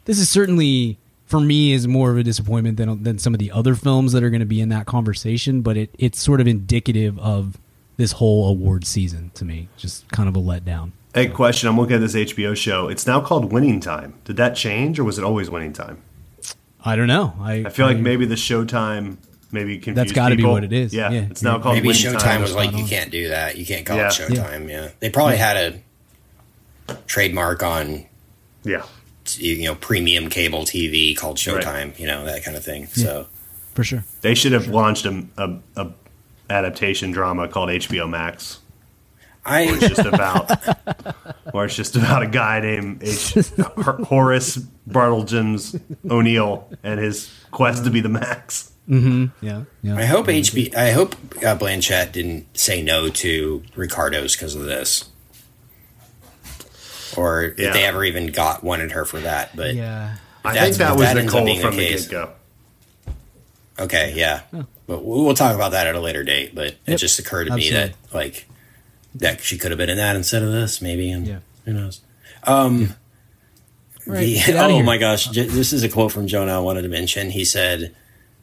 this 0.06 0.18
is 0.18 0.30
certainly 0.30 0.96
for 1.32 1.40
me 1.40 1.72
is 1.72 1.88
more 1.88 2.10
of 2.12 2.16
a 2.18 2.22
disappointment 2.22 2.76
than 2.76 3.02
than 3.02 3.18
some 3.18 3.34
of 3.34 3.40
the 3.40 3.50
other 3.50 3.74
films 3.74 4.12
that 4.12 4.22
are 4.22 4.30
going 4.30 4.40
to 4.40 4.46
be 4.46 4.60
in 4.60 4.68
that 4.68 4.86
conversation. 4.86 5.62
But 5.62 5.76
it 5.76 5.90
it's 5.98 6.22
sort 6.22 6.40
of 6.40 6.46
indicative 6.46 7.18
of 7.18 7.58
this 7.96 8.12
whole 8.12 8.48
award 8.48 8.86
season 8.86 9.30
to 9.34 9.44
me. 9.44 9.68
Just 9.76 10.08
kind 10.12 10.28
of 10.28 10.36
a 10.36 10.40
letdown. 10.40 10.92
Hey, 11.14 11.26
question. 11.28 11.68
I'm 11.68 11.76
looking 11.76 11.96
at 11.96 12.00
this 12.00 12.14
HBO 12.14 12.56
show. 12.56 12.88
It's 12.88 13.06
now 13.06 13.20
called 13.20 13.52
Winning 13.52 13.80
Time. 13.80 14.14
Did 14.24 14.36
that 14.36 14.54
change, 14.56 14.98
or 15.00 15.04
was 15.04 15.18
it 15.18 15.24
always 15.24 15.50
Winning 15.50 15.72
Time? 15.72 16.00
I 16.84 16.96
don't 16.96 17.06
know. 17.08 17.34
I 17.40 17.64
I 17.66 17.68
feel 17.70 17.86
like 17.86 17.98
maybe 17.98 18.24
the 18.26 18.34
Showtime 18.34 19.16
maybe 19.50 19.76
confused 19.76 19.96
That's 19.98 20.12
gotta 20.12 20.36
be 20.36 20.44
what 20.44 20.64
it 20.64 20.72
is. 20.72 20.94
Yeah, 20.94 21.10
Yeah. 21.10 21.20
it's 21.30 21.42
now 21.42 21.56
Yeah. 21.56 21.62
called 21.62 21.74
Maybe 21.76 21.88
Winning 21.88 22.02
Showtime 22.02 22.18
Time. 22.18 22.40
was 22.42 22.54
like, 22.54 22.72
you 22.76 22.84
can't 22.84 23.10
do 23.10 23.28
that. 23.28 23.56
You 23.58 23.66
can't 23.66 23.84
call 23.86 23.96
Yeah. 23.98 24.08
it 24.08 24.12
Showtime. 24.12 24.68
Yeah. 24.70 24.88
They 25.00 25.10
probably 25.10 25.36
had 25.36 25.56
a 26.88 26.94
trademark 27.06 27.62
on 27.62 28.04
yeah. 28.64 28.82
You 29.38 29.64
know 29.64 29.74
premium 29.74 30.28
cable 30.30 30.62
TV 30.62 31.16
called 31.16 31.36
Showtime. 31.36 31.98
You 31.98 32.06
know 32.06 32.24
that 32.24 32.44
kind 32.44 32.56
of 32.56 32.64
thing. 32.64 32.86
So 32.88 33.26
for 33.74 33.84
sure. 33.84 34.04
They 34.20 34.34
should 34.34 34.52
have 34.52 34.68
launched 34.68 35.06
a, 35.06 35.26
a, 35.36 35.56
a 35.76 35.90
adaptation 36.50 37.10
drama 37.10 37.48
called 37.48 37.70
HBO 37.70 38.08
Max. 38.08 38.58
I 39.44 39.62
It's 39.62 39.88
just 39.88 40.06
about, 40.06 40.50
or 41.54 41.64
it's 41.64 41.74
just 41.74 41.96
about 41.96 42.22
a 42.22 42.28
guy 42.28 42.60
named 42.60 43.02
H- 43.02 43.34
Hor- 43.74 44.04
Horace 44.04 44.58
Bartlegems 44.88 45.80
O'Neill 46.08 46.68
and 46.84 47.00
his 47.00 47.32
quest 47.50 47.84
to 47.84 47.90
be 47.90 48.00
the 48.00 48.08
Max. 48.08 48.70
Yeah. 48.86 49.28
Yeah. 49.40 49.96
I 49.96 50.04
hope 50.04 50.26
HB. 50.26 50.74
I 50.76 50.90
hope 50.92 51.14
uh, 51.38 51.56
Blanchett 51.56 52.12
didn't 52.12 52.56
say 52.56 52.82
no 52.82 53.08
to 53.08 53.62
Ricardo's 53.74 54.36
because 54.36 54.54
of 54.54 54.62
this, 54.64 55.08
or 57.16 57.54
Yeah. 57.56 57.68
if 57.68 57.74
they 57.74 57.84
ever 57.84 58.04
even 58.04 58.28
got 58.28 58.62
wanted 58.64 58.92
her 58.92 59.04
for 59.04 59.20
that. 59.20 59.54
But 59.56 59.74
yeah. 59.74 60.16
I 60.44 60.58
think 60.58 60.76
that 60.76 60.96
was 60.96 61.02
that 61.06 61.16
ends 61.16 61.32
up 61.32 61.40
Nicole 61.40 61.44
being 61.46 61.58
the 61.60 61.62
from 61.66 61.76
the 61.76 61.88
get 61.88 62.08
go. 62.10 62.30
okay, 63.78 64.12
yeah, 64.16 64.40
but 64.86 65.04
we- 65.04 65.22
we'll 65.22 65.34
talk 65.34 65.54
about 65.54 65.72
that 65.72 65.86
at 65.86 65.94
a 65.94 66.00
later 66.00 66.24
date. 66.24 66.54
But 66.54 66.76
it 66.86 66.96
just 66.96 67.18
occurred 67.18 67.46
to 67.46 67.54
me 67.54 67.70
that 67.70 67.94
like 68.12 68.46
that 69.14 69.40
she 69.42 69.58
could 69.58 69.70
have 69.70 69.78
been 69.78 69.90
in 69.90 69.98
that 69.98 70.16
instead 70.16 70.42
of 70.42 70.50
this, 70.52 70.80
maybe, 70.82 71.10
and 71.10 71.26
Yeah. 71.26 71.38
who 71.64 71.72
knows. 71.74 72.00
Um, 72.44 72.94
Right, 74.04 74.20
The- 74.46 74.54
oh 74.58 74.68
here. 74.68 74.82
my 74.84 74.98
gosh, 74.98 75.26
J- 75.28 75.46
this 75.46 75.72
is 75.72 75.84
a 75.84 75.88
quote 75.88 76.10
from 76.10 76.26
Jonah 76.26 76.56
I 76.56 76.58
wanted 76.58 76.82
to 76.82 76.88
mention. 76.88 77.30
He 77.30 77.44
said 77.44 77.94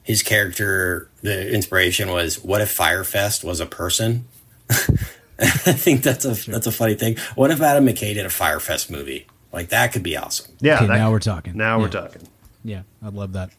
his 0.03 0.24
character, 0.24 1.09
the 1.22 1.51
inspiration 1.51 2.11
was, 2.11 2.36
"What 2.41 2.61
if 2.61 2.72
Fyre 2.72 3.03
Fest 3.03 3.43
was 3.43 3.59
a 3.59 3.65
person?" 3.65 4.26
I 5.42 5.72
think 5.74 6.04
that's 6.04 6.26
a 6.26 6.34
that's 6.52 6.68
a 6.68 6.72
funny 6.72 6.96
thing. 6.96 7.18
What 7.36 7.52
if 7.52 7.62
Adam 7.62 7.86
McKay 7.86 8.14
did 8.14 8.26
a 8.26 8.30
Fyre 8.30 8.60
Fest 8.60 8.92
movie? 8.92 9.26
Like 9.54 9.70
that 9.70 9.94
could 9.94 10.04
be 10.04 10.18
awesome. 10.18 10.54
Yeah. 10.60 10.76
Okay, 10.76 10.88
that- 10.88 10.98
now 10.98 11.12
we're 11.12 11.20
talking. 11.20 11.56
Now 11.58 11.80
we're 11.80 11.90
talking. 11.90 12.22
Yeah, 12.64 12.82
I'd 13.04 13.14
love 13.14 13.34
that. 13.34 13.52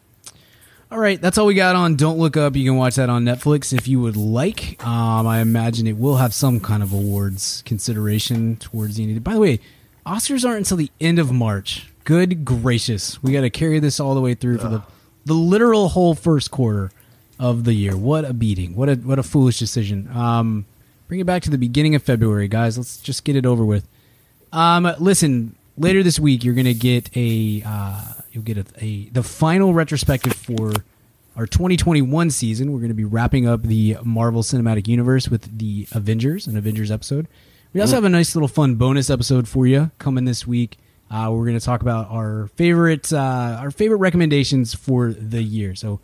All 0.93 0.99
right, 0.99 1.21
that's 1.21 1.39
all 1.39 1.47
we 1.47 1.55
got 1.55 1.77
on 1.77 1.95
Don't 1.95 2.19
Look 2.19 2.37
Up. 2.37 2.57
You 2.57 2.65
can 2.69 2.77
watch 2.77 2.97
that 2.97 3.09
on 3.09 3.25
Netflix 3.25 3.73
if 3.73 3.87
you 3.87 4.01
would 4.01 4.17
like. 4.17 4.85
Um, 4.85 5.25
I 5.27 5.39
imagine 5.41 5.87
it 5.87 5.97
will 5.97 6.17
have 6.17 6.35
some 6.35 6.59
kind 6.59 6.83
of 6.83 6.93
awards 6.93 7.63
consideration 7.65 8.57
towards 8.57 8.97
the 8.97 9.05
end. 9.05 9.23
By 9.23 9.35
the 9.35 9.41
way, 9.41 9.61
Oscars 10.05 10.45
aren't 10.45 10.59
until 10.59 10.77
the 10.79 10.91
end 11.01 11.21
of 11.21 11.31
March. 11.31 11.87
Good 12.05 12.45
gracious, 12.45 13.23
we 13.23 13.33
got 13.33 13.43
to 13.43 13.51
carry 13.51 13.79
this 13.79 14.01
all 14.01 14.15
the 14.17 14.21
way 14.21 14.35
through 14.35 14.59
for 14.59 14.69
the 14.69 14.83
the 15.27 15.35
literal 15.35 15.91
whole 15.91 16.15
first 16.17 16.51
quarter 16.51 16.91
of 17.39 17.63
the 17.65 17.73
year. 17.75 17.97
What 17.97 18.25
a 18.25 18.33
beating! 18.33 18.75
What 18.75 18.89
a 18.89 18.95
what 18.97 19.19
a 19.19 19.23
foolish 19.23 19.59
decision. 19.61 20.11
Um, 20.13 20.65
bring 21.11 21.19
it 21.19 21.27
back 21.27 21.43
to 21.43 21.51
the 21.51 21.59
beginning 21.59 21.97
of 21.97 22.05
February, 22.05 22.47
guys. 22.47 22.79
Let's 22.79 22.99
just 22.99 23.25
get 23.25 23.35
it 23.35 23.45
over 23.45 23.65
with. 23.65 23.89
Um, 24.53 24.89
listen, 25.01 25.57
later 25.77 26.05
this 26.05 26.21
week 26.21 26.45
you're 26.45 26.55
gonna 26.55 26.73
get 26.73 27.11
a 27.17 27.65
uh, 27.67 28.01
you'll 28.31 28.45
get 28.45 28.59
a, 28.59 28.65
a 28.79 29.09
the 29.09 29.25
final 29.25 29.75
retrospective 29.75 30.35
for 30.35 30.73
our 31.35 31.49
2021 31.49 32.31
season. 32.31 32.73
We're 32.73 32.79
gonna 32.79 32.95
be 32.95 33.05
wrapping 33.05 33.49
up 33.49 33.63
the 33.63 33.97
Marvel 34.05 34.45
Cinematic 34.45 34.87
Universe 34.87 35.29
with 35.29 35.59
the 35.59 35.89
Avengers, 35.91 36.47
an 36.47 36.57
Avengers 36.57 36.93
episode. 36.93 37.27
We 37.73 37.81
also 37.81 37.97
have 37.97 38.05
a 38.05 38.09
nice 38.09 38.37
little 38.37 38.47
fun 38.47 38.77
bonus 38.77 39.11
episode 39.11 39.49
for 39.49 39.67
you 39.67 39.91
coming 39.99 40.27
this 40.27 40.47
week. 40.47 40.79
Uh, 41.11 41.31
we're 41.33 41.45
gonna 41.45 41.59
talk 41.59 41.83
about 41.83 42.09
our 42.09 42.47
favorite 42.55 43.13
uh, 43.13 43.59
our 43.59 43.73
favorite 43.73 43.99
recommendations 43.99 44.75
for 44.75 45.13
the 45.13 45.43
year. 45.43 45.75
So 45.75 45.99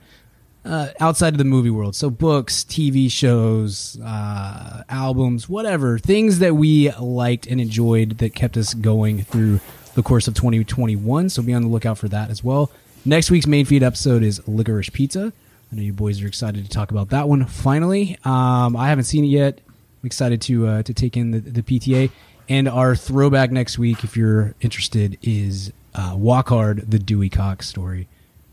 uh, 0.67 0.89
outside 1.01 1.35
of 1.35 1.39
the 1.39 1.45
movie 1.45 1.71
world. 1.71 1.95
So 1.95 2.11
books, 2.11 2.65
TV 2.65 3.11
shows, 3.11 3.99
uh, 4.05 4.83
albums, 4.89 5.49
whatever 5.49 5.99
things 5.99 6.41
that 6.41 6.57
we 6.57 6.91
liked 6.93 7.47
and 7.47 7.61
enjoyed 7.61 8.19
that 8.19 8.35
kept 8.35 8.57
us 8.57 8.75
going 8.75 9.23
through 9.23 9.61
the 9.95 10.03
course 10.03 10.29
of 10.29 10.35
2021. 10.35 11.31
So 11.31 11.43
be 11.43 11.55
on 11.55 11.63
the 11.63 11.69
lookout 11.69 11.99
for 11.99 12.09
that 12.09 12.31
as 12.31 12.43
well. 12.43 12.71
Next 13.05 13.31
week's 13.31 13.47
main 13.47 13.65
feed 13.65 13.83
episode 13.83 14.23
is 14.23 14.41
Licorice 14.47 14.93
Pizza. 14.93 15.33
I 15.73 15.77
know 15.77 15.83
you 15.83 15.93
boys 15.93 16.23
are 16.23 16.27
excited 16.27 16.65
to 16.65 16.71
talk 16.71 16.91
about 16.91 17.11
that 17.11 17.29
one. 17.29 17.45
Finally, 17.47 18.19
um, 18.25 18.77
I 18.77 18.89
haven't 18.89 19.05
seen 19.05 19.25
it 19.25 19.29
yet. 19.29 19.61
I'm 20.03 20.07
excited 20.07 20.41
to 20.43 20.67
uh, 20.67 20.83
to 20.83 20.95
take 20.95 21.17
in 21.17 21.31
the, 21.31 21.41
the 21.41 21.63
PTA. 21.63 22.11
And 22.49 22.69
our 22.69 22.95
throwback 22.95 23.51
next 23.51 23.77
week, 23.77 24.05
if 24.05 24.17
you're 24.17 24.55
interested, 24.61 25.19
is 25.23 25.73
uh, 25.95 26.15
Walk 26.17 26.51
Hard, 26.51 26.89
the 26.89 26.99
Dewey 26.99 27.29
Cox 27.29 27.69
story 27.69 28.07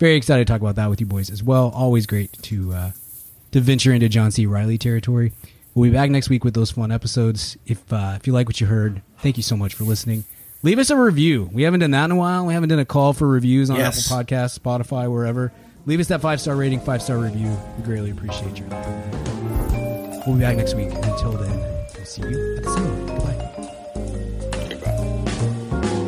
very 0.04 0.16
excited 0.16 0.46
to 0.46 0.52
talk 0.52 0.60
about 0.60 0.76
that 0.76 0.90
with 0.90 1.00
you 1.00 1.06
boys 1.08 1.30
as 1.30 1.42
well. 1.42 1.72
Always 1.74 2.06
great 2.06 2.34
to 2.44 2.74
uh, 2.74 2.92
to 3.54 3.62
venture 3.62 3.94
into 3.94 4.10
John 4.10 4.32
C. 4.32 4.46
Reilly 4.46 4.78
territory. 4.78 5.32
We'll 5.74 5.90
be 5.90 5.96
back 5.96 6.10
next 6.10 6.30
week 6.30 6.44
with 6.44 6.54
those 6.54 6.72
fun 6.72 6.92
episodes. 6.92 7.56
If 7.66 7.92
uh, 7.94 8.14
if 8.18 8.28
you 8.28 8.34
like 8.34 8.48
what 8.48 8.60
you 8.60 8.68
heard, 8.68 9.02
thank 9.20 9.38
you 9.38 9.44
so 9.44 9.56
much 9.56 9.74
for 9.74 9.86
listening. 9.86 10.26
Leave 10.62 10.78
us 10.78 10.90
a 10.90 10.98
review. 10.98 11.50
We 11.54 11.64
haven't 11.64 11.80
done 11.80 11.92
that 11.92 12.06
in 12.06 12.12
a 12.12 12.16
while. 12.18 12.46
We 12.46 12.54
haven't 12.54 12.68
done 12.70 12.80
a 12.80 12.86
call 12.86 13.14
for 13.14 13.28
reviews 13.30 13.70
on 13.70 13.78
Yes. 13.78 14.12
Apple 14.12 14.24
Podcasts, 14.26 14.60
Spotify, 14.60 15.10
wherever. 15.10 15.54
Leave 15.86 16.02
us 16.02 16.08
that 16.08 16.20
five 16.20 16.42
star 16.42 16.58
rating, 16.58 16.82
five 16.82 17.02
star 17.02 17.18
review. 17.18 17.58
We 17.78 17.84
greatly 17.86 18.12
appreciate 18.12 18.60
your. 18.60 18.68
We'll 20.28 20.36
be 20.36 20.42
back 20.42 20.58
next 20.58 20.74
week. 20.76 20.92
Until 20.92 21.32
then, 21.32 21.58
we'll 21.96 22.06
see 22.06 22.24
you 22.24 22.58
at 22.58 22.64
the 22.64 22.70
cinema. 22.74 23.13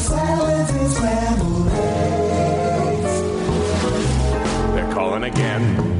scrambled 0.00 1.68
eggs. 1.72 3.14
They're 4.74 4.92
calling 4.92 5.24
again. 5.24 5.95